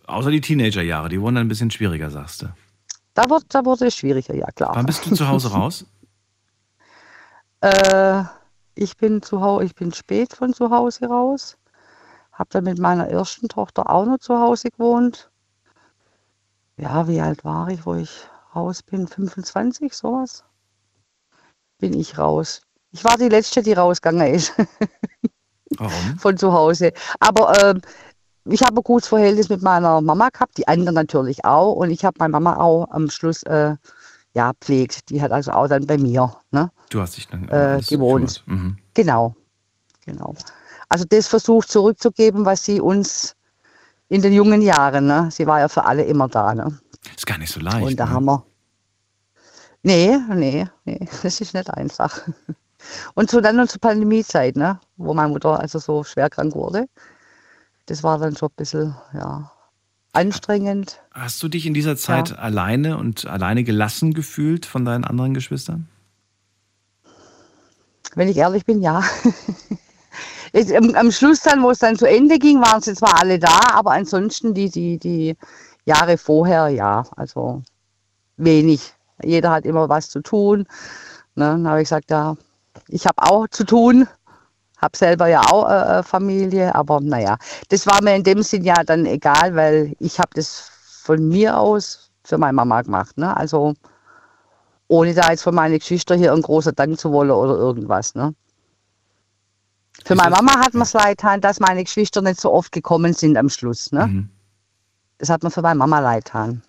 Außer 0.08 0.32
die 0.32 0.42
Teenagerjahre, 0.42 1.10
die 1.10 1.22
wurden 1.22 1.36
dann 1.36 1.46
ein 1.46 1.50
bisschen 1.50 1.72
schwieriger, 1.72 2.10
sagst 2.10 2.42
du. 2.42 2.48
Da, 3.14 3.30
wird, 3.30 3.46
da 3.50 3.64
wurde 3.66 3.88
es 3.88 3.96
schwieriger, 3.96 4.36
ja 4.36 4.48
klar. 4.48 4.72
Wann 4.74 4.86
bist 4.86 5.06
du 5.06 5.16
zu 5.16 5.28
Hause 5.28 5.52
raus? 5.54 5.86
Äh, 7.62 8.24
ich 8.74 8.98
bin 8.98 9.22
zu 9.22 9.42
Hause, 9.42 9.66
ich 9.66 9.76
bin 9.76 9.94
spät 9.94 10.34
von 10.34 10.54
zu 10.54 10.70
Hause 10.72 11.06
raus. 11.06 11.58
Habe 12.32 12.50
dann 12.52 12.64
mit 12.64 12.80
meiner 12.80 13.08
ersten 13.08 13.48
Tochter 13.50 13.90
auch 13.90 14.06
noch 14.06 14.18
zu 14.18 14.40
Hause 14.40 14.72
gewohnt. 14.72 15.30
Ja, 16.78 17.08
wie 17.08 17.22
alt 17.22 17.44
war 17.44 17.68
ich, 17.70 17.86
wo 17.86 17.94
ich 17.96 18.10
raus 18.56 18.82
bin? 18.82 19.08
25, 19.08 19.94
sowas. 19.94 20.44
Bin 21.78 21.94
ich 21.94 22.18
raus. 22.18 22.64
Ich 22.92 23.04
war 23.04 23.18
die 23.18 23.30
Letzte, 23.30 23.62
die 23.62 23.74
rausgegangen 23.74 24.34
ist 24.34 24.54
Warum? 25.78 26.18
von 26.20 26.38
zu 26.38 26.52
Hause. 26.52 26.92
Aber 27.20 27.58
ähm, 27.64 27.82
ich 28.46 28.62
habe 28.62 28.82
ein 28.82 28.84
gutes 28.84 29.08
Verhältnis 29.08 29.50
mit 29.50 29.62
meiner 29.62 30.02
Mama 30.02 30.30
gehabt, 30.30 30.58
die 30.58 30.68
anderen 30.68 30.96
natürlich 30.96 31.46
auch. 31.46 31.74
Und 31.74 31.92
ich 31.92 32.04
habe 32.04 32.16
meine 32.20 32.32
Mama 32.32 32.58
auch 32.58 32.90
am 32.92 33.10
Schluss 33.10 33.44
äh, 33.44 33.76
ja, 34.34 34.52
pflegt. 34.60 35.10
Die 35.10 35.22
hat 35.22 35.32
also 35.32 35.52
auch 35.52 35.68
dann 35.68 35.86
bei 35.86 35.98
mir. 35.98 36.36
Ne? 36.52 36.72
Du 36.90 37.02
hast 37.02 37.18
dich 37.18 37.28
dann 37.28 37.48
Äh, 37.50 37.56
alles 37.56 37.88
gewohnt. 37.88 38.44
Mhm. 38.46 38.78
Genau, 38.94 39.36
genau. 40.06 40.36
Also 40.90 41.06
das 41.08 41.28
versucht 41.28 41.70
zurückzugeben, 41.70 42.46
was 42.46 42.66
sie 42.66 42.82
uns 42.82 43.36
in 44.10 44.22
den 44.22 44.34
jungen 44.34 44.62
Jahren, 44.62 45.08
ne? 45.08 45.30
sie 45.32 45.48
war 45.48 45.60
ja 45.60 45.70
für 45.70 45.86
alle 45.86 46.04
immer 46.04 46.28
da. 46.28 46.54
Ne? 46.54 46.78
Ist 47.16 47.26
gar 47.26 47.38
nicht 47.38 47.52
so 47.52 47.62
leicht. 47.62 47.86
Und 47.86 47.98
da 47.98 48.06
ne? 48.06 48.12
haben 48.12 48.26
wir. 48.26 48.46
Nee, 49.84 50.18
nee, 50.30 50.68
nee, 50.86 51.08
das 51.24 51.42
ist 51.42 51.54
nicht 51.54 51.74
einfach. 51.74 52.22
Und 53.14 53.30
so 53.30 53.42
dann 53.42 53.58
noch 53.58 53.68
zur 53.68 53.82
Pandemiezeit, 53.82 54.56
ne? 54.56 54.80
wo 54.98 55.14
meine 55.14 55.30
Mutter 55.30 55.60
also 55.60 55.80
so 55.80 56.04
schwer 56.04 56.30
krank 56.30 56.56
wurde. 56.56 56.88
Das 57.86 58.04
war 58.04 58.18
dann 58.20 58.36
schon 58.36 58.50
ein 58.50 58.56
bisschen, 58.56 58.96
ja, 59.14 59.52
anstrengend. 60.14 61.02
Hast 61.12 61.42
du 61.42 61.48
dich 61.48 61.66
in 61.66 61.74
dieser 61.74 61.96
Zeit 61.96 62.38
alleine 62.38 62.98
und 62.98 63.26
alleine 63.26 63.64
gelassen 63.64 64.14
gefühlt 64.14 64.66
von 64.66 64.86
deinen 64.86 65.04
anderen 65.04 65.34
Geschwistern? 65.34 65.88
Wenn 68.16 68.28
ich 68.28 68.38
ehrlich 68.38 68.66
bin, 68.66 68.82
ja. 68.82 69.04
Jetzt, 70.54 70.74
am, 70.74 70.94
am 70.96 71.12
Schluss 71.12 71.42
dann, 71.42 71.64
wo 71.64 71.72
es 71.72 71.80
dann 71.80 71.98
zu 71.98 72.06
Ende 72.06 72.38
ging, 72.38 72.62
waren 72.62 72.82
sie 72.82 72.94
zwar 72.94 73.22
alle 73.22 73.40
da, 73.40 73.60
aber 73.72 73.92
ansonsten 73.92 74.54
die, 74.54 74.70
die, 74.70 74.98
die 74.98 75.38
Jahre 75.86 76.18
vorher, 76.18 76.68
ja, 76.68 77.06
also 77.16 77.64
wenig. 78.36 78.94
Jeder 79.24 79.52
hat 79.52 79.66
immer 79.66 79.88
was 79.88 80.10
zu 80.10 80.22
tun. 80.22 80.66
Ne? 81.36 81.46
Dann 81.46 81.68
habe 81.68 81.82
ich 81.82 81.86
gesagt, 81.86 82.12
ja, 82.12 82.36
ich 82.92 83.06
habe 83.06 83.24
auch 83.24 83.48
zu 83.48 83.64
tun. 83.64 84.08
Habe 84.78 84.98
selber 84.98 85.28
ja 85.28 85.42
auch 85.42 85.70
äh, 85.70 86.00
äh, 86.00 86.04
Familie, 86.04 86.74
aber 86.74 87.00
naja, 87.02 87.38
das 87.70 87.86
war 87.86 88.02
mir 88.04 88.16
in 88.16 88.24
dem 88.24 88.42
Sinn 88.42 88.64
ja 88.64 88.84
dann 88.84 89.06
egal, 89.06 89.56
weil 89.56 89.96
ich 90.00 90.20
habe 90.20 90.32
das 90.34 90.72
von 91.04 91.28
mir 91.28 91.60
aus 91.60 92.10
für 92.24 92.40
meine 92.40 92.54
Mama 92.54 92.82
gemacht. 92.82 93.16
Ne? 93.18 93.36
Also 93.38 93.76
ohne 94.88 95.14
da 95.14 95.30
jetzt 95.30 95.44
von 95.44 95.54
meinen 95.54 95.78
Geschwistern 95.78 96.18
hier 96.18 96.34
ein 96.34 96.42
großer 96.42 96.72
Dank 96.72 97.00
zu 97.00 97.12
wollen 97.12 97.30
oder 97.30 97.56
irgendwas. 97.56 98.16
Ne? 98.16 98.34
Für 100.04 100.16
meine 100.16 100.32
Mama 100.32 100.60
hat 100.60 100.74
mir 100.74 100.84
es 100.84 100.94
leid 100.94 101.20
getan, 101.20 101.42
dass 101.42 101.60
meine 101.60 101.84
Geschwister 101.84 102.22
nicht 102.22 102.42
so 102.42 102.52
oft 102.52 102.72
gekommen 102.72 103.14
sind 103.14 103.38
am 103.38 103.50
Schluss. 103.50 103.92
Ne? 103.92 104.08
Mhm. 104.08 104.30
Das 105.20 105.30
hat 105.30 105.44
mir 105.44 105.52
für 105.52 105.62
meine 105.62 105.78
Mama 105.78 106.00
leid 106.00 106.26
getan. 106.26 106.64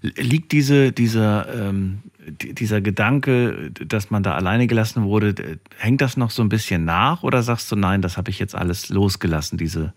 Liegt 0.00 0.52
diese, 0.52 0.92
dieser, 0.92 1.52
ähm, 1.54 2.02
die- 2.26 2.54
dieser 2.54 2.80
Gedanke, 2.80 3.70
dass 3.72 4.10
man 4.10 4.22
da 4.22 4.34
alleine 4.34 4.66
gelassen 4.66 5.04
wurde, 5.04 5.58
hängt 5.78 6.00
das 6.00 6.16
noch 6.16 6.30
so 6.30 6.42
ein 6.42 6.48
bisschen 6.48 6.84
nach 6.84 7.22
oder 7.22 7.42
sagst 7.42 7.70
du, 7.70 7.76
nein, 7.76 8.02
das 8.02 8.16
habe 8.16 8.30
ich 8.30 8.38
jetzt 8.38 8.54
alles 8.54 8.88
losgelassen, 8.88 9.58
diese, 9.58 9.92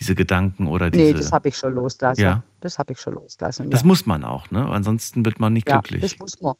diese 0.00 0.14
Gedanken 0.14 0.66
oder 0.66 0.90
diese. 0.90 1.04
Nee, 1.04 1.12
das 1.14 1.32
habe 1.32 1.48
ich 1.48 1.56
schon 1.56 1.74
losgelassen. 1.74 2.22
Ja. 2.22 2.42
Das 2.60 2.78
habe 2.78 2.92
ich 2.92 3.00
schon 3.00 3.14
losgelassen. 3.14 3.70
das 3.70 3.82
ja. 3.82 3.86
muss 3.86 4.06
man 4.06 4.24
auch, 4.24 4.50
ne? 4.50 4.66
Ansonsten 4.68 5.24
wird 5.24 5.40
man 5.40 5.52
nicht 5.52 5.68
ja, 5.68 5.80
glücklich. 5.80 6.12
das 6.12 6.18
muss 6.18 6.40
man. 6.40 6.54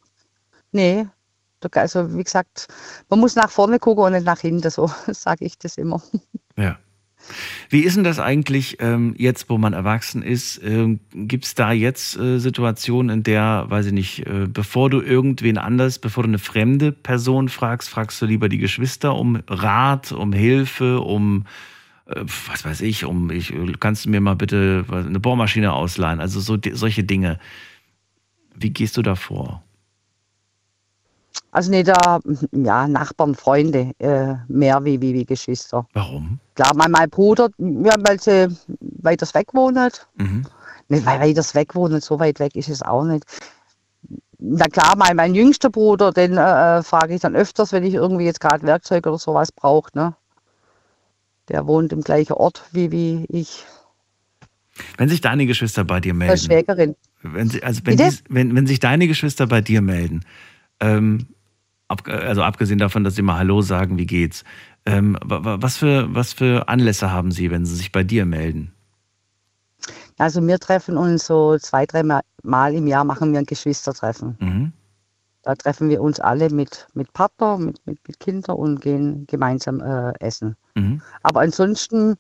Nee, 0.73 1.07
also 1.73 2.17
wie 2.17 2.23
gesagt, 2.25 2.69
man 3.09 3.21
muss 3.21 3.37
nach 3.37 3.51
vorne 3.51 3.79
gucken 3.79 4.05
und 4.05 4.13
nicht 4.13 4.27
nach 4.27 4.41
hinten, 4.41 4.69
so 4.71 4.91
sage 5.09 5.45
ich 5.45 5.59
das 5.59 5.79
immer. 5.79 6.03
Ja. 6.57 6.79
Wie 7.71 7.81
ist 7.81 7.97
denn 7.97 8.05
das 8.05 8.21
eigentlich 8.21 8.77
ähm, 8.81 9.15
jetzt, 9.17 9.49
wo 9.49 9.59
man 9.59 9.73
erwachsen 9.73 10.23
ist? 10.23 10.61
Ähm, 10.63 11.01
Gibt 11.13 11.45
es 11.45 11.55
da 11.55 11.73
jetzt 11.73 12.17
äh, 12.17 12.39
Situationen, 12.39 13.19
in 13.19 13.23
der, 13.23 13.67
weiß 13.69 13.87
ich 13.87 13.93
nicht, 13.93 14.27
äh, 14.27 14.47
bevor 14.49 14.91
du 14.91 15.01
irgendwen 15.01 15.59
anders, 15.59 15.99
bevor 15.99 16.23
du 16.25 16.29
eine 16.29 16.39
fremde 16.39 16.93
Person 16.93 17.49
fragst, 17.49 17.89
fragst 17.89 18.21
du 18.23 18.27
lieber 18.27 18.49
die 18.49 18.59
Geschwister 18.59 19.17
um 19.17 19.41
Rat, 19.49 20.13
um 20.13 20.33
Hilfe, 20.33 21.01
um 21.01 21.47
äh, 22.07 22.25
was 22.47 22.65
weiß 22.65 22.81
ich, 22.83 23.05
um 23.05 23.31
ich 23.31 23.53
kannst 23.81 24.05
du 24.05 24.11
mir 24.11 24.21
mal 24.21 24.37
bitte 24.37 24.85
eine 24.91 25.21
Bohrmaschine 25.21 25.73
ausleihen? 25.73 26.21
Also 26.21 26.41
so 26.41 26.59
solche 26.73 27.05
Dinge. 27.05 27.39
Wie 28.55 28.71
gehst 28.71 28.97
du 28.97 29.03
da 29.03 29.17
vor? 29.17 29.65
Also 31.55 31.71
nicht 31.71 31.87
da, 31.87 32.19
ja, 32.51 32.89
Nachbarn, 32.89 33.37
Freunde, 33.37 33.93
äh, 34.01 34.35
mehr 34.49 34.85
wie, 34.85 35.01
wie, 35.01 35.15
wie 35.15 35.25
Geschwister. 35.25 35.87
Warum? 35.93 36.41
Klar, 36.57 36.73
mein, 36.75 36.91
mein 36.91 37.09
Bruder, 37.09 37.49
ja, 37.59 37.95
weil 38.01 38.19
sie 38.19 38.49
weiter 38.81 39.25
weg 39.35 39.55
wohnt. 39.55 40.09
Mhm. 40.17 40.47
Nicht, 40.89 41.07
weil 41.07 41.21
weiter 41.21 41.45
weg 41.55 41.77
wohnt, 41.77 42.03
so 42.03 42.19
weit 42.19 42.41
weg 42.41 42.57
ist 42.57 42.69
es 42.69 42.83
auch 42.83 43.05
nicht. 43.05 43.25
Na 44.41 44.65
klar, 44.65 44.97
mein, 44.97 45.15
mein 45.15 45.37
jüngster 45.37 45.71
Bruder, 45.71 46.11
den 46.11 46.37
äh, 46.37 46.79
äh, 46.79 46.83
frage 46.83 47.15
ich 47.15 47.21
dann 47.21 47.37
öfters, 47.37 47.71
wenn 47.71 47.85
ich 47.85 47.95
irgendwie 47.95 48.25
jetzt 48.25 48.41
gerade 48.41 48.67
Werkzeug 48.67 49.07
oder 49.07 49.19
sowas 49.19 49.53
brauche. 49.53 49.91
Ne? 49.95 50.17
Der 51.51 51.69
wohnt 51.69 51.93
im 51.93 52.01
gleichen 52.01 52.33
Ort 52.33 52.65
wie, 52.73 52.91
wie 52.91 53.27
ich. 53.29 53.65
Wenn 54.99 55.09
sich 55.09 55.21
deine 55.21 55.47
Geschwister 55.47 55.85
bei 55.85 56.01
dir 56.01 56.15
melden, 56.15 56.37
Schwägerin. 56.37 56.97
Wenn, 57.23 57.49
sie, 57.49 57.63
also 57.63 57.81
wenn, 57.85 57.97
dies, 57.97 58.25
wenn, 58.29 58.57
wenn 58.57 58.67
sich 58.67 58.81
deine 58.81 59.07
Geschwister 59.07 59.47
bei 59.47 59.61
dir 59.61 59.83
melden, 59.83 60.25
ähm, 60.81 61.29
ab, 61.95 62.09
also 62.09 62.43
abgesehen 62.43 62.79
davon, 62.79 63.05
dass 63.05 63.15
sie 63.15 63.23
mal 63.23 63.39
Hallo 63.39 63.63
sagen, 63.63 63.97
wie 63.99 64.07
geht's, 64.07 64.45
ähm, 64.87 65.17
wa- 65.25 65.45
wa- 65.45 65.57
was, 65.61 65.77
für, 65.79 66.15
was 66.15 66.33
für 66.33 66.69
Anlässe 66.69 67.11
haben 67.11 67.31
sie, 67.31 67.51
wenn 67.51 67.65
sie 67.65 67.75
sich 67.77 67.91
bei 67.93 68.03
dir 68.05 68.27
melden? 68.27 68.73
Also 70.19 70.47
wir 70.47 70.59
treffen 70.59 70.97
uns 70.97 71.27
so 71.27 71.59
zwei, 71.59 71.87
drei 71.87 72.03
Mal- 72.03 72.23
Mal 72.43 72.75
im 72.75 72.87
Jahr, 72.87 73.05
machen 73.05 73.33
wir 73.33 73.39
ein 73.39 73.47
Geschwistertreffen. 73.47 74.37
Mhm. 74.39 74.73
Da 75.43 75.55
treffen 75.55 75.89
wir 75.89 76.01
uns 76.03 76.21
alle 76.21 76.51
mit, 76.51 76.87
mit 76.95 77.13
Partner, 77.13 77.59
mit, 77.59 77.79
mit, 77.87 77.99
mit 78.07 78.21
Kindern 78.21 78.57
und 78.57 78.81
gehen 78.81 79.27
gemeinsam 79.27 79.81
äh, 79.81 80.13
essen. 80.21 80.57
Mhm. 80.75 81.01
Aber 81.23 81.41
ansonsten, 81.41 82.17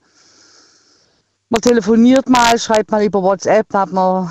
man 1.51 1.61
telefoniert 1.61 2.29
mal, 2.29 2.59
schreibt 2.59 2.91
mal 2.91 3.05
über 3.05 3.23
WhatsApp, 3.23 3.67
da 3.71 3.81
hat 3.83 3.93
man 3.93 4.31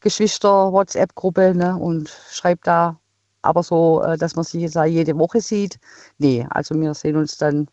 Geschwister-WhatsApp-Gruppe 0.00 1.54
ne, 1.54 1.76
und 1.76 2.10
schreibt 2.30 2.66
da. 2.66 2.98
Aber 3.42 3.62
so, 3.62 4.02
äh, 4.02 4.16
dass 4.16 4.36
man 4.36 4.44
sich 4.44 4.62
jetzt 4.62 4.76
jede 4.86 5.18
Woche 5.18 5.40
sieht, 5.40 5.78
nee, 6.18 6.46
also 6.50 6.74
wir 6.74 6.94
sehen 6.94 7.16
uns 7.16 7.36
dann, 7.36 7.68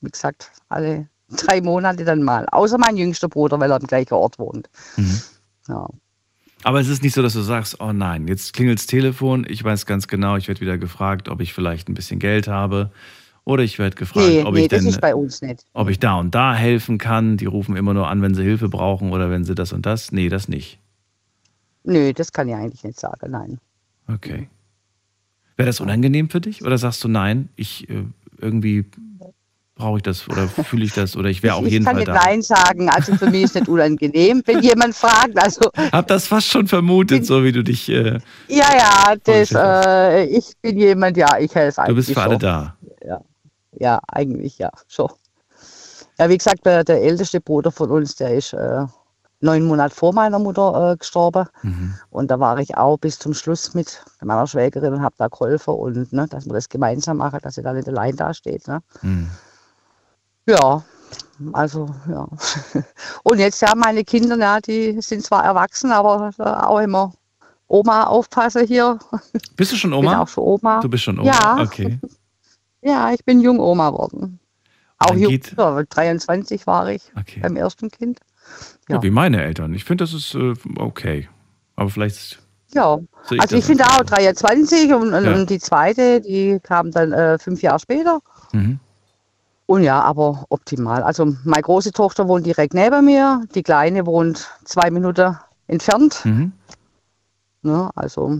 wie 0.00 0.10
gesagt, 0.10 0.52
alle 0.68 1.08
drei 1.30 1.60
Monate 1.60 2.04
dann 2.04 2.22
mal. 2.22 2.46
Außer 2.50 2.78
mein 2.78 2.96
jüngster 2.96 3.28
Bruder, 3.28 3.58
weil 3.58 3.70
er 3.70 3.76
am 3.76 3.86
gleichen 3.86 4.14
Ort 4.14 4.38
wohnt. 4.38 4.68
Mhm. 4.96 5.20
Ja. 5.68 5.88
Aber 6.64 6.80
es 6.80 6.88
ist 6.88 7.02
nicht 7.02 7.14
so, 7.14 7.22
dass 7.22 7.34
du 7.34 7.40
sagst, 7.40 7.80
oh 7.80 7.92
nein, 7.92 8.26
jetzt 8.26 8.52
klingelt's 8.52 8.86
Telefon, 8.86 9.46
ich 9.48 9.62
weiß 9.62 9.86
ganz 9.86 10.08
genau, 10.08 10.36
ich 10.36 10.48
werde 10.48 10.60
wieder 10.60 10.76
gefragt, 10.76 11.28
ob 11.28 11.40
ich 11.40 11.54
vielleicht 11.54 11.88
ein 11.88 11.94
bisschen 11.94 12.18
Geld 12.18 12.48
habe. 12.48 12.90
Oder 13.44 13.62
ich 13.62 13.78
werde 13.78 13.96
gefragt, 13.96 14.26
Nee, 14.26 14.42
ob, 14.42 14.52
nee, 14.52 14.62
ich 14.62 14.68
das 14.68 14.84
denn, 15.40 15.56
ob 15.72 15.88
ich 15.88 15.98
da 15.98 16.16
und 16.16 16.34
da 16.34 16.54
helfen 16.54 16.98
kann. 16.98 17.38
Die 17.38 17.46
rufen 17.46 17.76
immer 17.76 17.94
nur 17.94 18.08
an, 18.08 18.20
wenn 18.20 18.34
sie 18.34 18.42
Hilfe 18.42 18.68
brauchen 18.68 19.10
oder 19.10 19.30
wenn 19.30 19.44
sie 19.44 19.54
das 19.54 19.72
und 19.72 19.86
das. 19.86 20.12
Nee, 20.12 20.28
das 20.28 20.48
nicht. 20.48 20.78
Nö, 21.84 22.12
das 22.12 22.32
kann 22.32 22.48
ich 22.48 22.54
eigentlich 22.54 22.84
nicht 22.84 23.00
sagen, 23.00 23.30
nein. 23.30 23.58
Okay. 24.06 24.50
Wäre 25.58 25.66
das 25.66 25.80
unangenehm 25.80 26.30
für 26.30 26.40
dich? 26.40 26.64
Oder 26.64 26.78
sagst 26.78 27.02
du, 27.02 27.08
nein, 27.08 27.48
ich 27.56 27.90
äh, 27.90 28.04
irgendwie 28.40 28.86
brauche 29.74 29.96
ich 29.98 30.02
das 30.04 30.28
oder 30.28 30.46
fühle 30.48 30.84
ich 30.84 30.92
das 30.92 31.16
oder 31.16 31.28
ich 31.28 31.42
wäre 31.42 31.56
auf 31.56 31.66
ich 31.66 31.72
jeden 31.72 31.84
kann 31.84 31.96
Fall 31.96 32.04
nicht 32.04 32.08
da? 32.08 32.24
Nein 32.24 32.42
sagen, 32.42 32.88
also 32.88 33.16
für 33.16 33.28
mich 33.28 33.42
ist 33.42 33.56
nicht 33.56 33.68
unangenehm, 33.68 34.40
wenn 34.46 34.62
jemand 34.62 34.94
fragt. 34.94 35.36
Also 35.36 35.70
Hab 35.90 36.06
das 36.06 36.28
fast 36.28 36.46
schon 36.46 36.68
vermutet, 36.68 37.26
so 37.26 37.42
wie 37.42 37.50
du 37.50 37.64
dich. 37.64 37.88
Äh, 37.88 38.20
ja, 38.46 38.66
ja, 38.76 39.14
das, 39.24 39.50
äh, 39.52 40.26
ich 40.26 40.52
bin 40.62 40.78
jemand, 40.78 41.16
ja, 41.16 41.38
ich 41.40 41.52
helfe 41.52 41.82
du 41.88 41.94
bist 41.94 42.08
eigentlich 42.08 42.14
für 42.14 42.22
alle 42.22 42.38
da. 42.38 42.76
Ja, 43.04 43.20
ja, 43.78 44.00
eigentlich 44.06 44.58
ja, 44.58 44.70
schon. 44.86 45.10
Ja, 46.20 46.28
wie 46.28 46.38
gesagt, 46.38 46.64
der, 46.66 46.84
der 46.84 47.02
älteste 47.02 47.40
Bruder 47.40 47.72
von 47.72 47.90
uns, 47.90 48.14
der 48.14 48.34
ist 48.34 48.52
äh, 48.52 48.84
neun 49.40 49.64
Monate 49.66 49.94
vor 49.94 50.12
meiner 50.12 50.38
Mutter 50.38 50.92
äh, 50.92 50.96
gestorben. 50.96 51.46
Mhm. 51.62 51.94
Und 52.10 52.30
da 52.30 52.40
war 52.40 52.58
ich 52.58 52.76
auch 52.76 52.96
bis 52.98 53.18
zum 53.18 53.34
Schluss 53.34 53.74
mit 53.74 54.02
meiner 54.20 54.46
Schwägerin 54.46 54.94
und 54.94 55.02
habe 55.02 55.14
da 55.18 55.28
geholfen 55.28 55.74
und 55.74 56.12
ne, 56.12 56.26
dass 56.28 56.46
wir 56.46 56.52
das 56.54 56.68
gemeinsam 56.68 57.18
machen, 57.18 57.38
dass 57.42 57.54
sie 57.54 57.62
da 57.62 57.72
nicht 57.72 57.88
allein 57.88 58.16
dasteht. 58.16 58.66
Ne? 58.66 58.80
Mhm. 59.02 59.28
Ja, 60.46 60.82
also 61.52 61.88
ja. 62.10 62.26
Und 63.22 63.38
jetzt 63.38 63.60
ja, 63.62 63.72
meine 63.76 64.02
Kinder, 64.04 64.36
ja, 64.38 64.60
die 64.60 65.00
sind 65.00 65.22
zwar 65.24 65.44
erwachsen, 65.44 65.92
aber 65.92 66.30
äh, 66.38 66.42
auch 66.42 66.80
immer 66.80 67.12
Oma 67.68 68.04
aufpassen 68.04 68.66
hier. 68.66 68.98
Bist 69.56 69.72
du 69.72 69.76
schon 69.76 69.92
Ich 69.92 70.00
bin 70.00 70.08
Oma? 70.08 70.20
auch 70.22 70.28
schon 70.28 70.44
Oma. 70.44 70.80
Du 70.80 70.88
bist 70.88 71.04
schon 71.04 71.18
Oma? 71.18 71.26
Ja. 71.30 71.62
Okay. 71.62 71.98
Ja, 72.80 73.10
ich 73.12 73.24
bin 73.24 73.40
jung 73.40 73.58
Oma 73.58 73.90
geworden. 73.90 74.38
Auch 74.98 75.12
jung, 75.14 75.30
geht- 75.32 75.52
ja, 75.58 75.82
23 75.82 76.64
war 76.68 76.88
ich 76.88 77.02
Okay. 77.18 77.40
beim 77.40 77.56
ersten 77.56 77.90
Kind. 77.90 78.20
Ja. 78.88 78.96
Ja. 78.96 79.02
wie 79.02 79.10
meine 79.10 79.42
Eltern. 79.42 79.74
Ich 79.74 79.84
finde, 79.84 80.04
das 80.04 80.14
ist 80.14 80.34
äh, 80.34 80.54
okay. 80.78 81.28
Aber 81.76 81.90
vielleicht. 81.90 82.40
Ja, 82.74 82.98
ich 83.30 83.40
also 83.40 83.56
ich 83.56 83.64
finde 83.64 83.84
auch 83.84 84.02
23 84.02 84.92
und, 84.92 85.12
und, 85.14 85.24
Ja. 85.24 85.34
und 85.34 85.48
die 85.48 85.58
zweite, 85.58 86.20
die 86.20 86.58
kam 86.62 86.90
dann 86.90 87.12
äh, 87.12 87.38
fünf 87.38 87.62
Jahre 87.62 87.78
später. 87.78 88.20
Mhm. 88.52 88.78
Und 89.66 89.82
ja, 89.82 90.00
aber 90.00 90.44
optimal. 90.48 91.02
Also 91.02 91.34
meine 91.44 91.62
große 91.62 91.92
Tochter 91.92 92.26
wohnt 92.28 92.46
direkt 92.46 92.74
neben 92.74 93.04
mir, 93.04 93.42
die 93.54 93.62
kleine 93.62 94.06
wohnt 94.06 94.48
zwei 94.64 94.90
Minuten 94.90 95.36
entfernt. 95.66 96.24
Mhm. 96.24 96.52
Ne? 97.62 97.90
Also 97.94 98.38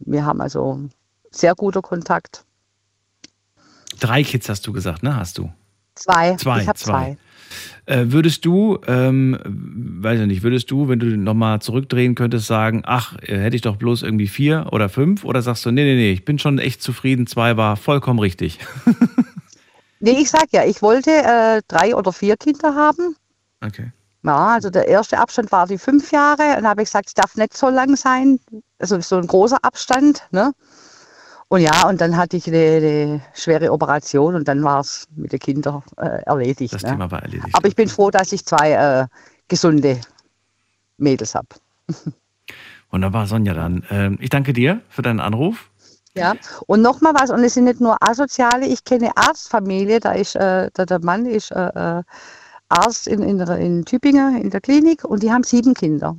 wir 0.00 0.24
haben 0.26 0.40
also 0.40 0.80
sehr 1.30 1.54
guter 1.54 1.82
Kontakt. 1.82 2.44
Drei 4.00 4.22
Kids 4.24 4.48
hast 4.48 4.66
du 4.66 4.72
gesagt, 4.72 5.02
ne? 5.02 5.16
Hast 5.16 5.38
du? 5.38 5.52
Zwei. 5.94 6.34
Zwei, 6.36 6.62
Ich 6.62 6.68
habe 6.68 6.78
zwei. 6.78 6.92
zwei. 6.92 7.18
Äh, 7.86 8.04
würdest 8.08 8.44
du, 8.44 8.78
ähm, 8.86 9.38
weiß 9.44 10.20
ich 10.20 10.26
nicht, 10.26 10.42
würdest 10.42 10.70
du, 10.70 10.88
wenn 10.88 10.98
du 10.98 11.06
nochmal 11.16 11.60
zurückdrehen 11.60 12.14
könntest, 12.14 12.46
sagen, 12.46 12.82
ach, 12.84 13.16
äh, 13.22 13.38
hätte 13.38 13.56
ich 13.56 13.62
doch 13.62 13.76
bloß 13.76 14.02
irgendwie 14.02 14.28
vier 14.28 14.66
oder 14.72 14.88
fünf? 14.88 15.24
Oder 15.24 15.42
sagst 15.42 15.64
du, 15.66 15.70
nee, 15.70 15.84
nee, 15.84 15.96
nee, 15.96 16.12
ich 16.12 16.24
bin 16.24 16.38
schon 16.38 16.58
echt 16.58 16.82
zufrieden, 16.82 17.26
zwei 17.26 17.56
war 17.56 17.76
vollkommen 17.76 18.18
richtig. 18.18 18.58
Nee, 20.04 20.20
ich 20.20 20.28
sag 20.28 20.52
ja, 20.52 20.64
ich 20.64 20.82
wollte 20.82 21.10
äh, 21.10 21.62
drei 21.66 21.96
oder 21.96 22.12
vier 22.12 22.36
Kinder 22.36 22.74
haben. 22.74 23.16
Okay. 23.64 23.90
Ja, 24.22 24.48
also 24.48 24.68
der 24.68 24.86
erste 24.86 25.18
Abstand 25.18 25.50
war 25.50 25.66
die 25.66 25.78
fünf 25.78 26.12
Jahre. 26.12 26.58
Und 26.58 26.66
habe 26.66 26.82
ich 26.82 26.88
gesagt, 26.88 27.08
es 27.08 27.14
darf 27.14 27.36
nicht 27.36 27.56
so 27.56 27.70
lang 27.70 27.96
sein. 27.96 28.38
Also 28.78 29.00
so 29.00 29.16
ein 29.16 29.26
großer 29.26 29.56
Abstand. 29.62 30.26
Ne? 30.30 30.52
Und 31.54 31.60
ja, 31.60 31.88
und 31.88 32.00
dann 32.00 32.16
hatte 32.16 32.36
ich 32.36 32.48
eine, 32.48 32.58
eine 32.58 33.20
schwere 33.32 33.70
Operation 33.70 34.34
und 34.34 34.48
dann 34.48 34.64
war 34.64 34.80
es 34.80 35.06
mit 35.14 35.30
den 35.30 35.38
Kindern 35.38 35.84
äh, 35.98 36.20
erledigt. 36.24 36.74
Das 36.74 36.82
ne? 36.82 36.90
Thema 36.90 37.08
war 37.12 37.22
erledigt. 37.22 37.48
Aber 37.52 37.68
ich 37.68 37.76
bin 37.76 37.88
froh, 37.88 38.10
dass 38.10 38.32
ich 38.32 38.44
zwei 38.44 38.72
äh, 38.72 39.06
gesunde 39.46 40.00
Mädels 40.96 41.36
habe. 41.36 41.46
Wunderbar, 42.90 43.28
Sonja, 43.28 43.54
dann. 43.54 43.84
Ähm, 43.88 44.18
ich 44.20 44.30
danke 44.30 44.52
dir 44.52 44.80
für 44.88 45.02
deinen 45.02 45.20
Anruf. 45.20 45.70
Ja, 46.16 46.34
und 46.66 46.82
nochmal 46.82 47.14
was, 47.14 47.30
und 47.30 47.44
es 47.44 47.54
sind 47.54 47.64
nicht 47.64 47.80
nur 47.80 47.98
Asoziale, 48.00 48.66
ich 48.66 48.82
kenne 48.82 49.16
Arztfamilie, 49.16 50.00
da 50.00 50.10
ist, 50.10 50.34
äh, 50.34 50.72
der, 50.72 50.86
der 50.86 51.04
Mann 51.04 51.24
ist 51.24 51.52
äh, 51.52 51.68
äh, 51.68 52.02
Arzt 52.68 53.06
in, 53.06 53.22
in, 53.22 53.38
in 53.38 53.84
Tübingen 53.84 54.42
in 54.42 54.50
der 54.50 54.60
Klinik 54.60 55.04
und 55.04 55.22
die 55.22 55.30
haben 55.30 55.44
sieben 55.44 55.74
Kinder. 55.74 56.16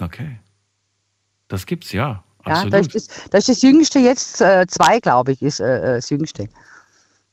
Okay. 0.00 0.38
Das 1.48 1.66
gibt's, 1.66 1.92
ja. 1.92 2.24
Ja, 2.46 2.64
da 2.64 2.78
ist 2.78 2.94
das, 2.94 3.08
da 3.30 3.38
ist 3.38 3.48
das 3.48 3.62
Jüngste 3.62 3.98
jetzt, 3.98 4.40
äh, 4.40 4.66
zwei 4.68 5.00
glaube 5.00 5.32
ich, 5.32 5.42
ist 5.42 5.60
äh, 5.60 5.78
äh, 5.78 5.94
das 5.96 6.10
Jüngste. 6.10 6.48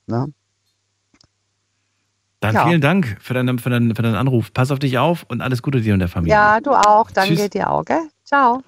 Ne? 0.08 0.28
Dann 2.40 2.56
Ja. 2.56 2.66
vielen 2.68 2.82
Dank 2.82 3.18
für 3.20 3.34
deinen, 3.34 3.60
für, 3.60 3.70
deinen, 3.70 3.96
für 3.96 4.02
deinen 4.02 4.16
Anruf. 4.16 4.54
Pass 4.54 4.72
auf 4.72 4.80
dich 4.80 4.98
auf 4.98 5.26
und 5.28 5.42
alles 5.42 5.62
Gute 5.62 5.82
dir 5.82 5.94
und 5.94 6.00
der 6.00 6.08
Familie. 6.08 6.36
Ja, 6.36 6.60
du 6.60 6.72
auch, 6.72 7.12
danke 7.12 7.36
Tschüss. 7.36 7.50
dir 7.52 7.70
auch, 7.70 7.86
gell? 7.86 8.10
Ciao. 8.26 8.64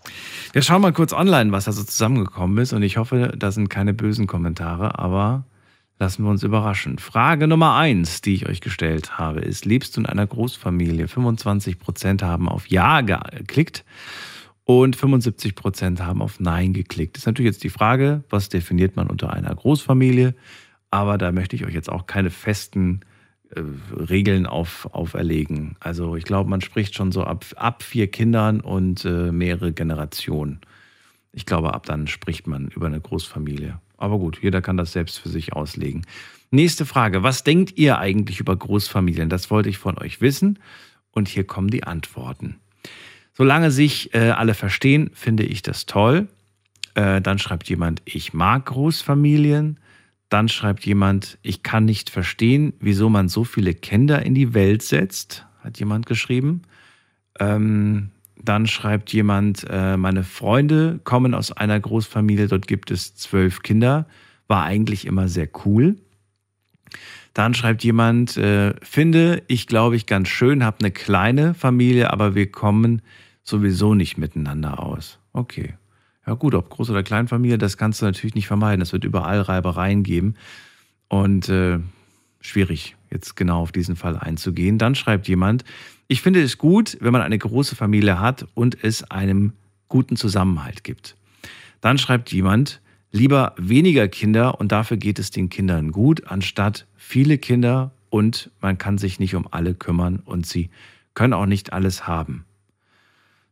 Wir 0.52 0.62
schauen 0.62 0.82
mal 0.82 0.94
kurz 0.94 1.14
online, 1.14 1.52
was 1.52 1.66
da 1.66 1.72
so 1.72 1.84
zusammengekommen 1.84 2.58
ist. 2.60 2.74
Und 2.74 2.84
ich 2.84 2.98
hoffe, 2.98 3.34
da 3.36 3.52
sind 3.52 3.70
keine 3.70 3.94
bösen 3.94 4.28
Kommentare, 4.28 5.00
aber 5.00 5.46
Lassen 6.00 6.24
wir 6.24 6.32
uns 6.32 6.44
überraschen. 6.44 6.98
Frage 6.98 7.48
Nummer 7.48 7.76
eins, 7.76 8.20
die 8.22 8.34
ich 8.34 8.50
euch 8.50 8.62
gestellt 8.62 9.18
habe, 9.18 9.40
ist: 9.40 9.64
Lebst 9.64 9.96
du 9.96 10.02
in 10.02 10.06
einer 10.06 10.26
Großfamilie? 10.26 11.08
25 11.08 11.80
Prozent 11.80 12.24
haben 12.24 12.50
auf 12.50 12.68
Ja 12.68 13.02
geklickt 13.02 13.86
und 14.66 14.96
75 14.96 15.56
Prozent 15.56 16.02
haben 16.02 16.22
auf 16.22 16.40
Nein 16.40 16.74
geklickt. 16.74 17.18
Ist 17.18 17.26
natürlich 17.26 17.52
jetzt 17.52 17.64
die 17.64 17.70
Frage, 17.70 18.24
was 18.30 18.50
definiert 18.50 18.96
man 18.96 19.08
unter 19.08 19.34
einer 19.34 19.54
Großfamilie? 19.54 20.36
Aber 20.90 21.18
da 21.18 21.32
möchte 21.32 21.56
ich 21.56 21.66
euch 21.66 21.74
jetzt 21.74 21.92
auch 21.92 22.06
keine 22.06 22.30
festen 22.30 23.02
äh, 23.50 23.62
Regeln 23.96 24.46
auf, 24.46 24.88
auferlegen. 24.94 25.76
Also 25.80 26.16
ich 26.16 26.24
glaube, 26.24 26.50
man 26.50 26.62
spricht 26.62 26.96
schon 26.96 27.12
so 27.12 27.24
ab, 27.24 27.46
ab 27.56 27.84
vier 27.84 28.08
Kindern 28.08 28.62
und 28.62 29.04
äh, 29.06 29.32
mehrere 29.32 29.74
Generationen. 29.74 30.62
Ich 31.34 31.46
glaube, 31.46 31.74
ab 31.74 31.86
dann 31.86 32.08
spricht 32.08 32.48
man 32.48 32.68
über 32.70 32.86
eine 32.86 33.02
Großfamilie. 33.02 33.80
Aber 33.98 34.20
gut, 34.20 34.40
jeder 34.42 34.62
kann 34.62 34.78
das 34.78 34.94
selbst 34.94 35.20
für 35.20 35.30
sich 35.30 35.54
auslegen. 35.54 36.06
Nächste 36.52 36.86
Frage. 36.86 37.24
Was 37.24 37.44
denkt 37.44 37.78
ihr 37.78 37.98
eigentlich 37.98 38.40
über 38.40 38.56
Großfamilien? 38.56 39.30
Das 39.30 39.50
wollte 39.50 39.70
ich 39.70 39.78
von 39.80 39.98
euch 39.98 40.22
wissen. 40.22 40.60
Und 41.10 41.28
hier 41.28 41.44
kommen 41.44 41.70
die 41.70 41.84
Antworten. 41.84 42.60
Solange 43.34 43.72
sich 43.72 44.14
äh, 44.14 44.30
alle 44.30 44.54
verstehen, 44.54 45.10
finde 45.14 45.44
ich 45.44 45.62
das 45.62 45.86
toll. 45.86 46.28
Äh, 46.96 47.22
dann 47.22 47.40
schreibt 47.40 47.68
jemand, 47.70 48.02
ich 48.06 48.34
mag 48.34 48.66
Großfamilien. 48.66 49.80
Dann 50.30 50.50
schreibt 50.50 50.86
jemand, 50.86 51.38
ich 51.42 51.64
kann 51.64 51.86
nicht 51.86 52.10
verstehen, 52.10 52.74
wieso 52.80 53.10
man 53.10 53.30
so 53.30 53.44
viele 53.44 53.74
Kinder 53.74 54.24
in 54.24 54.36
die 54.36 54.54
Welt 54.54 54.82
setzt, 54.82 55.46
hat 55.64 55.80
jemand 55.80 56.06
geschrieben. 56.06 56.64
Ähm, 57.40 58.10
dann 58.36 58.68
schreibt 58.68 59.14
jemand, 59.14 59.66
äh, 59.70 59.96
meine 59.96 60.24
Freunde 60.24 61.00
kommen 61.04 61.34
aus 61.34 61.52
einer 61.52 61.80
Großfamilie, 61.80 62.48
dort 62.48 62.68
gibt 62.68 62.92
es 62.92 63.16
zwölf 63.16 63.62
Kinder, 63.62 64.06
war 64.48 64.64
eigentlich 64.64 65.06
immer 65.06 65.28
sehr 65.28 65.48
cool. 65.66 65.96
Dann 67.34 67.54
schreibt 67.54 67.84
jemand, 67.84 68.38
äh, 68.38 68.74
finde 68.82 69.42
ich, 69.48 69.66
glaube 69.66 69.96
ich, 69.96 70.06
ganz 70.06 70.28
schön, 70.28 70.64
habe 70.64 70.78
eine 70.82 70.92
kleine 70.92 71.54
Familie, 71.54 72.12
aber 72.12 72.36
wir 72.36 72.52
kommen 72.52 73.02
sowieso 73.44 73.94
nicht 73.94 74.18
miteinander 74.18 74.82
aus. 74.82 75.20
Okay. 75.34 75.76
Ja 76.26 76.34
gut, 76.34 76.56
ob 76.56 76.72
Groß- 76.72 76.92
oder 76.92 77.04
Kleinfamilie, 77.04 77.58
das 77.58 77.78
kannst 77.78 78.02
du 78.02 78.06
natürlich 78.06 78.36
nicht 78.36 78.48
vermeiden. 78.48 78.82
Es 78.82 78.94
wird 78.94 79.04
überall 79.04 79.42
Reibereien 79.42 80.04
geben. 80.04 80.36
Und 81.10 81.50
äh, 81.50 81.80
schwierig, 82.40 82.96
jetzt 83.12 83.36
genau 83.36 83.62
auf 83.62 83.72
diesen 83.72 83.96
Fall 83.96 84.18
einzugehen. 84.18 84.78
Dann 84.78 84.96
schreibt 84.96 85.28
jemand, 85.28 85.66
ich 86.08 86.22
finde 86.22 86.42
es 86.42 86.58
gut, 86.58 86.98
wenn 87.02 87.12
man 87.12 87.22
eine 87.22 87.38
große 87.38 87.76
Familie 87.76 88.20
hat 88.20 88.48
und 88.54 88.84
es 88.84 89.04
einem 89.10 89.54
guten 89.88 90.16
Zusammenhalt 90.16 90.84
gibt. 90.84 91.16
Dann 91.82 91.98
schreibt 91.98 92.32
jemand, 92.32 92.82
lieber 93.12 93.54
weniger 93.58 94.08
Kinder 94.08 94.60
und 94.60 94.72
dafür 94.72 94.98
geht 94.98 95.20
es 95.20 95.32
den 95.32 95.50
Kindern 95.50 95.92
gut, 95.92 96.28
anstatt 96.28 96.88
viele 96.96 97.38
Kinder 97.38 97.92
und 98.10 98.52
man 98.62 98.78
kann 98.78 98.98
sich 98.98 99.20
nicht 99.20 99.36
um 99.36 99.48
alle 99.52 99.74
kümmern 99.74 100.20
und 100.24 100.46
sie 100.46 100.70
können 101.14 101.34
auch 101.34 101.46
nicht 101.46 101.74
alles 101.74 102.08
haben. 102.08 102.46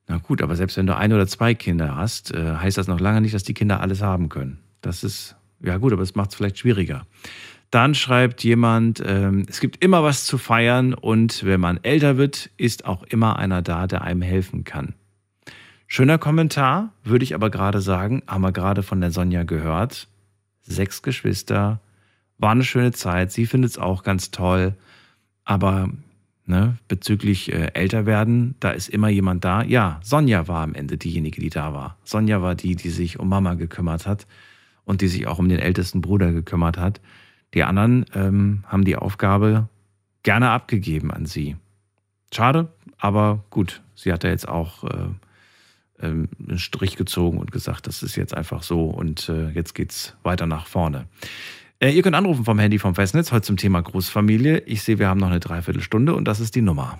Na 0.07 0.17
gut, 0.17 0.41
aber 0.41 0.55
selbst 0.55 0.77
wenn 0.77 0.87
du 0.87 0.95
ein 0.95 1.13
oder 1.13 1.27
zwei 1.27 1.53
Kinder 1.53 1.95
hast, 1.95 2.33
äh, 2.33 2.55
heißt 2.55 2.77
das 2.77 2.87
noch 2.87 2.99
lange 2.99 3.21
nicht, 3.21 3.33
dass 3.33 3.43
die 3.43 3.53
Kinder 3.53 3.79
alles 3.79 4.01
haben 4.01 4.29
können. 4.29 4.59
Das 4.81 5.03
ist, 5.03 5.35
ja 5.61 5.77
gut, 5.77 5.93
aber 5.93 6.01
es 6.01 6.15
macht 6.15 6.31
es 6.31 6.35
vielleicht 6.35 6.59
schwieriger. 6.59 7.05
Dann 7.69 7.95
schreibt 7.95 8.43
jemand, 8.43 9.01
ähm, 9.05 9.45
es 9.47 9.61
gibt 9.61 9.81
immer 9.81 10.03
was 10.03 10.25
zu 10.25 10.37
feiern 10.37 10.93
und 10.93 11.45
wenn 11.45 11.61
man 11.61 11.79
älter 11.83 12.17
wird, 12.17 12.49
ist 12.57 12.85
auch 12.85 13.03
immer 13.03 13.39
einer 13.39 13.61
da, 13.61 13.87
der 13.87 14.01
einem 14.01 14.21
helfen 14.21 14.65
kann. 14.65 14.93
Schöner 15.87 16.17
Kommentar, 16.17 16.93
würde 17.03 17.23
ich 17.23 17.33
aber 17.33 17.49
gerade 17.49 17.79
sagen, 17.79 18.23
haben 18.27 18.41
wir 18.41 18.51
gerade 18.51 18.83
von 18.83 18.99
der 18.99 19.11
Sonja 19.11 19.43
gehört. 19.43 20.09
Sechs 20.61 21.01
Geschwister, 21.01 21.79
war 22.37 22.51
eine 22.51 22.63
schöne 22.63 22.91
Zeit, 22.91 23.31
sie 23.31 23.45
findet 23.45 23.71
es 23.71 23.77
auch 23.77 24.03
ganz 24.03 24.31
toll, 24.31 24.73
aber 25.45 25.89
ne, 26.51 26.77
bezüglich 26.89 27.51
äh, 27.51 27.71
älter 27.73 28.05
werden, 28.05 28.55
da 28.59 28.71
ist 28.71 28.89
immer 28.89 29.07
jemand 29.07 29.43
da. 29.45 29.63
Ja, 29.63 29.99
Sonja 30.03 30.47
war 30.47 30.61
am 30.63 30.75
Ende 30.75 30.97
diejenige, 30.97 31.41
die 31.41 31.49
da 31.49 31.73
war. 31.73 31.97
Sonja 32.03 32.41
war 32.41 32.55
die, 32.55 32.75
die 32.75 32.89
sich 32.89 33.19
um 33.19 33.29
Mama 33.29 33.55
gekümmert 33.55 34.05
hat 34.05 34.27
und 34.83 35.01
die 35.01 35.07
sich 35.07 35.27
auch 35.27 35.39
um 35.39 35.47
den 35.47 35.59
ältesten 35.59 36.01
Bruder 36.01 36.31
gekümmert 36.33 36.77
hat. 36.77 36.99
Die 37.53 37.63
anderen 37.63 38.05
ähm, 38.13 38.63
haben 38.67 38.83
die 38.83 38.97
Aufgabe 38.97 39.69
gerne 40.23 40.49
abgegeben 40.49 41.09
an 41.09 41.25
sie. 41.25 41.55
Schade, 42.33 42.67
aber 42.97 43.43
gut, 43.49 43.81
sie 43.95 44.11
hat 44.11 44.25
da 44.25 44.27
jetzt 44.27 44.47
auch 44.47 44.83
äh, 44.83 45.07
ähm, 46.01 46.27
einen 46.47 46.59
Strich 46.59 46.97
gezogen 46.97 47.37
und 47.37 47.51
gesagt, 47.51 47.87
das 47.87 48.03
ist 48.03 48.17
jetzt 48.17 48.35
einfach 48.35 48.63
so 48.63 48.85
und 48.85 49.29
äh, 49.29 49.49
jetzt 49.51 49.73
geht's 49.73 50.15
weiter 50.21 50.47
nach 50.47 50.67
vorne. 50.67 51.07
Äh, 51.81 51.89
ihr 51.89 52.03
könnt 52.03 52.15
anrufen 52.15 52.45
vom 52.45 52.59
Handy 52.59 52.77
vom 52.77 52.93
Festnetz, 52.93 53.31
heute 53.31 53.41
zum 53.41 53.57
Thema 53.57 53.81
Großfamilie. 53.81 54.59
Ich 54.67 54.83
sehe, 54.83 54.99
wir 54.99 55.09
haben 55.09 55.19
noch 55.19 55.29
eine 55.29 55.39
Dreiviertelstunde 55.39 56.13
und 56.13 56.27
das 56.27 56.39
ist 56.39 56.55
die 56.55 56.61
Nummer. 56.61 56.99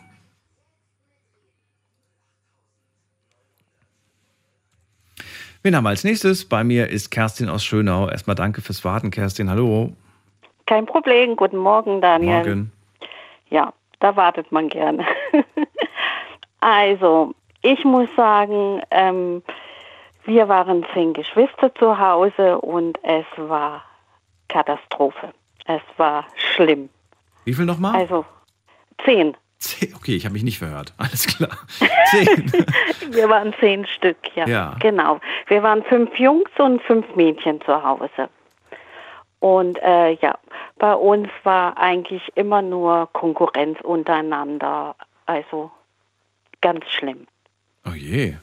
Wen 5.61 5.75
haben 5.75 5.83
wir 5.83 5.89
als 5.89 6.03
nächstes? 6.03 6.49
Bei 6.49 6.63
mir 6.63 6.89
ist 6.89 7.11
Kerstin 7.11 7.47
aus 7.47 7.63
Schönau. 7.63 8.09
Erstmal 8.09 8.35
danke 8.35 8.61
fürs 8.61 8.83
Warten, 8.83 9.11
Kerstin. 9.11 9.51
Hallo. 9.51 9.91
Kein 10.65 10.87
Problem. 10.87 11.35
Guten 11.35 11.57
Morgen, 11.57 12.01
Daniel. 12.01 12.37
Morgen. 12.37 12.71
Ja, 13.51 13.71
da 13.99 14.15
wartet 14.15 14.51
man 14.51 14.69
gerne. 14.69 15.05
also, 16.59 17.35
ich 17.61 17.85
muss 17.85 18.09
sagen, 18.15 18.81
ähm, 18.89 19.43
wir 20.25 20.49
waren 20.49 20.83
zehn 20.95 21.13
Geschwister 21.13 21.71
zu 21.75 21.99
Hause 21.99 22.57
und 22.57 22.97
es 23.03 23.25
war 23.37 23.83
Katastrophe. 24.51 25.33
Es 25.65 25.81
war 25.97 26.25
schlimm. 26.35 26.89
Wie 27.45 27.53
viel 27.53 27.65
nochmal? 27.65 27.95
Also 27.95 28.25
zehn. 29.05 29.35
Zehn. 29.57 29.93
Okay, 29.95 30.15
ich 30.15 30.25
habe 30.25 30.33
mich 30.33 30.43
nicht 30.43 30.59
verhört. 30.59 30.93
Alles 30.97 31.25
klar. 31.27 31.57
Zehn. 32.09 32.51
wir 33.11 33.29
waren 33.29 33.53
zehn 33.59 33.85
Stück, 33.85 34.17
ja. 34.35 34.47
Ja. 34.47 34.75
Genau. 34.79 35.19
Wir 35.47 35.63
waren 35.63 35.83
fünf 35.83 36.13
Jungs 36.17 36.49
und 36.57 36.81
fünf 36.83 37.05
Mädchen 37.15 37.61
zu 37.61 37.83
Hause. 37.83 38.29
Und 39.39 39.81
äh, 39.81 40.13
ja, 40.15 40.37
bei 40.77 40.93
uns 40.93 41.29
war 41.43 41.77
eigentlich 41.77 42.21
immer 42.35 42.61
nur 42.61 43.09
Konkurrenz 43.13 43.79
untereinander. 43.81 44.95
Also 45.25 45.71
ganz 46.61 46.85
schlimm. 46.89 47.27
Oh 47.85 47.93
je. 47.93 48.35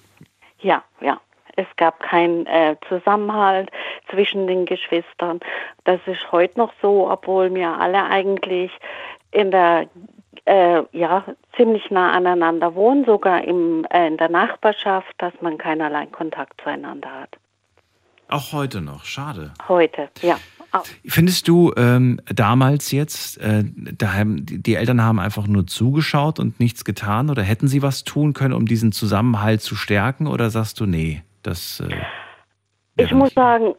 Ja, 0.61 0.83
ja. 1.01 1.21
Es 1.59 1.67
gab 1.77 1.99
keinen 1.99 2.47
äh, 2.47 2.77
Zusammenhalt 2.89 3.69
zwischen 4.09 4.47
den 4.47 4.65
Geschwistern. 4.65 5.41
Das 5.83 5.99
ist 6.07 6.31
heute 6.31 6.57
noch 6.57 6.73
so, 6.81 7.11
obwohl 7.11 7.53
wir 7.53 7.71
alle 7.81 8.05
eigentlich 8.05 8.71
in 9.33 9.51
der 9.51 9.89
äh, 10.45 10.83
ja 10.93 11.25
ziemlich 11.57 11.91
nah 11.91 12.13
aneinander 12.13 12.77
wohnen, 12.77 13.05
sogar 13.05 13.43
im, 13.43 13.85
äh, 13.91 14.07
in 14.07 14.19
der 14.19 14.29
Nachbarschaft, 14.29 15.13
dass 15.19 15.33
man 15.41 15.59
keinerlei 15.59 16.07
Kontakt 16.07 16.61
zueinander 16.63 17.11
hat. 17.11 17.37
Auch 18.29 18.53
heute 18.53 18.81
noch, 18.81 19.05
schade. 19.05 19.53
Heute, 19.67 20.11
ja. 20.23 20.39
Findest 21.07 21.49
du 21.49 21.73
ähm, 21.77 22.21
damals 22.33 22.93
jetzt, 22.93 23.39
äh, 23.39 23.65
da 23.75 24.13
haben, 24.13 24.45
die 24.47 24.77
Eltern 24.77 25.03
haben 25.03 25.19
einfach 25.19 25.49
nur 25.49 25.67
zugeschaut 25.67 26.39
und 26.39 26.61
nichts 26.61 26.85
getan 26.85 27.31
oder 27.31 27.43
hätten 27.43 27.67
sie 27.67 27.83
was 27.83 28.05
tun 28.05 28.33
können, 28.33 28.53
um 28.55 28.67
diesen 28.67 28.93
Zusammenhalt 28.93 29.63
zu 29.63 29.75
stärken 29.75 30.29
oder 30.29 30.51
sagst 30.51 30.79
du, 30.79 30.87
nee, 30.87 31.23
das. 31.43 31.81
Äh, 31.81 31.95
ich 32.97 33.13
muss 33.13 33.33
sagen, 33.35 33.75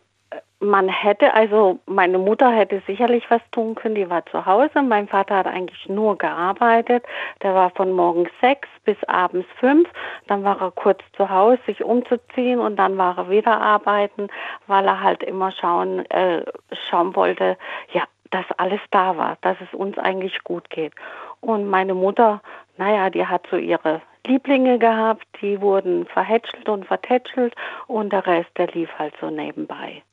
man 0.60 0.90
hätte, 0.90 1.34
also 1.34 1.80
meine 1.86 2.18
Mutter 2.18 2.52
hätte 2.52 2.82
sicherlich 2.86 3.24
was 3.30 3.42
tun 3.52 3.76
können, 3.76 3.96
die 3.96 4.10
war 4.10 4.26
zu 4.26 4.46
Hause. 4.46 4.82
Mein 4.82 5.08
Vater 5.08 5.38
hat 5.38 5.48
eigentlich 5.48 5.88
nur 5.88 6.18
gearbeitet. 6.18 7.06
Der 7.42 7.54
war 7.54 7.70
von 7.72 7.94
morgens 7.94 8.30
sechs 8.42 8.68
bis 8.84 8.98
abends 9.06 9.48
fünf. 9.60 9.88
Dann 10.28 10.44
war 10.44 10.62
er 10.62 10.72
kurz 10.72 11.00
zu 11.16 11.30
Hause, 11.30 11.60
sich 11.66 11.84
umzuziehen 11.84 12.60
und 12.60 12.76
dann 12.76 12.98
war 12.98 13.18
er 13.18 13.30
wieder 13.30 13.60
arbeiten, 13.60 14.28
weil 14.68 14.86
er 14.86 15.02
halt 15.02 15.24
immer 15.24 15.52
schauen, 15.52 16.06
äh, 16.10 16.44
schauen 16.90 17.16
wollte, 17.16 17.58
ja, 17.94 18.04
dass 18.32 18.46
alles 18.58 18.82
da 18.92 19.18
war, 19.18 19.38
dass 19.42 19.58
es 19.62 19.74
uns 19.74 19.98
eigentlich 19.98 20.44
gut 20.44 20.70
geht. 20.70 20.94
Und 21.40 21.70
meine 21.70 21.94
Mutter, 21.94 22.42
naja, 22.78 23.10
die 23.10 23.26
hat 23.26 23.48
so 23.50 23.56
ihre 23.56 24.02
Lieblinge 24.28 24.80
gehabt, 24.80 25.26
die 25.42 25.60
wurden 25.62 26.06
verhätschelt 26.06 26.68
und 26.70 26.86
vertätschelt 26.86 27.54
und 27.88 28.12
der 28.12 28.26
Rest, 28.26 28.50
der 28.58 28.68
lief 28.68 28.90
halt 28.98 29.14
so 29.20 29.30
nebenbei. 29.30 30.04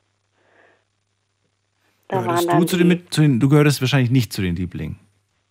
Da 2.08 2.22
gehörtest 2.22 2.52
du, 2.52 2.64
zu 2.64 2.76
den, 2.76 3.10
zu 3.10 3.20
den, 3.20 3.40
du 3.40 3.48
gehörtest 3.48 3.80
wahrscheinlich 3.80 4.10
nicht 4.10 4.32
zu 4.32 4.42
den 4.42 4.54
Lieblingen. 4.54 4.98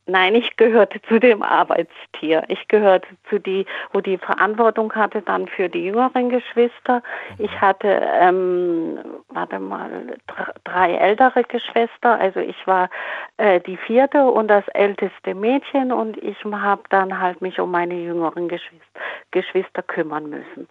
Nein, 0.08 0.36
ich 0.36 0.56
gehörte 0.56 1.02
zu 1.04 1.20
dem 1.20 1.42
Arbeitstier. 1.42 2.44
Ich 2.48 2.68
gehörte 2.68 3.08
zu 3.28 3.40
die, 3.40 3.66
wo 3.92 4.02
die 4.02 4.20
Verantwortung 4.20 4.94
hatte 4.94 5.24
dann 5.24 5.48
für 5.48 5.68
die 5.68 5.86
jüngeren 5.86 6.30
Geschwister. 6.30 7.02
Ich 7.40 7.60
hatte, 7.60 7.88
ähm, 7.88 9.00
warte 9.30 9.58
mal, 9.58 10.16
drei 10.64 10.94
ältere 10.94 11.44
Geschwister. 11.44 12.20
Also 12.20 12.40
ich 12.40 12.68
war 12.68 12.90
äh, 13.38 13.60
die 13.62 13.78
vierte 13.78 14.26
und 14.26 14.48
das 14.48 14.68
älteste 14.70 15.34
Mädchen 15.34 15.92
und 15.92 16.18
ich 16.18 16.38
habe 16.46 16.84
dann 16.90 17.20
halt 17.20 17.42
mich 17.42 17.60
um 17.60 17.72
meine 17.72 17.96
jüngeren 17.96 18.48
Geschwister, 18.48 19.00
Geschwister 19.32 19.82
kümmern 19.82 20.30
müssen. 20.30 20.68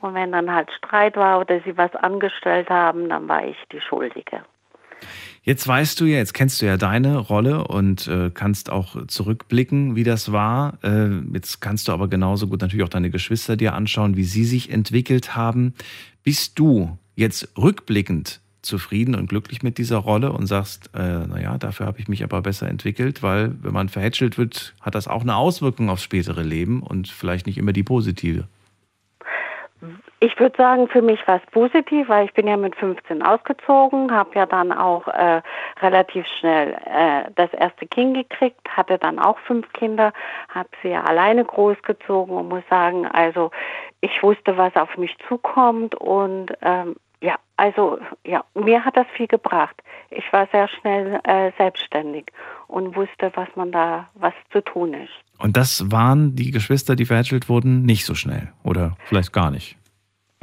Und 0.00 0.14
wenn 0.14 0.30
dann 0.30 0.52
halt 0.54 0.70
Streit 0.70 1.16
war 1.16 1.40
oder 1.40 1.58
sie 1.60 1.76
was 1.76 1.94
angestellt 1.96 2.70
haben, 2.70 3.08
dann 3.08 3.28
war 3.28 3.44
ich 3.44 3.56
die 3.72 3.80
Schuldige. 3.80 4.44
Jetzt 5.42 5.68
weißt 5.68 6.00
du 6.00 6.06
ja, 6.06 6.16
jetzt 6.16 6.34
kennst 6.34 6.62
du 6.62 6.66
ja 6.66 6.76
deine 6.76 7.18
Rolle 7.18 7.68
und 7.68 8.08
äh, 8.08 8.30
kannst 8.32 8.70
auch 8.70 9.06
zurückblicken, 9.06 9.94
wie 9.94 10.04
das 10.04 10.32
war. 10.32 10.78
Äh, 10.82 11.10
jetzt 11.32 11.60
kannst 11.60 11.88
du 11.88 11.92
aber 11.92 12.08
genauso 12.08 12.46
gut 12.46 12.60
natürlich 12.60 12.84
auch 12.84 12.88
deine 12.88 13.10
Geschwister 13.10 13.56
dir 13.56 13.74
anschauen, 13.74 14.16
wie 14.16 14.24
sie 14.24 14.44
sich 14.44 14.70
entwickelt 14.70 15.36
haben. 15.36 15.74
Bist 16.22 16.58
du 16.58 16.96
jetzt 17.16 17.48
rückblickend 17.58 18.40
zufrieden 18.62 19.14
und 19.14 19.28
glücklich 19.28 19.62
mit 19.62 19.78
dieser 19.78 19.98
Rolle 19.98 20.32
und 20.32 20.46
sagst, 20.46 20.90
äh, 20.94 21.26
naja, 21.26 21.58
dafür 21.58 21.86
habe 21.86 22.00
ich 22.00 22.08
mich 22.08 22.24
aber 22.24 22.40
besser 22.42 22.68
entwickelt, 22.68 23.22
weil 23.22 23.54
wenn 23.62 23.72
man 23.72 23.88
verhätschelt 23.88 24.38
wird, 24.38 24.74
hat 24.80 24.94
das 24.94 25.06
auch 25.06 25.22
eine 25.22 25.36
Auswirkung 25.36 25.90
aufs 25.90 26.02
spätere 26.02 26.42
Leben 26.42 26.82
und 26.82 27.08
vielleicht 27.08 27.46
nicht 27.46 27.58
immer 27.58 27.72
die 27.72 27.82
positive. 27.82 28.48
Ich 30.20 30.38
würde 30.38 30.56
sagen, 30.56 30.88
für 30.88 31.02
mich 31.02 31.26
war 31.26 31.36
es 31.36 31.50
positiv, 31.50 32.08
weil 32.08 32.26
ich 32.26 32.32
bin 32.32 32.46
ja 32.46 32.56
mit 32.56 32.74
15 32.76 33.22
ausgezogen, 33.22 34.10
habe 34.10 34.30
ja 34.34 34.46
dann 34.46 34.72
auch 34.72 35.06
äh, 35.08 35.42
relativ 35.82 36.26
schnell 36.38 36.74
äh, 36.86 37.30
das 37.34 37.52
erste 37.52 37.86
Kind 37.86 38.14
gekriegt, 38.14 38.60
hatte 38.68 38.98
dann 38.98 39.18
auch 39.18 39.38
fünf 39.40 39.70
Kinder, 39.72 40.12
habe 40.48 40.68
sie 40.82 40.88
ja 40.88 41.04
alleine 41.04 41.44
großgezogen 41.44 42.34
und 42.34 42.48
muss 42.48 42.62
sagen, 42.70 43.06
also 43.06 43.50
ich 44.00 44.22
wusste, 44.22 44.56
was 44.56 44.74
auf 44.76 44.96
mich 44.96 45.16
zukommt 45.28 45.94
und 45.94 46.52
ähm, 46.62 46.96
ja, 47.20 47.36
also 47.56 47.98
ja, 48.26 48.44
mir 48.54 48.84
hat 48.84 48.96
das 48.96 49.06
viel 49.16 49.26
gebracht. 49.26 49.82
Ich 50.10 50.30
war 50.32 50.46
sehr 50.52 50.68
schnell 50.68 51.20
äh, 51.24 51.52
selbstständig 51.56 52.26
und 52.66 52.94
wusste, 52.96 53.32
was 53.34 53.48
man 53.56 53.72
da, 53.72 54.08
was 54.14 54.34
zu 54.52 54.62
tun 54.62 54.94
ist. 54.94 55.12
Und 55.38 55.56
das 55.56 55.90
waren 55.90 56.36
die 56.36 56.50
Geschwister, 56.50 56.96
die 56.96 57.06
verhätschelt 57.06 57.48
wurden, 57.48 57.82
nicht 57.82 58.04
so 58.04 58.14
schnell 58.14 58.52
oder 58.62 58.96
vielleicht 59.06 59.32
gar 59.32 59.50
nicht? 59.50 59.76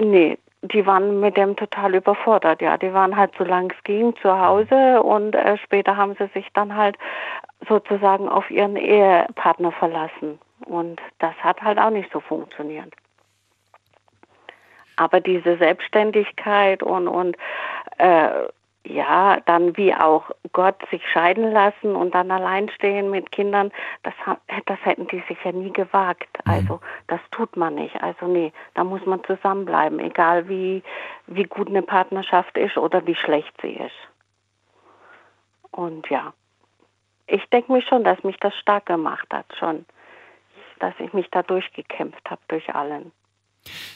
Nee, 0.04 0.40
die 0.64 0.84
waren 0.88 1.20
mit 1.20 1.38
dem 1.38 1.56
total 1.56 1.94
überfordert, 1.94 2.60
ja. 2.60 2.76
Die 2.76 2.92
waren 2.92 3.16
halt 3.16 3.32
so 3.38 3.44
lang 3.44 3.72
es 3.72 3.84
ging 3.84 4.16
zu 4.16 4.40
Hause 4.40 5.04
und 5.04 5.36
äh, 5.36 5.58
später 5.58 5.96
haben 5.96 6.16
sie 6.18 6.28
sich 6.34 6.48
dann 6.54 6.76
halt 6.76 6.98
sozusagen 7.70 8.28
auf 8.28 8.50
ihren 8.50 8.78
Ehepartner 8.78 9.72
verlassen. 9.72 10.40
Und 10.66 11.00
das 11.20 11.36
hat 11.36 11.62
halt 11.62 11.78
auch 11.78 11.92
nicht 11.92 12.12
so 12.12 12.20
funktioniert. 12.20 12.92
Aber 14.96 15.20
diese 15.20 15.58
Selbstständigkeit 15.58 16.82
und, 16.82 17.08
und 17.08 17.38
äh, 18.00 18.30
ja, 18.86 19.40
dann 19.46 19.78
wie 19.78 19.94
auch 19.94 20.32
Gott 20.54 20.76
sich 20.90 21.06
scheiden 21.08 21.52
lassen 21.52 21.96
und 21.96 22.16
dann 22.16 22.32
allein 22.32 22.70
stehen 22.70 23.12
mit 23.12 23.32
Kindern, 23.32 23.72
das, 24.04 24.14
das 24.66 24.80
hätten 24.84 25.08
die 25.08 25.24
sich 25.28 25.38
ja 25.44 25.52
nie 25.52 25.72
gewagt. 25.72 26.30
Mhm. 26.46 26.52
Also 26.52 26.80
das 27.08 27.20
tut 27.32 27.56
man 27.56 27.76
nicht. 27.76 28.02
Also 28.02 28.28
nee, 28.28 28.52
da 28.74 28.84
muss 28.84 29.06
man 29.06 29.24
zusammenbleiben, 29.24 30.00
egal 30.00 30.50
wie, 30.50 30.84
wie 31.28 31.44
gut 31.44 31.68
eine 31.68 31.84
Partnerschaft 31.84 32.58
ist 32.58 32.78
oder 32.78 33.06
wie 33.06 33.16
schlecht 33.16 33.54
sie 33.62 33.74
ist. 33.74 33.96
Und 35.72 36.10
ja, 36.10 36.34
ich 37.28 37.46
denke 37.50 37.72
mir 37.72 37.82
schon, 37.82 38.04
dass 38.04 38.24
mich 38.24 38.38
das 38.38 38.56
stark 38.56 38.88
gemacht 38.88 39.28
hat, 39.32 39.46
schon, 39.58 39.86
dass 40.80 40.94
ich 41.00 41.14
mich 41.14 41.30
da 41.30 41.44
durchgekämpft 41.44 42.30
habe 42.30 42.42
durch 42.48 42.74
allen. 42.74 43.12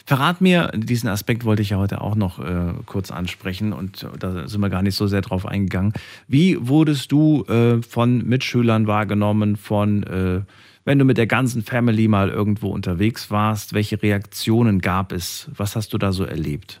Verrat 0.04 0.40
mir, 0.40 0.70
diesen 0.74 1.08
Aspekt 1.08 1.44
wollte 1.44 1.62
ich 1.62 1.70
ja 1.70 1.78
heute 1.78 2.00
auch 2.00 2.14
noch 2.14 2.38
äh, 2.38 2.72
kurz 2.86 3.10
ansprechen 3.10 3.72
und 3.72 4.06
da 4.18 4.46
sind 4.46 4.60
wir 4.60 4.70
gar 4.70 4.82
nicht 4.82 4.94
so 4.94 5.06
sehr 5.08 5.22
drauf 5.22 5.44
eingegangen. 5.44 5.92
Wie 6.28 6.56
wurdest 6.68 7.10
du 7.10 7.44
äh, 7.44 7.82
von 7.82 8.26
Mitschülern 8.26 8.86
wahrgenommen, 8.86 9.56
von, 9.56 10.04
äh, 10.04 10.42
wenn 10.84 10.98
du 10.98 11.04
mit 11.04 11.18
der 11.18 11.26
ganzen 11.26 11.62
Family 11.62 12.06
mal 12.06 12.30
irgendwo 12.30 12.68
unterwegs 12.68 13.30
warst, 13.30 13.74
welche 13.74 14.00
Reaktionen 14.00 14.80
gab 14.80 15.12
es? 15.12 15.50
Was 15.56 15.74
hast 15.74 15.92
du 15.92 15.98
da 15.98 16.12
so 16.12 16.24
erlebt? 16.24 16.80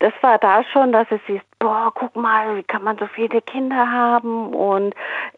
Das 0.00 0.12
war 0.22 0.38
da 0.38 0.64
schon, 0.72 0.92
dass 0.92 1.06
es 1.10 1.20
hieß, 1.26 1.42
boah, 1.58 1.92
guck 1.94 2.16
mal, 2.16 2.56
wie 2.56 2.62
kann 2.62 2.82
man 2.82 2.96
so 2.98 3.06
viele 3.06 3.42
Kinder 3.42 3.90
haben 3.90 4.52
und 4.54 4.94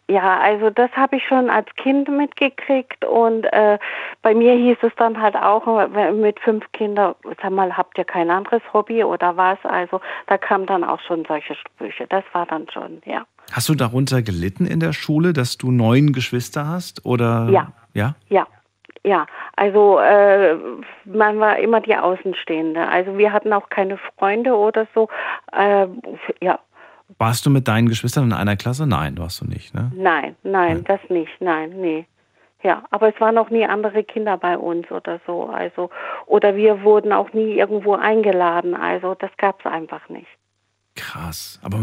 ja, 0.09 0.39
also 0.39 0.69
das 0.69 0.89
habe 0.93 1.17
ich 1.17 1.23
schon 1.27 1.49
als 1.49 1.67
Kind 1.75 2.07
mitgekriegt 2.07 3.03
und 3.05 3.43
äh, 3.51 3.77
bei 4.21 4.33
mir 4.33 4.53
hieß 4.53 4.77
es 4.81 4.93
dann 4.97 5.21
halt 5.21 5.35
auch 5.35 5.89
mit 6.13 6.39
fünf 6.39 6.63
Kindern, 6.71 7.13
sag 7.41 7.51
mal, 7.51 7.75
habt 7.75 7.97
ihr 7.97 8.05
kein 8.05 8.29
anderes 8.31 8.61
Hobby 8.71 9.03
oder 9.03 9.35
was? 9.35 9.59
Also 9.63 9.99
da 10.27 10.37
kamen 10.37 10.65
dann 10.65 10.83
auch 10.83 10.99
schon 11.01 11.25
solche 11.25 11.55
Sprüche. 11.55 12.07
Das 12.07 12.23
war 12.31 12.45
dann 12.45 12.67
schon, 12.71 13.01
ja. 13.05 13.25
Hast 13.51 13.67
du 13.67 13.75
darunter 13.75 14.21
gelitten 14.21 14.65
in 14.65 14.79
der 14.79 14.93
Schule, 14.93 15.33
dass 15.33 15.57
du 15.57 15.71
neun 15.71 16.13
Geschwister 16.13 16.67
hast 16.67 17.05
oder? 17.05 17.49
Ja. 17.51 17.73
Ja. 17.93 18.15
Ja. 18.29 18.47
Ja, 19.05 19.25
also 19.55 19.99
äh, 19.99 20.55
man 21.05 21.39
war 21.39 21.57
immer 21.59 21.81
die 21.81 21.95
Außenstehende. 21.95 22.87
Also 22.87 23.17
wir 23.17 23.33
hatten 23.33 23.51
auch 23.51 23.69
keine 23.69 23.97
Freunde 23.97 24.55
oder 24.55 24.87
so. 24.95 25.09
Äh, 25.51 25.87
ja. 26.41 26.59
Warst 27.17 27.45
du 27.45 27.49
mit 27.49 27.67
deinen 27.67 27.89
Geschwistern 27.89 28.25
in 28.25 28.33
einer 28.33 28.55
Klasse? 28.55 28.87
Nein, 28.87 29.17
warst 29.17 29.41
du 29.41 29.45
nicht, 29.45 29.73
ne? 29.75 29.91
Nein, 29.93 30.35
nein, 30.43 30.83
nein. 30.83 30.83
das 30.85 31.01
nicht, 31.09 31.41
nein, 31.41 31.71
nee. 31.75 32.05
Ja, 32.63 32.83
aber 32.91 33.09
es 33.13 33.19
waren 33.19 33.37
auch 33.37 33.49
nie 33.49 33.65
andere 33.65 34.05
Kinder 34.05 34.37
bei 34.37 34.57
uns 34.57 34.89
oder 34.89 35.19
so. 35.27 35.47
Also 35.47 35.89
oder 36.25 36.55
wir 36.55 36.81
wurden 36.83 37.11
auch 37.11 37.33
nie 37.33 37.57
irgendwo 37.57 37.95
eingeladen. 37.95 38.73
Also 38.73 39.15
das 39.15 39.31
gab 39.37 39.59
es 39.59 39.65
einfach 39.69 40.07
nicht. 40.07 40.27
Krass. 40.95 41.59
Aber 41.63 41.79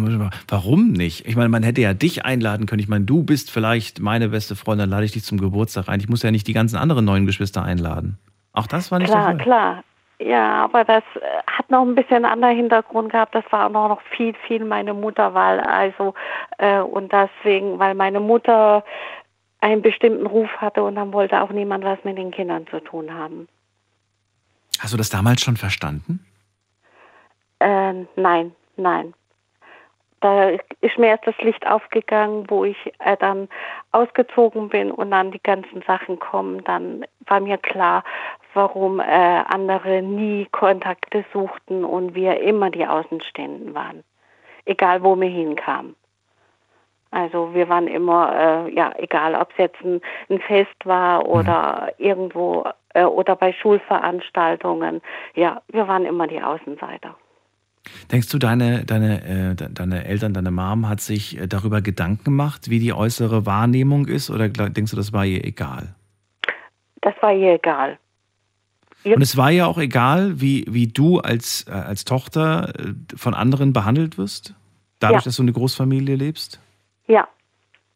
warum 0.49 0.93
nicht? 0.93 1.27
Ich 1.27 1.35
meine, 1.35 1.49
man 1.49 1.65
hätte 1.65 1.81
ja 1.81 1.95
dich 1.95 2.25
einladen 2.25 2.67
können. 2.67 2.81
Ich 2.81 2.89
meine, 2.89 3.05
du 3.05 3.25
bist 3.25 3.51
vielleicht 3.51 3.99
meine 4.01 4.29
beste 4.29 4.55
Freundin, 4.55 4.85
dann 4.85 4.91
lade 4.91 5.05
ich 5.05 5.13
dich 5.13 5.25
zum 5.25 5.39
Geburtstag 5.39 5.89
ein. 5.89 5.99
Ich 5.99 6.09
muss 6.09 6.23
ja 6.23 6.31
nicht 6.31 6.47
die 6.47 6.53
ganzen 6.53 6.77
anderen 6.77 7.05
neuen 7.05 7.27
Geschwister 7.27 7.63
einladen. 7.63 8.19
Auch 8.53 8.69
das 8.69 8.93
war 8.93 9.01
nicht 9.01 9.11
klar, 9.11 9.35
der 9.35 9.37
Fall. 9.37 9.45
Klar, 9.45 9.85
ja, 10.21 10.65
aber 10.65 10.85
das 10.85 11.03
äh, 11.17 11.43
hat 11.51 11.71
noch 11.71 11.83
ein 11.83 11.95
bisschen 11.95 12.17
einen 12.17 12.27
anderen 12.27 12.57
Hintergrund 12.57 13.11
gehabt. 13.11 13.35
Das 13.35 13.45
war 13.51 13.67
auch 13.67 13.89
noch 13.89 14.03
viel, 14.17 14.35
viel 14.47 14.65
meine 14.65 14.95
Mutterwahl. 14.95 15.59
Also, 15.61 16.15
äh, 16.59 16.79
und 16.81 17.13
deswegen, 17.13 17.79
weil 17.79 17.95
meine 17.95 18.21
Mutter 18.21 18.85
einen 19.61 19.83
bestimmten 19.83 20.27
Ruf 20.27 20.51
hatte 20.59 20.83
und 20.83 20.95
dann 20.95 21.13
wollte 21.13 21.41
auch 21.43 21.51
niemand 21.51 21.85
was 21.85 21.99
mit 22.05 22.17
den 22.17 22.31
Kindern 22.31 22.67
zu 22.69 22.81
tun 22.81 23.13
haben. 23.13 23.49
Hast 24.79 24.93
du 24.93 24.97
das 24.97 25.11
damals 25.11 25.43
schon 25.43 25.57
verstanden? 25.57 26.25
Äh, 27.59 27.93
nein, 28.17 28.53
Nein. 28.81 29.15
Da 30.21 30.51
ist 30.81 30.99
mir 30.99 31.07
erst 31.09 31.27
das 31.27 31.39
Licht 31.39 31.67
aufgegangen, 31.67 32.45
wo 32.49 32.65
ich 32.65 32.77
äh, 32.99 33.17
dann 33.19 33.49
ausgezogen 33.93 34.69
bin 34.69 34.91
und 34.91 35.11
dann 35.11 35.31
die 35.31 35.43
ganzen 35.43 35.83
Sachen 35.83 36.19
kommen. 36.19 36.63
Dann 36.65 37.07
war 37.27 37.41
mir 37.41 37.57
klar, 37.57 38.05
warum 38.53 39.01
äh, 39.01 39.05
andere 39.05 40.03
nie 40.03 40.47
Kontakte 40.53 41.25
suchten 41.33 41.85
und 41.85 42.15
wir 42.15 42.41
immer 42.41 42.71
die 42.71 42.87
Außenstehenden 42.87 43.75
waren. 43.75 44.03
Egal, 44.67 45.03
wo 45.03 45.19
wir 45.19 45.29
hinkamen. 45.29 45.97
Also 47.11 47.55
wir 47.55 47.69
waren 47.69 47.89
immer, 47.89 48.67
äh, 48.69 48.75
ja, 48.75 48.93
egal, 48.99 49.35
ob 49.35 49.51
es 49.53 49.57
jetzt 49.57 49.81
ein, 49.83 50.01
ein, 50.29 50.41
Fest 50.41 50.77
war 50.85 51.27
oder 51.27 51.89
mhm. 51.99 52.05
irgendwo 52.05 52.65
äh, 52.95 53.05
oder 53.05 53.37
bei 53.37 53.53
Schulveranstaltungen. 53.53 55.01
Ja, 55.35 55.63
wir 55.69 55.89
waren 55.89 56.05
immer 56.05 56.27
die 56.27 56.43
Außenseiter. 56.43 57.17
Denkst 58.13 58.29
du, 58.29 58.39
deine, 58.39 58.85
deine, 58.85 59.25
äh, 59.53 59.55
deine 59.55 60.05
Eltern, 60.05 60.35
deine 60.35 60.51
Mom 60.51 60.89
hat 60.89 61.01
sich 61.01 61.39
äh, 61.39 61.47
darüber 61.47 61.81
Gedanken 61.81 62.25
gemacht, 62.25 62.69
wie 62.69 62.79
die 62.79 62.93
äußere 62.93 63.47
Wahrnehmung 63.47 64.07
ist, 64.07 64.31
oder 64.31 64.49
denkst 64.49 64.91
du, 64.91 64.97
das 64.97 65.13
war 65.13 65.25
ihr 65.25 65.45
egal? 65.45 65.95
Das 67.01 67.15
war 67.21 67.33
ihr 67.33 67.55
egal. 67.55 67.99
Ihr 69.03 69.17
Und 69.17 69.23
es 69.23 69.37
war 69.37 69.51
ja 69.51 69.67
auch 69.67 69.79
egal, 69.79 70.41
wie, 70.41 70.67
wie 70.69 70.89
du 70.89 71.21
als, 71.21 71.67
äh, 71.69 71.73
als 71.73 72.05
Tochter 72.05 72.75
äh, 72.79 72.95
von 73.17 73.33
anderen 73.35 73.73
behandelt 73.73 74.19
wirst? 74.19 74.55
Dadurch, 74.99 75.23
ja. 75.23 75.25
dass 75.25 75.37
du 75.37 75.43
eine 75.43 75.53
Großfamilie 75.53 76.17
lebst? 76.17 76.61
Ja, 77.07 77.27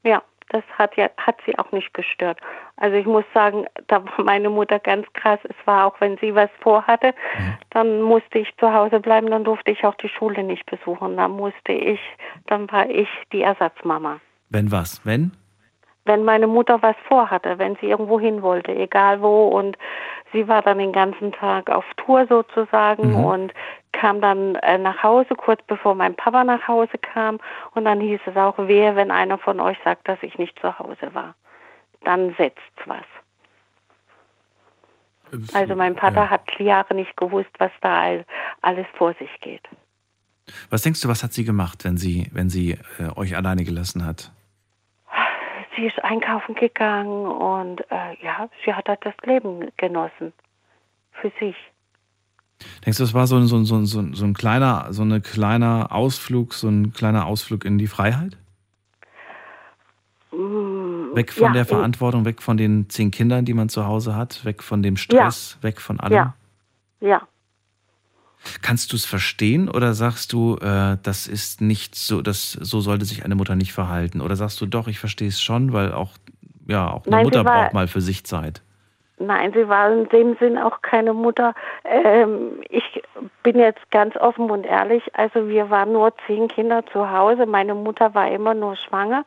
ja 0.02 0.22
das 0.48 0.62
hat 0.78 0.96
ja 0.96 1.08
hat 1.16 1.36
sie 1.46 1.58
auch 1.58 1.70
nicht 1.72 1.92
gestört. 1.94 2.38
Also 2.76 2.96
ich 2.96 3.06
muss 3.06 3.24
sagen, 3.32 3.66
da 3.86 4.04
war 4.04 4.24
meine 4.24 4.50
Mutter 4.50 4.78
ganz 4.78 5.06
krass. 5.14 5.40
Es 5.44 5.56
war 5.64 5.86
auch, 5.86 6.00
wenn 6.00 6.16
sie 6.18 6.34
was 6.34 6.50
vorhatte, 6.60 7.14
mhm. 7.38 7.54
dann 7.70 8.02
musste 8.02 8.38
ich 8.38 8.54
zu 8.58 8.72
Hause 8.72 9.00
bleiben, 9.00 9.30
dann 9.30 9.44
durfte 9.44 9.70
ich 9.70 9.84
auch 9.84 9.94
die 9.96 10.08
Schule 10.08 10.42
nicht 10.42 10.66
besuchen. 10.66 11.16
Dann 11.16 11.32
musste 11.32 11.72
ich, 11.72 12.00
dann 12.46 12.70
war 12.70 12.88
ich 12.88 13.08
die 13.32 13.42
Ersatzmama. 13.42 14.20
Wenn 14.50 14.70
was? 14.70 15.04
Wenn? 15.04 15.32
Wenn 16.04 16.24
meine 16.24 16.46
Mutter 16.46 16.82
was 16.82 16.96
vorhatte, 17.08 17.58
wenn 17.58 17.76
sie 17.76 17.86
irgendwo 17.86 18.20
hin 18.20 18.42
wollte, 18.42 18.74
egal 18.74 19.22
wo. 19.22 19.48
Und 19.48 19.78
sie 20.32 20.46
war 20.48 20.62
dann 20.62 20.78
den 20.78 20.92
ganzen 20.92 21.32
Tag 21.32 21.70
auf 21.70 21.84
Tour 21.96 22.26
sozusagen 22.28 23.12
mhm. 23.12 23.24
und 23.24 23.54
kam 23.92 24.20
dann 24.20 24.56
äh, 24.56 24.76
nach 24.76 25.02
Hause, 25.02 25.34
kurz 25.34 25.62
bevor 25.66 25.94
mein 25.94 26.14
Papa 26.14 26.44
nach 26.44 26.68
Hause 26.68 26.98
kam. 26.98 27.38
Und 27.74 27.84
dann 27.84 28.00
hieß 28.00 28.20
es 28.26 28.36
auch, 28.36 28.54
wer, 28.58 28.96
wenn 28.96 29.10
einer 29.10 29.38
von 29.38 29.60
euch 29.60 29.78
sagt, 29.84 30.08
dass 30.08 30.18
ich 30.22 30.36
nicht 30.36 30.58
zu 30.60 30.78
Hause 30.78 31.14
war. 31.14 31.34
Dann 32.02 32.34
setzt's 32.36 32.60
was. 32.86 33.04
Also 35.52 35.74
mein 35.74 35.96
Vater 35.96 36.24
ja. 36.24 36.30
hat 36.30 36.42
Jahre 36.58 36.94
nicht 36.94 37.16
gewusst, 37.16 37.50
was 37.58 37.72
da 37.80 38.04
alles 38.60 38.86
vor 38.96 39.14
sich 39.14 39.30
geht. 39.40 39.62
Was 40.70 40.82
denkst 40.82 41.00
du, 41.00 41.08
was 41.08 41.22
hat 41.22 41.32
sie 41.32 41.44
gemacht, 41.44 41.84
wenn 41.84 41.96
sie, 41.96 42.28
wenn 42.32 42.50
sie 42.50 42.78
äh, 42.98 43.16
euch 43.16 43.36
alleine 43.36 43.64
gelassen 43.64 44.04
hat? 44.04 44.30
Sie 45.76 45.86
ist 45.86 46.02
einkaufen 46.04 46.54
gegangen 46.54 47.26
und 47.26 47.80
äh, 47.90 48.16
ja, 48.22 48.48
sie 48.64 48.72
hat 48.72 48.88
halt 48.88 49.00
das 49.04 49.14
Leben 49.24 49.70
genossen. 49.76 50.32
Für 51.20 51.32
sich. 51.40 51.56
Denkst 52.84 52.98
du, 52.98 53.04
das 53.04 53.14
war 53.14 53.26
so, 53.26 53.36
ein- 53.36 53.46
so, 53.46 53.56
ein- 53.56 53.64
so, 53.64 53.76
ein- 53.76 53.86
so, 53.86 53.98
ein- 54.00 54.14
ein 54.14 54.34
kleiner, 54.34 54.86
so 54.90 55.02
eine 55.02 55.20
kleiner 55.20 55.88
Ausflug, 55.92 56.54
so 56.54 56.68
ein 56.68 56.92
kleiner 56.92 57.26
Ausflug 57.26 57.64
in 57.64 57.78
die 57.78 57.86
Freiheit? 57.86 58.36
Mm, 60.32 61.14
Weg 61.14 61.32
von 61.32 61.44
ja, 61.44 61.52
der 61.52 61.64
Verantwortung, 61.64 62.24
weg 62.24 62.42
von 62.42 62.56
den 62.56 62.88
zehn 62.90 63.10
Kindern, 63.10 63.44
die 63.44 63.54
man 63.54 63.68
zu 63.68 63.86
Hause 63.86 64.16
hat, 64.16 64.44
weg 64.44 64.62
von 64.62 64.82
dem 64.82 64.96
Stress, 64.96 65.58
weg 65.62 65.80
von 65.80 66.00
allem? 66.00 66.12
Ja. 66.14 66.34
Ja. 67.00 67.22
Kannst 68.62 68.92
du 68.92 68.96
es 68.96 69.04
verstehen 69.04 69.68
oder 69.70 69.94
sagst 69.94 70.32
du, 70.32 70.56
äh, 70.56 70.96
das 71.02 71.26
ist 71.26 71.60
nicht 71.60 71.94
so, 71.94 72.22
das, 72.22 72.52
so 72.52 72.80
sollte 72.80 73.04
sich 73.04 73.24
eine 73.24 73.34
Mutter 73.34 73.56
nicht 73.56 73.72
verhalten? 73.72 74.20
Oder 74.20 74.36
sagst 74.36 74.60
du 74.60 74.66
doch, 74.66 74.86
ich 74.88 74.98
verstehe 74.98 75.28
es 75.28 75.40
schon, 75.42 75.72
weil 75.72 75.92
auch, 75.92 76.10
ja, 76.66 76.90
auch 76.90 77.06
eine 77.06 77.16
Nein, 77.16 77.24
Mutter 77.24 77.44
war- 77.44 77.62
braucht 77.64 77.74
mal 77.74 77.88
für 77.88 78.00
sich 78.00 78.24
Zeit. 78.24 78.62
Nein, 79.18 79.52
sie 79.54 79.68
war 79.68 79.92
in 79.92 80.08
dem 80.08 80.36
Sinn 80.40 80.58
auch 80.58 80.82
keine 80.82 81.14
Mutter. 81.14 81.54
Ähm, 81.84 82.60
ich 82.68 83.00
bin 83.44 83.56
jetzt 83.58 83.88
ganz 83.92 84.16
offen 84.16 84.50
und 84.50 84.64
ehrlich. 84.64 85.04
Also 85.14 85.46
wir 85.48 85.70
waren 85.70 85.92
nur 85.92 86.12
zehn 86.26 86.48
Kinder 86.48 86.84
zu 86.92 87.08
Hause. 87.10 87.46
Meine 87.46 87.74
Mutter 87.76 88.12
war 88.14 88.28
immer 88.28 88.54
nur 88.54 88.74
schwanger, 88.74 89.24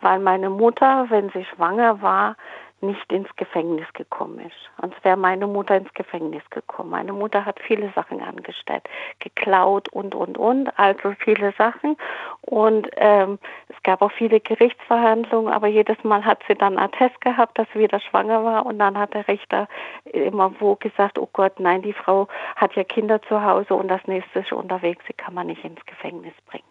weil 0.00 0.20
meine 0.20 0.48
Mutter, 0.48 1.04
wenn 1.10 1.28
sie 1.30 1.44
schwanger 1.54 2.00
war, 2.00 2.36
nicht 2.80 3.10
ins 3.10 3.28
Gefängnis 3.36 3.86
gekommen 3.94 4.38
ist. 4.40 4.56
Sonst 4.80 5.02
wäre 5.02 5.16
meine 5.16 5.46
Mutter 5.46 5.76
ins 5.76 5.92
Gefängnis 5.94 6.42
gekommen. 6.50 6.90
Meine 6.90 7.12
Mutter 7.12 7.44
hat 7.44 7.58
viele 7.60 7.90
Sachen 7.94 8.20
angestellt, 8.20 8.84
geklaut 9.18 9.88
und, 9.88 10.14
und, 10.14 10.36
und, 10.36 10.78
also 10.78 11.14
viele 11.18 11.52
Sachen. 11.56 11.96
Und 12.42 12.88
ähm, 12.96 13.38
es 13.68 13.82
gab 13.82 14.02
auch 14.02 14.12
viele 14.12 14.40
Gerichtsverhandlungen, 14.40 15.52
aber 15.52 15.68
jedes 15.68 16.02
Mal 16.04 16.24
hat 16.24 16.42
sie 16.46 16.54
dann 16.54 16.78
Attest 16.78 17.20
gehabt, 17.20 17.58
dass 17.58 17.66
sie 17.72 17.80
wieder 17.80 18.00
schwanger 18.00 18.44
war. 18.44 18.66
Und 18.66 18.78
dann 18.78 18.98
hat 18.98 19.14
der 19.14 19.26
Richter 19.26 19.68
immer 20.04 20.52
wo 20.60 20.76
gesagt, 20.76 21.18
oh 21.18 21.28
Gott, 21.32 21.58
nein, 21.58 21.82
die 21.82 21.94
Frau 21.94 22.28
hat 22.56 22.74
ja 22.74 22.84
Kinder 22.84 23.22
zu 23.22 23.42
Hause 23.42 23.74
und 23.74 23.88
das 23.88 24.06
nächste 24.06 24.40
ist 24.40 24.52
unterwegs, 24.52 25.02
sie 25.06 25.14
kann 25.14 25.34
man 25.34 25.46
nicht 25.46 25.64
ins 25.64 25.84
Gefängnis 25.86 26.34
bringen. 26.46 26.64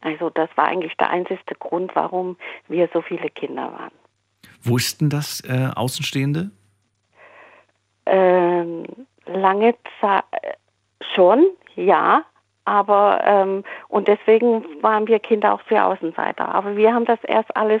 Also 0.00 0.30
das 0.30 0.48
war 0.56 0.66
eigentlich 0.66 0.96
der 0.96 1.10
einzigste 1.10 1.54
Grund, 1.54 1.94
warum 1.94 2.36
wir 2.68 2.88
so 2.92 3.02
viele 3.02 3.30
Kinder 3.30 3.72
waren. 3.72 3.92
Wussten 4.62 5.10
das 5.10 5.40
äh, 5.40 5.70
Außenstehende? 5.74 6.50
Ähm, 8.06 8.84
lange 9.26 9.74
Zeit 10.00 10.24
schon, 11.14 11.46
ja. 11.74 12.24
Aber 12.64 13.22
ähm, 13.24 13.64
und 13.88 14.08
deswegen 14.08 14.62
waren 14.82 15.08
wir 15.08 15.20
Kinder 15.20 15.54
auch 15.54 15.62
für 15.62 15.82
Außenseiter. 15.82 16.54
Aber 16.54 16.76
wir 16.76 16.92
haben 16.92 17.06
das 17.06 17.18
erst 17.24 17.56
alles 17.56 17.80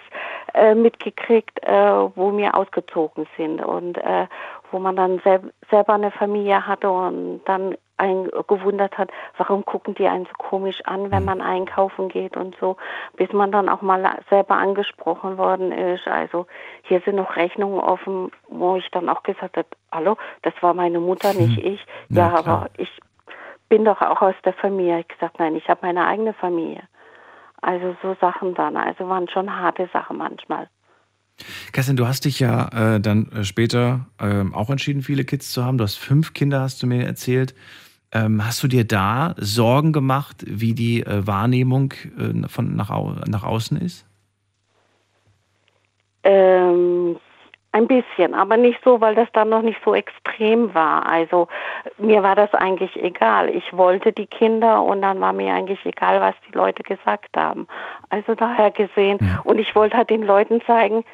äh, 0.54 0.74
mitgekriegt, 0.74 1.62
äh, 1.62 2.16
wo 2.16 2.34
wir 2.34 2.54
ausgezogen 2.54 3.26
sind 3.36 3.62
und 3.62 3.98
äh, 3.98 4.26
wo 4.70 4.78
man 4.78 4.96
dann 4.96 5.20
sel 5.24 5.52
selber 5.70 5.92
eine 5.92 6.10
Familie 6.10 6.66
hatte 6.66 6.90
und 6.90 7.42
dann 7.44 7.76
einen 7.98 8.30
gewundert 8.46 8.96
hat, 8.96 9.10
warum 9.36 9.64
gucken 9.64 9.94
die 9.94 10.06
einen 10.06 10.24
so 10.26 10.32
komisch 10.38 10.80
an, 10.84 11.10
wenn 11.10 11.24
man 11.24 11.40
einkaufen 11.40 12.08
geht 12.08 12.36
und 12.36 12.56
so, 12.60 12.76
bis 13.16 13.32
man 13.32 13.52
dann 13.52 13.68
auch 13.68 13.82
mal 13.82 14.18
selber 14.30 14.56
angesprochen 14.56 15.36
worden 15.36 15.72
ist. 15.72 16.06
Also 16.06 16.46
hier 16.82 17.00
sind 17.04 17.16
noch 17.16 17.36
Rechnungen 17.36 17.80
offen, 17.80 18.30
wo 18.48 18.76
ich 18.76 18.88
dann 18.90 19.08
auch 19.08 19.22
gesagt 19.22 19.56
habe, 19.56 19.68
hallo, 19.90 20.16
das 20.42 20.54
war 20.60 20.74
meine 20.74 21.00
Mutter, 21.00 21.34
nicht 21.34 21.58
ich. 21.58 21.84
Ja, 22.08 22.28
Ja, 22.28 22.38
aber 22.38 22.70
ich 22.76 22.90
bin 23.68 23.84
doch 23.84 24.00
auch 24.00 24.22
aus 24.22 24.34
der 24.44 24.54
Familie. 24.54 25.00
Ich 25.00 25.08
gesagt, 25.08 25.38
nein, 25.38 25.56
ich 25.56 25.68
habe 25.68 25.80
meine 25.82 26.06
eigene 26.06 26.34
Familie. 26.34 26.82
Also 27.60 27.96
so 28.02 28.16
Sachen 28.20 28.54
dann. 28.54 28.76
Also 28.76 29.08
waren 29.08 29.28
schon 29.28 29.54
harte 29.54 29.88
Sachen 29.92 30.16
manchmal. 30.16 30.68
Kerstin, 31.72 31.96
du 31.96 32.06
hast 32.06 32.24
dich 32.24 32.40
ja 32.40 32.96
äh, 32.96 33.00
dann 33.00 33.30
äh, 33.32 33.44
später 33.44 34.06
ähm, 34.20 34.54
auch 34.54 34.70
entschieden, 34.70 35.02
viele 35.02 35.24
Kids 35.24 35.52
zu 35.52 35.64
haben. 35.64 35.78
Du 35.78 35.84
hast 35.84 35.96
fünf 35.96 36.34
Kinder, 36.34 36.60
hast 36.60 36.82
du 36.82 36.86
mir 36.86 37.04
erzählt. 37.04 37.54
Ähm, 38.12 38.44
hast 38.44 38.62
du 38.62 38.68
dir 38.68 38.84
da 38.84 39.34
Sorgen 39.36 39.92
gemacht, 39.92 40.36
wie 40.46 40.74
die 40.74 41.02
äh, 41.02 41.26
Wahrnehmung 41.26 41.92
äh, 42.18 42.48
von 42.48 42.74
nach, 42.74 42.90
au 42.90 43.16
nach 43.26 43.44
außen 43.44 43.78
ist? 43.78 44.06
Ähm, 46.24 47.16
ein 47.72 47.86
bisschen, 47.86 48.34
aber 48.34 48.56
nicht 48.56 48.80
so, 48.82 49.00
weil 49.00 49.14
das 49.14 49.28
dann 49.32 49.50
noch 49.50 49.62
nicht 49.62 49.78
so 49.84 49.94
extrem 49.94 50.74
war. 50.74 51.06
Also 51.06 51.48
mir 51.98 52.22
war 52.22 52.34
das 52.34 52.52
eigentlich 52.54 52.96
egal. 52.96 53.50
Ich 53.50 53.76
wollte 53.76 54.12
die 54.12 54.26
Kinder 54.26 54.82
und 54.82 55.02
dann 55.02 55.20
war 55.20 55.34
mir 55.34 55.52
eigentlich 55.52 55.84
egal, 55.84 56.20
was 56.20 56.34
die 56.48 56.56
Leute 56.56 56.82
gesagt 56.82 57.36
haben. 57.36 57.66
Also 58.08 58.34
daher 58.34 58.70
gesehen. 58.70 59.18
Und 59.44 59.58
ich 59.58 59.74
wollte 59.74 59.98
halt 59.98 60.08
den 60.08 60.22
Leuten 60.22 60.62
zeigen, 60.62 61.04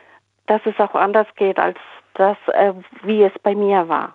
dass 0.46 0.60
es 0.64 0.78
auch 0.78 0.94
anders 0.94 1.26
geht, 1.36 1.58
als 1.58 1.78
das, 2.14 2.36
äh, 2.52 2.72
wie 3.02 3.24
es 3.24 3.32
bei 3.42 3.54
mir 3.54 3.88
war. 3.88 4.14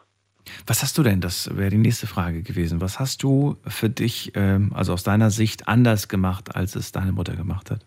Was 0.68 0.82
hast 0.82 0.98
du 0.98 1.04
denn, 1.04 1.22
das 1.22 1.56
wäre 1.56 1.70
die 1.70 1.78
nächste 1.78 2.08
Frage 2.08 2.42
gewesen, 2.44 2.82
was 2.82 3.00
hast 3.00 3.24
du 3.24 3.58
für 3.68 3.90
dich, 3.90 4.32
ähm, 4.36 4.72
also 4.76 4.94
aus 4.94 5.04
deiner 5.04 5.30
Sicht, 5.30 5.68
anders 5.68 6.08
gemacht, 6.08 6.56
als 6.56 6.76
es 6.76 6.92
deine 6.92 7.12
Mutter 7.12 7.36
gemacht 7.36 7.72
hat? 7.72 7.80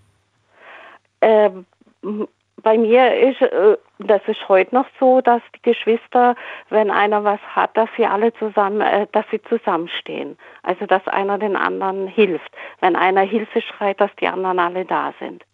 Ähm, 1.20 1.66
bei 2.62 2.78
mir 2.78 3.14
ist, 3.14 3.40
äh, 3.40 3.76
das 3.98 4.20
ist 4.26 4.48
heute 4.48 4.74
noch 4.74 4.86
so, 4.98 5.20
dass 5.20 5.42
die 5.54 5.62
Geschwister, 5.62 6.36
wenn 6.70 6.90
einer 6.90 7.24
was 7.24 7.40
hat, 7.40 7.76
dass 7.76 7.88
sie 7.96 8.06
alle 8.06 8.32
zusammen, 8.34 8.80
äh, 8.80 9.06
dass 9.12 9.24
sie 9.30 9.42
zusammenstehen. 9.42 10.36
Also 10.62 10.86
dass 10.86 11.06
einer 11.08 11.38
den 11.38 11.56
anderen 11.56 12.06
hilft. 12.06 12.50
Wenn 12.80 12.96
einer 12.96 13.22
Hilfe 13.22 13.62
schreit, 13.62 14.00
dass 14.00 14.10
die 14.20 14.28
anderen 14.28 14.58
alle 14.58 14.84
da 14.84 15.12
sind. 15.18 15.44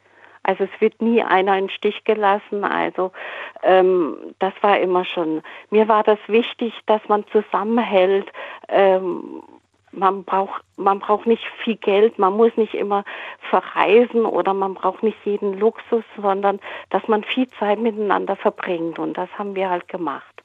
Also 0.48 0.64
es 0.64 0.80
wird 0.80 1.02
nie 1.02 1.22
einer 1.22 1.58
im 1.58 1.68
Stich 1.68 2.04
gelassen. 2.04 2.64
Also 2.64 3.12
ähm, 3.62 4.16
das 4.38 4.54
war 4.62 4.80
immer 4.80 5.04
schon. 5.04 5.42
Mir 5.68 5.88
war 5.88 6.02
das 6.02 6.18
wichtig, 6.26 6.72
dass 6.86 7.02
man 7.06 7.26
zusammenhält. 7.26 8.32
Ähm, 8.68 9.42
man 9.92 10.24
braucht 10.24 10.64
man 10.78 11.00
braucht 11.00 11.26
nicht 11.26 11.44
viel 11.62 11.76
Geld, 11.76 12.18
man 12.18 12.34
muss 12.34 12.56
nicht 12.56 12.72
immer 12.72 13.04
verreisen 13.50 14.24
oder 14.24 14.54
man 14.54 14.72
braucht 14.72 15.02
nicht 15.02 15.18
jeden 15.26 15.58
Luxus, 15.58 16.04
sondern 16.16 16.60
dass 16.88 17.06
man 17.08 17.24
viel 17.24 17.48
Zeit 17.50 17.78
miteinander 17.78 18.34
verbringt 18.34 18.98
und 18.98 19.18
das 19.18 19.28
haben 19.36 19.54
wir 19.54 19.68
halt 19.68 19.86
gemacht. 19.86 20.42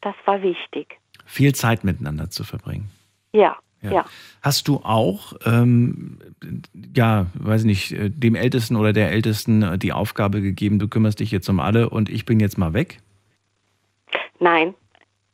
Das 0.00 0.14
war 0.24 0.40
wichtig. 0.40 0.98
Viel 1.26 1.54
Zeit 1.54 1.84
miteinander 1.84 2.30
zu 2.30 2.44
verbringen. 2.44 2.90
Ja, 3.32 3.58
ja. 3.82 4.04
Hast 4.42 4.68
du 4.68 4.76
auch, 4.82 5.34
ähm, 5.44 6.18
ja, 6.96 7.26
weiß 7.34 7.64
nicht, 7.64 7.92
äh, 7.92 8.10
dem 8.10 8.34
Ältesten 8.34 8.76
oder 8.76 8.92
der 8.92 9.10
Ältesten 9.10 9.62
äh, 9.62 9.78
die 9.78 9.92
Aufgabe 9.92 10.40
gegeben, 10.40 10.78
du 10.78 10.88
kümmerst 10.88 11.20
dich 11.20 11.30
jetzt 11.30 11.48
um 11.48 11.60
alle 11.60 11.88
und 11.88 12.08
ich 12.08 12.24
bin 12.24 12.40
jetzt 12.40 12.58
mal 12.58 12.72
weg? 12.72 12.98
Nein. 14.40 14.74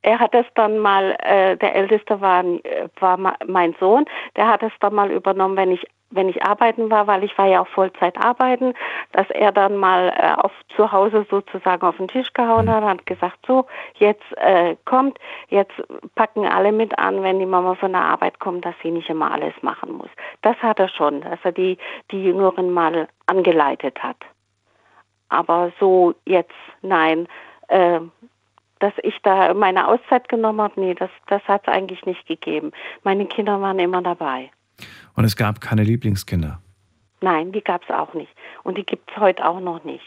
Er 0.03 0.19
hat 0.19 0.35
es 0.35 0.45
dann 0.55 0.79
mal, 0.81 1.17
äh, 1.23 1.57
der 1.57 1.75
Älteste 1.75 2.21
war, 2.21 2.45
äh, 2.45 2.89
war 3.01 3.37
mein 3.47 3.75
Sohn, 3.81 4.05
der 4.37 4.49
hat 4.49 4.63
es 4.63 4.73
dann 4.81 4.95
mal 4.95 5.11
übernommen, 5.11 5.57
wenn 5.57 5.71
ich 5.71 5.87
wenn 6.15 6.29
ich 6.29 6.45
arbeiten 6.45 6.91
war, 6.91 7.07
weil 7.07 7.25
ich 7.25 7.37
war 7.37 7.47
ja 7.47 7.61
auch 7.61 7.69
Vollzeit 7.69 8.17
arbeiten, 8.19 8.75
dass 9.13 9.29
er 9.31 9.53
dann 9.53 9.77
mal 9.77 10.09
äh, 10.17 10.41
auf 10.41 10.53
zu 10.77 10.93
Hause 10.93 11.27
sozusagen 11.31 11.87
auf 11.87 11.97
den 11.97 12.09
Tisch 12.09 12.33
gehauen 12.33 12.71
hat, 12.71 12.85
hat 12.85 13.07
gesagt, 13.07 13.39
so, 13.47 13.67
jetzt 13.99 14.25
äh, 14.37 14.77
kommt, 14.85 15.19
jetzt 15.49 15.75
packen 16.15 16.47
alle 16.47 16.73
mit 16.73 16.99
an, 16.99 17.23
wenn 17.23 17.39
die 17.39 17.47
Mama 17.47 17.75
von 17.75 17.93
der 17.93 18.03
Arbeit 18.03 18.39
kommt, 18.39 18.65
dass 18.65 18.75
sie 18.83 18.91
nicht 18.91 19.11
immer 19.11 19.31
alles 19.31 19.55
machen 19.63 19.93
muss. 19.93 20.11
Das 20.43 20.57
hat 20.59 20.79
er 20.79 20.89
schon, 20.89 21.21
dass 21.23 21.39
er 21.43 21.53
die, 21.53 21.79
die 22.11 22.25
Jüngeren 22.25 22.73
mal 22.73 23.09
angeleitet 23.27 24.03
hat. 24.03 24.17
Aber 25.29 25.73
so 25.81 26.15
jetzt, 26.27 26.55
nein, 26.83 27.27
äh, 27.69 28.01
dass 28.79 28.93
ich 29.03 29.21
da 29.23 29.55
meine 29.55 29.89
Auszeit 29.89 30.29
genommen 30.29 30.61
habe, 30.61 30.81
nee, 30.81 30.95
das, 30.95 31.11
das 31.27 31.43
hat 31.49 31.67
es 31.67 31.73
eigentlich 31.73 32.05
nicht 32.05 32.27
gegeben. 32.27 32.73
Meine 33.03 33.27
Kinder 33.27 33.61
waren 33.61 33.79
immer 33.79 34.03
dabei. 34.03 34.51
Und 35.15 35.25
es 35.25 35.37
gab 35.37 35.61
keine 35.61 35.85
Lieblingskinder. 35.85 36.61
Nein, 37.21 37.53
die 37.53 37.63
gab 37.63 37.83
es 37.85 37.91
auch 37.95 38.13
nicht. 38.15 38.31
Und 38.65 38.77
die 38.77 38.85
gibt 38.85 39.11
es 39.11 39.17
heute 39.17 39.47
auch 39.47 39.61
noch 39.61 39.85
nicht. 39.85 40.05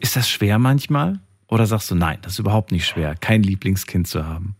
Ist 0.00 0.16
das 0.16 0.28
schwer 0.28 0.58
manchmal? 0.58 1.20
Oder 1.48 1.66
sagst 1.66 1.90
du, 1.90 1.94
nein, 1.94 2.18
das 2.22 2.32
ist 2.32 2.38
überhaupt 2.40 2.72
nicht 2.72 2.86
schwer, 2.86 3.14
kein 3.20 3.42
Lieblingskind 3.42 4.06
zu 4.06 4.26
haben? 4.26 4.56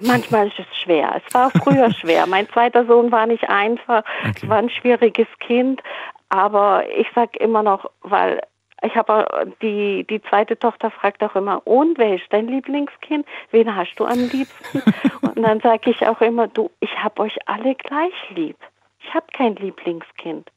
Manchmal 0.00 0.48
ist 0.48 0.58
es 0.58 0.66
schwer. 0.82 1.20
Es 1.26 1.34
war 1.34 1.50
früher 1.50 1.90
schwer. 2.00 2.26
Mein 2.26 2.48
zweiter 2.50 2.86
Sohn 2.86 3.10
war 3.10 3.26
nicht 3.26 3.48
einfach. 3.48 4.04
Es 4.34 4.46
war 4.46 4.58
ein 4.58 4.70
schwieriges 4.70 5.28
Kind. 5.40 5.82
Aber 6.28 6.84
ich 6.96 7.06
sag 7.14 7.36
immer 7.36 7.62
noch, 7.62 7.90
weil 8.02 8.40
ich 8.82 8.94
habe 8.94 9.54
die, 9.62 10.04
die 10.04 10.22
zweite 10.22 10.58
Tochter 10.58 10.90
fragt 10.90 11.22
auch 11.22 11.34
immer, 11.34 11.66
und 11.66 11.98
wer 11.98 12.14
ist 12.16 12.26
dein 12.30 12.46
Lieblingskind? 12.48 13.26
Wen 13.50 13.74
hast 13.74 13.94
du 13.96 14.04
am 14.04 14.18
liebsten? 14.28 14.82
und 15.22 15.42
dann 15.42 15.60
sage 15.60 15.90
ich 15.90 16.06
auch 16.06 16.20
immer, 16.20 16.48
du, 16.48 16.70
ich 16.80 17.02
habe 17.02 17.22
euch 17.22 17.36
alle 17.46 17.74
gleich 17.74 18.30
lieb. 18.30 18.56
Ich 19.00 19.14
habe 19.14 19.26
kein 19.32 19.56
Lieblingskind. 19.56 20.50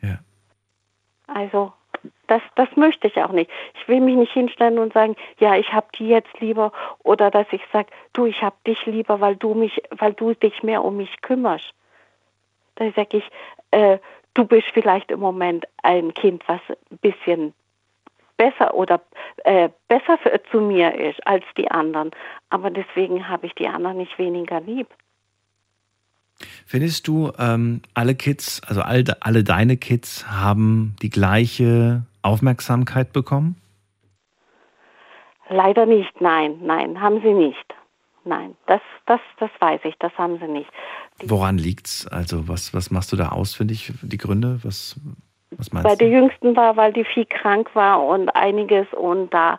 Ja. 0.00 0.18
Also 1.28 1.72
das, 2.26 2.42
das 2.56 2.68
möchte 2.76 3.06
ich 3.06 3.16
auch 3.22 3.30
nicht. 3.32 3.50
Ich 3.74 3.86
will 3.88 4.00
mich 4.00 4.16
nicht 4.16 4.32
hinstellen 4.32 4.78
und 4.78 4.92
sagen, 4.92 5.14
ja, 5.38 5.56
ich 5.56 5.72
habe 5.72 5.86
die 5.98 6.08
jetzt 6.08 6.40
lieber 6.40 6.72
oder 7.04 7.30
dass 7.30 7.46
ich 7.52 7.62
sage, 7.72 7.88
du, 8.12 8.26
ich 8.26 8.42
habe 8.42 8.56
dich 8.66 8.84
lieber, 8.86 9.20
weil 9.20 9.36
du 9.36 9.54
mich, 9.54 9.82
weil 9.90 10.14
du 10.14 10.34
dich 10.34 10.62
mehr 10.62 10.82
um 10.82 10.96
mich 10.96 11.20
kümmerst. 11.20 11.72
Da 12.76 12.90
sage 12.92 13.18
ich, 13.18 13.30
äh, 13.70 13.98
du 14.34 14.44
bist 14.44 14.66
vielleicht 14.72 15.10
im 15.10 15.20
Moment 15.20 15.66
ein 15.82 16.14
Kind, 16.14 16.42
was 16.46 16.60
ein 16.68 16.98
bisschen 16.98 17.54
besser 18.36 18.74
oder 18.74 19.00
äh, 19.44 19.68
besser 19.88 20.18
für, 20.18 20.40
zu 20.50 20.60
mir 20.60 20.94
ist 20.94 21.24
als 21.26 21.44
die 21.56 21.70
anderen. 21.70 22.10
Aber 22.50 22.70
deswegen 22.70 23.28
habe 23.28 23.46
ich 23.46 23.54
die 23.54 23.68
anderen 23.68 23.98
nicht 23.98 24.18
weniger 24.18 24.60
lieb. 24.60 24.88
Findest 26.66 27.06
du, 27.06 27.30
ähm, 27.38 27.82
alle 27.94 28.14
Kids, 28.14 28.62
also 28.66 28.80
all, 28.80 29.04
alle 29.20 29.44
deine 29.44 29.76
Kids 29.76 30.26
haben 30.28 30.96
die 31.02 31.10
gleiche 31.10 32.02
Aufmerksamkeit 32.22 33.12
bekommen? 33.12 33.56
Leider 35.48 35.86
nicht, 35.86 36.20
nein, 36.20 36.58
nein, 36.62 37.00
haben 37.00 37.20
sie 37.20 37.34
nicht. 37.34 37.74
Nein, 38.24 38.56
das, 38.66 38.80
das, 39.06 39.20
das 39.38 39.50
weiß 39.58 39.80
ich, 39.84 39.96
das 39.98 40.12
haben 40.16 40.38
sie 40.38 40.48
nicht. 40.48 40.70
Woran 41.24 41.58
liegt's? 41.58 42.06
Also 42.08 42.48
was, 42.48 42.74
was 42.74 42.90
machst 42.90 43.12
du 43.12 43.16
da 43.16 43.30
ausfindig, 43.30 43.92
die 44.02 44.18
Gründe? 44.18 44.58
Was, 44.62 45.00
was 45.52 45.72
meinst 45.72 45.88
Bei 45.88 45.94
du? 45.94 45.98
der 45.98 46.08
Jüngsten 46.08 46.56
war, 46.56 46.76
weil 46.76 46.92
die 46.92 47.04
viel 47.04 47.26
krank 47.26 47.74
war 47.74 48.04
und 48.04 48.28
einiges 48.30 48.86
und 48.92 49.32
da 49.32 49.58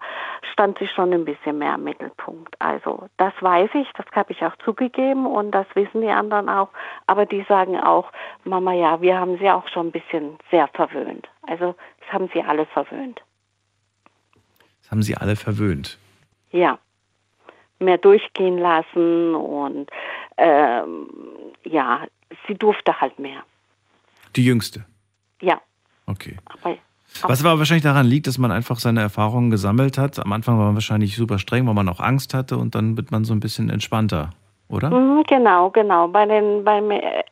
stand 0.52 0.78
sie 0.80 0.88
schon 0.88 1.14
ein 1.14 1.26
bisschen 1.26 1.58
mehr 1.58 1.76
im 1.76 1.84
Mittelpunkt. 1.84 2.56
Also 2.60 3.08
das 3.18 3.34
weiß 3.42 3.70
ich, 3.74 3.88
das 3.96 4.06
habe 4.14 4.32
ich 4.32 4.42
auch 4.44 4.56
zugegeben 4.64 5.26
und 5.26 5.52
das 5.52 5.66
wissen 5.74 6.02
die 6.02 6.10
anderen 6.10 6.50
auch. 6.50 6.70
Aber 7.08 7.26
die 7.26 7.44
sagen 7.48 7.78
auch, 7.80 8.12
Mama, 8.44 8.74
ja, 8.74 9.02
wir 9.02 9.18
haben 9.20 9.38
sie 9.40 9.50
auch 9.50 9.68
schon 9.68 9.88
ein 9.88 9.92
bisschen 9.92 10.38
sehr 10.52 10.68
verwöhnt. 10.70 11.28
Also 11.48 11.76
das 12.00 12.14
haben 12.14 12.30
sie 12.34 12.42
alle 12.42 12.66
verwöhnt. 12.68 13.22
Das 14.82 14.92
haben 14.92 15.02
sie 15.02 15.16
alle 15.16 15.36
verwöhnt. 15.36 15.98
Ja, 16.52 16.78
mehr 17.80 17.98
durchgehen 17.98 18.58
lassen 18.58 19.36
und 19.36 19.90
ähm, 20.38 21.10
ja, 21.66 22.06
sie 22.48 22.56
durfte 22.56 23.00
halt 23.00 23.20
mehr. 23.20 23.44
Die 24.36 24.46
jüngste? 24.46 24.86
Ja. 25.42 25.62
Okay. 26.06 26.38
Aber, 26.46 26.78
Was 27.30 27.46
aber 27.46 27.60
wahrscheinlich 27.60 27.84
daran 27.84 28.08
liegt, 28.08 28.28
dass 28.28 28.38
man 28.38 28.52
einfach 28.52 28.80
seine 28.80 29.02
Erfahrungen 29.02 29.52
gesammelt 29.52 29.98
hat. 29.98 30.20
Am 30.20 30.32
Anfang 30.34 30.58
war 30.58 30.66
man 30.66 30.76
wahrscheinlich 30.76 31.16
super 31.16 31.40
streng, 31.40 31.68
weil 31.68 31.74
man 31.74 31.88
auch 31.90 32.00
Angst 32.00 32.34
hatte 32.34 32.58
und 32.58 32.76
dann 32.76 32.98
wird 32.98 33.12
man 33.12 33.24
so 33.24 33.34
ein 33.34 33.40
bisschen 33.40 33.70
entspannter, 33.70 34.32
oder? 34.68 34.90
Mhm, 34.90 35.24
genau, 35.28 35.70
genau. 35.70 36.08
Bei 36.08 36.26
den 36.26 36.64
beim 36.64 36.90
äh, 36.92 37.24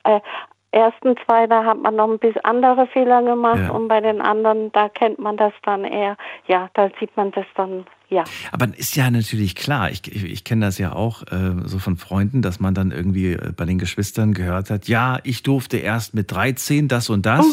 ersten 0.71 1.15
zwei, 1.25 1.47
da 1.47 1.65
hat 1.65 1.81
man 1.81 1.95
noch 1.95 2.09
ein 2.09 2.19
bisschen 2.19 2.43
andere 2.43 2.87
Fehler 2.87 3.21
gemacht 3.23 3.59
Ja. 3.59 3.71
und 3.71 3.87
bei 3.87 3.99
den 3.99 4.21
anderen, 4.21 4.71
da 4.71 4.89
kennt 4.89 5.19
man 5.19 5.37
das 5.37 5.53
dann 5.63 5.83
eher, 5.83 6.17
ja, 6.47 6.69
da 6.73 6.89
sieht 6.99 7.15
man 7.17 7.31
das 7.31 7.45
dann, 7.55 7.85
ja. 8.09 8.23
Aber 8.51 8.67
ist 8.77 8.95
ja 8.95 9.11
natürlich 9.11 9.55
klar, 9.55 9.91
ich, 9.91 10.01
ich, 10.07 10.23
ich 10.23 10.43
kenne 10.43 10.65
das 10.65 10.77
ja 10.77 10.93
auch 10.93 11.23
äh, 11.23 11.55
so 11.65 11.79
von 11.79 11.97
Freunden, 11.97 12.41
dass 12.41 12.59
man 12.59 12.73
dann 12.73 12.91
irgendwie 12.91 13.33
äh, 13.33 13.51
bei 13.55 13.65
den 13.65 13.79
Geschwistern 13.79 14.33
gehört 14.33 14.69
hat, 14.69 14.87
ja, 14.87 15.19
ich 15.23 15.43
durfte 15.43 15.77
erst 15.77 16.13
mit 16.13 16.31
13 16.31 16.87
das 16.87 17.09
und 17.09 17.25
das. 17.25 17.45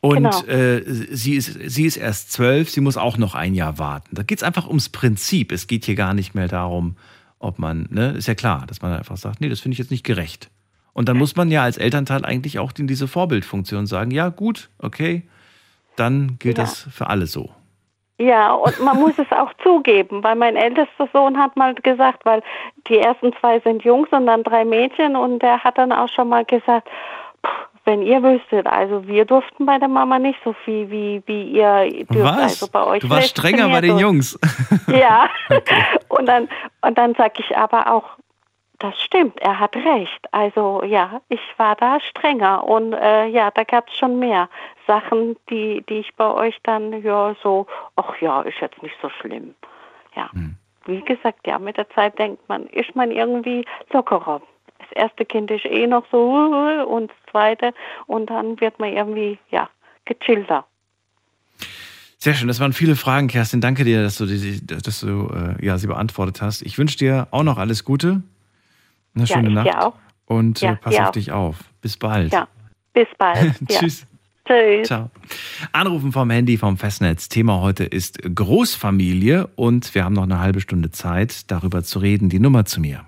Und 0.00 0.16
genau. 0.16 0.44
äh, 0.44 0.82
sie, 0.86 1.34
ist, 1.34 1.58
sie 1.64 1.86
ist 1.86 1.96
erst 1.96 2.30
zwölf, 2.30 2.68
sie 2.68 2.82
muss 2.82 2.98
auch 2.98 3.16
noch 3.16 3.34
ein 3.34 3.54
Jahr 3.54 3.78
warten. 3.78 4.14
Da 4.14 4.22
geht 4.22 4.36
es 4.36 4.44
einfach 4.44 4.66
ums 4.66 4.90
Prinzip. 4.90 5.50
Es 5.50 5.66
geht 5.66 5.86
hier 5.86 5.94
gar 5.94 6.12
nicht 6.12 6.34
mehr 6.34 6.46
darum, 6.46 6.96
ob 7.38 7.58
man, 7.58 7.86
ne, 7.90 8.10
ist 8.10 8.28
ja 8.28 8.34
klar, 8.34 8.64
dass 8.66 8.82
man 8.82 8.92
einfach 8.92 9.16
sagt, 9.16 9.40
nee, 9.40 9.48
das 9.48 9.60
finde 9.60 9.72
ich 9.72 9.78
jetzt 9.78 9.90
nicht 9.90 10.04
gerecht. 10.04 10.50
Und 10.94 11.08
dann 11.08 11.18
muss 11.18 11.36
man 11.36 11.50
ja 11.50 11.62
als 11.62 11.76
Elternteil 11.76 12.24
eigentlich 12.24 12.58
auch 12.58 12.72
in 12.78 12.86
diese 12.86 13.08
Vorbildfunktion 13.08 13.86
sagen, 13.86 14.10
ja, 14.12 14.28
gut, 14.30 14.70
okay, 14.80 15.22
dann 15.96 16.36
gilt 16.38 16.56
Ja. 16.58 16.64
das 16.64 16.88
für 16.90 17.08
alle 17.08 17.26
so. 17.26 17.50
Ja, 18.18 18.52
und 18.52 18.78
man 18.80 18.96
muss 19.00 19.18
es 19.18 19.30
auch 19.32 19.52
zugeben, 19.62 20.22
weil 20.22 20.36
mein 20.36 20.54
ältester 20.56 21.08
Sohn 21.12 21.36
hat 21.36 21.56
mal 21.56 21.74
gesagt, 21.74 22.24
weil 22.24 22.42
die 22.88 22.98
ersten 22.98 23.32
zwei 23.40 23.58
sind 23.60 23.82
Jungs 23.84 24.08
und 24.12 24.26
dann 24.26 24.44
drei 24.44 24.64
Mädchen 24.64 25.16
und 25.16 25.40
der 25.42 25.62
hat 25.64 25.76
dann 25.78 25.90
auch 25.92 26.08
schon 26.08 26.28
mal 26.28 26.44
gesagt, 26.44 26.88
"Puh, 27.42 27.50
wenn 27.86 28.02
ihr 28.02 28.22
wüsstet, 28.22 28.66
also 28.68 29.06
wir 29.08 29.24
durften 29.24 29.66
bei 29.66 29.78
der 29.78 29.88
Mama 29.88 30.18
nicht 30.20 30.38
so 30.44 30.54
viel 30.64 30.88
wie, 30.90 31.22
wie 31.26 31.42
ihr 31.58 31.88
dürft. 32.06 32.24
Was? 32.24 32.38
Also 32.62 32.68
bei 32.68 32.84
euch 32.86 33.00
du 33.00 33.10
warst 33.10 33.30
strenger 33.30 33.68
bei 33.68 33.80
den 33.80 33.90
durch." 33.90 34.02
Jungs. 34.02 34.38
Ja. 34.86 35.28
Und 36.08 36.26
dann, 36.26 36.48
und 36.82 36.96
dann 36.96 37.14
sage 37.16 37.34
ich 37.40 37.56
aber 37.56 37.92
auch, 37.92 38.04
das 38.84 39.00
stimmt, 39.00 39.40
er 39.40 39.58
hat 39.58 39.74
recht. 39.76 40.28
Also 40.30 40.82
ja, 40.84 41.22
ich 41.30 41.40
war 41.56 41.74
da 41.74 41.98
strenger 42.00 42.64
und 42.64 42.92
äh, 42.92 43.26
ja, 43.28 43.50
da 43.50 43.64
gab 43.64 43.88
es 43.88 43.96
schon 43.96 44.18
mehr 44.18 44.50
Sachen, 44.86 45.36
die, 45.48 45.82
die 45.88 46.00
ich 46.00 46.14
bei 46.16 46.30
euch 46.30 46.58
dann 46.64 47.02
ja 47.02 47.34
so, 47.42 47.66
ach 47.96 48.20
ja, 48.20 48.42
ist 48.42 48.60
jetzt 48.60 48.82
nicht 48.82 48.94
so 49.00 49.08
schlimm. 49.08 49.54
Ja. 50.14 50.28
Wie 50.84 51.00
gesagt, 51.00 51.46
ja, 51.46 51.58
mit 51.58 51.78
der 51.78 51.88
Zeit 51.90 52.18
denkt 52.18 52.46
man, 52.46 52.66
ist 52.66 52.94
man 52.94 53.10
irgendwie 53.10 53.64
lockerer. 53.90 54.42
Das 54.78 54.92
erste 54.92 55.24
Kind 55.24 55.50
ist 55.50 55.64
eh 55.64 55.86
noch 55.86 56.04
so 56.12 56.20
und 56.86 57.10
das 57.10 57.16
zweite 57.30 57.72
und 58.06 58.28
dann 58.28 58.60
wird 58.60 58.78
man 58.78 58.92
irgendwie, 58.92 59.38
ja, 59.50 59.70
gechillter. 60.04 60.66
Sehr 62.18 62.34
schön, 62.34 62.48
das 62.48 62.60
waren 62.60 62.74
viele 62.74 62.96
Fragen, 62.96 63.28
Kerstin. 63.28 63.62
Danke 63.62 63.84
dir, 63.84 64.02
dass 64.02 64.18
du, 64.18 64.26
die, 64.26 64.64
dass 64.66 65.00
du 65.00 65.30
äh, 65.34 65.64
ja, 65.64 65.78
sie 65.78 65.86
beantwortet 65.86 66.42
hast. 66.42 66.60
Ich 66.60 66.76
wünsche 66.76 66.98
dir 66.98 67.28
auch 67.30 67.44
noch 67.44 67.56
alles 67.56 67.84
Gute. 67.84 68.22
Eine 69.14 69.24
Ja, 69.24 69.36
schöne 69.36 69.48
ich 69.48 69.54
Nacht. 69.54 69.76
auch. 69.76 69.94
Und 70.26 70.60
Ja, 70.60 70.72
äh, 70.72 70.76
pass 70.76 70.94
dir 70.94 71.02
auf 71.02 71.08
auch. 71.08 71.12
dich 71.12 71.32
auf. 71.32 71.56
Bis 71.80 71.96
bald. 71.96 72.32
Ja, 72.32 72.48
bis 72.92 73.08
bald. 73.18 73.54
ja. 73.68 73.78
Tschüss. 73.78 74.06
Tschüss. 74.46 74.86
Ciao. 74.88 75.10
Anrufen 75.72 76.12
vom 76.12 76.28
Handy 76.30 76.58
vom 76.58 76.76
Festnetz. 76.76 77.28
Thema 77.30 77.60
heute 77.60 77.84
ist 77.84 78.18
Großfamilie 78.34 79.46
und 79.56 79.94
wir 79.94 80.04
haben 80.04 80.12
noch 80.14 80.24
eine 80.24 80.38
halbe 80.38 80.60
Stunde 80.60 80.90
Zeit, 80.90 81.50
darüber 81.50 81.82
zu 81.82 81.98
reden. 81.98 82.28
Die 82.28 82.40
Nummer 82.40 82.64
zu 82.66 82.80
mir. 82.80 83.04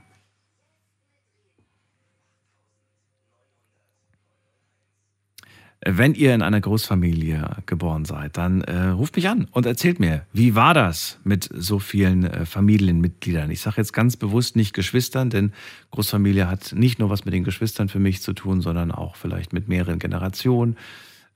Wenn 5.89 6.15
ihr 6.15 6.35
in 6.35 6.43
einer 6.43 6.61
Großfamilie 6.61 7.49
geboren 7.65 8.05
seid, 8.07 8.37
dann 8.37 8.63
äh, 8.63 8.89
ruft 8.89 9.15
mich 9.15 9.29
an 9.29 9.47
und 9.53 9.67
erzählt 9.67 10.01
mir, 10.01 10.27
wie 10.33 10.57
war 10.57 10.75
das 10.75 11.21
mit 11.23 11.49
so 11.55 11.79
vielen 11.79 12.25
äh, 12.25 12.45
Familienmitgliedern? 12.45 13.53
Ich 13.53 13.61
sage 13.61 13.77
jetzt 13.77 13.93
ganz 13.93 14.17
bewusst 14.17 14.57
nicht 14.57 14.75
Geschwistern, 14.75 15.31
denn 15.31 15.53
Großfamilie 15.93 16.49
hat 16.49 16.73
nicht 16.73 16.99
nur 16.99 17.09
was 17.09 17.25
mit 17.25 17.35
den 17.35 17.45
Geschwistern 17.45 17.89
für 17.89 18.01
mich 18.01 18.21
zu 18.21 18.33
tun, 18.33 18.63
sondern 18.63 18.91
auch 18.91 19.15
vielleicht 19.15 19.53
mit 19.53 19.69
mehreren 19.69 20.01
Generationen, 20.01 20.77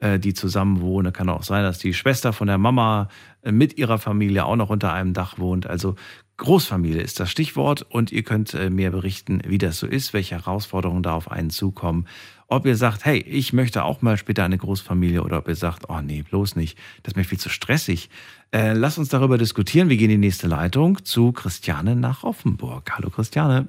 äh, 0.00 0.18
die 0.18 0.34
zusammen 0.34 0.80
wohnen. 0.80 1.12
Kann 1.12 1.28
auch 1.28 1.44
sein, 1.44 1.62
dass 1.62 1.78
die 1.78 1.94
Schwester 1.94 2.32
von 2.32 2.48
der 2.48 2.58
Mama 2.58 3.08
äh, 3.42 3.52
mit 3.52 3.78
ihrer 3.78 3.98
Familie 3.98 4.46
auch 4.46 4.56
noch 4.56 4.70
unter 4.70 4.92
einem 4.92 5.12
Dach 5.12 5.38
wohnt. 5.38 5.68
Also 5.68 5.94
Großfamilie 6.40 7.02
ist 7.02 7.20
das 7.20 7.30
Stichwort 7.30 7.84
und 7.90 8.12
ihr 8.12 8.22
könnt 8.22 8.54
äh, 8.54 8.70
mir 8.70 8.90
berichten, 8.90 9.42
wie 9.46 9.58
das 9.58 9.78
so 9.78 9.86
ist, 9.86 10.14
welche 10.14 10.36
Herausforderungen 10.36 11.02
da 11.02 11.14
auf 11.14 11.30
einen 11.30 11.50
zukommen. 11.50 12.06
Ob 12.48 12.64
ihr 12.64 12.76
sagt, 12.76 13.04
hey, 13.04 13.18
ich 13.18 13.52
möchte 13.52 13.84
auch 13.84 14.00
mal 14.00 14.16
später 14.16 14.42
eine 14.42 14.56
Großfamilie 14.56 15.22
oder 15.22 15.36
ob 15.36 15.48
ihr 15.48 15.54
sagt, 15.54 15.90
oh 15.90 16.00
nee, 16.02 16.22
bloß 16.22 16.56
nicht, 16.56 16.78
das 17.02 17.12
ist 17.12 17.16
mir 17.16 17.24
viel 17.24 17.38
zu 17.38 17.50
stressig. 17.50 18.08
Äh, 18.52 18.72
lasst 18.72 18.98
uns 18.98 19.10
darüber 19.10 19.36
diskutieren. 19.36 19.90
Wir 19.90 19.98
gehen 19.98 20.10
in 20.10 20.22
die 20.22 20.26
nächste 20.28 20.48
Leitung 20.48 21.04
zu 21.04 21.32
Christiane 21.32 21.94
nach 21.94 22.24
Offenburg. 22.24 22.90
Hallo 22.96 23.10
Christiane. 23.10 23.68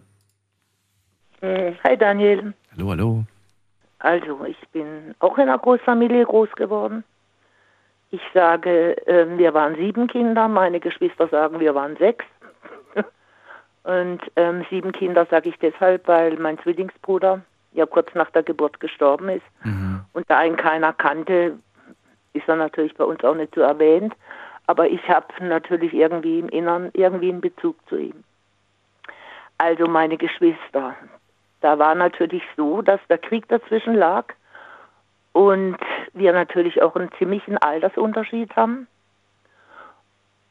Hm, 1.41 1.75
Hi 1.83 1.97
Daniel. 1.97 2.53
Hallo, 2.71 2.91
hallo. 2.91 3.23
Also, 3.99 4.45
ich 4.45 4.57
bin 4.69 5.13
auch 5.19 5.37
in 5.37 5.43
einer 5.43 5.59
Großfamilie 5.59 6.23
groß 6.23 6.53
geworden. 6.53 7.03
Ich 8.11 8.21
sage, 8.33 8.95
ähm, 9.07 9.37
wir 9.37 9.53
waren 9.53 9.75
sieben 9.75 10.07
Kinder, 10.07 10.47
meine 10.47 10.79
Geschwister 10.79 11.27
sagen, 11.27 11.59
wir 11.59 11.75
waren 11.75 11.97
sechs. 11.97 12.25
Und 13.83 14.21
ähm, 14.35 14.65
sieben 14.69 14.91
Kinder 14.91 15.25
sage 15.29 15.49
ich 15.49 15.57
deshalb, 15.57 16.07
weil 16.07 16.37
mein 16.37 16.59
Zwillingsbruder 16.59 17.41
ja 17.73 17.85
kurz 17.85 18.13
nach 18.13 18.29
der 18.31 18.43
Geburt 18.43 18.79
gestorben 18.79 19.29
ist. 19.29 19.45
Und 20.13 20.29
da 20.29 20.43
ihn 20.43 20.57
keiner 20.57 20.93
kannte, 20.93 21.57
ist 22.33 22.47
er 22.47 22.57
natürlich 22.57 22.93
bei 22.95 23.03
uns 23.03 23.23
auch 23.23 23.35
nicht 23.35 23.55
so 23.55 23.61
erwähnt. 23.61 24.13
Aber 24.67 24.87
ich 24.87 25.01
habe 25.09 25.27
natürlich 25.41 25.93
irgendwie 25.93 26.39
im 26.39 26.49
Innern 26.49 26.91
irgendwie 26.93 27.29
einen 27.29 27.41
Bezug 27.41 27.75
zu 27.87 27.97
ihm. 27.97 28.23
Also 29.57 29.87
meine 29.87 30.17
Geschwister. 30.17 30.95
Da 31.61 31.77
war 31.79 31.95
natürlich 31.95 32.43
so, 32.57 32.81
dass 32.81 32.99
der 33.09 33.17
Krieg 33.17 33.47
dazwischen 33.47 33.95
lag 33.95 34.25
und 35.33 35.77
wir 36.13 36.33
natürlich 36.33 36.81
auch 36.81 36.95
einen 36.95 37.11
ziemlichen 37.17 37.57
Altersunterschied 37.57 38.55
haben. 38.55 38.87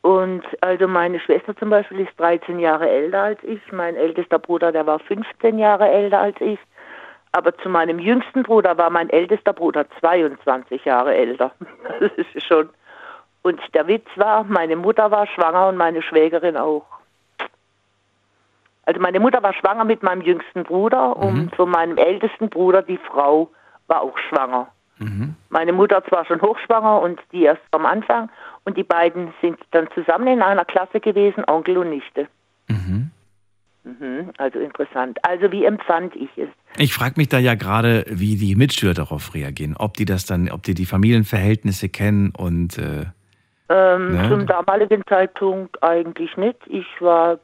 Und 0.03 0.43
also 0.63 0.89
meine 0.89 1.21
Schwester 1.21 1.55
zum 1.57 1.71
Beispiel 1.71 2.01
ist 2.01 2.19
13 2.19 2.59
Jahre 2.59 2.89
älter 2.89 3.23
als 3.23 3.43
ich. 3.43 3.61
Mein 3.71 3.97
ältester 3.97 4.39
Bruder, 4.39 4.73
der 4.73 4.87
war 4.87 4.99
15 4.99 5.59
Jahre 5.59 5.89
älter 5.89 6.21
als 6.21 6.41
ich. 6.41 6.59
Aber 7.33 7.57
zu 7.59 7.69
meinem 7.69 7.99
jüngsten 7.99 8.43
Bruder 8.43 8.77
war 8.79 8.91
mein 8.91 9.11
ältester 9.11 9.53
Bruder 9.53 9.87
22 10.01 10.85
Jahre 10.85 11.15
älter. 11.15 11.53
Das 12.01 12.13
ist 12.17 12.47
schon. 12.47 12.71
Und 13.43 13.61
der 13.75 13.87
Witz 13.87 14.07
war, 14.17 14.45
meine 14.45 14.77
Mutter 14.77 15.11
war 15.11 15.27
schwanger 15.27 15.69
und 15.69 15.77
meine 15.77 16.03
Schwägerin 16.03 16.57
auch. 16.57 16.85
Also 18.85 19.01
meine 19.01 19.21
Mutter 19.21 19.43
war 19.43 19.55
schwanger 19.55 19.85
mit 19.85 20.03
meinem 20.03 20.23
jüngsten 20.23 20.65
Bruder 20.65 21.17
und 21.17 21.55
von 21.55 21.71
meinem 21.71 21.97
ältesten 21.97 22.49
Bruder, 22.49 22.83
die 22.83 22.99
Frau, 22.99 23.51
war 23.87 24.03
auch 24.03 24.19
schwanger. 24.19 24.69
Meine 25.49 25.73
Mutter 25.73 26.05
zwar 26.05 26.25
schon 26.27 26.41
hochschwanger 26.43 27.01
und 27.01 27.21
die 27.33 27.43
erst 27.45 27.63
am 27.71 27.87
Anfang 27.87 28.31
und 28.65 28.77
die 28.77 28.85
beiden 28.85 29.33
sind 29.41 29.59
dann 29.71 29.89
zusammen 29.95 30.27
in 30.29 30.43
einer 30.43 30.65
Klasse 30.65 31.01
gewesen, 31.01 31.45
Onkel 31.49 31.79
und 31.79 31.91
Nichte. 31.91 32.29
Mhm, 33.83 34.31
also 34.37 34.59
interessant. 34.59 35.19
Also 35.23 35.51
wie 35.53 35.65
empfand 35.65 36.15
ich 36.15 36.29
es? 36.37 36.49
Ich 36.77 36.93
frage 36.93 37.15
mich 37.17 37.29
da 37.29 37.39
ja 37.39 37.55
gerade, 37.55 38.05
wie 38.09 38.37
die 38.37 38.55
Mitschüler 38.55 38.93
darauf 38.93 39.35
reagieren. 39.35 39.75
Ob 39.79 39.95
die 39.95 40.05
das 40.05 40.27
dann, 40.27 40.51
ob 40.51 40.63
die 40.63 40.75
die 40.75 40.85
Familienverhältnisse 40.85 41.89
kennen 41.89 42.33
und 42.37 42.77
äh, 42.79 43.07
Ähm, 43.71 44.13
Ne? 44.13 44.29
Zum 44.29 44.47
damaligen 44.47 45.03
Zeitpunkt 45.09 45.83
eigentlich 45.83 46.37
nicht. 46.37 46.59
Ich 46.67 46.87
war 47.01 47.39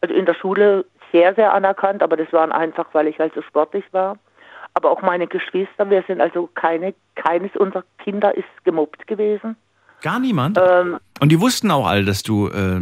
also 0.00 0.14
in 0.14 0.26
der 0.26 0.34
Schule 0.34 0.84
sehr, 1.12 1.34
sehr 1.34 1.52
anerkannt, 1.54 2.02
aber 2.02 2.16
das 2.16 2.32
waren 2.32 2.52
einfach, 2.52 2.86
weil 2.92 3.06
ich 3.06 3.18
halt 3.18 3.34
so 3.34 3.42
sportlich 3.42 3.84
war. 3.92 4.16
Aber 4.74 4.90
auch 4.90 5.02
meine 5.02 5.26
Geschwister, 5.26 5.90
wir 5.90 6.04
sind 6.06 6.20
also 6.20 6.48
keine, 6.54 6.94
keines 7.14 7.54
unserer 7.56 7.84
Kinder 8.02 8.36
ist 8.36 8.46
gemobbt 8.64 9.06
gewesen. 9.06 9.56
Gar 10.02 10.20
niemand? 10.20 10.58
Ähm, 10.58 10.98
Und 11.20 11.32
die 11.32 11.40
wussten 11.40 11.70
auch 11.70 11.86
alle, 11.86 12.04
dass 12.04 12.22
du 12.22 12.48
äh, 12.48 12.80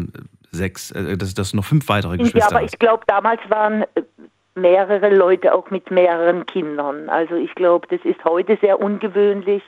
sechs, 0.51 0.91
äh, 0.91 1.17
dass, 1.17 1.35
dass 1.35 1.53
du 1.53 1.57
noch 1.57 1.65
fünf 1.65 1.89
weitere 1.89 2.17
Geschwister 2.19 2.39
ja, 2.39 2.47
aber 2.49 2.63
hast. 2.63 2.75
ich 2.75 2.79
glaube, 2.79 3.05
damals 3.07 3.41
waren 3.49 3.83
äh, 3.83 4.03
mehrere 4.55 5.15
Leute 5.15 5.55
auch 5.55 5.71
mit 5.71 5.91
mehreren 5.91 6.47
Kindern. 6.47 7.09
Also 7.09 7.37
ich 7.37 7.55
glaube, 7.55 7.87
das 7.89 8.01
ist 8.05 8.25
heute 8.25 8.59
sehr 8.61 8.81
ungewöhnlich. 8.81 9.63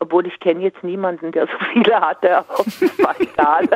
Obwohl 0.00 0.28
ich 0.28 0.38
kenne 0.38 0.60
jetzt 0.60 0.82
niemanden, 0.84 1.32
der 1.32 1.46
so 1.46 1.58
viele 1.72 2.00
hatte, 2.00 2.38
aber 2.38 2.64
das 2.64 2.98
war 2.98 3.20
egal. 3.20 3.68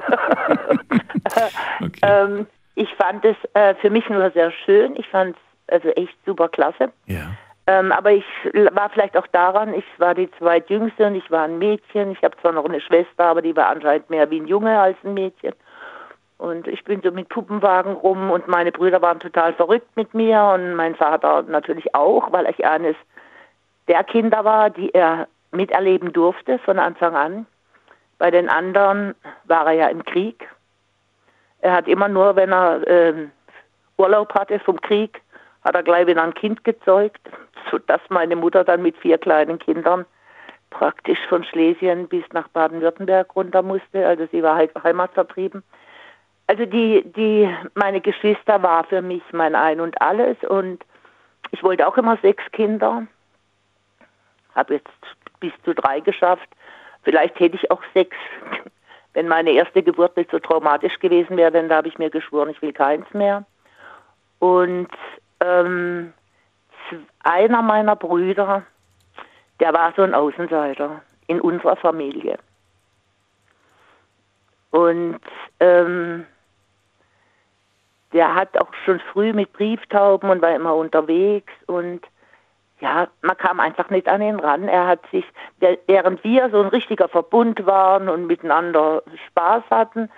ähm, 2.02 2.46
ich 2.74 2.88
fand 2.94 3.24
es 3.24 3.36
äh, 3.54 3.74
für 3.74 3.90
mich 3.90 4.08
nur 4.08 4.30
sehr 4.30 4.52
schön. 4.64 4.96
Ich 4.96 5.08
fand 5.08 5.36
es 5.36 5.42
also 5.68 5.88
echt 5.90 6.16
super 6.26 6.48
klasse. 6.48 6.92
Ja. 7.06 7.30
Ähm, 7.66 7.92
aber 7.92 8.12
ich 8.12 8.24
war 8.72 8.90
vielleicht 8.90 9.16
auch 9.16 9.26
daran, 9.28 9.72
ich 9.74 9.84
war 9.98 10.14
die 10.14 10.30
zweitjüngste 10.38 11.06
und 11.06 11.14
ich 11.14 11.30
war 11.30 11.44
ein 11.44 11.58
Mädchen. 11.58 12.10
Ich 12.10 12.22
habe 12.22 12.36
zwar 12.38 12.52
noch 12.52 12.64
eine 12.64 12.80
Schwester, 12.80 13.24
aber 13.24 13.42
die 13.42 13.54
war 13.54 13.68
anscheinend 13.68 14.10
mehr 14.10 14.28
wie 14.30 14.40
ein 14.40 14.48
Junge 14.48 14.78
als 14.80 14.96
ein 15.04 15.14
Mädchen. 15.14 15.54
Und 16.38 16.66
ich 16.66 16.82
bin 16.82 17.00
so 17.02 17.12
mit 17.12 17.28
Puppenwagen 17.28 17.92
rum 17.92 18.32
und 18.32 18.48
meine 18.48 18.72
Brüder 18.72 19.00
waren 19.00 19.20
total 19.20 19.52
verrückt 19.52 19.96
mit 19.96 20.12
mir 20.12 20.42
und 20.54 20.74
mein 20.74 20.96
Vater 20.96 21.42
natürlich 21.42 21.94
auch, 21.94 22.32
weil 22.32 22.50
ich 22.50 22.66
eines 22.66 22.96
der 23.86 24.02
Kinder 24.02 24.44
war, 24.44 24.70
die 24.70 24.92
er 24.92 25.28
miterleben 25.52 26.12
durfte 26.12 26.58
von 26.58 26.80
Anfang 26.80 27.14
an. 27.14 27.46
Bei 28.18 28.32
den 28.32 28.48
anderen 28.48 29.14
war 29.44 29.66
er 29.66 29.72
ja 29.72 29.86
im 29.88 30.04
Krieg. 30.04 30.48
Er 31.60 31.74
hat 31.74 31.86
immer 31.86 32.08
nur, 32.08 32.34
wenn 32.34 32.52
er 32.52 32.86
ähm, 32.88 33.30
Urlaub 33.96 34.34
hatte 34.34 34.58
vom 34.58 34.80
Krieg, 34.80 35.20
hat 35.64 35.74
er 35.74 35.82
gleich 35.82 36.06
wieder 36.06 36.22
ein 36.22 36.34
Kind 36.34 36.64
gezeugt, 36.64 37.20
sodass 37.70 38.00
meine 38.08 38.36
Mutter 38.36 38.64
dann 38.64 38.82
mit 38.82 38.96
vier 38.98 39.18
kleinen 39.18 39.58
Kindern 39.58 40.04
praktisch 40.70 41.18
von 41.28 41.44
Schlesien 41.44 42.08
bis 42.08 42.24
nach 42.32 42.48
Baden-Württemberg 42.48 43.36
runter 43.36 43.62
musste. 43.62 44.06
Also 44.06 44.26
sie 44.32 44.42
war 44.42 44.56
halt 44.56 44.72
heimatvertrieben. 44.82 45.62
Also 46.46 46.66
die, 46.66 47.04
die, 47.14 47.54
meine 47.74 48.00
Geschwister 48.00 48.62
war 48.62 48.84
für 48.84 49.02
mich 49.02 49.22
mein 49.32 49.54
Ein 49.54 49.80
und 49.80 50.00
Alles 50.00 50.36
und 50.48 50.84
ich 51.50 51.62
wollte 51.62 51.86
auch 51.86 51.96
immer 51.96 52.16
sechs 52.18 52.42
Kinder. 52.52 53.06
Habe 54.54 54.74
jetzt 54.74 54.88
bis 55.40 55.52
zu 55.64 55.74
drei 55.74 56.00
geschafft. 56.00 56.48
Vielleicht 57.02 57.38
hätte 57.38 57.56
ich 57.56 57.70
auch 57.70 57.82
sechs, 57.94 58.16
wenn 59.12 59.28
meine 59.28 59.52
erste 59.52 59.82
Geburt 59.82 60.16
nicht 60.16 60.30
so 60.30 60.38
traumatisch 60.38 60.98
gewesen 60.98 61.36
wäre, 61.36 61.52
denn 61.52 61.68
da 61.68 61.76
habe 61.76 61.88
ich 61.88 61.98
mir 61.98 62.10
geschworen, 62.10 62.50
ich 62.50 62.62
will 62.62 62.72
keins 62.72 63.06
mehr. 63.12 63.44
Und 64.38 64.88
ähm, 65.42 66.12
einer 67.22 67.62
meiner 67.62 67.96
Brüder, 67.96 68.62
der 69.60 69.72
war 69.72 69.92
so 69.96 70.02
ein 70.02 70.14
Außenseiter 70.14 71.02
in 71.26 71.40
unserer 71.40 71.76
Familie. 71.76 72.38
Und 74.70 75.20
ähm, 75.60 76.26
der 78.12 78.34
hat 78.34 78.58
auch 78.60 78.72
schon 78.84 79.00
früh 79.12 79.32
mit 79.32 79.52
Brieftauben 79.52 80.30
und 80.30 80.42
war 80.42 80.54
immer 80.54 80.74
unterwegs 80.74 81.52
und 81.66 82.02
ja, 82.80 83.06
man 83.20 83.36
kam 83.36 83.60
einfach 83.60 83.90
nicht 83.90 84.08
an 84.08 84.20
ihn 84.22 84.40
ran. 84.40 84.66
Er 84.66 84.88
hat 84.88 85.00
sich, 85.12 85.24
während 85.86 86.24
wir 86.24 86.50
so 86.50 86.60
ein 86.60 86.66
richtiger 86.66 87.08
Verbund 87.08 87.64
waren 87.64 88.08
und 88.08 88.26
miteinander 88.26 89.04
Spaß 89.28 89.62
hatten, 89.70 90.10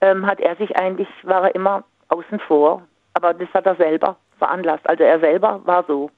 ähm, 0.00 0.24
hat 0.24 0.38
er 0.38 0.54
sich 0.54 0.76
eigentlich, 0.76 1.08
war 1.24 1.44
er 1.44 1.54
immer 1.56 1.82
außen 2.10 2.38
vor. 2.38 2.82
Aber 3.14 3.34
das 3.34 3.48
hat 3.52 3.66
er 3.66 3.74
selber 3.74 4.16
veranlasst. 4.42 4.88
Also 4.88 5.04
er 5.04 5.20
selber 5.20 5.60
war 5.64 5.84
so. 5.84 6.10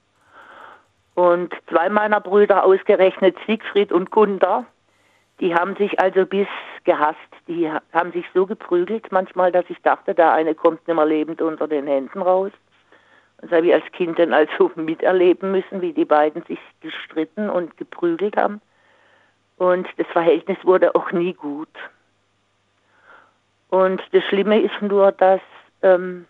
Und 1.13 1.53
zwei 1.69 1.89
meiner 1.89 2.19
Brüder, 2.19 2.63
ausgerechnet 2.65 3.37
Siegfried 3.45 3.91
und 3.91 4.09
Gunther, 4.11 4.65
die 5.39 5.53
haben 5.53 5.75
sich 5.75 5.99
also 5.99 6.25
bis 6.25 6.47
gehasst. 6.83 7.17
Die 7.47 7.71
ha- 7.71 7.81
haben 7.93 8.11
sich 8.11 8.25
so 8.33 8.45
geprügelt 8.45 9.11
manchmal, 9.11 9.51
dass 9.51 9.65
ich 9.69 9.81
dachte, 9.81 10.15
der 10.15 10.33
eine 10.33 10.55
kommt 10.55 10.87
nicht 10.87 10.95
mehr 10.95 11.05
lebend 11.05 11.41
unter 11.41 11.67
den 11.67 11.87
Händen 11.87 12.21
raus. 12.21 12.51
Das 13.41 13.51
habe 13.51 13.67
ich 13.67 13.73
als 13.73 13.85
Kind 13.91 14.17
dann 14.17 14.33
also 14.33 14.71
miterleben 14.75 15.51
müssen, 15.51 15.81
wie 15.81 15.93
die 15.93 16.05
beiden 16.05 16.41
sich 16.43 16.59
gestritten 16.81 17.49
und 17.49 17.77
geprügelt 17.77 18.35
haben. 18.37 18.59
Und 19.57 19.87
das 19.97 20.07
Verhältnis 20.07 20.57
wurde 20.63 20.95
auch 20.95 21.11
nie 21.11 21.33
gut. 21.33 21.69
Und 23.69 24.01
das 24.11 24.23
Schlimme 24.25 24.59
ist 24.59 24.81
nur, 24.81 25.11
dass 25.11 25.41
ähm, 25.81 26.25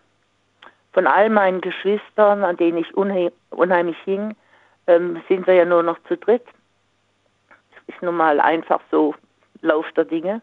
von 0.96 1.06
all 1.06 1.28
meinen 1.28 1.60
Geschwistern, 1.60 2.42
an 2.42 2.56
denen 2.56 2.78
ich 2.78 2.96
unhe 2.96 3.30
unheimlich 3.50 3.98
hing, 4.06 4.34
ähm, 4.86 5.22
sind 5.28 5.46
wir 5.46 5.52
ja 5.52 5.66
nur 5.66 5.82
noch 5.82 5.98
zu 6.08 6.16
dritt. 6.16 6.46
Das 7.48 7.94
ist 7.94 8.02
nun 8.02 8.16
mal 8.16 8.40
einfach 8.40 8.80
so 8.90 9.14
Lauf 9.60 9.84
der 9.92 10.06
Dinge. 10.06 10.40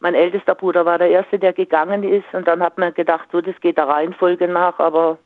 Mein 0.00 0.14
ältester 0.14 0.54
Bruder 0.54 0.86
war 0.86 0.96
der 0.96 1.10
Erste, 1.10 1.38
der 1.38 1.52
gegangen 1.52 2.02
ist 2.02 2.24
und 2.32 2.48
dann 2.48 2.62
hat 2.62 2.78
man 2.78 2.94
gedacht, 2.94 3.28
so, 3.30 3.42
das 3.42 3.60
geht 3.60 3.76
der 3.76 3.86
Reihenfolge 3.86 4.48
nach, 4.48 4.78
aber 4.78 5.18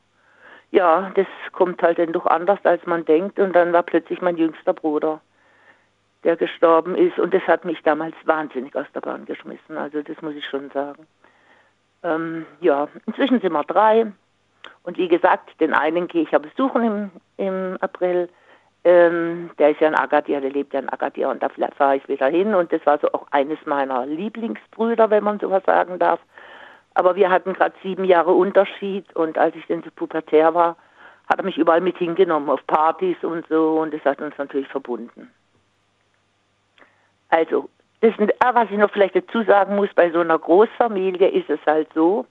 ja, 0.73 1.13
das 1.15 1.29
kommt 1.53 1.81
halt 1.81 2.01
dann 2.01 2.13
doch 2.13 2.27
anders, 2.27 2.59
als 2.65 2.85
man 2.85 3.05
denkt 3.05 3.39
und 3.39 3.55
dann 3.55 3.73
war 3.73 3.85
plötzlich 3.85 4.21
mein 4.21 4.39
jüngster 4.39 4.73
Bruder, 4.73 5.21
der 6.25 6.35
gestorben 6.35 6.97
ist 6.97 7.17
und 7.21 7.33
das 7.33 7.47
hat 7.47 7.65
mich 7.65 7.81
damals 7.85 8.17
wahnsinnig 8.25 8.75
aus 8.75 8.87
der 8.93 9.03
Bahn 9.03 9.25
geschmissen, 9.25 9.77
also 9.77 10.03
das 10.03 10.21
muss 10.21 10.35
ich 10.35 10.47
schon 10.47 10.69
sagen. 10.71 11.07
Ähm, 12.03 12.45
ja, 12.61 12.89
inzwischen 13.07 13.41
sind 13.41 13.53
wir 13.53 13.63
drei 13.63 14.13
und 14.83 14.99
wie 14.99 15.09
gesagt, 15.09 15.61
den 15.61 15.75
einen 15.75 16.09
gehe 16.09 16.23
ich 16.23 16.31
ja 16.31 16.39
besuchen 16.39 16.83
im, 16.85 17.11
im 17.37 17.79
April. 17.81 18.29
Ähm, 18.85 19.51
der 19.59 19.71
ist 19.71 19.81
ja 19.81 19.89
in 19.89 19.95
Agadir, 19.95 20.41
der 20.41 20.51
lebt 20.51 20.73
ja 20.73 20.81
in 20.81 20.89
Agadir 20.89 21.29
und 21.29 21.43
da 21.43 21.49
fahre 21.77 21.97
ich 21.97 22.09
wieder 22.09 22.29
hin. 22.29 22.55
Und 22.55 22.73
das 22.73 22.85
war 22.87 22.99
so 22.99 23.09
auch 23.13 23.27
eines 23.31 23.59
meiner 23.67 24.07
Lieblingsbrüder, 24.07 25.11
wenn 25.11 25.25
man 25.25 25.41
sowas 25.41 25.63
sagen 25.67 25.99
darf. 25.99 26.21
Aber 26.95 27.17
wir 27.17 27.31
hatten 27.31 27.53
gerade 27.53 27.75
sieben 27.83 28.05
Jahre 28.05 28.33
Unterschied 28.33 29.15
und 29.15 29.39
als 29.39 29.55
ich 29.57 29.67
dann 29.67 29.83
so 29.83 29.91
pubertär 29.95 30.55
war, 30.55 30.77
hat 31.29 31.39
er 31.39 31.45
mich 31.45 31.59
überall 31.59 31.81
mit 31.81 31.99
hingenommen, 31.99 32.49
auf 32.49 32.67
Partys 32.67 33.17
und 33.23 33.47
so 33.49 33.81
und 33.81 33.93
das 33.93 34.05
hat 34.05 34.21
uns 34.21 34.37
natürlich 34.39 34.69
verbunden. 34.69 35.31
Also, 37.29 37.69
das, 38.01 38.15
ah, 38.41 38.55
was 38.55 38.71
ich 38.71 38.79
noch 38.79 38.91
vielleicht 38.91 39.17
dazu 39.17 39.43
sagen 39.43 39.77
muss, 39.77 39.91
bei 39.95 40.11
so 40.11 40.21
einer 40.21 40.39
Großfamilie 40.39 41.29
ist 41.29 41.51
es 41.51 41.61
halt 41.67 41.89
so, 41.95 42.27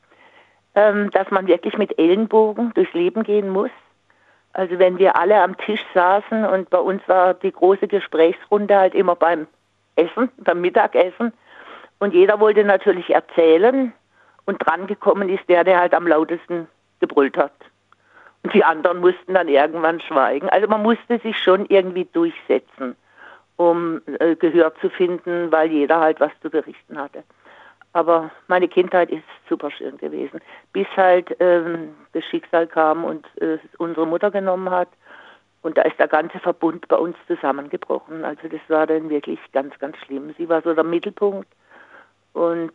ähm, 0.78 1.10
dass 1.10 1.32
man 1.32 1.48
wirklich 1.48 1.76
mit 1.76 1.98
Ellenbogen 1.98 2.72
durchs 2.76 2.94
Leben 2.94 3.24
gehen 3.24 3.49
muss. 3.49 3.72
Also 4.54 4.78
wenn 4.78 4.99
wir 4.99 5.18
alle 5.18 5.41
am 5.41 5.58
Tisch 5.58 5.84
saßen 5.95 6.45
und 6.45 6.70
bei 6.70 6.78
uns 6.78 7.02
war 7.08 7.34
die 7.34 7.52
große 7.52 7.88
Gesprächsrunde 7.88 8.78
halt 8.78 8.94
immer 8.94 9.16
beim 9.16 9.48
Essen, 9.95 10.30
beim 10.38 10.62
Mittagessen 10.62 11.34
und 11.98 12.14
jeder 12.14 12.40
wollte 12.40 12.64
natürlich 12.64 13.10
erzählen 13.10 13.91
und 14.45 14.60
dran 14.60 14.86
gekommen 14.86 15.30
ist 15.30 15.49
der, 15.49 15.64
der 15.64 15.80
halt 15.80 15.95
am 15.95 16.06
lautesten 16.06 16.68
gebrüllt 16.99 17.38
hat. 17.38 17.54
Und 18.44 18.54
die 18.54 18.64
anderen 18.64 18.99
mussten 18.99 19.34
dann 19.34 19.48
irgendwann 19.48 19.99
schweigen. 19.99 20.48
Also 20.49 20.68
man 20.68 20.84
musste 20.84 21.18
sich 21.20 21.40
schon 21.40 21.66
irgendwie 21.66 22.06
durchsetzen, 22.06 22.95
um 23.56 24.02
äh, 24.20 24.36
Gehör 24.36 24.76
zu 24.76 24.91
finden, 24.91 25.52
weil 25.52 25.72
jeder 25.72 25.99
halt 25.99 26.20
was 26.20 26.32
zu 26.44 26.52
berichten 26.52 26.99
hatte. 26.99 27.24
Aber 27.93 28.31
meine 28.47 28.68
Kindheit 28.68 29.09
ist 29.09 29.23
super 29.49 29.72
schön 29.72 29.97
gewesen, 29.97 30.39
bis 30.73 30.88
halt 30.95 31.35
ähm, 31.39 31.95
das 32.14 32.23
Schicksal 32.26 32.68
kam 32.68 33.03
und 33.03 33.26
äh, 33.41 33.57
unsere 33.77 34.05
Mutter 34.05 34.30
genommen 34.30 34.69
hat. 34.69 34.89
Und 35.61 35.77
da 35.77 35.81
ist 35.81 35.97
der 35.99 36.07
ganze 36.07 36.39
Verbund 36.39 36.88
bei 36.88 36.95
uns 36.95 37.18
zusammengebrochen. 37.27 38.23
Also 38.23 38.47
das 38.47 38.61
war 38.68 38.85
dann 38.85 39.09
wirklich 39.09 39.39
ganz, 39.51 39.77
ganz 39.80 39.97
schlimm. 39.97 40.34
Sie 40.38 40.47
war 40.47 40.61
so 40.61 40.73
der 40.73 40.84
Mittelpunkt 40.84 41.47
und 42.34 42.72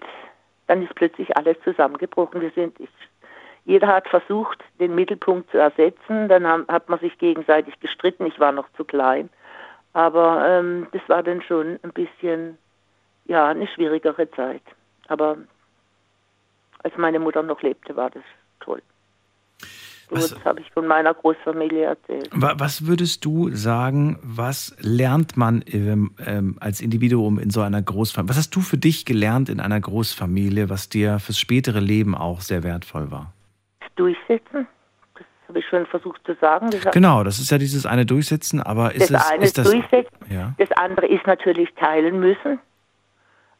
dann 0.66 0.82
ist 0.82 0.94
plötzlich 0.94 1.36
alles 1.36 1.56
zusammengebrochen. 1.64 2.40
Wir 2.40 2.50
sind, 2.50 2.78
ich, 2.80 2.90
jeder 3.64 3.86
hat 3.86 4.08
versucht, 4.08 4.62
den 4.80 4.94
Mittelpunkt 4.94 5.50
zu 5.50 5.58
ersetzen. 5.58 6.28
Dann 6.28 6.46
haben, 6.46 6.66
hat 6.68 6.88
man 6.88 6.98
sich 6.98 7.16
gegenseitig 7.18 7.78
gestritten. 7.80 8.26
Ich 8.26 8.40
war 8.40 8.52
noch 8.52 8.68
zu 8.76 8.84
klein. 8.84 9.30
Aber 9.92 10.44
ähm, 10.48 10.88
das 10.92 11.02
war 11.08 11.22
dann 11.22 11.42
schon 11.42 11.78
ein 11.82 11.92
bisschen, 11.92 12.58
ja, 13.26 13.48
eine 13.48 13.66
schwierigere 13.68 14.30
Zeit. 14.32 14.62
Aber 15.12 15.36
als 16.82 16.94
meine 16.96 17.18
Mutter 17.18 17.42
noch 17.42 17.60
lebte, 17.62 17.94
war 17.96 18.08
das 18.10 18.22
toll. 18.60 18.80
Was- 20.10 20.30
das 20.30 20.44
habe 20.44 20.60
ich 20.60 20.70
von 20.72 20.86
meiner 20.86 21.14
Großfamilie 21.14 21.84
erzählt. 21.84 22.28
Wa- 22.32 22.54
Was 22.58 22.86
würdest 22.86 23.24
du 23.24 23.48
sagen, 23.50 24.18
was 24.22 24.74
lernt 24.80 25.36
man 25.36 25.62
ähm, 25.66 26.12
ähm, 26.26 26.56
als 26.60 26.80
Individuum 26.80 27.38
in 27.38 27.50
so 27.50 27.60
einer 27.62 27.80
Großfamilie? 27.80 28.28
Was 28.30 28.36
hast 28.36 28.54
du 28.56 28.60
für 28.60 28.76
dich 28.78 29.04
gelernt 29.06 29.48
in 29.48 29.58
einer 29.60 29.80
Großfamilie, 29.80 30.68
was 30.68 30.88
dir 30.88 31.18
fürs 31.18 31.38
spätere 31.38 31.80
Leben 31.80 32.14
auch 32.14 32.40
sehr 32.40 32.62
wertvoll 32.62 33.10
war? 33.10 33.32
Durchsetzen, 33.96 34.66
das 35.14 35.24
habe 35.48 35.58
ich 35.60 35.66
schon 35.66 35.86
versucht 35.86 36.20
zu 36.26 36.34
sagen. 36.40 36.70
Das 36.70 36.92
Genau, 36.92 37.24
das 37.24 37.38
ist 37.38 37.50
ja 37.50 37.58
dieses 37.58 37.86
eine 37.86 38.04
Durchsetzen, 38.06 38.60
aber 38.62 38.94
ist 38.94 39.10
das 39.10 39.24
es 39.26 39.30
eine 39.30 39.44
ist 39.44 39.58
das 39.58 39.70
durchsetzen, 39.70 40.16
ja 40.30 40.54
das 40.58 40.70
andere 40.72 41.06
ist 41.06 41.26
natürlich 41.26 41.70
teilen 41.74 42.20
müssen. 42.20 42.58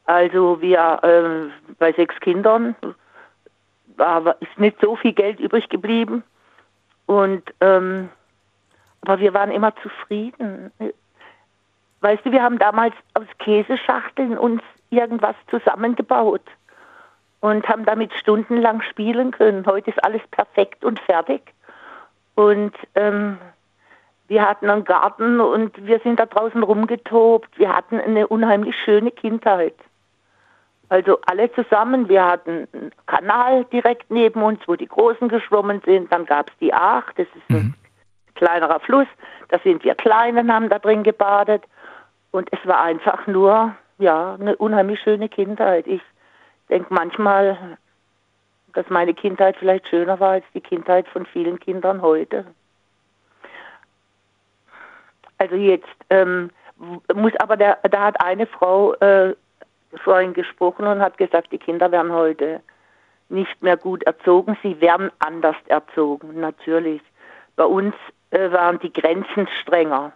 Also 0.04 0.60
wir 0.60 1.00
ähm, 1.02 1.52
bei 1.78 1.92
sechs 1.92 2.18
Kindern 2.20 2.74
war, 3.96 4.36
ist 4.40 4.58
nicht 4.58 4.76
so 4.80 4.96
viel 4.96 5.12
Geld 5.12 5.38
übrig 5.40 5.68
geblieben. 5.68 6.24
Und 7.06 7.42
ähm, 7.60 8.08
aber 9.02 9.18
wir 9.18 9.34
waren 9.34 9.50
immer 9.50 9.74
zufrieden. 9.76 10.70
Weißt 12.00 12.24
du, 12.24 12.32
wir 12.32 12.42
haben 12.42 12.58
damals 12.58 12.94
aus 13.14 13.26
Käseschachteln 13.38 14.38
uns 14.38 14.62
irgendwas 14.90 15.34
zusammengebaut 15.50 16.42
und 17.40 17.68
haben 17.68 17.84
damit 17.84 18.12
stundenlang 18.14 18.82
spielen 18.82 19.32
können. 19.32 19.66
Heute 19.66 19.90
ist 19.90 20.04
alles 20.04 20.22
perfekt 20.30 20.84
und 20.84 21.00
fertig. 21.00 21.42
Und 22.34 22.72
ähm, 22.94 23.38
wir 24.28 24.48
hatten 24.48 24.70
einen 24.70 24.84
Garten 24.84 25.40
und 25.40 25.84
wir 25.84 25.98
sind 26.00 26.20
da 26.20 26.26
draußen 26.26 26.62
rumgetobt. 26.62 27.58
Wir 27.58 27.74
hatten 27.74 28.00
eine 28.00 28.28
unheimlich 28.28 28.76
schöne 28.84 29.10
Kindheit. 29.10 29.74
Also 30.92 31.18
alle 31.24 31.50
zusammen. 31.54 32.10
Wir 32.10 32.22
hatten 32.22 32.68
einen 32.74 32.90
Kanal 33.06 33.64
direkt 33.72 34.10
neben 34.10 34.42
uns, 34.42 34.60
wo 34.66 34.76
die 34.76 34.86
Großen 34.86 35.26
geschwommen 35.30 35.80
sind. 35.86 36.12
Dann 36.12 36.26
gab 36.26 36.50
es 36.50 36.58
die 36.60 36.74
Ach, 36.74 37.10
das 37.14 37.26
ist 37.28 37.48
ein 37.48 37.56
mhm. 37.56 37.74
kleinerer 38.34 38.78
Fluss. 38.78 39.06
Da 39.48 39.58
sind 39.60 39.84
wir 39.84 39.94
Kleinen, 39.94 40.52
haben 40.52 40.68
da 40.68 40.78
drin 40.78 41.02
gebadet. 41.02 41.62
Und 42.30 42.52
es 42.52 42.58
war 42.66 42.82
einfach 42.82 43.26
nur, 43.26 43.74
ja, 43.96 44.34
eine 44.38 44.54
unheimlich 44.56 45.00
schöne 45.00 45.30
Kindheit. 45.30 45.86
Ich 45.86 46.02
denke 46.68 46.92
manchmal, 46.92 47.78
dass 48.74 48.84
meine 48.90 49.14
Kindheit 49.14 49.56
vielleicht 49.56 49.88
schöner 49.88 50.20
war 50.20 50.32
als 50.32 50.44
die 50.52 50.60
Kindheit 50.60 51.08
von 51.08 51.24
vielen 51.24 51.58
Kindern 51.58 52.02
heute. 52.02 52.44
Also 55.38 55.54
jetzt 55.54 55.88
ähm, 56.10 56.50
muss 57.14 57.32
aber 57.38 57.56
der, 57.56 57.78
da 57.90 58.02
hat 58.02 58.20
eine 58.20 58.46
Frau 58.46 58.92
äh, 58.96 59.34
vorhin 59.98 60.34
gesprochen 60.34 60.86
und 60.86 61.00
hat 61.00 61.18
gesagt, 61.18 61.52
die 61.52 61.58
Kinder 61.58 61.90
werden 61.92 62.12
heute 62.12 62.60
nicht 63.28 63.62
mehr 63.62 63.76
gut 63.76 64.02
erzogen, 64.04 64.56
sie 64.62 64.80
werden 64.80 65.10
anders 65.18 65.56
erzogen, 65.66 66.40
natürlich. 66.40 67.02
Bei 67.56 67.64
uns 67.64 67.94
äh, 68.30 68.50
waren 68.52 68.78
die 68.78 68.92
Grenzen 68.92 69.48
strenger. 69.60 70.12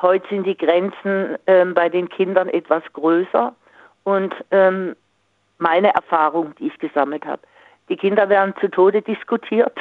Heute 0.00 0.26
sind 0.28 0.46
die 0.46 0.56
Grenzen 0.56 1.36
äh, 1.46 1.64
bei 1.66 1.88
den 1.88 2.08
Kindern 2.08 2.48
etwas 2.48 2.82
größer 2.92 3.54
und 4.04 4.34
ähm, 4.50 4.96
meine 5.58 5.94
Erfahrung, 5.94 6.54
die 6.56 6.68
ich 6.68 6.78
gesammelt 6.78 7.26
habe, 7.26 7.42
die 7.88 7.96
Kinder 7.96 8.28
werden 8.28 8.54
zu 8.60 8.68
Tode 8.70 9.02
diskutiert. 9.02 9.78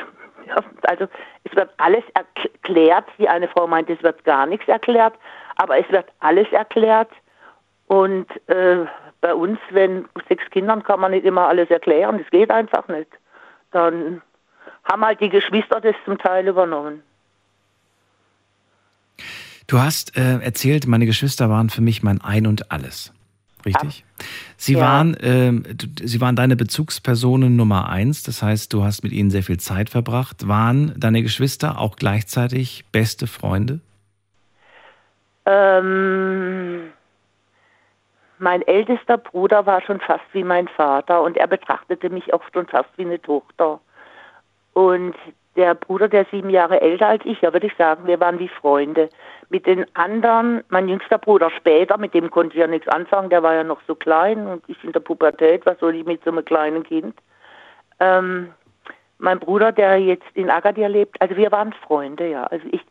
also 0.84 1.08
es 1.44 1.56
wird 1.56 1.70
alles 1.78 2.04
erklärt, 2.14 3.06
wie 3.18 3.30
eine 3.30 3.48
Frau 3.48 3.68
meint, 3.68 3.90
es 3.90 4.02
wird 4.04 4.24
gar 4.26 4.46
nichts 4.46 4.68
erklärt, 4.68 5.14
aber 5.56 5.78
es 5.78 5.90
wird 5.92 6.06
alles 6.20 6.52
erklärt 6.52 7.10
und 7.90 8.28
äh, 8.48 8.86
bei 9.20 9.34
uns, 9.34 9.58
wenn 9.72 10.06
sechs 10.28 10.48
Kindern 10.52 10.84
kann 10.84 11.00
man 11.00 11.10
nicht 11.10 11.26
immer 11.26 11.48
alles 11.48 11.72
erklären, 11.72 12.20
das 12.20 12.30
geht 12.30 12.52
einfach 12.52 12.88
nicht. 12.88 13.10
Dann 13.72 14.22
haben 14.84 15.04
halt 15.04 15.20
die 15.22 15.30
Geschwister 15.30 15.82
das 15.82 15.96
zum 16.06 16.20
Teil 16.20 16.48
übernommen. 16.48 17.02
Du 19.66 19.80
hast 19.80 20.16
äh, 20.16 20.38
erzählt, 20.40 20.86
meine 20.86 21.08
Geschwister 21.08 21.50
waren 21.50 21.72
für 21.72 21.82
mich 21.82 22.04
mein 22.04 22.22
Ein 22.22 22.46
und 22.46 22.72
alles. 22.72 23.12
Richtig? 23.66 24.00
Ja. 24.00 24.26
Sie, 24.56 24.74
ja. 24.74 24.80
Waren, 24.82 25.16
äh, 25.16 25.52
sie 26.04 26.22
waren 26.22 26.36
deine 26.36 26.56
Bezugspersonen 26.56 27.56
Nummer 27.56 27.90
eins, 27.90 28.22
das 28.22 28.44
heißt, 28.44 28.72
du 28.72 28.84
hast 28.84 29.02
mit 29.02 29.14
ihnen 29.14 29.32
sehr 29.32 29.44
viel 29.44 29.60
Zeit 29.60 29.90
verbracht. 29.90 30.48
Waren 30.48 30.94
deine 30.96 31.24
Geschwister 31.24 31.80
auch 31.80 31.96
gleichzeitig 31.96 32.86
beste 32.92 33.26
Freunde? 33.26 33.80
Ähm, 35.48 36.92
mein 38.40 38.62
ältester 38.64 39.18
Bruder 39.18 39.66
war 39.66 39.82
schon 39.82 40.00
fast 40.00 40.24
wie 40.34 40.44
mein 40.44 40.68
Vater 40.68 41.22
und 41.22 41.38
er 41.38 41.48
betrachtete 41.48 42.10
mich 42.10 42.34
auch 42.34 42.44
schon 42.54 42.68
fast 42.68 42.90
wie 42.98 43.06
eine 43.06 43.22
Tochter. 43.22 43.80
Und 44.74 45.16
der 45.56 45.76
Bruder, 45.76 46.08
der 46.08 46.26
sieben 46.32 46.50
Jahre 46.50 46.80
älter 46.82 47.08
als 47.08 47.26
ich, 47.26 47.42
ja, 47.42 47.52
würde 47.52 47.68
ich 47.68 47.76
sagen, 47.76 48.08
wir 48.08 48.20
waren 48.20 48.40
wie 48.40 48.48
Freunde. 48.48 49.10
Mit 49.50 49.66
den 49.66 49.86
anderen, 49.96 50.64
mein 50.70 50.88
jüngster 50.88 51.18
Bruder 51.18 51.50
später, 51.50 51.98
mit 51.98 52.14
dem 52.14 52.32
konnte 52.32 52.56
ich 52.56 52.62
ja 52.62 52.68
nichts 52.68 52.88
anfangen, 52.88 53.30
der 53.30 53.44
war 53.44 53.56
ja 53.56 53.64
noch 53.64 53.82
so 53.88 53.96
klein 53.96 54.48
und 54.48 54.64
ich 54.68 54.82
in 54.84 54.94
der 54.94 55.00
Pubertät, 55.02 55.66
was 55.66 55.80
soll 55.80 55.96
ich 55.96 56.06
mit 56.06 56.24
so 56.24 56.32
einem 56.32 56.46
kleinen 56.46 56.84
Kind? 56.84 57.16
Ähm, 58.00 58.54
mein 59.18 59.40
Bruder, 59.40 59.72
der 59.72 59.98
jetzt 59.98 60.28
in 60.34 60.50
Agadir 60.50 60.88
lebt, 60.88 61.22
also 61.22 61.36
wir 61.36 61.52
waren 61.52 61.74
Freunde, 61.74 62.30
ja. 62.30 62.44
Also 62.44 62.66
ich, 62.72 62.82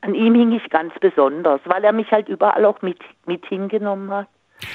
an 0.00 0.14
ihm 0.14 0.34
hing 0.34 0.52
ich 0.52 0.70
ganz 0.70 0.94
besonders, 1.00 1.60
weil 1.64 1.84
er 1.84 1.92
mich 1.92 2.10
halt 2.10 2.28
überall 2.28 2.64
auch 2.64 2.80
mit, 2.80 2.98
mit 3.26 3.44
hingenommen 3.46 4.10
hat. 4.10 4.28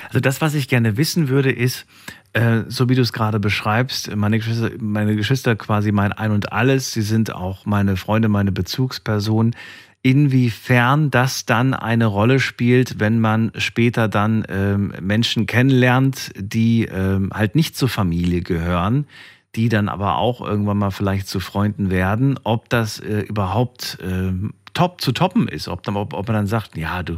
Also 0.07 0.19
das, 0.19 0.41
was 0.41 0.53
ich 0.53 0.67
gerne 0.67 0.97
wissen 0.97 1.29
würde, 1.29 1.51
ist, 1.51 1.85
äh, 2.33 2.63
so 2.67 2.89
wie 2.89 2.95
du 2.95 3.01
es 3.01 3.13
gerade 3.13 3.39
beschreibst, 3.39 4.15
meine 4.15 4.37
Geschwister, 4.37 4.71
meine 4.79 5.15
Geschwister 5.15 5.55
quasi 5.55 5.91
mein 5.91 6.11
Ein 6.11 6.31
und 6.31 6.51
Alles, 6.51 6.91
sie 6.91 7.01
sind 7.01 7.33
auch 7.33 7.65
meine 7.65 7.95
Freunde, 7.95 8.29
meine 8.29 8.51
Bezugsperson. 8.51 9.55
Inwiefern 10.01 11.11
das 11.11 11.45
dann 11.45 11.73
eine 11.73 12.07
Rolle 12.07 12.39
spielt, 12.39 12.99
wenn 12.99 13.19
man 13.21 13.51
später 13.55 14.09
dann 14.09 14.43
ähm, 14.49 14.93
Menschen 14.99 15.45
kennenlernt, 15.45 16.31
die 16.35 16.85
ähm, 16.85 17.29
halt 17.33 17.55
nicht 17.55 17.77
zur 17.77 17.87
Familie 17.87 18.41
gehören, 18.41 19.07
die 19.55 19.69
dann 19.69 19.87
aber 19.87 20.17
auch 20.17 20.41
irgendwann 20.41 20.77
mal 20.77 20.91
vielleicht 20.91 21.27
zu 21.27 21.39
Freunden 21.39 21.89
werden, 21.89 22.37
ob 22.43 22.67
das 22.67 22.99
äh, 22.99 23.21
überhaupt 23.21 23.97
äh, 24.01 24.33
top 24.73 24.99
zu 24.99 25.13
toppen 25.13 25.47
ist, 25.47 25.67
ob, 25.67 25.87
ob, 25.87 26.13
ob 26.13 26.27
man 26.27 26.35
dann 26.35 26.47
sagt, 26.47 26.75
ja, 26.75 27.03
du, 27.03 27.17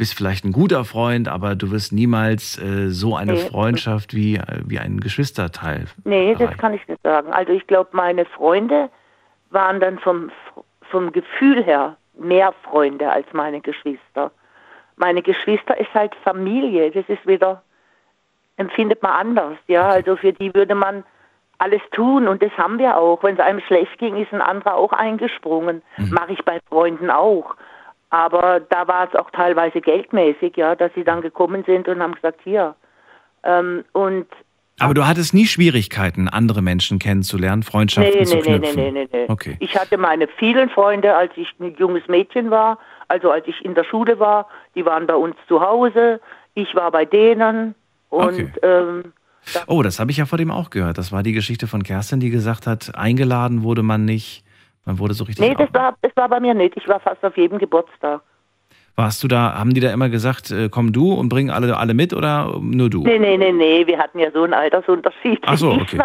bist 0.00 0.16
vielleicht 0.16 0.46
ein 0.46 0.52
guter 0.52 0.86
Freund, 0.86 1.28
aber 1.28 1.54
du 1.54 1.70
wirst 1.70 1.92
niemals 1.92 2.58
äh, 2.58 2.88
so 2.88 3.16
eine 3.16 3.34
nee. 3.34 3.38
Freundschaft 3.38 4.14
wie, 4.14 4.36
äh, 4.36 4.62
wie 4.64 4.78
ein 4.78 4.98
Geschwisterteil. 4.98 5.84
Nee, 6.04 6.32
erreichen. 6.32 6.46
das 6.46 6.56
kann 6.56 6.72
ich 6.72 6.88
nicht 6.88 7.02
sagen. 7.02 7.30
Also 7.34 7.52
ich 7.52 7.66
glaube, 7.66 7.90
meine 7.92 8.24
Freunde 8.24 8.88
waren 9.50 9.78
dann 9.78 9.98
vom, 9.98 10.30
vom 10.90 11.12
Gefühl 11.12 11.62
her 11.62 11.98
mehr 12.18 12.54
Freunde 12.62 13.12
als 13.12 13.26
meine 13.34 13.60
Geschwister. 13.60 14.30
Meine 14.96 15.20
Geschwister 15.20 15.78
ist 15.78 15.92
halt 15.92 16.14
Familie. 16.24 16.90
Das 16.92 17.04
ist 17.06 17.26
wieder, 17.26 17.62
empfindet 18.56 19.02
man 19.02 19.12
anders. 19.12 19.58
Ja, 19.66 19.86
also 19.90 20.16
für 20.16 20.32
die 20.32 20.54
würde 20.54 20.74
man 20.74 21.04
alles 21.58 21.82
tun 21.92 22.26
und 22.26 22.42
das 22.42 22.52
haben 22.56 22.78
wir 22.78 22.96
auch. 22.96 23.22
Wenn 23.22 23.34
es 23.34 23.40
einem 23.40 23.60
schlecht 23.60 23.98
ging, 23.98 24.16
ist 24.16 24.32
ein 24.32 24.40
anderer 24.40 24.76
auch 24.76 24.94
eingesprungen. 24.94 25.82
Mhm. 25.98 26.10
Mache 26.10 26.32
ich 26.32 26.42
bei 26.42 26.58
Freunden 26.70 27.10
auch. 27.10 27.54
Aber 28.10 28.60
da 28.60 28.88
war 28.88 29.08
es 29.08 29.14
auch 29.14 29.30
teilweise 29.30 29.80
geldmäßig, 29.80 30.56
ja, 30.56 30.74
dass 30.74 30.92
sie 30.94 31.04
dann 31.04 31.20
gekommen 31.20 31.64
sind 31.64 31.88
und 31.88 32.02
haben 32.02 32.14
gesagt, 32.14 32.40
hier. 32.42 32.74
Ähm, 33.44 33.84
und 33.92 34.26
aber 34.80 34.94
du 34.94 35.06
hattest 35.06 35.34
nie 35.34 35.46
Schwierigkeiten, 35.46 36.26
andere 36.26 36.62
Menschen 36.62 36.98
kennenzulernen, 36.98 37.62
Freundschaften 37.62 38.18
nee, 38.18 38.24
zu 38.24 38.36
nee, 38.36 38.42
knüpfen? 38.42 38.76
Nee, 38.76 38.90
nee, 38.90 39.08
nee, 39.12 39.18
nee. 39.24 39.26
Okay. 39.28 39.56
Ich 39.60 39.78
hatte 39.78 39.98
meine 39.98 40.26
vielen 40.26 40.70
Freunde, 40.70 41.14
als 41.14 41.32
ich 41.36 41.48
ein 41.60 41.74
junges 41.78 42.08
Mädchen 42.08 42.50
war, 42.50 42.78
also 43.06 43.30
als 43.30 43.46
ich 43.46 43.62
in 43.62 43.74
der 43.74 43.84
Schule 43.84 44.18
war, 44.18 44.48
die 44.74 44.86
waren 44.86 45.06
bei 45.06 45.14
uns 45.14 45.36
zu 45.48 45.60
Hause, 45.60 46.18
ich 46.54 46.74
war 46.74 46.90
bei 46.90 47.04
denen 47.04 47.74
und 48.08 48.32
okay. 48.32 48.52
ähm, 48.62 49.12
Oh, 49.66 49.82
das 49.82 49.98
habe 49.98 50.10
ich 50.10 50.18
ja 50.18 50.26
vor 50.26 50.38
dem 50.38 50.50
auch 50.50 50.70
gehört. 50.70 50.98
Das 50.98 51.12
war 51.12 51.22
die 51.22 51.32
Geschichte 51.32 51.66
von 51.66 51.82
Kerstin, 51.82 52.20
die 52.20 52.30
gesagt 52.30 52.66
hat, 52.66 52.94
eingeladen 52.94 53.62
wurde 53.62 53.82
man 53.82 54.04
nicht. 54.04 54.44
Man 54.84 54.98
wurde 54.98 55.14
so 55.14 55.24
richtig. 55.24 55.46
Nee, 55.46 55.54
das 55.54 55.72
war, 55.72 55.96
das 56.02 56.12
war 56.16 56.28
bei 56.28 56.40
mir 56.40 56.54
nicht. 56.54 56.76
Ich 56.76 56.88
war 56.88 57.00
fast 57.00 57.22
auf 57.24 57.36
jedem 57.36 57.58
Geburtstag. 57.58 58.22
Warst 58.96 59.22
du 59.22 59.28
da, 59.28 59.54
haben 59.54 59.72
die 59.72 59.80
da 59.80 59.92
immer 59.92 60.10
gesagt, 60.10 60.50
äh, 60.50 60.68
komm 60.68 60.92
du 60.92 61.14
und 61.14 61.28
bring 61.28 61.48
alle, 61.48 61.76
alle 61.76 61.94
mit 61.94 62.12
oder 62.12 62.58
nur 62.60 62.90
du? 62.90 63.02
Nee, 63.02 63.18
nee, 63.18 63.36
nee, 63.38 63.52
nee, 63.52 63.86
wir 63.86 63.98
hatten 63.98 64.18
ja 64.18 64.30
so 64.30 64.42
einen 64.42 64.52
Altersunterschied. 64.52 65.40
Ach 65.46 65.56
so, 65.56 65.72
okay. 65.80 65.98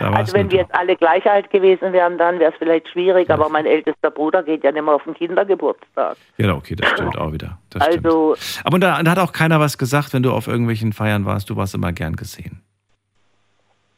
Also 0.00 0.32
wenn 0.32 0.50
wir 0.50 0.60
jetzt 0.60 0.74
alle 0.74 0.96
gleich 0.96 1.24
alt 1.30 1.50
gewesen 1.50 1.92
wären, 1.92 2.18
dann 2.18 2.40
wäre 2.40 2.52
es 2.52 2.58
vielleicht 2.58 2.88
schwierig, 2.88 3.28
ja. 3.28 3.34
aber 3.36 3.48
mein 3.48 3.66
ältester 3.66 4.10
Bruder 4.10 4.42
geht 4.42 4.64
ja 4.64 4.72
nicht 4.72 4.82
mehr 4.82 4.94
auf 4.94 5.04
den 5.04 5.14
Kindergeburtstag. 5.14 6.16
Ja, 6.38 6.54
okay, 6.54 6.74
das 6.74 6.90
stimmt 6.90 7.16
auch 7.16 7.32
wieder. 7.32 7.58
Das 7.70 7.82
also, 7.82 8.34
stimmt. 8.34 8.66
Aber 8.66 8.78
da, 8.80 9.02
da 9.02 9.10
hat 9.12 9.18
auch 9.18 9.32
keiner 9.32 9.60
was 9.60 9.78
gesagt, 9.78 10.12
wenn 10.12 10.22
du 10.22 10.32
auf 10.32 10.48
irgendwelchen 10.48 10.92
Feiern 10.92 11.26
warst, 11.26 11.48
du 11.50 11.56
warst 11.56 11.74
immer 11.74 11.92
gern 11.92 12.16
gesehen 12.16 12.62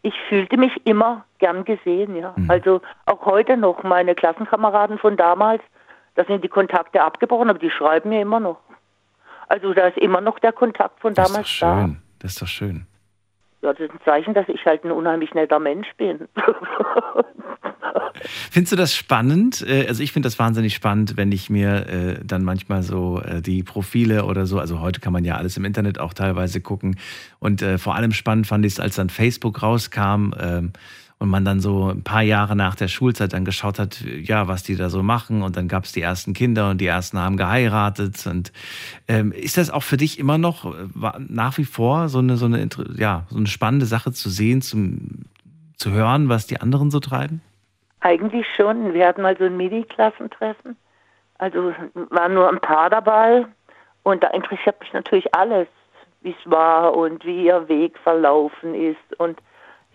ich 0.02 0.14
fühlte 0.28 0.56
mich 0.56 0.84
immer 0.84 1.24
gern 1.38 1.64
gesehen, 1.64 2.16
ja. 2.16 2.34
Mhm. 2.36 2.50
Also 2.50 2.80
auch 3.06 3.24
heute 3.24 3.56
noch 3.56 3.82
meine 3.82 4.14
Klassenkameraden 4.14 4.98
von 4.98 5.16
damals, 5.16 5.62
da 6.14 6.24
sind 6.24 6.44
die 6.44 6.48
Kontakte 6.48 7.02
abgebrochen, 7.02 7.48
aber 7.48 7.58
die 7.58 7.70
schreiben 7.70 8.10
mir 8.10 8.20
immer 8.20 8.40
noch. 8.40 8.60
Also 9.48 9.72
da 9.72 9.88
ist 9.88 9.98
immer 9.98 10.20
noch 10.20 10.38
der 10.38 10.52
Kontakt 10.52 11.00
von 11.00 11.14
das 11.14 11.28
damals 11.28 11.48
ist 11.48 11.62
doch 11.62 11.68
schön. 11.68 11.94
da. 11.94 12.00
Das 12.18 12.32
ist 12.32 12.42
doch 12.42 12.46
schön. 12.46 12.86
Ja, 13.62 13.72
das 13.72 13.80
ist 13.80 13.92
ein 13.92 14.00
Zeichen, 14.04 14.34
dass 14.34 14.48
ich 14.48 14.64
halt 14.66 14.84
ein 14.84 14.90
unheimlich 14.90 15.34
netter 15.34 15.60
Mensch 15.60 15.86
bin. 15.96 16.28
Findest 18.50 18.72
du 18.72 18.76
das 18.76 18.94
spannend? 18.94 19.64
Äh, 19.66 19.86
also 19.86 20.02
ich 20.02 20.12
finde 20.12 20.26
das 20.26 20.38
wahnsinnig 20.38 20.74
spannend, 20.74 21.16
wenn 21.16 21.30
ich 21.30 21.48
mir 21.48 21.86
äh, 21.86 22.24
dann 22.24 22.44
manchmal 22.44 22.82
so 22.82 23.20
äh, 23.20 23.40
die 23.40 23.62
Profile 23.62 24.24
oder 24.24 24.46
so, 24.46 24.58
also 24.58 24.80
heute 24.80 25.00
kann 25.00 25.12
man 25.12 25.24
ja 25.24 25.36
alles 25.36 25.56
im 25.56 25.64
Internet 25.64 26.00
auch 26.00 26.12
teilweise 26.12 26.60
gucken. 26.60 26.96
Und 27.38 27.64
vor 27.78 27.94
allem 27.94 28.12
spannend 28.12 28.46
fand 28.46 28.64
ich 28.64 28.74
es, 28.74 28.80
als 28.80 28.96
dann 28.96 29.10
Facebook 29.10 29.62
rauskam 29.62 30.32
ähm, 30.40 30.72
und 31.22 31.28
man 31.28 31.44
dann 31.44 31.60
so 31.60 31.90
ein 31.90 32.02
paar 32.02 32.22
Jahre 32.22 32.56
nach 32.56 32.74
der 32.74 32.88
Schulzeit 32.88 33.32
dann 33.32 33.44
geschaut 33.44 33.78
hat, 33.78 34.00
ja, 34.00 34.48
was 34.48 34.64
die 34.64 34.74
da 34.74 34.90
so 34.90 35.04
machen 35.04 35.42
und 35.42 35.56
dann 35.56 35.68
gab 35.68 35.84
es 35.84 35.92
die 35.92 36.02
ersten 36.02 36.34
Kinder 36.34 36.68
und 36.70 36.80
die 36.80 36.86
ersten 36.86 37.16
haben 37.16 37.36
geheiratet 37.36 38.26
und 38.26 38.52
ähm, 39.06 39.30
ist 39.30 39.56
das 39.56 39.70
auch 39.70 39.84
für 39.84 39.96
dich 39.96 40.18
immer 40.18 40.36
noch 40.36 40.64
äh, 40.64 40.88
nach 41.18 41.58
wie 41.58 41.64
vor 41.64 42.08
so 42.08 42.18
eine 42.18 42.36
so 42.36 42.46
eine 42.46 42.68
ja 42.96 43.22
so 43.30 43.36
eine 43.36 43.46
spannende 43.46 43.86
Sache 43.86 44.10
zu 44.10 44.30
sehen, 44.30 44.62
zum, 44.62 45.26
zu 45.76 45.92
hören, 45.92 46.28
was 46.28 46.48
die 46.48 46.60
anderen 46.60 46.90
so 46.90 46.98
treiben? 46.98 47.40
Eigentlich 48.00 48.46
schon. 48.56 48.92
Wir 48.92 49.06
hatten 49.06 49.22
mal 49.22 49.38
so 49.38 49.44
ein 49.44 49.56
Mini-Klassentreffen. 49.56 50.76
Also 51.38 51.72
waren 52.10 52.34
nur 52.34 52.48
ein 52.48 52.60
paar 52.60 52.90
dabei 52.90 53.46
und 54.02 54.24
da 54.24 54.28
interessiert 54.30 54.80
mich 54.80 54.92
natürlich 54.92 55.32
alles, 55.36 55.68
wie 56.22 56.30
es 56.30 56.50
war 56.50 56.96
und 56.96 57.24
wie 57.24 57.46
ihr 57.46 57.68
Weg 57.68 57.96
verlaufen 57.98 58.74
ist 58.74 59.20
und 59.20 59.38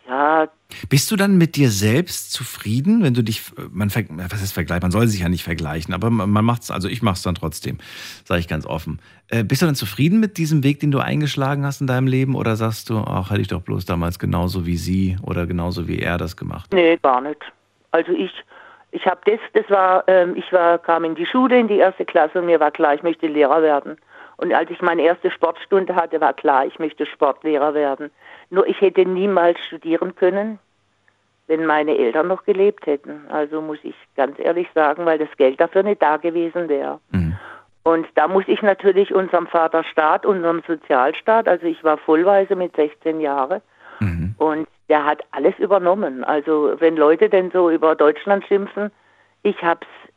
ja. 0.07 0.47
Bist 0.89 1.09
du 1.11 1.15
dann 1.15 1.37
mit 1.37 1.55
dir 1.55 1.69
selbst 1.69 2.33
zufrieden, 2.33 3.01
wenn 3.01 3.13
du 3.13 3.23
dich, 3.23 3.41
man, 3.71 3.89
was 3.89 4.43
ist 4.43 4.51
Vergleich, 4.51 4.81
man 4.81 4.91
soll 4.91 5.07
sich 5.07 5.21
ja 5.21 5.29
nicht 5.29 5.43
vergleichen, 5.43 5.93
aber 5.93 6.09
man 6.09 6.43
macht 6.43 6.63
es, 6.63 6.71
also 6.71 6.89
ich 6.89 7.01
mache 7.01 7.15
es 7.15 7.21
dann 7.21 7.35
trotzdem, 7.35 7.77
sage 8.25 8.41
ich 8.41 8.47
ganz 8.47 8.65
offen. 8.65 8.99
Äh, 9.29 9.43
bist 9.43 9.61
du 9.61 9.65
dann 9.65 9.75
zufrieden 9.75 10.19
mit 10.19 10.37
diesem 10.37 10.63
Weg, 10.63 10.79
den 10.81 10.91
du 10.91 10.99
eingeschlagen 10.99 11.65
hast 11.65 11.81
in 11.81 11.87
deinem 11.87 12.07
Leben 12.07 12.35
oder 12.35 12.55
sagst 12.55 12.89
du, 12.89 12.97
ach, 12.99 13.31
hätte 13.31 13.41
ich 13.41 13.47
doch 13.47 13.61
bloß 13.61 13.85
damals 13.85 14.19
genauso 14.19 14.65
wie 14.65 14.77
sie 14.77 15.17
oder 15.21 15.47
genauso 15.47 15.87
wie 15.87 15.99
er 15.99 16.17
das 16.17 16.35
gemacht? 16.35 16.71
Nee, 16.73 16.97
gar 17.01 17.21
nicht. 17.21 17.41
Also 17.91 18.11
ich, 18.11 18.31
ich 18.91 19.05
habe 19.05 19.21
das, 19.25 19.39
das 19.53 19.69
war, 19.69 20.03
ähm, 20.07 20.35
ich 20.35 20.51
war, 20.51 20.77
kam 20.79 21.05
in 21.05 21.15
die 21.15 21.25
Schule, 21.25 21.59
in 21.59 21.67
die 21.67 21.77
erste 21.77 22.05
Klasse 22.05 22.39
und 22.39 22.45
mir 22.45 22.59
war 22.59 22.71
klar, 22.71 22.93
ich 22.93 23.03
möchte 23.03 23.27
Lehrer 23.27 23.61
werden. 23.61 23.97
Und 24.37 24.53
als 24.53 24.69
ich 24.69 24.81
meine 24.81 25.01
erste 25.01 25.31
Sportstunde 25.31 25.95
hatte, 25.95 26.21
war 26.21 26.33
klar, 26.33 26.65
ich 26.65 26.77
möchte 26.77 27.05
Sportlehrer 27.05 27.73
werden. 27.73 28.11
Nur 28.49 28.67
ich 28.67 28.79
hätte 28.81 29.05
niemals 29.05 29.59
studieren 29.65 30.15
können, 30.15 30.59
wenn 31.47 31.65
meine 31.65 31.97
Eltern 31.97 32.27
noch 32.27 32.43
gelebt 32.43 32.85
hätten. 32.85 33.25
Also 33.29 33.61
muss 33.61 33.79
ich 33.83 33.95
ganz 34.15 34.37
ehrlich 34.39 34.67
sagen, 34.73 35.05
weil 35.05 35.17
das 35.17 35.29
Geld 35.37 35.59
dafür 35.59 35.83
nicht 35.83 36.01
da 36.01 36.17
gewesen 36.17 36.69
wäre. 36.69 36.99
Mhm. 37.11 37.37
Und 37.83 38.05
da 38.15 38.27
muss 38.27 38.43
ich 38.47 38.61
natürlich 38.61 39.13
unserem 39.13 39.47
Vaterstaat, 39.47 40.25
unserem 40.25 40.61
Sozialstaat, 40.67 41.47
also 41.47 41.65
ich 41.65 41.81
war 41.85 41.97
vollweise 41.97 42.55
mit 42.55 42.75
16 42.75 43.21
Jahren 43.21 43.61
mhm. 44.01 44.35
und 44.37 44.67
der 44.89 45.05
hat 45.05 45.23
alles 45.31 45.57
übernommen. 45.57 46.25
Also 46.25 46.75
wenn 46.79 46.97
Leute 46.97 47.29
denn 47.29 47.49
so 47.51 47.69
über 47.69 47.95
Deutschland 47.95 48.45
schimpfen, 48.45 48.91
ich 49.43 49.61
habe 49.63 49.79
es 49.81 50.11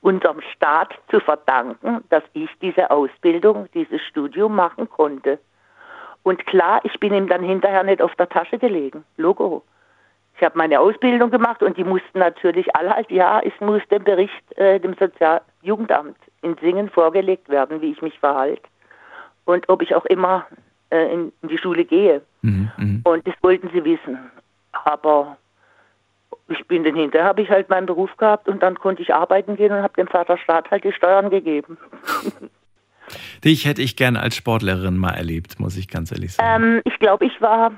unserem 0.00 0.40
Staat 0.52 0.94
zu 1.10 1.20
verdanken, 1.20 2.02
dass 2.10 2.24
ich 2.32 2.50
diese 2.60 2.90
Ausbildung, 2.90 3.68
dieses 3.72 4.02
Studium 4.02 4.56
machen 4.56 4.90
konnte. 4.90 5.38
Und 6.24 6.44
klar, 6.46 6.80
ich 6.84 6.98
bin 6.98 7.14
ihm 7.14 7.28
dann 7.28 7.42
hinterher 7.42 7.84
nicht 7.84 8.02
auf 8.02 8.14
der 8.16 8.28
Tasche 8.28 8.58
gelegen. 8.58 9.04
Logo. 9.16 9.62
Ich 10.36 10.42
habe 10.42 10.58
meine 10.58 10.80
Ausbildung 10.80 11.30
gemacht 11.30 11.62
und 11.62 11.76
die 11.76 11.84
mussten 11.84 12.18
natürlich 12.18 12.74
alle 12.74 12.90
halt, 12.90 13.10
ja, 13.10 13.40
es 13.40 13.52
muss 13.60 13.82
der 13.90 14.00
Bericht 14.00 14.58
äh, 14.58 14.80
dem 14.80 14.94
Sozialjugendamt 14.94 16.16
in 16.42 16.56
Singen 16.56 16.90
vorgelegt 16.90 17.48
werden, 17.48 17.80
wie 17.80 17.92
ich 17.92 18.02
mich 18.02 18.18
verhalte. 18.18 18.62
Und 19.44 19.68
ob 19.68 19.82
ich 19.82 19.94
auch 19.94 20.06
immer 20.06 20.46
äh, 20.90 21.12
in, 21.12 21.32
in, 21.42 21.48
die 21.50 21.58
Schule 21.58 21.84
gehe. 21.84 22.22
Mhm, 22.42 22.70
mh. 22.76 23.00
Und 23.04 23.28
das 23.28 23.34
wollten 23.42 23.68
sie 23.72 23.84
wissen. 23.84 24.18
Aber 24.72 25.36
ich 26.48 26.66
bin 26.66 26.84
dann 26.84 26.96
hinterher, 26.96 27.28
habe 27.28 27.42
ich 27.42 27.50
halt 27.50 27.68
meinen 27.68 27.86
Beruf 27.86 28.16
gehabt 28.16 28.48
und 28.48 28.62
dann 28.62 28.78
konnte 28.78 29.02
ich 29.02 29.14
arbeiten 29.14 29.56
gehen 29.56 29.72
und 29.72 29.82
habe 29.82 29.94
dem 29.94 30.08
Vaterstaat 30.08 30.70
halt 30.70 30.84
die 30.84 30.92
Steuern 30.92 31.28
gegeben. 31.28 31.76
Dich 33.44 33.66
hätte 33.66 33.82
ich 33.82 33.96
gerne 33.96 34.20
als 34.20 34.36
Sportlerin 34.36 34.96
mal 34.96 35.14
erlebt, 35.14 35.60
muss 35.60 35.76
ich 35.76 35.88
ganz 35.88 36.12
ehrlich 36.12 36.34
sagen. 36.34 36.64
Ähm, 36.64 36.82
ich 36.84 36.98
glaube, 36.98 37.26
ich 37.26 37.40
war, 37.40 37.72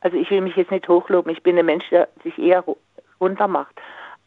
also 0.00 0.16
ich 0.16 0.30
will 0.30 0.40
mich 0.40 0.56
jetzt 0.56 0.70
nicht 0.70 0.88
hochloben, 0.88 1.32
ich 1.32 1.42
bin 1.42 1.58
ein 1.58 1.66
Mensch, 1.66 1.84
der 1.90 2.08
sich 2.22 2.38
eher 2.38 2.64
runter 3.20 3.48
macht. 3.48 3.74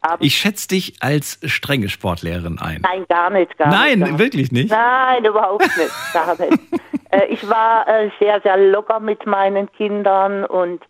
Aber 0.00 0.22
ich 0.22 0.36
schätze 0.36 0.68
dich 0.68 0.94
als 1.00 1.40
strenge 1.44 1.88
Sportlehrerin 1.88 2.58
ein. 2.60 2.82
Nein, 2.82 3.04
gar 3.08 3.30
nicht. 3.30 3.56
Gar 3.58 3.68
Nein, 3.68 3.98
nicht, 3.98 4.18
wirklich 4.18 4.52
nicht? 4.52 4.70
Nein, 4.70 5.24
überhaupt 5.24 5.76
nicht. 5.76 5.90
Gar 6.12 6.38
nicht. 6.38 6.58
äh, 7.10 7.26
ich 7.26 7.48
war 7.48 7.88
äh, 7.88 8.10
sehr, 8.20 8.40
sehr 8.42 8.56
locker 8.56 9.00
mit 9.00 9.26
meinen 9.26 9.70
Kindern 9.72 10.44
und 10.44 10.82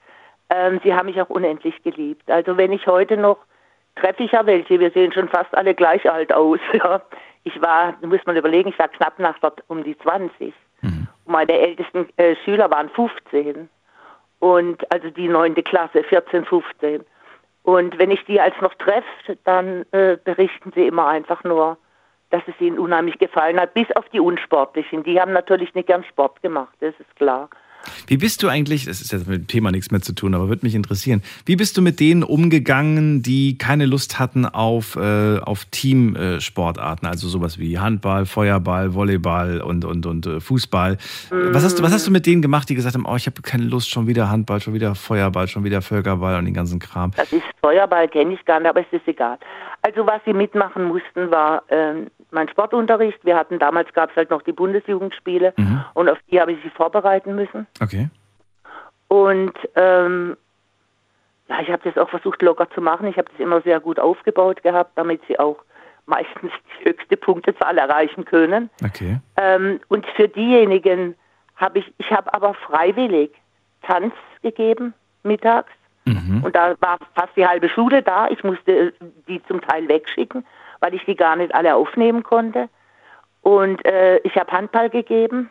ähm, 0.50 0.80
sie 0.84 0.94
haben 0.94 1.06
mich 1.06 1.20
auch 1.20 1.30
unendlich 1.30 1.82
geliebt. 1.82 2.30
Also 2.30 2.56
wenn 2.56 2.72
ich 2.72 2.86
heute 2.86 3.16
noch, 3.16 3.38
treffe 3.96 4.24
ich 4.24 4.32
ja 4.32 4.44
welche, 4.46 4.78
wir 4.78 4.90
sehen 4.90 5.12
schon 5.12 5.28
fast 5.28 5.54
alle 5.54 5.74
gleich 5.74 6.10
alt 6.10 6.32
aus. 6.32 6.60
Ja. 6.72 7.00
Ich 7.44 7.60
war, 7.60 7.94
muss 8.02 8.24
man 8.26 8.36
überlegen, 8.36 8.70
ich 8.70 8.78
war 8.78 8.88
knapp 8.88 9.18
nach 9.18 9.38
dort 9.40 9.62
um 9.68 9.84
die 9.84 9.96
20. 9.98 10.52
Mhm. 10.82 11.08
Meine 11.26 11.52
ältesten 11.52 12.08
äh, 12.16 12.36
Schüler 12.44 12.70
waren 12.70 12.88
15. 12.90 13.68
Und 14.40 14.92
also 14.92 15.10
die 15.10 15.28
neunte 15.28 15.62
Klasse, 15.62 16.04
14, 16.04 16.44
15. 16.44 17.04
Und 17.62 17.98
wenn 17.98 18.10
ich 18.10 18.24
die 18.24 18.40
als 18.40 18.54
noch 18.60 18.74
treffe, 18.74 19.36
dann 19.44 19.84
äh, 19.92 20.16
berichten 20.22 20.72
sie 20.74 20.86
immer 20.86 21.06
einfach 21.08 21.44
nur, 21.44 21.76
dass 22.30 22.42
es 22.46 22.60
ihnen 22.60 22.78
unheimlich 22.78 23.18
gefallen 23.18 23.60
hat, 23.60 23.74
bis 23.74 23.90
auf 23.92 24.08
die 24.10 24.20
Unsportlichen. 24.20 25.02
Die 25.02 25.20
haben 25.20 25.32
natürlich 25.32 25.74
nicht 25.74 25.88
gern 25.88 26.04
Sport 26.04 26.40
gemacht, 26.42 26.74
das 26.80 26.94
ist 26.98 27.16
klar. 27.16 27.48
Wie 28.06 28.16
bist 28.16 28.42
du 28.42 28.48
eigentlich, 28.48 28.86
das 28.86 29.00
ist 29.00 29.12
jetzt 29.12 29.26
mit 29.26 29.42
dem 29.42 29.46
Thema 29.46 29.70
nichts 29.70 29.90
mehr 29.90 30.00
zu 30.00 30.12
tun, 30.12 30.34
aber 30.34 30.48
würde 30.48 30.64
mich 30.64 30.74
interessieren, 30.74 31.22
wie 31.46 31.56
bist 31.56 31.76
du 31.76 31.82
mit 31.82 32.00
denen 32.00 32.22
umgegangen, 32.22 33.22
die 33.22 33.58
keine 33.58 33.86
Lust 33.86 34.18
hatten 34.18 34.46
auf, 34.46 34.96
äh, 34.96 35.38
auf 35.38 35.64
Teamsportarten, 35.66 37.08
also 37.08 37.28
sowas 37.28 37.58
wie 37.58 37.78
Handball, 37.78 38.26
Feuerball, 38.26 38.94
Volleyball 38.94 39.60
und, 39.60 39.84
und, 39.84 40.06
und 40.06 40.26
äh, 40.26 40.40
Fußball? 40.40 40.98
Was, 41.30 41.64
hast 41.64 41.78
du, 41.78 41.82
was 41.82 41.92
hast 41.92 42.06
du 42.06 42.10
mit 42.10 42.26
denen 42.26 42.42
gemacht, 42.42 42.68
die 42.68 42.74
gesagt 42.74 42.94
haben, 42.94 43.06
oh, 43.06 43.16
ich 43.16 43.26
habe 43.26 43.40
keine 43.42 43.64
Lust, 43.64 43.90
schon 43.90 44.06
wieder 44.06 44.30
Handball, 44.30 44.60
schon 44.60 44.74
wieder 44.74 44.94
Feuerball, 44.94 45.48
schon 45.48 45.64
wieder 45.64 45.82
Völkerball 45.82 46.38
und 46.38 46.44
den 46.44 46.54
ganzen 46.54 46.78
Kram? 46.78 47.12
Das 47.16 47.32
ist 47.32 47.44
Feuerball, 47.60 48.08
kenne 48.08 48.34
ich 48.34 48.44
gar 48.44 48.60
nicht, 48.60 48.68
aber 48.68 48.80
es 48.80 48.92
ist 48.92 49.06
egal. 49.06 49.38
Also 49.82 50.06
was 50.06 50.20
sie 50.24 50.32
mitmachen 50.32 50.84
mussten, 50.84 51.30
war 51.30 51.62
ähm, 51.70 52.08
mein 52.30 52.48
Sportunterricht. 52.48 53.24
Wir 53.24 53.36
hatten 53.36 53.58
damals 53.58 53.92
gab 53.92 54.10
es 54.10 54.16
halt 54.16 54.30
noch 54.30 54.42
die 54.42 54.52
Bundesjugendspiele 54.52 55.54
mhm. 55.56 55.84
und 55.94 56.08
auf 56.08 56.18
die 56.30 56.40
habe 56.40 56.52
ich 56.52 56.62
sie 56.62 56.70
vorbereiten 56.70 57.34
müssen. 57.34 57.66
Okay. 57.80 58.08
Und 59.08 59.54
ähm, 59.74 60.36
ja, 61.48 61.60
ich 61.60 61.70
habe 61.70 61.82
das 61.84 61.96
auch 61.96 62.10
versucht 62.10 62.42
locker 62.42 62.68
zu 62.70 62.80
machen. 62.80 63.06
Ich 63.06 63.16
habe 63.16 63.28
das 63.30 63.40
immer 63.40 63.62
sehr 63.62 63.80
gut 63.80 63.98
aufgebaut 63.98 64.62
gehabt, 64.62 64.92
damit 64.96 65.22
sie 65.26 65.38
auch 65.38 65.56
meistens 66.06 66.52
die 66.80 66.88
höchste 66.88 67.16
Punktezahl 67.16 67.76
erreichen 67.76 68.24
können. 68.24 68.70
Okay. 68.84 69.18
Ähm, 69.36 69.80
und 69.88 70.06
für 70.16 70.28
diejenigen 70.28 71.14
habe 71.56 71.80
ich, 71.80 71.92
ich 71.98 72.10
habe 72.10 72.32
aber 72.32 72.54
freiwillig 72.54 73.30
Tanz 73.82 74.14
gegeben 74.42 74.94
mittags. 75.22 75.70
Mhm. 76.04 76.42
Und 76.42 76.56
da 76.56 76.74
war 76.80 76.98
fast 77.14 77.36
die 77.36 77.46
halbe 77.46 77.68
Schule 77.68 78.02
da. 78.02 78.28
Ich 78.28 78.42
musste 78.42 78.94
die 79.26 79.42
zum 79.46 79.60
Teil 79.60 79.88
wegschicken, 79.88 80.46
weil 80.80 80.94
ich 80.94 81.04
die 81.04 81.16
gar 81.16 81.36
nicht 81.36 81.54
alle 81.54 81.74
aufnehmen 81.74 82.22
konnte. 82.22 82.68
Und 83.42 83.84
äh, 83.84 84.18
ich 84.18 84.36
habe 84.36 84.52
Handball 84.52 84.90
gegeben, 84.90 85.50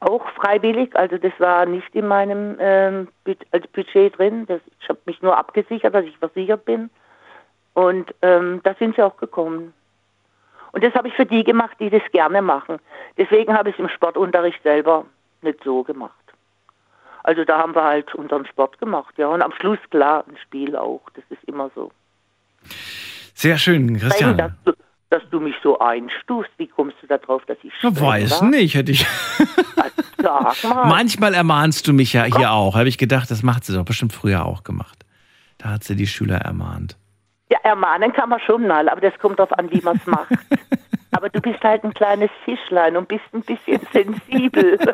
auch 0.00 0.26
freiwillig. 0.30 0.94
Also 0.96 1.18
das 1.18 1.32
war 1.38 1.66
nicht 1.66 1.94
in 1.94 2.06
meinem 2.06 2.56
ähm, 2.58 3.08
als 3.50 3.66
Budget 3.68 4.18
drin. 4.18 4.46
Das, 4.46 4.60
ich 4.80 4.88
habe 4.88 4.98
mich 5.06 5.22
nur 5.22 5.36
abgesichert, 5.36 5.94
dass 5.94 6.04
ich 6.04 6.18
versichert 6.18 6.64
bin. 6.64 6.90
Und 7.74 8.14
ähm, 8.22 8.60
da 8.62 8.74
sind 8.74 8.96
sie 8.96 9.02
auch 9.02 9.16
gekommen. 9.16 9.74
Und 10.72 10.84
das 10.84 10.94
habe 10.94 11.08
ich 11.08 11.14
für 11.14 11.26
die 11.26 11.44
gemacht, 11.44 11.76
die 11.80 11.90
das 11.90 12.02
gerne 12.12 12.42
machen. 12.42 12.78
Deswegen 13.16 13.56
habe 13.56 13.70
ich 13.70 13.76
es 13.76 13.80
im 13.80 13.88
Sportunterricht 13.88 14.62
selber 14.62 15.06
nicht 15.42 15.62
so 15.64 15.82
gemacht. 15.82 16.14
Also 17.22 17.44
da 17.44 17.58
haben 17.58 17.74
wir 17.74 17.82
halt 17.82 18.14
unseren 18.14 18.46
Sport 18.46 18.78
gemacht, 18.78 19.14
ja. 19.18 19.28
Und 19.28 19.42
am 19.42 19.52
Schluss, 19.52 19.78
klar, 19.90 20.24
ein 20.28 20.36
Spiel 20.36 20.76
auch. 20.76 21.02
Das 21.14 21.24
ist 21.30 21.42
immer 21.44 21.70
so. 21.74 21.90
Sehr 23.36 23.58
schön, 23.58 23.98
Christian. 23.98 24.38
Dass 24.38 24.52
du, 24.64 24.72
dass 25.10 25.22
du 25.30 25.40
mich 25.40 25.54
so 25.62 25.78
einstufst, 25.78 26.50
wie 26.56 26.68
kommst 26.68 26.96
du 27.02 27.06
darauf, 27.06 27.44
dass 27.44 27.58
ich 27.62 27.70
Ich 27.82 28.00
weiß 28.00 28.40
war? 28.40 28.48
nicht, 28.48 28.74
hätte 28.74 28.92
ich. 28.92 29.06
Sag 30.16 30.64
mal. 30.64 30.86
Manchmal 30.86 31.34
ermahnst 31.34 31.86
du 31.86 31.92
mich 31.92 32.14
ja 32.14 32.24
hier 32.24 32.50
auch. 32.50 32.74
Habe 32.74 32.88
ich 32.88 32.96
gedacht, 32.96 33.30
das 33.30 33.42
macht 33.42 33.66
sie 33.66 33.74
doch 33.74 33.84
bestimmt 33.84 34.14
früher 34.14 34.46
auch 34.46 34.64
gemacht. 34.64 35.04
Da 35.58 35.68
hat 35.68 35.84
sie 35.84 35.96
die 35.96 36.06
Schüler 36.06 36.38
ermahnt. 36.38 36.96
Ja, 37.50 37.58
ermahnen 37.62 38.10
kann 38.14 38.30
man 38.30 38.40
schon 38.40 38.66
mal, 38.66 38.88
aber 38.88 39.02
das 39.02 39.12
kommt 39.18 39.38
darauf 39.38 39.52
an, 39.58 39.70
wie 39.70 39.82
man 39.82 39.96
es 39.96 40.06
macht. 40.06 40.30
Aber 41.12 41.30
du 41.30 41.40
bist 41.40 41.62
halt 41.62 41.82
ein 41.82 41.94
kleines 41.94 42.28
Fischlein 42.44 42.94
und 42.94 43.08
bist 43.08 43.22
ein 43.32 43.40
bisschen 43.40 43.80
sensibel. 43.90 44.78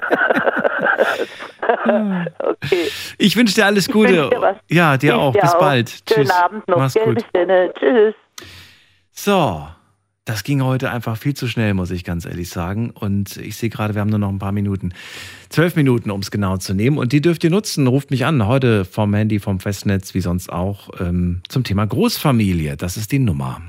okay. 2.38 2.90
Ich 3.18 3.36
wünsche 3.36 3.56
dir 3.56 3.66
alles 3.66 3.88
Gute. 3.88 4.30
Dir 4.30 4.60
ja, 4.68 4.96
dir 4.96 5.14
ich 5.14 5.18
auch. 5.18 5.32
Dir 5.32 5.40
Bis 5.40 5.54
auch. 5.54 5.58
bald. 5.58 5.90
Schönen 5.90 6.26
Tschüss. 6.26 6.30
Abend 6.30 6.68
noch. 6.68 6.76
Mach's 6.76 6.94
gut. 6.94 7.24
Tschüss. 7.34 8.14
So. 9.12 9.66
Das 10.24 10.44
ging 10.44 10.62
heute 10.62 10.92
einfach 10.92 11.16
viel 11.16 11.34
zu 11.34 11.48
schnell, 11.48 11.74
muss 11.74 11.90
ich 11.90 12.04
ganz 12.04 12.26
ehrlich 12.26 12.48
sagen. 12.48 12.90
Und 12.90 13.38
ich 13.38 13.56
sehe 13.56 13.70
gerade, 13.70 13.94
wir 13.94 14.00
haben 14.00 14.10
nur 14.10 14.20
noch 14.20 14.28
ein 14.28 14.38
paar 14.38 14.52
Minuten. 14.52 14.92
Zwölf 15.48 15.74
Minuten, 15.74 16.12
um 16.12 16.20
es 16.20 16.30
genau 16.30 16.58
zu 16.58 16.74
nehmen. 16.74 16.96
Und 16.96 17.12
die 17.12 17.20
dürft 17.20 17.42
ihr 17.42 17.50
nutzen. 17.50 17.88
Ruft 17.88 18.12
mich 18.12 18.24
an, 18.24 18.46
heute 18.46 18.84
vom 18.84 19.12
Handy, 19.14 19.40
vom 19.40 19.58
Festnetz, 19.58 20.14
wie 20.14 20.20
sonst 20.20 20.52
auch, 20.52 20.90
ähm, 21.00 21.42
zum 21.48 21.64
Thema 21.64 21.84
Großfamilie. 21.86 22.76
Das 22.76 22.96
ist 22.96 23.10
die 23.10 23.18
Nummer. 23.18 23.60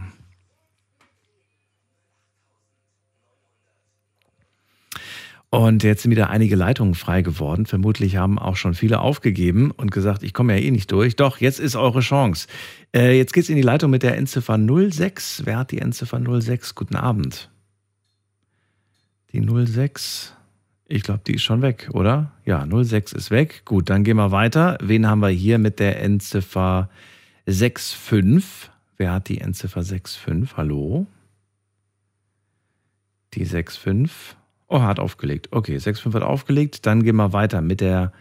Und 5.54 5.84
jetzt 5.84 6.02
sind 6.02 6.10
wieder 6.10 6.32
einige 6.32 6.56
Leitungen 6.56 6.96
frei 6.96 7.22
geworden. 7.22 7.68
Vermutlich 7.68 8.18
haben 8.18 8.40
auch 8.40 8.56
schon 8.56 8.74
viele 8.74 9.02
aufgegeben 9.02 9.70
und 9.70 9.92
gesagt, 9.92 10.24
ich 10.24 10.34
komme 10.34 10.58
ja 10.58 10.66
eh 10.66 10.72
nicht 10.72 10.92
durch. 10.92 11.16
Doch, 11.16 11.38
jetzt 11.38 11.60
ist 11.60 11.76
eure 11.76 12.00
Chance. 12.00 12.48
Äh, 12.92 13.16
jetzt 13.16 13.34
geht's 13.34 13.50
in 13.50 13.56
die 13.56 13.62
Leitung 13.62 13.92
mit 13.92 14.02
der 14.02 14.18
Endziffer 14.18 14.58
06. 14.58 15.44
Wer 15.46 15.60
hat 15.60 15.70
die 15.70 15.78
Endziffer 15.78 16.20
06? 16.42 16.74
Guten 16.74 16.96
Abend. 16.96 17.52
Die 19.32 19.48
06. 19.48 20.34
Ich 20.88 21.04
glaube, 21.04 21.22
die 21.28 21.36
ist 21.36 21.44
schon 21.44 21.62
weg, 21.62 21.88
oder? 21.94 22.32
Ja, 22.46 22.66
06 22.68 23.14
ist 23.14 23.30
weg. 23.30 23.62
Gut, 23.64 23.92
dann 23.92 24.04
gehen 24.04 24.18
wir 24.18 24.32
weiter. 24.32 24.80
Wen 24.82 25.06
haben 25.06 25.20
wir 25.20 25.30
hier 25.30 25.60
mit 25.60 25.78
der 25.78 26.02
Endziffer 26.02 26.90
65? 27.46 28.72
Wer 28.98 29.12
hat 29.12 29.30
die 29.30 29.40
Endziffer 29.40 29.84
65? 29.84 30.58
Hallo? 30.58 31.06
Die 33.36 33.46
65. 33.46 34.36
Oh, 34.74 34.82
hat 34.82 35.00
aufgelegt. 35.00 35.50
Okay, 35.52 35.76
6,5 35.78 36.16
hat 36.16 36.24
aufgelegt. 36.24 36.88
Dann 36.88 37.04
gehen 37.04 37.18
wir 37.18 37.32
weiter 37.32 37.62
mit 37.62 37.80
der, 37.80 38.12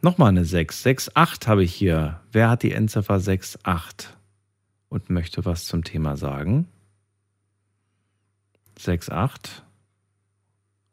nochmal 0.00 0.28
eine 0.28 0.44
6. 0.44 0.86
6,8 0.86 1.48
habe 1.48 1.64
ich 1.64 1.74
hier. 1.74 2.20
Wer 2.30 2.50
hat 2.50 2.62
die 2.62 2.70
Endziffer 2.70 3.16
6,8 3.16 4.06
und 4.90 5.10
möchte 5.10 5.44
was 5.44 5.64
zum 5.64 5.82
Thema 5.82 6.16
sagen? 6.16 6.68
6,8. 8.78 9.62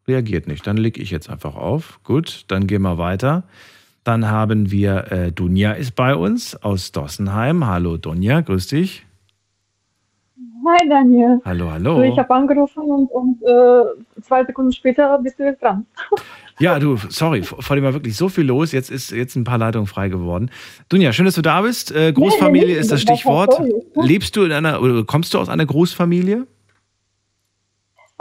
Reagiert 0.08 0.48
nicht. 0.48 0.66
Dann 0.66 0.78
lege 0.78 1.00
ich 1.00 1.12
jetzt 1.12 1.30
einfach 1.30 1.54
auf. 1.54 2.00
Gut, 2.04 2.46
dann 2.48 2.66
gehen 2.66 2.82
wir 2.82 2.98
weiter. 2.98 3.44
Dann 4.04 4.26
haben 4.26 4.72
wir, 4.72 5.12
äh, 5.12 5.32
Dunja 5.32 5.74
ist 5.74 5.94
bei 5.94 6.16
uns 6.16 6.56
aus 6.56 6.92
Dossenheim. 6.92 7.68
Hallo 7.68 7.98
Dunja, 7.98 8.42
grüß 8.42 8.66
dich. 8.66 9.06
Hi 10.68 10.90
Daniel. 10.90 11.42
Hallo, 11.46 11.70
hallo. 11.72 12.02
Ich 12.04 12.18
habe 12.18 12.34
angerufen 12.34 12.84
und, 12.84 13.12
und 13.12 13.42
äh, 13.44 14.22
zwei 14.22 14.44
Sekunden 14.46 14.72
später 14.72 15.18
bist 15.20 15.40
du 15.40 15.44
jetzt 15.44 15.62
dran. 15.62 15.86
Ja, 16.58 16.80
du, 16.80 16.96
sorry, 17.10 17.44
vor 17.44 17.76
dem 17.76 17.84
war 17.84 17.92
wirklich 17.92 18.16
so 18.16 18.30
viel 18.30 18.46
los. 18.46 18.72
Jetzt 18.72 18.90
ist 18.90 19.12
jetzt 19.12 19.36
ein 19.36 19.44
paar 19.44 19.58
Leitungen 19.58 19.88
frei 19.88 20.08
geworden. 20.08 20.50
Dunja, 20.88 21.12
schön, 21.12 21.26
dass 21.26 21.36
du 21.36 21.42
da 21.42 21.60
bist. 21.64 21.94
Äh, 21.94 22.14
Großfamilie 22.14 22.68
Nee, 22.68 22.74
ist 22.80 22.94
das 22.94 23.02
Stichwort. 23.02 23.62
Lebst 23.96 24.38
du 24.38 24.44
in 24.44 24.54
einer 24.54 24.82
oder 24.82 25.04
kommst 25.04 25.34
du 25.34 25.40
aus 25.40 25.50
einer 25.50 25.66
Großfamilie? 25.66 26.48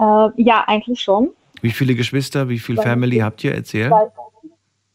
Äh, 0.00 0.28
ja, 0.36 0.64
eigentlich 0.66 1.00
schon. 1.00 1.30
Wie 1.62 1.70
viele 1.70 1.94
Geschwister, 1.94 2.48
wie 2.48 2.58
viel. 2.58 2.74
Family 2.76 3.18
habt 3.18 3.44
ihr? 3.44 3.54
Erzähl. 3.54 3.86
Zwei. 3.86 4.10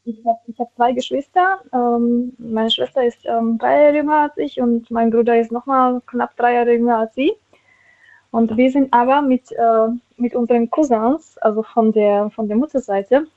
Ich 0.10 0.26
habe 0.26 0.40
hab 0.58 0.76
zwei 0.76 0.92
Geschwister. 0.94 1.60
Ähm, 1.72 2.34
meine 2.40 2.72
Schwester 2.72 3.04
ist 3.04 3.20
ähm, 3.26 3.58
drei 3.60 3.84
Jahre 3.84 3.98
jünger 3.98 4.18
als 4.22 4.38
ich 4.38 4.60
und 4.60 4.90
mein 4.90 5.12
Bruder 5.12 5.40
ist 5.40 5.52
nochmal 5.52 6.02
knapp 6.08 6.36
drei 6.36 6.56
Jahre 6.56 6.74
jünger 6.74 6.98
als 6.98 7.14
sie. 7.14 7.34
Und 8.32 8.58
wir 8.58 8.72
sind 8.72 8.92
aber 8.92 9.22
mit, 9.22 9.52
äh, 9.52 9.88
mit 10.18 10.36
unseren 10.36 10.70
Cousins, 10.70 11.38
also 11.40 11.64
von 11.64 11.92
der, 11.92 12.30
von 12.32 12.48
der 12.48 12.58
Mutterseite, 12.58 13.28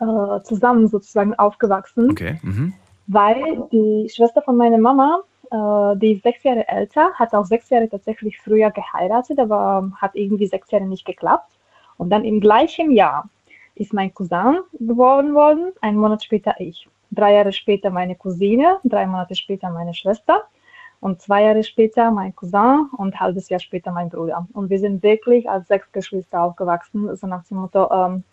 äh, 0.00 0.40
zusammen 0.42 0.88
sozusagen 0.88 1.34
aufgewachsen. 1.34 2.10
Okay. 2.10 2.38
Mhm. 2.42 2.72
weil 3.08 3.68
die 3.70 4.08
Schwester 4.12 4.42
von 4.42 4.56
meiner 4.56 4.78
Mama, 4.78 5.20
äh, 5.52 5.96
die 5.98 6.12
ist 6.14 6.24
sechs 6.24 6.42
Jahre 6.42 6.66
älter, 6.66 7.12
hat 7.14 7.32
auch 7.34 7.44
sechs 7.44 7.70
Jahre 7.70 7.88
tatsächlich 7.88 8.40
früher 8.40 8.70
geheiratet, 8.72 9.38
aber 9.38 9.92
hat 9.96 10.16
irgendwie 10.16 10.46
sechs 10.48 10.70
Jahre 10.72 10.86
nicht 10.86 11.04
geklappt. 11.04 11.52
Und 11.98 12.10
dann 12.10 12.24
im 12.24 12.40
gleichen 12.40 12.90
Jahr 12.90 13.28
ist 13.76 13.92
mein 13.92 14.12
Cousin 14.12 14.58
geboren 14.78 15.34
worden, 15.34 15.72
einen 15.80 15.98
Monat 15.98 16.24
später 16.24 16.54
ich. 16.58 16.88
Drei 17.10 17.34
Jahre 17.34 17.52
später 17.52 17.90
meine 17.90 18.16
Cousine, 18.16 18.78
drei 18.84 19.06
Monate 19.06 19.34
später 19.34 19.70
meine 19.70 19.94
Schwester 19.94 20.42
und 21.00 21.22
zwei 21.22 21.44
Jahre 21.44 21.62
später 21.62 22.10
mein 22.10 22.34
Cousin 22.34 22.88
und 22.96 23.14
ein 23.14 23.20
halbes 23.20 23.48
Jahr 23.48 23.60
später 23.60 23.92
mein 23.92 24.08
Bruder. 24.08 24.46
Und 24.54 24.70
wir 24.70 24.78
sind 24.78 25.02
wirklich 25.02 25.48
als 25.48 25.68
sechs 25.68 25.90
Geschwister 25.92 26.42
aufgewachsen, 26.42 27.14
so 27.16 27.26
nach 27.26 27.44
dem 27.44 27.58
Motto 27.58 27.90
ähm, 27.92 28.24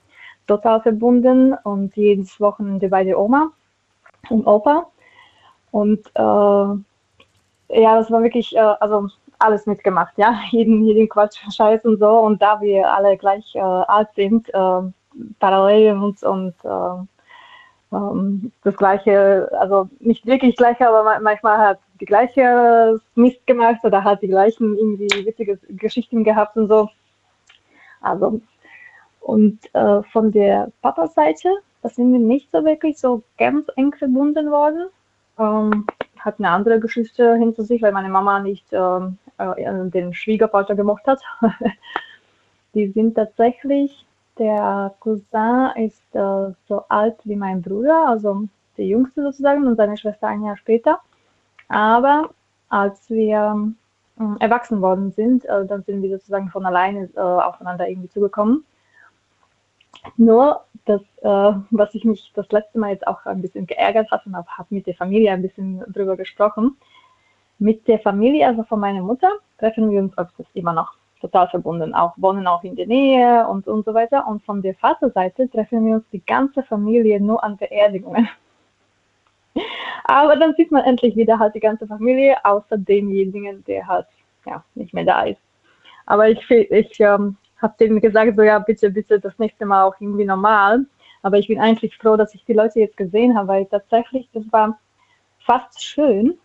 total 0.48 0.82
verbunden 0.82 1.54
und 1.64 1.96
jedes 1.96 2.40
Wochenende 2.40 2.90
bei 2.90 3.04
der 3.04 3.20
Oma 3.20 3.52
und 4.30 4.48
Opa. 4.48 4.88
Und 5.72 6.06
äh, 6.16 6.22
ja, 6.22 7.96
das 7.96 8.12
war 8.12 8.24
wirklich, 8.24 8.56
äh, 8.56 8.60
also 8.60 9.10
alles 9.40 9.66
mitgemacht, 9.66 10.14
ja, 10.18 10.40
jeden, 10.52 10.84
jeden 10.84 11.10
Quatsch, 11.10 11.40
Scheiß 11.52 11.84
und 11.86 12.00
so. 12.00 12.10
Und 12.10 12.42
da 12.42 12.62
wir 12.62 12.92
alle 12.92 13.18
gleich 13.18 13.56
äh, 13.56 13.60
alt 13.60 14.10
sind, 14.16 14.50
äh, 14.54 14.82
parallel 15.40 15.98
und, 15.98 16.24
und 16.24 16.54
äh, 16.64 17.96
ähm, 17.96 18.52
das 18.64 18.76
gleiche, 18.78 19.50
also 19.60 19.90
nicht 20.00 20.26
wirklich 20.26 20.56
gleiche, 20.56 20.88
aber 20.88 21.04
ma- 21.04 21.20
manchmal 21.20 21.58
hat 21.60 21.80
die 22.00 22.06
gleiche 22.06 23.00
Mist 23.16 23.46
gemacht 23.48 23.80
oder 23.84 24.04
hat 24.04 24.22
die 24.22 24.28
gleichen 24.28 24.76
irgendwie 24.78 25.26
witzige 25.26 25.58
Geschichten 25.70 26.24
gehabt 26.24 26.58
und 26.58 26.68
so. 26.68 26.90
Also, 28.02 28.42
und 29.22 29.60
äh, 29.74 30.04
von 30.12 30.32
der 30.32 30.72
Papa-Seite, 30.82 31.50
da 31.82 31.90
sind 31.90 32.12
wir 32.12 32.20
nicht 32.20 32.52
so 32.52 32.64
wirklich 32.66 32.98
so 33.00 33.24
ganz 33.38 33.68
eng 33.76 33.94
verbunden 33.94 34.52
worden. 34.52 34.88
Ähm, 35.40 35.86
hat 36.20 36.36
eine 36.40 36.50
andere 36.50 36.80
Geschichte 36.80 37.36
hinter 37.36 37.64
sich, 37.64 37.82
weil 37.82 37.92
meine 37.92 38.10
Mama 38.10 38.40
nicht 38.40 38.66
ähm, 38.72 39.18
äh, 39.38 39.90
den 39.90 40.14
Schwiegervater 40.14 40.76
gemocht 40.76 41.06
hat. 41.08 41.22
Die 42.74 42.88
sind 42.88 43.16
tatsächlich, 43.16 44.06
der 44.38 44.94
Cousin 45.00 45.72
ist 45.76 46.16
äh, 46.16 46.54
so 46.68 46.84
alt 46.90 47.18
wie 47.24 47.36
mein 47.36 47.62
Bruder, 47.62 48.08
also 48.08 48.44
der 48.78 48.86
Jüngste 48.86 49.22
sozusagen, 49.22 49.68
und 49.68 49.76
seine 49.76 49.98
Schwester 49.98 50.28
ein 50.28 50.44
Jahr 50.44 50.58
später. 50.58 51.00
Aber 51.68 52.30
als 52.70 53.10
wir 53.10 53.74
ähm, 54.20 54.38
erwachsen 54.40 54.82
worden 54.82 55.12
sind, 55.12 55.46
äh, 55.46 55.66
dann 55.66 55.84
sind 55.84 56.02
wir 56.02 56.10
sozusagen 56.18 56.50
von 56.50 56.66
alleine 56.66 57.10
äh, 57.16 57.20
aufeinander 57.20 57.88
irgendwie 57.88 58.10
zugekommen. 58.10 58.66
Nur, 60.18 60.64
das, 60.86 61.02
äh, 61.22 61.54
was 61.72 61.94
ich 61.96 62.04
mich 62.04 62.32
das 62.36 62.50
letzte 62.52 62.80
Mal 62.80 62.92
jetzt 62.92 63.08
auch 63.08 63.26
ein 63.26 63.42
bisschen 63.42 63.68
geärgert 63.68 64.12
hat 64.12 64.26
und 64.26 64.36
habe 64.36 64.68
mit 64.70 64.86
der 64.86 64.96
Familie 64.96 65.32
ein 65.32 65.42
bisschen 65.42 65.84
drüber 65.88 66.18
gesprochen. 66.18 66.78
Mit 67.60 67.88
der 67.88 68.00
Familie, 68.00 68.48
also 68.48 68.64
von 68.64 68.80
meiner 68.80 69.02
Mutter, 69.02 69.32
treffen 69.60 69.90
wir 69.90 70.00
uns 70.00 70.18
öfters 70.18 70.48
immer 70.54 70.74
noch 70.74 70.96
total 71.24 71.48
verbunden, 71.48 71.96
auch 71.96 72.14
wohnen 72.18 72.46
auch 72.48 72.64
in 72.64 72.76
der 72.76 72.86
Nähe 72.86 73.48
und, 73.48 73.66
und 73.68 73.86
so 73.86 73.94
weiter. 73.94 74.28
Und 74.28 74.44
von 74.44 74.62
der 74.62 74.76
Vaterseite 74.76 75.50
treffen 75.50 75.86
wir 75.86 75.96
uns 75.96 76.06
die 76.12 76.24
ganze 76.24 76.64
Familie 76.64 77.20
nur 77.22 77.42
an 77.44 77.58
Beerdigungen. 77.58 78.28
Aber 80.04 80.36
dann 80.36 80.54
sieht 80.56 80.72
man 80.72 80.84
endlich 80.84 81.16
wieder 81.16 81.40
halt 81.40 81.56
die 81.56 81.62
ganze 81.62 81.88
Familie, 81.88 82.36
außer 82.44 82.78
demjenigen, 82.78 83.64
der 83.66 83.88
halt 83.88 84.08
ja, 84.46 84.64
nicht 84.76 84.94
mehr 84.94 85.06
da 85.06 85.24
ist. 85.24 85.40
Aber 86.06 86.28
ich, 86.30 86.52
ich 86.52 87.00
ähm, 87.00 87.38
habe 87.62 87.76
denen 87.80 88.02
gesagt, 88.02 88.36
so 88.36 88.44
ja, 88.44 88.60
bitte, 88.60 88.90
bitte 88.90 89.20
das 89.20 89.40
nächste 89.40 89.66
Mal 89.66 89.86
auch 89.86 89.96
irgendwie 90.02 90.26
normal. 90.26 90.86
Aber 91.22 91.38
ich 91.38 91.48
bin 91.48 91.62
eigentlich 91.62 91.96
froh, 91.98 92.18
dass 92.18 92.36
ich 92.36 92.44
die 92.44 92.54
Leute 92.54 92.82
jetzt 92.82 92.98
gesehen 92.98 93.38
habe, 93.38 93.48
weil 93.48 93.66
tatsächlich, 93.68 94.28
das 94.34 94.44
war 94.52 94.78
fast 95.40 95.82
schön, 95.82 96.38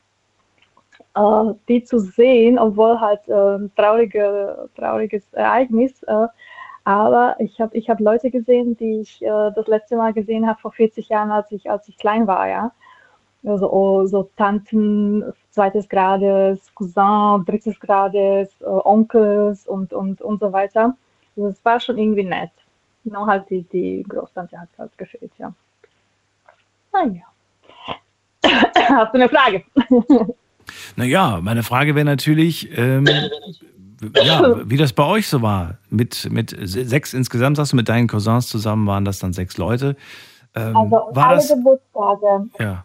die 1.69 1.83
zu 1.83 1.99
sehen, 1.99 2.59
obwohl 2.59 3.01
halt 3.01 3.27
äh, 3.29 3.69
traurige, 3.77 4.69
trauriges 4.77 5.25
Ereignis. 5.33 6.03
Äh, 6.05 6.27
aber 6.85 7.37
ich 7.39 7.61
habe 7.61 7.77
ich 7.77 7.91
hab 7.91 8.01
Leute 8.01 8.31
gesehen, 8.31 8.77
die 8.77 9.01
ich 9.01 9.23
äh, 9.23 9.51
das 9.55 9.67
letzte 9.67 9.97
Mal 9.97 10.13
gesehen 10.13 10.47
habe 10.47 10.61
vor 10.61 10.73
40 10.73 11.09
Jahren, 11.09 11.31
als 11.31 11.51
ich, 11.53 11.71
als 11.71 11.89
ich 11.89 11.99
klein 11.99 12.27
war, 12.27 12.49
ja. 12.49 12.73
Also 13.45 13.71
oh, 13.71 14.07
so 14.07 14.31
Tanten 14.37 15.25
zweites 15.51 15.89
Grades, 15.89 16.75
Cousin 16.75 17.45
drittes 17.45 17.79
Grades, 17.79 18.61
äh, 18.61 18.65
Onkels 18.65 19.67
und, 19.67 19.93
und, 19.93 20.23
und 20.23 20.41
so 20.41 20.53
weiter. 20.53 20.97
Also 21.37 21.49
es 21.49 21.65
war 21.65 21.79
schon 21.79 21.99
irgendwie 21.99 22.25
nett. 22.25 22.51
Nur 23.05 23.27
halt 23.27 23.49
die, 23.51 23.63
die 23.63 24.05
Großtante 24.09 24.59
hat 24.59 24.69
halt 24.79 24.97
gefehlt, 24.99 25.33
ja. 25.39 25.53
Naja. 26.93 27.23
Hast 28.89 29.15
du 29.15 29.19
eine 29.19 29.29
Frage? 29.29 29.65
Naja, 30.97 31.41
meine 31.43 31.63
Frage 31.63 31.95
wäre 31.95 32.05
natürlich, 32.05 32.77
ähm, 32.77 33.07
ja, 34.23 34.43
wie 34.69 34.77
das 34.77 34.93
bei 34.93 35.05
euch 35.05 35.29
so 35.29 35.43
war. 35.43 35.79
Mit, 35.91 36.29
mit 36.31 36.57
sechs 36.61 37.15
insgesamt, 37.15 37.57
sagst 37.57 37.73
du, 37.73 37.77
mit 37.77 37.89
deinen 37.89 38.09
Cousins 38.09 38.49
zusammen 38.49 38.87
waren 38.87 39.05
das 39.05 39.19
dann 39.19 39.33
sechs 39.33 39.59
Leute. 39.59 39.97
Ähm, 40.55 40.77
Also 40.77 41.09
war 41.13 41.29
alle 41.29 41.37
das, 41.37 41.49
Geburtstage, 41.49 42.49
ja, 42.59 42.85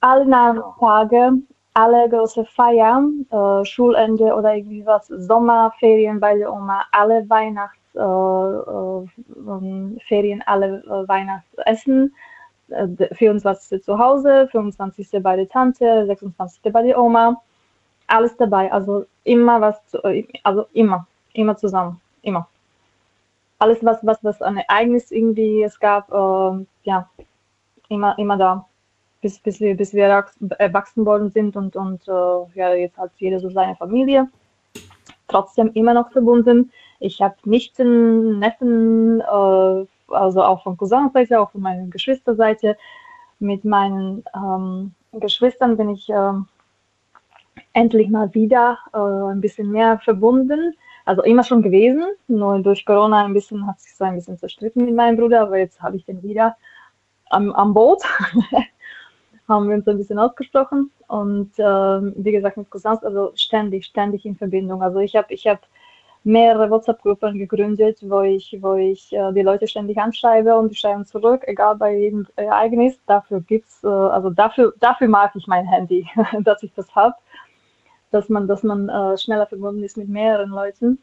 alle 0.00 0.26
Namenstage, 0.26 1.32
alle 1.74 2.08
große 2.08 2.44
Feiern, 2.44 3.26
äh, 3.30 3.64
Schulende 3.64 4.34
oder 4.34 4.54
irgendwie 4.54 4.84
was, 4.86 5.08
Sommerferien 5.08 6.20
bei 6.20 6.36
der 6.36 6.52
Oma, 6.52 6.84
alle 6.92 7.28
Weihnachtsferien, 7.28 7.76
äh, 7.96 9.50
ähm, 9.50 9.98
Ferien, 10.06 10.42
alle 10.46 10.82
äh, 10.84 11.08
Weihnachtsessen, 11.08 12.06
äh, 12.06 12.35
24. 13.12 13.82
zu 13.82 13.98
Hause, 13.98 14.48
25. 14.50 15.22
bei 15.22 15.36
der 15.36 15.48
Tante, 15.48 16.06
26. 16.06 16.72
bei 16.72 16.82
der 16.82 16.98
Oma, 16.98 17.40
alles 18.06 18.36
dabei, 18.36 18.72
also 18.72 19.06
immer 19.24 19.60
was, 19.60 19.84
zu, 19.86 20.02
äh, 20.04 20.26
also 20.42 20.66
immer, 20.72 21.06
immer 21.32 21.56
zusammen, 21.56 22.00
immer. 22.22 22.48
Alles, 23.58 23.84
was, 23.84 24.04
was, 24.04 24.22
was 24.22 24.42
ein 24.42 24.58
Ereignis 24.58 25.10
irgendwie 25.10 25.62
es 25.62 25.78
gab, 25.80 26.10
äh, 26.12 26.64
ja, 26.84 27.08
immer, 27.88 28.18
immer 28.18 28.36
da 28.36 28.66
bis, 29.26 29.38
bis, 29.40 29.60
wir, 29.60 29.76
bis 29.76 29.92
wir 29.92 30.04
erwachs- 30.06 30.36
erwachsen 30.58 31.04
worden 31.04 31.30
sind 31.30 31.56
und, 31.56 31.74
und 31.74 32.06
äh, 32.06 32.58
ja, 32.58 32.74
jetzt 32.74 32.96
hat 32.96 33.10
jeder 33.18 33.40
so 33.40 33.50
seine 33.50 33.74
Familie. 33.76 34.28
Trotzdem 35.28 35.72
immer 35.72 35.94
noch 35.94 36.12
verbunden. 36.12 36.70
Ich 37.00 37.20
habe 37.20 37.34
Nichten, 37.44 38.38
Neffen, 38.38 39.20
äh, 39.20 39.86
also 40.08 40.42
auch 40.42 40.62
von 40.62 40.76
Cousinseite, 40.76 41.40
auch 41.40 41.50
von 41.50 41.60
meiner 41.60 41.86
Geschwisterseite. 41.86 42.76
Mit 43.38 43.64
meinen 43.64 44.24
ähm, 44.34 44.94
Geschwistern 45.12 45.76
bin 45.76 45.90
ich 45.90 46.08
ähm, 46.08 46.46
endlich 47.72 48.08
mal 48.08 48.32
wieder 48.34 48.78
äh, 48.92 49.32
ein 49.32 49.40
bisschen 49.40 49.70
mehr 49.70 49.98
verbunden. 49.98 50.74
Also 51.04 51.22
immer 51.22 51.44
schon 51.44 51.62
gewesen, 51.62 52.04
nur 52.26 52.58
durch 52.60 52.84
Corona 52.84 53.24
ein 53.24 53.32
bisschen 53.32 53.66
hat 53.66 53.80
sich 53.80 53.94
so 53.94 54.04
ein 54.04 54.16
bisschen 54.16 54.38
zerstritten 54.38 54.84
mit 54.84 54.94
meinem 54.94 55.16
Bruder, 55.16 55.42
aber 55.42 55.58
jetzt 55.58 55.80
habe 55.80 55.96
ich 55.96 56.04
den 56.04 56.22
wieder 56.22 56.56
am, 57.30 57.52
am 57.52 57.74
Boot. 57.74 58.02
haben 59.48 59.68
wir 59.68 59.76
uns 59.76 59.86
ein 59.86 59.98
bisschen 59.98 60.18
ausgesprochen 60.18 60.90
und 61.08 61.56
äh, 61.58 61.64
wie 61.64 62.32
gesagt 62.32 62.56
mit 62.56 62.70
Cousins, 62.70 63.04
also 63.04 63.32
ständig, 63.36 63.86
ständig 63.86 64.26
in 64.26 64.36
Verbindung. 64.36 64.82
Also 64.82 64.98
ich 64.98 65.14
habe 65.14 65.32
ich 65.32 65.46
hab 65.46 65.60
mehrere 66.26 66.68
WhatsApp-Gruppen 66.70 67.38
gegründet, 67.38 67.98
wo 68.02 68.20
ich, 68.22 68.56
wo 68.60 68.74
ich 68.74 69.12
äh, 69.12 69.32
die 69.32 69.42
Leute 69.42 69.66
ständig 69.68 69.98
anschreibe 69.98 70.56
und 70.56 70.70
die 70.70 70.76
schreiben 70.76 71.06
zurück, 71.06 71.42
egal 71.46 71.76
bei 71.76 71.96
jedem 71.96 72.26
Ereignis. 72.36 72.98
Dafür 73.06 73.40
gibt's, 73.40 73.82
äh, 73.84 73.88
also 73.88 74.30
dafür, 74.30 74.74
dafür 74.80 75.08
mag 75.08 75.32
ich 75.36 75.46
mein 75.46 75.66
Handy, 75.66 76.06
dass 76.40 76.62
ich 76.62 76.72
das 76.74 76.94
habe 76.94 77.14
dass 78.10 78.28
man, 78.28 78.48
dass 78.48 78.62
man 78.62 78.88
äh, 78.88 79.18
schneller 79.18 79.46
verbunden 79.46 79.82
ist 79.82 79.96
mit 79.96 80.08
mehreren 80.08 80.50
Leuten. 80.50 80.98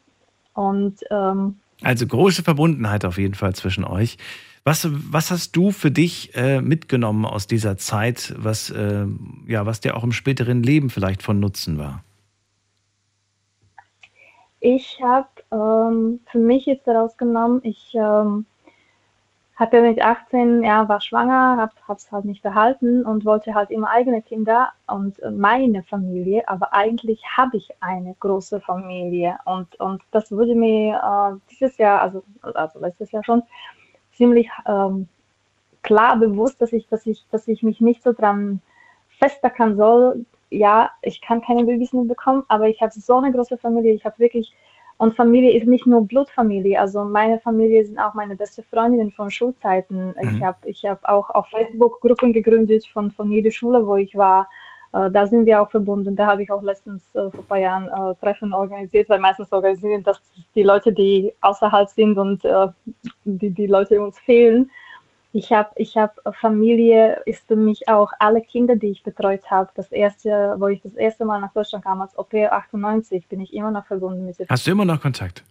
Und 0.52 1.00
ähm, 1.10 1.56
also 1.82 2.06
große 2.06 2.42
Verbundenheit 2.42 3.04
auf 3.04 3.18
jeden 3.18 3.34
Fall 3.34 3.54
zwischen 3.54 3.84
euch. 3.84 4.16
Was, 4.64 4.88
was 4.90 5.30
hast 5.30 5.54
du 5.56 5.72
für 5.72 5.90
dich 5.90 6.34
äh, 6.34 6.62
mitgenommen 6.62 7.26
aus 7.26 7.46
dieser 7.46 7.76
Zeit, 7.76 8.34
was, 8.38 8.70
äh, 8.70 9.06
ja, 9.46 9.66
was 9.66 9.80
dir 9.80 9.96
auch 9.96 10.04
im 10.04 10.12
späteren 10.12 10.62
Leben 10.62 10.88
vielleicht 10.88 11.22
von 11.22 11.38
Nutzen 11.38 11.78
war? 11.78 12.02
Ich 14.66 14.98
habe 15.02 15.28
ähm, 15.52 16.20
für 16.24 16.38
mich 16.38 16.64
jetzt 16.64 16.86
daraus 16.86 17.18
genommen, 17.18 17.60
ich 17.64 17.94
ähm, 17.94 18.46
hatte 19.56 19.82
mit 19.82 20.00
18, 20.00 20.62
ja, 20.62 20.88
war 20.88 21.02
schwanger, 21.02 21.70
habe 21.86 21.98
es 21.98 22.10
halt 22.10 22.24
nicht 22.24 22.42
behalten 22.42 23.04
und 23.04 23.26
wollte 23.26 23.54
halt 23.54 23.70
immer 23.70 23.90
eigene 23.90 24.22
Kinder 24.22 24.72
und 24.86 25.20
meine 25.30 25.82
Familie, 25.82 26.48
aber 26.48 26.72
eigentlich 26.72 27.22
habe 27.36 27.58
ich 27.58 27.68
eine 27.80 28.16
große 28.18 28.58
Familie 28.62 29.36
und, 29.44 29.78
und 29.80 30.00
das 30.12 30.32
wurde 30.32 30.54
mir 30.54 30.96
äh, 30.96 31.50
dieses 31.50 31.76
Jahr, 31.76 32.00
also, 32.00 32.22
also 32.40 32.78
letztes 32.78 33.12
Jahr 33.12 33.22
schon, 33.22 33.42
ziemlich 34.14 34.48
ähm, 34.64 35.10
klar 35.82 36.16
bewusst, 36.16 36.62
dass 36.62 36.72
ich, 36.72 36.88
dass, 36.88 37.04
ich, 37.04 37.22
dass 37.30 37.48
ich 37.48 37.62
mich 37.62 37.82
nicht 37.82 38.02
so 38.02 38.14
dran 38.14 38.62
festbacken 39.18 39.76
soll, 39.76 40.24
ja, 40.56 40.90
ich 41.02 41.20
kann 41.20 41.42
keine 41.42 41.64
Babys 41.64 41.92
mehr 41.92 42.04
bekommen, 42.04 42.44
aber 42.48 42.68
ich 42.68 42.80
habe 42.80 42.92
so 42.92 43.16
eine 43.16 43.32
große 43.32 43.58
Familie, 43.58 43.92
ich 43.92 44.04
habe 44.04 44.18
wirklich 44.18 44.54
und 44.96 45.16
Familie 45.16 45.58
ist 45.58 45.66
nicht 45.66 45.86
nur 45.86 46.06
Blutfamilie. 46.06 46.80
Also 46.80 47.04
meine 47.04 47.40
Familie 47.40 47.84
sind 47.84 47.98
auch 47.98 48.14
meine 48.14 48.36
beste 48.36 48.62
Freundinnen 48.62 49.10
von 49.10 49.30
Schulzeiten. 49.30 50.14
Mhm. 50.20 50.36
Ich 50.36 50.42
habe 50.42 50.68
ich 50.68 50.84
hab 50.84 51.04
auch 51.04 51.30
auf 51.30 51.48
Facebook 51.48 52.00
Gruppen 52.00 52.32
gegründet 52.32 52.86
von, 52.86 53.10
von 53.10 53.30
jeder 53.30 53.50
Schule, 53.50 53.84
wo 53.86 53.96
ich 53.96 54.14
war. 54.16 54.48
Äh, 54.92 55.10
da 55.10 55.26
sind 55.26 55.46
wir 55.46 55.60
auch 55.60 55.70
verbunden. 55.70 56.14
Da 56.14 56.26
habe 56.26 56.44
ich 56.44 56.50
auch 56.50 56.62
letztens 56.62 57.02
äh, 57.14 57.28
vor 57.30 57.40
ein 57.40 57.46
paar 57.46 57.58
Jahren 57.58 57.88
äh, 57.88 58.14
Treffen 58.20 58.54
organisiert, 58.54 59.08
weil 59.08 59.18
meistens 59.18 59.52
organisieren 59.52 60.04
das 60.04 60.20
die 60.54 60.62
Leute, 60.62 60.92
die 60.92 61.32
außerhalb 61.40 61.88
sind 61.88 62.16
und 62.16 62.44
äh, 62.44 62.68
die, 63.24 63.50
die 63.50 63.66
Leute 63.66 64.00
uns 64.00 64.18
fehlen. 64.20 64.70
Ich 65.36 65.50
habe 65.50 65.70
ich 65.74 65.96
hab 65.96 66.20
Familie, 66.40 67.20
ist 67.26 67.44
für 67.48 67.56
mich 67.56 67.88
auch 67.88 68.12
alle 68.20 68.40
Kinder, 68.40 68.76
die 68.76 68.86
ich 68.86 69.02
betreut 69.02 69.50
habe. 69.50 69.68
Das 69.74 69.90
erste, 69.90 70.54
wo 70.58 70.68
ich 70.68 70.80
das 70.80 70.94
erste 70.94 71.24
Mal 71.24 71.40
nach 71.40 71.52
Deutschland 71.52 71.84
kam, 71.84 72.00
als 72.00 72.16
OP 72.16 72.32
98, 72.32 73.26
bin 73.26 73.40
ich 73.40 73.52
immer 73.52 73.72
noch 73.72 73.84
verbunden 73.84 74.26
mit 74.26 74.36
Hast 74.48 74.64
du 74.64 74.70
immer 74.70 74.84
noch 74.84 75.00
Kontakt? 75.00 75.42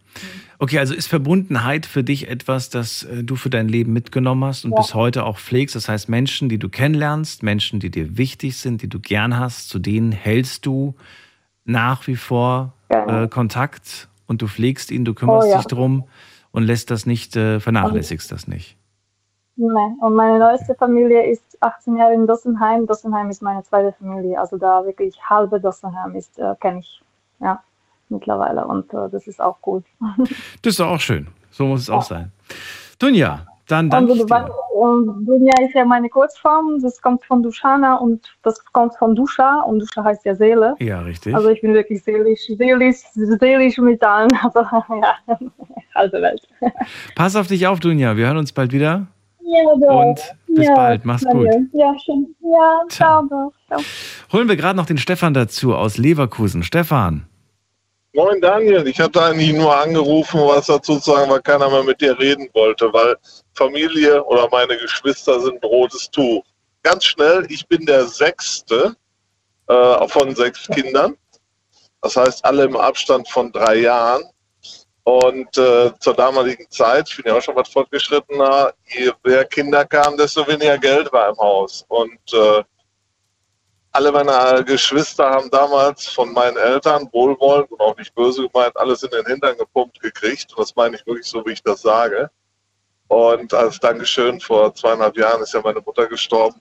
Okay, 0.58 0.80
also 0.80 0.94
ist 0.94 1.08
Verbundenheit 1.08 1.86
für 1.86 2.02
dich 2.02 2.30
etwas, 2.30 2.70
das 2.70 3.04
äh, 3.04 3.26
du 3.26 3.36
für 3.36 3.50
dein 3.50 3.68
Leben 3.68 3.92
mitgenommen 3.92 4.46
hast 4.46 4.64
und 4.64 4.72
ja. 4.72 4.78
bis 4.78 4.94
heute 4.94 5.26
auch 5.26 5.38
pflegst? 5.38 5.76
Das 5.76 5.90
heißt, 5.90 6.08
Menschen, 6.08 6.48
die 6.48 6.60
du 6.60 6.70
kennenlernst, 6.70 7.44
Menschen, 7.44 7.82
die 7.82 7.90
dir 7.90 8.18
wichtig 8.18 8.56
sind, 8.56 8.84
die 8.84 8.90
du 8.90 9.02
gern 9.02 9.38
hast, 9.38 9.68
zu 9.68 9.80
denen 9.80 10.14
hältst 10.14 10.66
du 10.66 10.96
nach 11.66 12.08
wie 12.08 12.16
vor 12.16 12.72
äh, 12.88 13.28
Kontakt 13.28 14.08
und 14.28 14.42
du 14.42 14.48
pflegst 14.48 14.92
ihn, 14.92 15.04
du 15.04 15.14
kümmerst 15.14 15.48
oh, 15.48 15.52
ja. 15.52 15.58
dich 15.58 15.68
drum 15.68 16.06
und 16.52 16.64
lässt 16.64 16.90
das 16.90 17.06
nicht, 17.06 17.36
äh, 17.36 17.60
vernachlässigst 17.60 18.32
das 18.32 18.48
nicht. 18.48 18.78
Nein, 19.56 19.98
und 20.02 20.16
meine 20.16 20.40
neueste 20.40 20.74
Familie 20.74 21.30
ist 21.30 21.58
18 21.62 21.98
Jahre 21.98 22.14
in 22.14 22.26
Dossenheim. 22.26 22.88
Dossenheim 22.88 23.30
ist 23.30 23.42
meine 23.42 23.64
zweite 23.64 23.94
Familie. 23.94 24.40
Also 24.40 24.58
da 24.58 24.84
wirklich 24.86 25.16
halbe 25.30 25.60
Dossenheim 25.60 26.16
ist, 26.16 26.40
äh, 26.40 26.56
kenne 26.60 26.80
ich 26.80 27.02
ja, 27.40 27.62
mittlerweile 28.10 28.66
und 28.66 28.92
äh, 28.94 29.10
das 29.12 29.28
ist 29.28 29.42
auch 29.42 29.62
gut. 29.62 29.84
Das 30.62 30.74
ist 30.74 30.82
auch 30.82 31.00
schön. 31.00 31.28
So 31.52 31.66
muss 31.66 31.82
es 31.82 31.88
ja. 31.88 31.96
auch 31.96 32.02
sein. 32.02 32.32
Dunja, 32.98 33.46
dann 33.68 33.90
danke 33.90 34.16
dir. 34.16 34.50
Und 34.74 35.26
Dunja 35.26 35.54
ist 35.62 35.76
ja 35.76 35.86
meine 35.86 36.10
Kurzform. 36.10 36.82
Das 36.82 37.00
kommt 37.00 37.24
von 37.24 37.44
Dushana 37.44 37.96
und 37.96 38.36
das 38.42 38.64
kommt 38.66 38.96
von 38.98 39.16
Dusha 39.16 39.62
und 39.62 39.80
Dusha 39.80 40.04
heißt 40.04 40.26
ja 40.26 40.36
Seele. 40.36 40.76
Ja, 40.80 41.02
richtig. 41.02 41.36
Also 41.36 41.50
ich 41.50 41.62
bin 41.62 41.74
wirklich 41.76 42.04
seelisch, 42.04 42.48
seelisch, 42.48 42.98
seelisch 43.14 43.78
mit 43.78 44.04
allen. 44.04 44.30
Also 44.44 44.62
ja, 44.62 45.16
halbe 45.96 46.22
Welt. 46.24 46.48
Pass 47.16 47.36
auf 47.36 47.48
dich 47.48 47.68
auf, 47.68 47.80
Dunja. 47.80 48.18
Wir 48.18 48.28
hören 48.28 48.38
uns 48.38 48.52
bald 48.52 48.74
wieder. 48.74 49.08
Ja, 49.46 49.76
doch. 49.80 50.06
Und 50.06 50.36
bis 50.48 50.66
ja, 50.66 50.76
bald. 50.76 51.06
Mach's 51.06 51.26
gut. 51.26 51.48
Ja, 51.74 51.94
schön. 52.04 52.36
Ja, 52.42 52.82
ciao. 52.90 53.52
ciao. 53.68 53.82
Holen 54.32 54.48
wir 54.48 54.56
gerade 54.56 54.78
noch 54.78 54.86
den 54.86 54.98
Stefan 54.98 55.34
dazu 55.34 55.76
aus 55.76 55.98
Leverkusen. 55.98 56.64
Stefan. 56.64 57.28
Moin 58.16 58.40
Daniel, 58.40 58.88
ich 58.88 59.00
hatte 59.00 59.24
eigentlich 59.24 59.54
nur 59.54 59.76
angerufen, 59.76 60.40
was 60.42 60.68
dazu 60.68 61.00
zu 61.00 61.12
sagen, 61.12 61.32
weil 61.32 61.42
keiner 61.42 61.68
mehr 61.68 61.84
mit 61.84 62.00
dir 62.00 62.18
reden 62.20 62.48
wollte, 62.54 62.94
weil 62.94 63.16
Familie 63.56 64.24
oder 64.26 64.48
meine 64.52 64.78
Geschwister 64.78 65.40
sind 65.40 65.56
ein 65.56 65.68
rotes 65.68 66.12
Tuch. 66.12 66.44
Ganz 66.84 67.06
schnell, 67.06 67.44
ich 67.50 67.68
bin 67.68 67.88
der 67.88 68.06
Sechste 68.06 68.96
äh, 69.68 70.08
von 70.08 70.36
sechs 70.36 70.68
Kindern. 70.68 71.16
Das 72.04 72.16
heißt, 72.16 72.46
alle 72.46 72.66
im 72.66 72.76
Abstand 72.76 73.28
von 73.30 73.52
drei 73.52 73.78
Jahren. 73.78 74.22
Und 75.04 75.58
äh, 75.58 75.92
zur 76.00 76.14
damaligen 76.14 76.70
Zeit, 76.70 77.10
ich 77.10 77.18
bin 77.18 77.26
ja 77.32 77.38
auch 77.38 77.42
schon 77.42 77.56
was 77.56 77.68
fortgeschrittener, 77.70 78.74
je 78.88 79.12
mehr 79.24 79.44
Kinder 79.46 79.84
kamen, 79.86 80.18
desto 80.18 80.48
weniger 80.48 80.78
Geld 80.78 81.12
war 81.12 81.30
im 81.30 81.38
Haus. 81.38 81.84
Und 81.90 82.34
äh, 82.34 82.64
alle 83.92 84.12
meine 84.12 84.64
Geschwister 84.64 85.30
haben 85.30 85.52
damals 85.52 86.08
von 86.08 86.32
meinen 86.34 86.58
Eltern 86.58 87.10
wohlwollend 87.12 87.70
und 87.72 87.82
auch 87.82 87.98
nicht 87.98 88.16
böse 88.16 88.48
gemeint, 88.48 88.76
alles 88.78 89.04
in 89.04 89.12
den 89.12 89.26
Hintern 89.26 89.58
gepumpt 89.58 90.00
gekriegt. 90.00 90.52
Und 90.52 90.60
das 90.60 90.76
meine 90.76 90.96
ich 90.96 91.06
wirklich 91.06 91.28
so, 91.28 91.46
wie 91.46 91.52
ich 91.52 91.62
das 91.64 91.82
sage. 91.82 92.32
Und 93.08 93.54
als 93.54 93.80
Dankeschön 93.80 94.40
vor 94.40 94.74
zweieinhalb 94.74 95.18
Jahren 95.18 95.44
ist 95.44 95.54
ja 95.54 95.62
meine 95.62 95.82
Mutter 95.82 96.08
gestorben, 96.08 96.60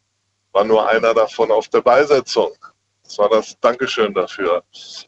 war 0.52 0.64
nur 0.64 0.86
einer 0.86 1.14
davon 1.14 1.50
auf 1.50 1.68
der 1.68 1.80
Beisetzung. 1.80 2.50
Das 3.04 3.16
war 3.18 3.30
das 3.30 3.58
Dankeschön 3.60 4.12
dafür. 4.12 4.62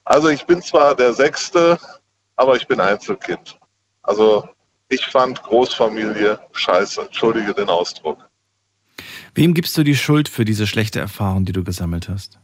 Also 0.05 0.29
ich 0.29 0.47
bin 0.47 0.63
zwar 0.63 0.95
der 0.95 1.13
Sechste, 1.13 1.79
aber 2.37 2.57
ich 2.57 2.67
bin 2.67 2.81
Einzelkind. 2.81 3.59
Also 4.03 4.49
ich 4.89 5.07
fand 5.07 5.43
Großfamilie 5.43 6.39
scheiße. 6.53 7.03
Entschuldige 7.03 7.55
den 7.55 7.69
Ausdruck. 7.69 8.19
Wem 9.35 9.55
gibst 9.55 9.77
du 9.77 9.83
die 9.83 9.97
Schuld 9.97 10.29
für 10.29 10.45
diese 10.45 10.67
schlechte 10.67 11.01
Erfahrung, 11.01 11.45
die 11.45 11.53
du 11.53 11.65
gesammelt 11.65 12.09
hast? 12.09 12.39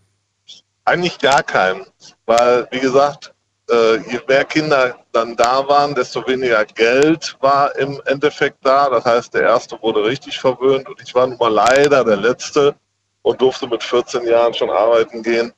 Eigentlich 0.85 1.19
gar 1.19 1.43
keinen, 1.43 1.87
weil, 2.27 2.67
wie 2.73 2.81
gesagt, 2.81 3.33
äh, 3.71 3.97
je 4.11 4.21
mehr 4.27 4.45
Kinder 4.45 4.99
dann 5.13 5.37
da 5.37 5.69
waren, 5.69 5.95
desto 5.95 6.27
weniger 6.27 6.65
Geld 6.65 7.37
war 7.41 7.77
im 7.77 8.01
Endeffekt 8.07 8.59
da. 8.65 8.89
Das 8.89 9.05
heißt, 9.05 9.35
der 9.35 9.43
erste 9.43 9.81
wurde 9.81 10.05
richtig 10.05 10.41
verwöhnt 10.41 10.89
und 10.89 11.01
ich 11.01 11.15
war 11.15 11.27
nun 11.27 11.39
mal 11.39 11.53
leider 11.53 12.05
der 12.05 12.17
letzte 12.17 12.75
und 13.23 13.41
durfte 13.41 13.69
mit 13.69 13.83
14 13.85 14.27
Jahren 14.27 14.55
schon 14.55 14.71
arbeiten 14.71 15.23
gehen 15.23 15.53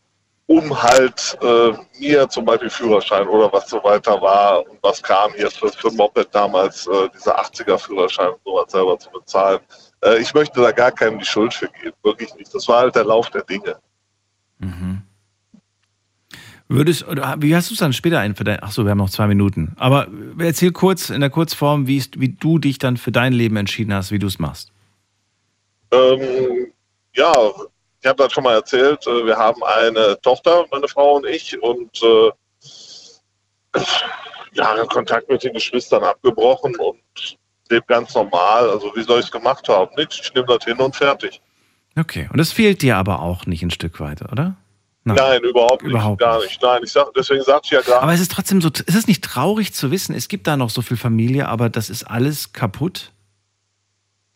um 0.46 0.82
halt 0.82 1.38
äh, 1.40 1.72
mir 1.98 2.28
zum 2.28 2.44
Beispiel 2.44 2.70
Führerschein 2.70 3.26
oder 3.28 3.52
was 3.52 3.68
so 3.68 3.82
weiter 3.84 4.20
war 4.20 4.68
und 4.68 4.78
was 4.82 5.02
kam 5.02 5.32
hier 5.34 5.50
für, 5.50 5.68
für 5.68 5.90
Moped 5.92 6.28
damals, 6.32 6.86
äh, 6.86 7.08
dieser 7.14 7.40
80er 7.40 7.78
Führerschein 7.78 8.28
und 8.28 8.40
sowas 8.44 8.72
selber 8.72 8.98
zu 8.98 9.10
bezahlen. 9.10 9.60
Äh, 10.04 10.18
ich 10.18 10.34
möchte 10.34 10.60
da 10.60 10.72
gar 10.72 10.90
keinem 10.90 11.18
die 11.18 11.24
Schuld 11.24 11.54
für 11.54 11.68
geben, 11.68 11.96
wirklich 12.02 12.34
nicht. 12.34 12.54
Das 12.54 12.68
war 12.68 12.80
halt 12.80 12.94
der 12.94 13.04
Lauf 13.04 13.30
der 13.30 13.44
Dinge. 13.44 13.76
Mhm. 14.58 15.02
Würdest, 16.68 17.06
oder 17.06 17.36
wie 17.38 17.54
hast 17.54 17.70
du 17.70 17.74
es 17.74 17.80
dann 17.80 17.92
später 17.92 18.18
ein 18.18 18.34
für 18.34 18.44
dein, 18.44 18.58
ach 18.62 18.72
so, 18.72 18.84
wir 18.84 18.92
haben 18.92 18.98
noch 18.98 19.10
zwei 19.10 19.26
Minuten. 19.26 19.74
Aber 19.76 20.08
erzähl 20.38 20.72
kurz, 20.72 21.10
in 21.10 21.20
der 21.20 21.28
Kurzform, 21.28 21.86
wie, 21.86 22.02
wie 22.16 22.30
du 22.30 22.58
dich 22.58 22.78
dann 22.78 22.96
für 22.96 23.12
dein 23.12 23.32
Leben 23.32 23.56
entschieden 23.56 23.92
hast, 23.92 24.10
wie 24.10 24.18
du 24.18 24.26
es 24.26 24.38
machst. 24.38 24.72
Ähm, 25.92 26.72
ja, 27.14 27.32
ich 28.02 28.08
habe 28.08 28.20
das 28.20 28.32
schon 28.32 28.42
mal 28.42 28.54
erzählt, 28.54 29.06
äh, 29.06 29.24
wir 29.26 29.36
haben 29.36 29.62
eine 29.62 30.20
Tochter, 30.20 30.66
meine 30.72 30.88
Frau 30.88 31.16
und 31.16 31.26
ich, 31.26 31.60
und 31.62 32.02
äh, 32.02 32.30
ja, 34.54 34.84
Kontakt 34.86 35.30
mit 35.30 35.44
den 35.44 35.54
Geschwistern 35.54 36.02
abgebrochen 36.02 36.74
und 36.76 37.38
lebe 37.70 37.86
ganz 37.86 38.14
normal. 38.14 38.68
Also 38.68 38.92
wie 38.96 39.04
soll 39.04 39.20
ich 39.20 39.26
es 39.26 39.32
gemacht 39.32 39.68
haben? 39.68 39.94
Nichts, 39.96 40.20
ich 40.20 40.34
nehme 40.34 40.46
das 40.48 40.64
hin 40.64 40.78
und 40.78 40.96
fertig. 40.96 41.40
Okay, 41.96 42.28
und 42.32 42.40
es 42.40 42.52
fehlt 42.52 42.82
dir 42.82 42.96
aber 42.96 43.22
auch 43.22 43.46
nicht 43.46 43.62
ein 43.62 43.70
Stück 43.70 44.00
weit, 44.00 44.20
oder? 44.22 44.56
Nein, 45.04 45.16
Nein 45.16 45.42
überhaupt, 45.42 45.82
überhaupt 45.82 46.20
nicht, 46.20 46.28
gar 46.28 46.40
nicht. 46.42 46.62
Nein, 46.62 46.80
ich 46.84 46.92
sag, 46.92 47.12
deswegen 47.14 47.42
sagte 47.44 47.66
ich 47.66 47.70
ja 47.72 47.80
gerade. 47.82 48.02
Aber 48.02 48.12
es 48.12 48.20
ist 48.20 48.32
trotzdem 48.32 48.60
so, 48.60 48.68
ist 48.68 48.94
es 48.94 49.06
nicht 49.06 49.22
traurig 49.22 49.72
zu 49.74 49.90
wissen, 49.92 50.14
es 50.14 50.28
gibt 50.28 50.46
da 50.48 50.56
noch 50.56 50.70
so 50.70 50.82
viel 50.82 50.96
Familie, 50.96 51.48
aber 51.48 51.70
das 51.70 51.88
ist 51.88 52.04
alles 52.04 52.52
kaputt? 52.52 53.12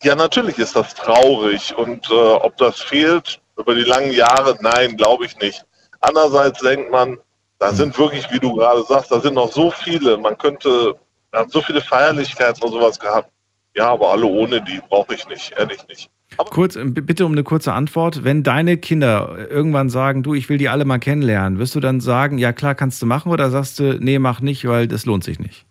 Ja, 0.03 0.15
natürlich 0.15 0.57
ist 0.57 0.75
das 0.75 0.93
traurig 0.95 1.75
und 1.75 2.09
äh, 2.09 2.13
ob 2.13 2.55
das 2.57 2.79
fehlt 2.79 3.41
über 3.57 3.75
die 3.75 3.83
langen 3.83 4.11
Jahre, 4.11 4.57
nein, 4.61 4.97
glaube 4.97 5.25
ich 5.25 5.37
nicht. 5.39 5.65
Andererseits 5.99 6.59
denkt 6.59 6.91
man, 6.91 7.17
da 7.59 7.73
sind 7.73 7.97
wirklich, 7.97 8.31
wie 8.31 8.39
du 8.39 8.55
gerade 8.55 8.83
sagst, 8.83 9.11
da 9.11 9.19
sind 9.19 9.33
noch 9.33 9.51
so 9.51 9.71
viele, 9.71 10.17
man 10.17 10.37
könnte, 10.37 10.95
man 11.31 11.41
hat 11.41 11.51
so 11.51 11.61
viele 11.61 11.81
Feierlichkeiten 11.81 12.63
und 12.63 12.71
sowas 12.71 12.99
gehabt. 12.99 13.31
Ja, 13.75 13.89
aber 13.91 14.11
alle 14.11 14.25
ohne 14.25 14.61
die 14.61 14.81
brauche 14.89 15.13
ich 15.13 15.27
nicht, 15.27 15.53
ehrlich 15.57 15.79
nicht. 15.87 16.09
Kurz, 16.49 16.75
äh, 16.75 16.83
bitte 16.83 17.25
um 17.25 17.31
eine 17.31 17.43
kurze 17.43 17.73
Antwort. 17.73 18.23
Wenn 18.23 18.43
deine 18.43 18.77
Kinder 18.77 19.47
irgendwann 19.49 19.89
sagen, 19.89 20.23
du, 20.23 20.33
ich 20.33 20.49
will 20.49 20.57
die 20.57 20.69
alle 20.69 20.85
mal 20.85 20.99
kennenlernen, 20.99 21.57
wirst 21.57 21.75
du 21.75 21.79
dann 21.79 21.99
sagen, 22.01 22.37
ja 22.37 22.53
klar, 22.53 22.75
kannst 22.75 23.01
du 23.01 23.05
machen 23.05 23.31
oder 23.31 23.49
sagst 23.49 23.79
du, 23.79 23.97
nee, 23.99 24.19
mach 24.19 24.41
nicht, 24.41 24.67
weil 24.67 24.87
das 24.87 25.05
lohnt 25.05 25.23
sich 25.23 25.39
nicht? 25.39 25.65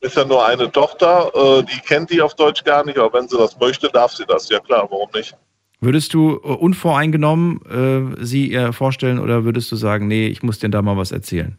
Ist 0.00 0.16
ja 0.16 0.24
nur 0.24 0.44
eine 0.46 0.70
Tochter, 0.70 1.30
äh, 1.34 1.62
die 1.62 1.80
kennt 1.80 2.10
die 2.10 2.20
auf 2.20 2.34
Deutsch 2.34 2.64
gar 2.64 2.84
nicht, 2.84 2.98
aber 2.98 3.18
wenn 3.18 3.28
sie 3.28 3.38
das 3.38 3.58
möchte, 3.58 3.88
darf 3.88 4.12
sie 4.12 4.26
das. 4.26 4.48
Ja 4.48 4.60
klar, 4.60 4.86
warum 4.90 5.08
nicht? 5.14 5.36
Würdest 5.84 6.14
du 6.14 6.40
äh, 6.42 6.48
unvoreingenommen 6.48 8.16
äh, 8.18 8.24
sie 8.24 8.50
ihr 8.50 8.72
vorstellen 8.72 9.18
oder 9.18 9.44
würdest 9.44 9.70
du 9.70 9.76
sagen, 9.76 10.08
nee, 10.08 10.26
ich 10.28 10.42
muss 10.42 10.58
dir 10.58 10.70
da 10.70 10.82
mal 10.82 10.96
was 10.96 11.12
erzählen? 11.12 11.58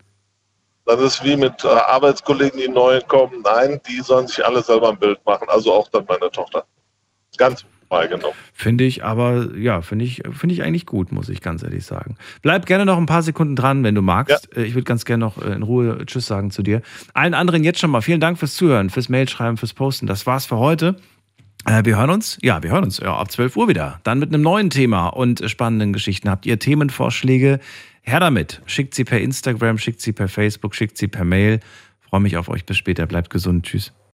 Das 0.86 1.00
ist 1.00 1.24
wie 1.24 1.36
mit 1.36 1.64
äh, 1.64 1.68
Arbeitskollegen, 1.68 2.60
die 2.60 2.68
neu 2.68 3.02
kommen. 3.08 3.44
Nein, 3.44 3.80
die 3.88 4.02
sollen 4.02 4.28
sich 4.28 4.46
alle 4.46 4.62
selber 4.62 4.90
ein 4.90 4.98
Bild 4.98 5.20
machen, 5.26 5.48
also 5.50 5.74
auch 5.74 5.88
dann 5.90 6.06
meine 6.08 6.32
Tochter. 6.32 6.66
Ganz 7.38 7.66
genau. 8.10 8.34
Finde 8.54 8.84
ich 8.84 9.04
aber, 9.04 9.56
ja, 9.56 9.82
finde 9.82 10.06
ich, 10.06 10.24
finde 10.32 10.54
ich 10.54 10.64
eigentlich 10.64 10.86
gut, 10.86 11.12
muss 11.12 11.30
ich 11.30 11.42
ganz 11.42 11.64
ehrlich 11.64 11.86
sagen. 11.86 12.18
Bleib 12.42 12.66
gerne 12.66 12.86
noch 12.86 12.98
ein 12.98 13.06
paar 13.06 13.24
Sekunden 13.24 13.56
dran, 13.56 13.84
wenn 13.84 13.96
du 13.96 14.02
magst. 14.02 14.50
Ja. 14.56 14.62
Äh, 14.62 14.66
ich 14.66 14.74
würde 14.74 14.86
ganz 14.86 15.06
gerne 15.06 15.24
noch 15.24 15.42
äh, 15.42 15.54
in 15.54 15.64
Ruhe 15.64 16.06
Tschüss 16.06 16.26
sagen 16.26 16.52
zu 16.52 16.64
dir. 16.64 16.82
Allen 17.14 17.34
anderen 17.34 17.64
jetzt 17.64 17.80
schon 17.80 17.92
mal 17.92 18.02
vielen 18.02 18.20
Dank 18.20 18.38
fürs 18.38 18.56
Zuhören, 18.56 18.90
fürs 18.90 19.10
Mailschreiben, 19.10 19.58
fürs 19.58 19.74
Posten. 19.74 20.08
Das 20.08 20.26
war's 20.26 20.46
für 20.46 20.58
heute. 20.58 20.96
Äh, 21.66 21.84
wir 21.84 21.98
hören 21.98 22.12
uns, 22.12 22.38
ja, 22.42 22.62
wir 22.62 22.72
hören 22.72 22.84
uns 22.84 23.00
ja, 23.00 23.16
ab 23.16 23.32
12 23.32 23.58
Uhr 23.58 23.68
wieder. 23.68 24.00
Dann 24.04 24.20
mit 24.20 24.30
einem 24.30 24.44
neuen 24.44 24.70
Thema 24.70 25.08
und 25.08 25.50
spannenden 25.50 25.94
Geschichten. 25.94 26.30
Habt 26.30 26.46
ihr 26.46 26.60
Themenvorschläge? 26.60 27.60
Her 28.04 28.20
damit. 28.20 28.62
Schickt 28.68 28.94
sie 28.94 29.04
per 29.04 29.20
Instagram, 29.20 29.80
schickt 29.80 30.00
sie 30.00 30.14
per 30.14 30.28
Facebook, 30.28 30.76
schickt 30.76 30.98
sie 30.98 31.08
per 31.08 31.26
Mail. 31.26 31.60
Freue 32.02 32.22
mich 32.22 32.38
auf 32.38 32.50
euch. 32.50 32.66
Bis 32.66 32.78
später. 32.78 33.08
Bleibt 33.08 33.32
gesund. 33.32 33.66
Tschüss. 33.66 33.96